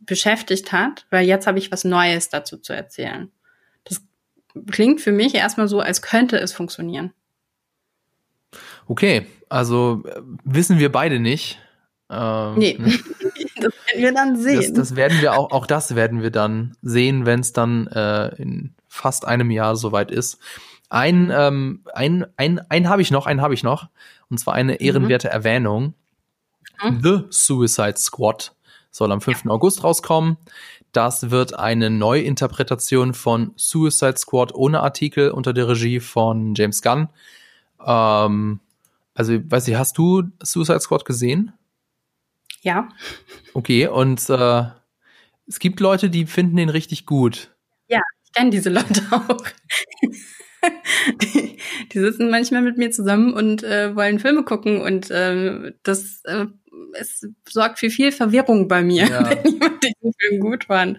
beschäftigt 0.00 0.72
hat, 0.72 1.06
weil 1.10 1.26
jetzt 1.26 1.46
habe 1.46 1.58
ich 1.58 1.70
was 1.70 1.84
Neues 1.84 2.28
dazu 2.28 2.56
zu 2.58 2.72
erzählen. 2.72 3.30
Das 3.84 4.02
klingt 4.70 5.00
für 5.00 5.12
mich 5.12 5.36
erstmal 5.36 5.68
so, 5.68 5.78
als 5.78 6.02
könnte 6.02 6.38
es 6.38 6.52
funktionieren. 6.52 7.12
Okay, 8.86 9.26
also 9.48 10.02
äh, 10.06 10.20
wissen 10.44 10.78
wir 10.78 10.90
beide 10.90 11.20
nicht. 11.20 11.58
Ähm, 12.10 12.54
nee, 12.56 12.76
ne? 12.78 12.92
das 13.56 13.72
werden 13.72 14.02
wir 14.02 14.12
dann 14.12 14.36
sehen. 14.36 14.74
Das, 14.74 14.88
das, 14.88 14.96
werden 14.96 15.20
wir 15.20 15.34
auch, 15.34 15.50
auch 15.50 15.66
das 15.66 15.94
werden 15.94 16.22
wir 16.22 16.30
dann 16.30 16.76
sehen, 16.82 17.26
wenn 17.26 17.40
es 17.40 17.52
dann 17.52 17.86
äh, 17.88 18.34
in 18.36 18.74
fast 18.88 19.26
einem 19.26 19.50
Jahr 19.50 19.76
soweit 19.76 20.10
ist. 20.10 20.38
Ein, 20.90 21.32
ähm, 21.34 21.84
ein, 21.94 22.26
ein, 22.36 22.60
ein 22.68 22.88
habe 22.88 23.00
ich 23.00 23.10
noch, 23.10 23.26
einen 23.26 23.40
habe 23.40 23.54
ich 23.54 23.62
noch. 23.62 23.88
Und 24.28 24.38
zwar 24.38 24.54
eine 24.54 24.72
mhm. 24.72 24.78
ehrenwerte 24.80 25.28
mhm. 25.28 25.32
Erwähnung. 25.32 25.94
Mhm. 26.82 27.00
The 27.02 27.20
Suicide 27.30 27.96
Squad 27.96 28.54
soll 28.90 29.10
am 29.10 29.22
5. 29.22 29.44
Ja. 29.44 29.50
August 29.50 29.82
rauskommen. 29.82 30.36
Das 30.92 31.30
wird 31.30 31.58
eine 31.58 31.88
Neuinterpretation 31.88 33.14
von 33.14 33.52
Suicide 33.56 34.18
Squad 34.18 34.54
ohne 34.54 34.80
Artikel 34.82 35.30
unter 35.30 35.54
der 35.54 35.68
Regie 35.68 36.00
von 36.00 36.54
James 36.54 36.82
Gunn. 36.82 37.08
Ähm, 37.84 38.60
also, 39.14 39.38
weiß 39.50 39.68
ich, 39.68 39.74
hast 39.76 39.98
du 39.98 40.24
Suicide 40.42 40.80
Squad 40.80 41.04
gesehen? 41.04 41.52
Ja. 42.62 42.88
Okay, 43.54 43.88
und 43.88 44.28
äh, 44.30 44.64
es 45.46 45.58
gibt 45.58 45.80
Leute, 45.80 46.08
die 46.10 46.26
finden 46.26 46.56
den 46.56 46.68
richtig 46.68 47.06
gut. 47.06 47.54
Ja, 47.88 48.00
ich 48.24 48.32
kenne 48.32 48.50
diese 48.50 48.70
Leute 48.70 49.02
auch. 49.10 49.44
die, 51.22 51.58
die, 51.92 51.98
sitzen 51.98 52.30
manchmal 52.30 52.62
mit 52.62 52.78
mir 52.78 52.90
zusammen 52.90 53.34
und 53.34 53.64
äh, 53.64 53.94
wollen 53.96 54.20
Filme 54.20 54.44
gucken 54.44 54.80
und 54.80 55.10
äh, 55.10 55.72
das 55.82 56.22
äh, 56.24 56.46
es 56.94 57.26
sorgt 57.48 57.78
für 57.78 57.90
viel 57.90 58.12
Verwirrung 58.12 58.68
bei 58.68 58.82
mir, 58.82 59.06
ja. 59.06 59.30
wenn 59.44 59.52
jemand 59.52 59.82
diesen 59.82 60.12
Film 60.18 60.40
gut 60.40 60.64
fand. 60.64 60.98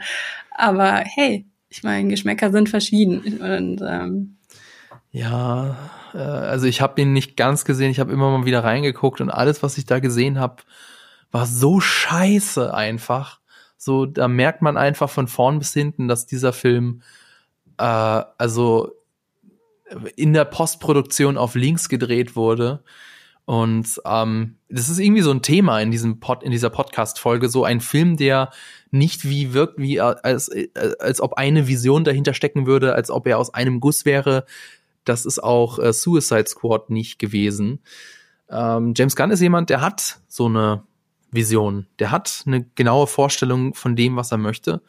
Aber 0.51 1.03
hey, 1.05 1.45
ich 1.69 1.83
meine, 1.83 2.09
Geschmäcker 2.09 2.51
sind 2.51 2.69
verschieden 2.69 3.19
und 3.39 3.81
ähm, 3.87 4.37
ja, 5.13 5.77
äh, 6.13 6.17
also 6.17 6.65
ich 6.65 6.81
habe 6.81 6.99
ihn 6.99 7.13
nicht 7.13 7.37
ganz 7.37 7.63
gesehen, 7.63 7.91
ich 7.91 7.99
habe 7.99 8.11
immer 8.11 8.35
mal 8.35 8.45
wieder 8.45 8.63
reingeguckt 8.63 9.21
und 9.21 9.29
alles, 9.29 9.63
was 9.63 9.77
ich 9.77 9.85
da 9.85 9.99
gesehen 9.99 10.39
habe, 10.39 10.63
war 11.31 11.45
so 11.45 11.79
scheiße 11.79 12.73
einfach. 12.73 13.39
So, 13.77 14.05
da 14.05 14.27
merkt 14.27 14.61
man 14.61 14.75
einfach 14.75 15.09
von 15.09 15.27
vorn 15.27 15.59
bis 15.59 15.71
hinten, 15.71 16.07
dass 16.07 16.25
dieser 16.25 16.51
Film 16.51 17.03
äh, 17.77 17.83
also 17.83 18.91
in 20.15 20.33
der 20.33 20.45
Postproduktion 20.45 21.37
auf 21.37 21.53
links 21.53 21.89
gedreht 21.89 22.35
wurde. 22.35 22.83
Und 23.45 24.01
ähm, 24.05 24.55
das 24.69 24.89
ist 24.89 24.99
irgendwie 24.99 25.21
so 25.21 25.31
ein 25.31 25.41
Thema 25.41 25.79
in 25.79 25.91
diesem 25.91 26.21
Pod, 26.21 26.43
in 26.43 26.51
dieser 26.51 26.69
Podcast-Folge, 26.69 27.49
so 27.49 27.65
ein 27.65 27.81
Film, 27.81 28.17
der 28.17 28.49
nicht 28.89 29.27
wie 29.27 29.53
wirkt, 29.53 29.77
wie 29.77 29.99
als, 29.99 30.49
als 30.99 31.21
ob 31.21 31.33
eine 31.33 31.67
Vision 31.67 32.03
dahinter 32.03 32.33
stecken 32.33 32.65
würde, 32.65 32.95
als 32.95 33.11
ob 33.11 33.27
er 33.27 33.37
aus 33.37 33.53
einem 33.53 33.79
Guss 33.79 34.05
wäre. 34.05 34.45
Das 35.05 35.25
ist 35.25 35.43
auch 35.43 35.79
äh, 35.79 35.93
Suicide 35.93 36.47
Squad 36.47 36.89
nicht 36.89 37.19
gewesen. 37.19 37.79
Ähm, 38.49 38.93
James 38.95 39.15
Gunn 39.15 39.31
ist 39.31 39.41
jemand, 39.41 39.69
der 39.69 39.81
hat 39.81 40.19
so 40.27 40.45
eine 40.45 40.83
Vision. 41.31 41.87
Der 41.99 42.11
hat 42.11 42.43
eine 42.45 42.63
genaue 42.75 43.07
Vorstellung 43.07 43.73
von 43.73 43.95
dem, 43.95 44.15
was 44.15 44.31
er 44.31 44.37
möchte. 44.37 44.81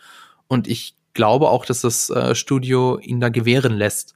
Und 0.47 0.69
ich 0.69 0.97
glaube 1.15 1.49
auch, 1.49 1.65
dass 1.65 1.81
das 1.81 2.11
äh, 2.11 2.35
Studio 2.35 2.99
ihn 2.99 3.21
da 3.21 3.29
gewähren 3.29 3.73
lässt. 3.73 4.15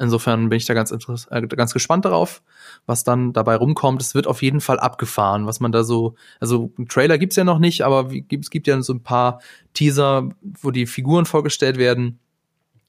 Insofern 0.00 0.48
bin 0.48 0.56
ich 0.56 0.64
da 0.64 0.74
ganz, 0.74 0.92
äh, 0.92 1.46
ganz 1.48 1.72
gespannt 1.72 2.04
darauf, 2.04 2.42
was 2.86 3.02
dann 3.02 3.32
dabei 3.32 3.56
rumkommt. 3.56 4.00
Es 4.00 4.14
wird 4.14 4.26
auf 4.26 4.42
jeden 4.42 4.60
Fall 4.60 4.78
abgefahren, 4.78 5.46
was 5.46 5.60
man 5.60 5.72
da 5.72 5.82
so, 5.82 6.14
also 6.38 6.72
einen 6.78 6.88
Trailer 6.88 7.18
gibt's 7.18 7.36
ja 7.36 7.44
noch 7.44 7.58
nicht, 7.58 7.82
aber 7.82 8.10
es 8.12 8.50
gibt 8.50 8.68
ja 8.68 8.80
so 8.80 8.92
ein 8.92 9.02
paar 9.02 9.40
Teaser, 9.74 10.28
wo 10.40 10.70
die 10.70 10.86
Figuren 10.86 11.26
vorgestellt 11.26 11.78
werden. 11.78 12.20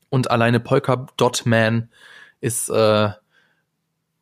Und 0.09 0.31
alleine 0.31 0.59
Polka 0.59 1.07
Dot 1.17 1.45
Man 1.45 1.89
ist 2.41 2.69
äh, 2.69 3.09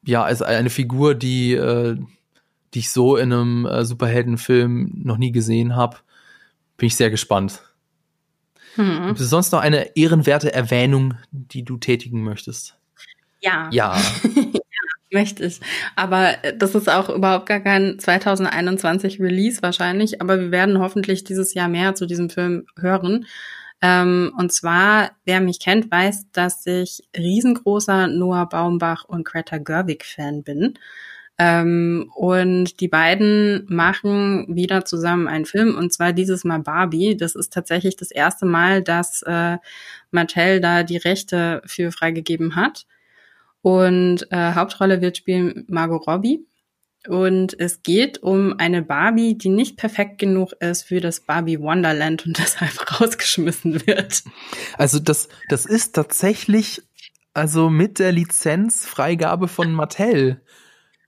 ja 0.06 0.28
ist 0.28 0.42
eine 0.42 0.70
Figur, 0.70 1.16
die 1.16 1.54
äh, 1.54 1.98
die 2.74 2.80
ich 2.80 2.92
so 2.92 3.16
in 3.16 3.32
einem 3.34 3.66
äh, 3.66 3.86
Superheldenfilm 3.86 5.02
noch 5.04 5.18
nie 5.18 5.32
gesehen 5.32 5.76
habe. 5.76 5.98
Bin 6.78 6.88
ich 6.88 6.96
sehr 6.96 7.10
gespannt. 7.10 7.64
Hm. 8.76 9.08
Gibt 9.08 9.20
es 9.20 9.30
sonst 9.30 9.52
noch 9.52 9.62
eine 9.62 9.96
ehrenwerte 9.96 10.54
Erwähnung, 10.54 11.16
die 11.32 11.64
du 11.64 11.78
tätigen 11.78 12.24
möchtest? 12.24 12.78
Ja. 13.42 13.70
Ja. 13.72 13.98
ja, 14.36 14.52
möchte 15.12 15.46
ich. 15.46 15.60
Aber 15.96 16.44
äh, 16.44 16.56
das 16.56 16.76
ist 16.76 16.90
auch 16.90 17.10
überhaupt 17.10 17.48
gar 17.48 17.60
kein 17.60 17.98
2021 17.98 19.20
Release 19.20 19.62
wahrscheinlich, 19.62 20.22
aber 20.22 20.40
wir 20.40 20.52
werden 20.52 20.80
hoffentlich 20.80 21.24
dieses 21.24 21.54
Jahr 21.54 21.70
mehr 21.70 21.96
zu 21.96 22.06
diesem 22.06 22.30
Film 22.30 22.68
hören. 22.78 23.26
Ähm, 23.82 24.34
und 24.38 24.52
zwar, 24.52 25.12
wer 25.26 25.40
mich 25.42 25.60
kennt, 25.60 25.92
weiß, 25.92 26.32
dass 26.32 26.66
ich 26.66 27.04
riesengroßer 27.16 28.08
Noah 28.08 28.50
Baumbach 28.50 29.06
und 29.06 29.24
Greta 29.26 29.58
Gerwig 29.60 30.06
Fan 30.06 30.44
bin. 30.44 30.74
Ähm, 31.40 32.12
und 32.16 32.80
die 32.80 32.88
beiden 32.88 33.66
machen 33.70 34.56
wieder 34.56 34.86
zusammen 34.86 35.28
einen 35.28 35.46
Film 35.46 35.76
und 35.76 35.94
zwar 35.94 36.12
dieses 36.14 36.44
Mal 36.44 36.60
Barbie. 36.60 37.16
Das 37.16 37.36
ist 37.36 37.54
tatsächlich 37.54 37.96
das 37.96 38.10
erste 38.10 38.48
Mal, 38.48 38.82
dass 38.82 39.22
äh, 39.22 39.58
Mattel 40.10 40.60
da 40.62 40.82
die 40.84 40.98
Rechte 40.98 41.62
für 41.66 41.92
freigegeben 41.92 42.56
hat. 42.56 42.88
Und 43.62 44.28
äh, 44.32 44.54
Hauptrolle 44.56 45.02
wird 45.02 45.18
spielen 45.18 45.66
Margot 45.68 46.08
Robbie. 46.08 46.46
Und 47.08 47.60
es 47.60 47.84
geht 47.84 48.22
um 48.24 48.56
eine 48.60 48.82
Barbie, 48.82 49.38
die 49.38 49.50
nicht 49.50 49.78
perfekt 49.78 50.18
genug 50.20 50.54
ist 50.60 50.84
für 50.84 51.00
das 51.00 51.22
Barbie 51.22 51.60
Wonderland 51.60 52.26
und 52.26 52.38
deshalb 52.38 53.00
rausgeschmissen 53.00 53.86
wird. 53.88 54.24
Also 54.78 55.00
das, 55.00 55.30
das 55.50 55.66
ist 55.66 55.96
tatsächlich 55.96 56.82
also 57.34 57.70
mit 57.70 58.00
der 58.00 58.12
Lizenzfreigabe 58.12 59.48
von 59.48 59.72
Mattel. 59.72 60.42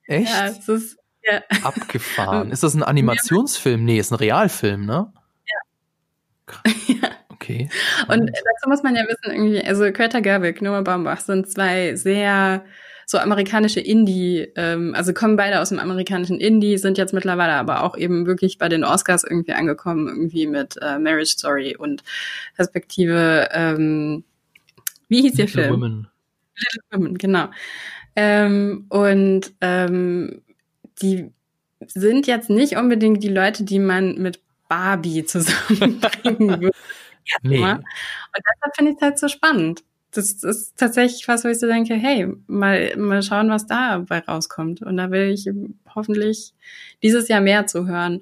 Echt? 0.05 0.31
Ja, 0.31 0.45
es 0.45 0.69
ist 0.69 0.97
ja. 1.23 1.41
abgefahren. 1.63 2.51
ist 2.51 2.61
das 2.61 2.76
ein 2.76 2.84
Animationsfilm? 2.84 3.84
Nee, 3.84 3.97
ist 3.97 4.11
ein 4.11 4.15
Realfilm, 4.15 4.85
ne? 4.85 5.11
Ja. 5.47 6.71
ja. 6.88 7.09
Okay. 7.30 7.69
Und 8.07 8.30
dazu 8.30 8.69
muss 8.69 8.84
man 8.84 8.95
ja 8.95 9.03
wissen, 9.07 9.31
irgendwie, 9.31 9.63
also 9.63 9.91
Greta 9.91 10.19
Gerwig, 10.19 10.61
Noah 10.61 10.84
Baumbach 10.84 11.21
sind 11.21 11.49
zwei 11.49 11.95
sehr 11.95 12.63
so 13.10 13.18
amerikanische 13.18 13.80
Indie, 13.80 14.52
ähm, 14.56 14.94
also 14.94 15.15
kommen 15.15 15.36
beide 15.36 15.61
aus 15.61 15.69
dem 15.69 15.80
amerikanischen 15.80 16.40
Indie, 16.40 16.77
sind 16.77 16.99
jetzt 16.99 17.11
mittlerweile 17.11 17.53
aber 17.53 17.81
auch 17.81 17.98
eben 17.98 18.27
wirklich 18.27 18.60
bei 18.60 18.69
den 18.69 18.84
Oscars 18.84 19.23
irgendwie 19.23 19.53
angekommen, 19.53 20.07
irgendwie 20.07 20.45
mit 20.45 20.77
äh, 20.80 20.99
Marriage 20.99 21.31
Story 21.31 21.76
und 21.76 22.03
Perspektive, 22.56 23.49
ähm, 23.52 24.23
wie 25.07 25.23
hieß 25.23 25.38
Little 25.38 25.44
ihr 25.44 25.48
Film? 25.49 25.73
Women. 25.73 26.07
Little 26.56 26.81
Women, 26.91 27.18
genau. 27.18 27.49
Ähm, 28.15 28.86
und 28.90 29.53
ähm, 29.61 30.44
die 31.02 31.31
sind 31.88 32.27
jetzt 32.27 32.52
nicht 32.52 32.77
unbedingt 32.77 33.23
die 33.23 33.30
Leute, 33.30 33.64
die 33.64 33.80
man 33.80 34.19
mit 34.19 34.40
Barbie 34.68 35.26
zusammenbringen 35.26 36.61
würde. 36.61 36.77
nee. 37.41 37.57
Und 37.57 37.84
deshalb 38.38 38.76
finde 38.76 38.91
ich 38.91 38.98
es 38.98 39.02
halt 39.02 39.18
so 39.18 39.27
spannend. 39.27 39.81
Das, 40.11 40.44
ist 40.44 40.77
tatsächlich 40.77 41.27
was, 41.27 41.44
wo 41.44 41.49
ich 41.49 41.60
so 41.60 41.68
denke, 41.68 41.94
hey, 41.94 42.27
mal, 42.48 42.95
mal 42.98 43.22
schauen, 43.22 43.49
was 43.49 43.68
dabei 43.68 44.19
rauskommt. 44.19 44.81
Und 44.81 44.98
da 44.98 45.11
will 45.11 45.30
ich 45.30 45.49
hoffentlich 45.94 46.53
dieses 47.03 47.27
Jahr 47.27 47.41
mehr 47.41 47.68
zu 47.68 47.88
hören. 47.88 48.22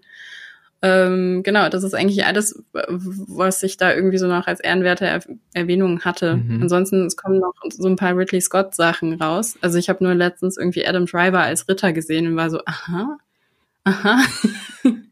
Ähm, 0.81 1.41
genau, 1.43 1.69
das 1.69 1.83
ist 1.83 1.95
eigentlich 1.95 2.25
alles, 2.25 2.61
was 2.71 3.63
ich 3.63 3.77
da 3.77 3.93
irgendwie 3.93 4.19
so 4.19 4.27
noch 4.27 4.45
als 4.47 4.59
ehrenwerte 4.59 5.05
er 5.05 5.21
Erwähnung 5.53 6.01
hatte. 6.01 6.37
Mhm. 6.37 6.63
Ansonsten, 6.63 7.05
es 7.05 7.17
kommen 7.17 7.39
noch 7.39 7.53
so 7.69 7.87
ein 7.87 7.95
paar 7.95 8.15
Ridley 8.15 8.41
Scott 8.41 8.75
Sachen 8.75 9.13
raus. 9.13 9.57
Also 9.61 9.79
ich 9.79 9.89
habe 9.89 10.03
nur 10.03 10.13
letztens 10.13 10.57
irgendwie 10.57 10.85
Adam 10.85 11.05
Driver 11.05 11.39
als 11.39 11.67
Ritter 11.67 11.93
gesehen 11.93 12.27
und 12.27 12.35
war 12.35 12.49
so, 12.49 12.59
aha, 12.65 13.17
Aha. 13.87 14.21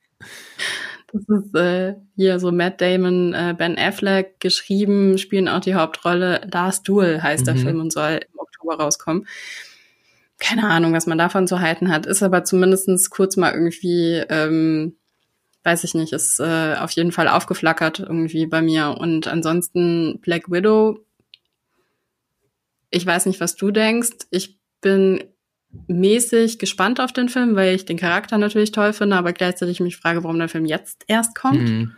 Das 1.16 1.46
ist 1.46 1.56
äh, 1.56 1.96
hier 2.18 2.40
so 2.40 2.52
Matt 2.52 2.82
Damon, 2.82 3.34
äh, 3.34 3.56
Ben 3.58 3.78
Affleck 3.78 4.38
geschrieben, 4.42 5.18
spielen 5.18 5.48
auch 5.48 5.62
die 5.62 5.76
Hauptrolle. 5.76 6.42
Last 6.52 6.86
Duel 6.88 7.24
heißt 7.24 7.44
mhm. 7.44 7.46
der 7.46 7.56
Film 7.56 7.80
und 7.80 7.94
soll 7.94 8.20
im 8.34 8.40
Oktober 8.40 8.76
rauskommen. 8.76 9.26
Keine 10.40 10.68
Ahnung, 10.68 10.92
was 10.92 11.08
man 11.08 11.18
davon 11.18 11.48
zu 11.48 11.62
halten 11.62 11.90
hat, 11.90 12.06
ist 12.06 12.22
aber 12.22 12.44
zumindestens 12.44 13.10
kurz 13.10 13.38
mal 13.38 13.54
irgendwie, 13.54 14.24
ähm, 14.28 14.98
weiß 15.64 15.86
ich 15.86 15.94
nicht, 15.94 16.12
ist 16.12 16.42
äh, 16.42 16.76
auf 16.78 16.92
jeden 16.92 17.14
Fall 17.14 17.30
aufgeflackert 17.30 18.00
irgendwie 18.02 18.46
bei 18.46 18.62
mir. 18.62 18.98
Und 19.00 19.28
ansonsten 19.28 20.20
Black 20.20 20.52
Widow, 20.52 21.00
ich 22.90 23.06
weiß 23.06 23.26
nicht, 23.28 23.40
was 23.40 23.56
du 23.56 23.72
denkst. 23.72 24.28
Ich 24.32 24.60
bin 24.82 25.24
mäßig 25.88 26.60
gespannt 26.60 27.00
auf 27.00 27.14
den 27.14 27.30
Film, 27.30 27.56
weil 27.56 27.76
ich 27.76 27.86
den 27.86 27.98
Charakter 27.98 28.38
natürlich 28.38 28.72
toll 28.72 28.94
finde, 28.94 29.16
aber 29.16 29.34
gleichzeitig 29.34 29.80
mich 29.80 29.98
frage, 29.98 30.24
warum 30.24 30.40
der 30.40 30.50
Film 30.50 30.66
jetzt 30.66 31.04
erst 31.08 31.36
kommt. 31.36 31.70
Mhm. 31.70 31.92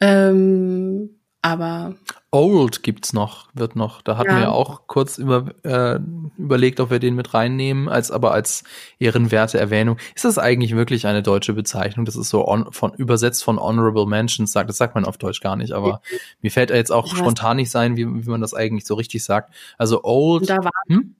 Ähm, 0.00 1.21
aber 1.42 1.94
Old 2.30 2.84
gibt's 2.84 3.12
noch, 3.12 3.48
wird 3.52 3.74
noch. 3.74 4.00
Da 4.00 4.16
hatten 4.16 4.30
ja. 4.30 4.40
wir 4.40 4.52
auch 4.52 4.86
kurz 4.86 5.18
über, 5.18 5.46
äh, 5.64 5.98
überlegt, 6.38 6.78
ob 6.78 6.90
wir 6.90 7.00
den 7.00 7.16
mit 7.16 7.34
reinnehmen, 7.34 7.88
als 7.88 8.12
aber 8.12 8.32
als 8.32 8.62
ehrenwerte 9.00 9.58
Erwähnung. 9.58 9.98
Ist 10.14 10.24
das 10.24 10.38
eigentlich 10.38 10.76
wirklich 10.76 11.06
eine 11.06 11.22
deutsche 11.22 11.52
Bezeichnung? 11.52 12.06
Das 12.06 12.14
ist 12.14 12.30
so 12.30 12.46
on, 12.46 12.72
von 12.72 12.94
übersetzt 12.94 13.42
von 13.42 13.58
Honorable 13.58 14.06
Mentions 14.06 14.52
sagt. 14.52 14.70
Das 14.70 14.76
sagt 14.76 14.94
man 14.94 15.04
auf 15.04 15.18
Deutsch 15.18 15.40
gar 15.40 15.56
nicht, 15.56 15.72
aber 15.72 16.00
mir 16.40 16.52
fällt 16.52 16.70
er 16.70 16.76
jetzt 16.76 16.92
auch 16.92 17.08
spontan 17.08 17.56
nicht 17.56 17.70
sein, 17.70 17.96
wie, 17.96 18.06
wie 18.06 18.30
man 18.30 18.40
das 18.40 18.54
eigentlich 18.54 18.86
so 18.86 18.94
richtig 18.94 19.24
sagt. 19.24 19.52
Also 19.76 20.04
Old. 20.04 20.48
Da 20.48 20.58
war 20.58 20.70
hm? 20.86 21.16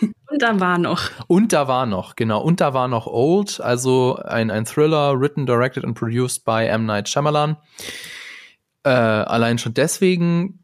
Und 0.30 0.42
da 0.42 0.58
war 0.58 0.78
noch. 0.78 1.10
Und 1.26 1.52
da 1.52 1.68
war 1.68 1.86
noch, 1.86 2.16
genau. 2.16 2.40
Und 2.40 2.60
da 2.60 2.72
war 2.72 2.88
noch 2.88 3.06
Old, 3.06 3.60
also 3.60 4.16
ein, 4.24 4.50
ein 4.50 4.64
Thriller, 4.64 5.20
written, 5.20 5.44
directed 5.44 5.84
and 5.84 5.96
produced 5.96 6.44
by 6.44 6.64
M. 6.64 6.86
Night 6.86 7.08
Shyamalan. 7.08 7.56
Äh, 8.86 8.88
allein 8.88 9.58
schon 9.58 9.74
deswegen 9.74 10.62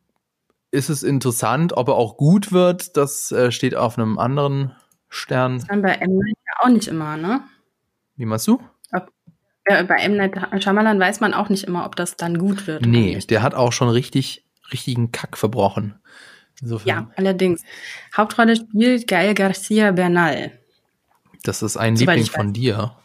ist 0.71 0.91
es 0.91 1.03
interessant, 1.03 1.77
ob 1.77 1.89
er 1.89 1.95
auch 1.95 2.17
gut 2.17 2.53
wird. 2.53 2.97
Das 2.97 3.33
äh, 3.33 3.51
steht 3.51 3.75
auf 3.75 3.99
einem 3.99 4.17
anderen 4.17 4.77
Stern. 5.09 5.59
Das 5.59 5.67
bei 5.67 5.95
M. 5.95 6.19
Night 6.19 6.37
ja 6.47 6.53
auch 6.61 6.69
nicht 6.69 6.87
immer, 6.87 7.17
ne? 7.17 7.41
Wie 8.15 8.25
meinst 8.25 8.47
du? 8.47 8.63
Ob, 8.93 9.11
äh, 9.65 9.83
bei 9.83 9.97
M. 9.97 10.17
Night 10.17 10.37
Shyamalan 10.63 11.01
weiß 11.01 11.19
man 11.19 11.35
auch 11.35 11.49
nicht 11.49 11.65
immer, 11.65 11.85
ob 11.85 11.97
das 11.97 12.17
dann 12.17 12.39
gut 12.39 12.69
wird. 12.69 12.87
Nee, 12.87 13.19
der 13.29 13.43
hat 13.43 13.55
auch 13.57 13.73
schon 13.73 13.89
richtig, 13.89 14.45
richtigen 14.71 15.11
Kack 15.11 15.37
verbrochen. 15.37 15.99
Insofern. 16.61 16.89
Ja, 16.89 17.11
allerdings. 17.17 17.65
Hauptrolle 18.17 18.55
spielt 18.55 19.09
Gael 19.09 19.35
Garcia 19.35 19.91
Bernal. 19.91 20.53
Das 21.43 21.61
ist 21.61 21.77
ein 21.77 21.97
Soweit 21.97 22.19
Liebling 22.19 22.33
von 22.33 22.53
dir. 22.53 22.97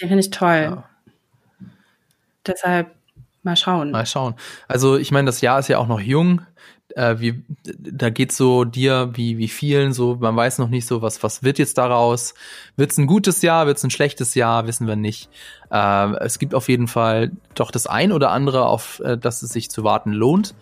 Den 0.00 0.06
finde 0.06 0.20
ich 0.20 0.30
toll. 0.30 0.70
Ja. 0.70 0.88
Deshalb 2.46 2.97
mal 3.48 3.56
schauen. 3.56 3.90
Mal 3.90 4.06
schauen. 4.06 4.34
Also 4.68 4.96
ich 4.96 5.10
meine, 5.10 5.26
das 5.26 5.40
Jahr 5.40 5.58
ist 5.58 5.68
ja 5.68 5.78
auch 5.78 5.88
noch 5.88 6.00
jung. 6.00 6.42
Äh, 6.94 7.16
wie, 7.18 7.42
da 7.64 8.10
geht 8.10 8.32
so 8.32 8.64
dir 8.64 9.10
wie, 9.14 9.36
wie 9.38 9.48
vielen 9.48 9.92
so, 9.92 10.16
man 10.20 10.34
weiß 10.36 10.58
noch 10.58 10.68
nicht 10.68 10.86
so, 10.86 11.02
was, 11.02 11.22
was 11.22 11.42
wird 11.42 11.58
jetzt 11.58 11.78
daraus? 11.78 12.34
Wird 12.76 12.92
es 12.92 12.98
ein 12.98 13.06
gutes 13.06 13.42
Jahr, 13.42 13.66
wird 13.66 13.76
es 13.76 13.84
ein 13.84 13.90
schlechtes 13.90 14.34
Jahr, 14.34 14.66
wissen 14.66 14.86
wir 14.86 14.96
nicht. 14.96 15.28
Äh, 15.70 16.14
es 16.24 16.38
gibt 16.38 16.54
auf 16.54 16.68
jeden 16.68 16.88
Fall 16.88 17.32
doch 17.54 17.70
das 17.70 17.86
ein 17.86 18.12
oder 18.12 18.30
andere, 18.30 18.66
auf 18.66 19.00
äh, 19.00 19.18
das 19.18 19.42
es 19.42 19.50
sich 19.50 19.70
zu 19.70 19.84
warten 19.84 20.12
lohnt. 20.12 20.54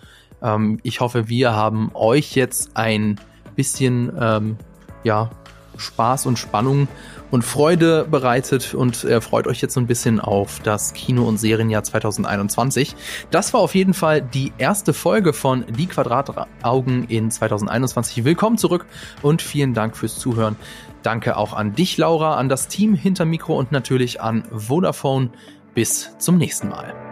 Ähm, 0.42 0.78
ich 0.82 1.00
hoffe, 1.00 1.28
wir 1.28 1.54
haben 1.54 1.90
euch 1.94 2.34
jetzt 2.34 2.76
ein 2.76 3.20
bisschen 3.54 4.12
ähm, 4.18 4.56
ja, 5.04 5.30
Spaß 5.76 6.26
und 6.26 6.38
Spannung 6.38 6.88
und 7.30 7.42
Freude 7.42 8.06
bereitet 8.10 8.74
und 8.74 9.04
äh, 9.04 9.20
freut 9.20 9.46
euch 9.46 9.60
jetzt 9.60 9.74
so 9.74 9.80
ein 9.80 9.86
bisschen 9.86 10.20
auf 10.20 10.60
das 10.60 10.92
Kino- 10.92 11.26
und 11.26 11.38
Serienjahr 11.38 11.82
2021. 11.82 12.94
Das 13.30 13.52
war 13.54 13.60
auf 13.60 13.74
jeden 13.74 13.94
Fall 13.94 14.22
die 14.22 14.52
erste 14.58 14.92
Folge 14.92 15.32
von 15.32 15.64
Die 15.76 15.86
Quadrataugen 15.86 17.04
in 17.08 17.30
2021. 17.30 18.24
Willkommen 18.24 18.58
zurück 18.58 18.86
und 19.22 19.42
vielen 19.42 19.74
Dank 19.74 19.96
fürs 19.96 20.18
Zuhören. 20.18 20.56
Danke 21.02 21.36
auch 21.36 21.52
an 21.52 21.74
dich, 21.74 21.96
Laura, 21.98 22.36
an 22.36 22.48
das 22.48 22.68
Team 22.68 22.94
hinter 22.94 23.24
Mikro 23.24 23.56
und 23.56 23.70
natürlich 23.70 24.20
an 24.20 24.44
Vodafone. 24.52 25.30
Bis 25.74 26.16
zum 26.18 26.38
nächsten 26.38 26.70
Mal. 26.70 27.05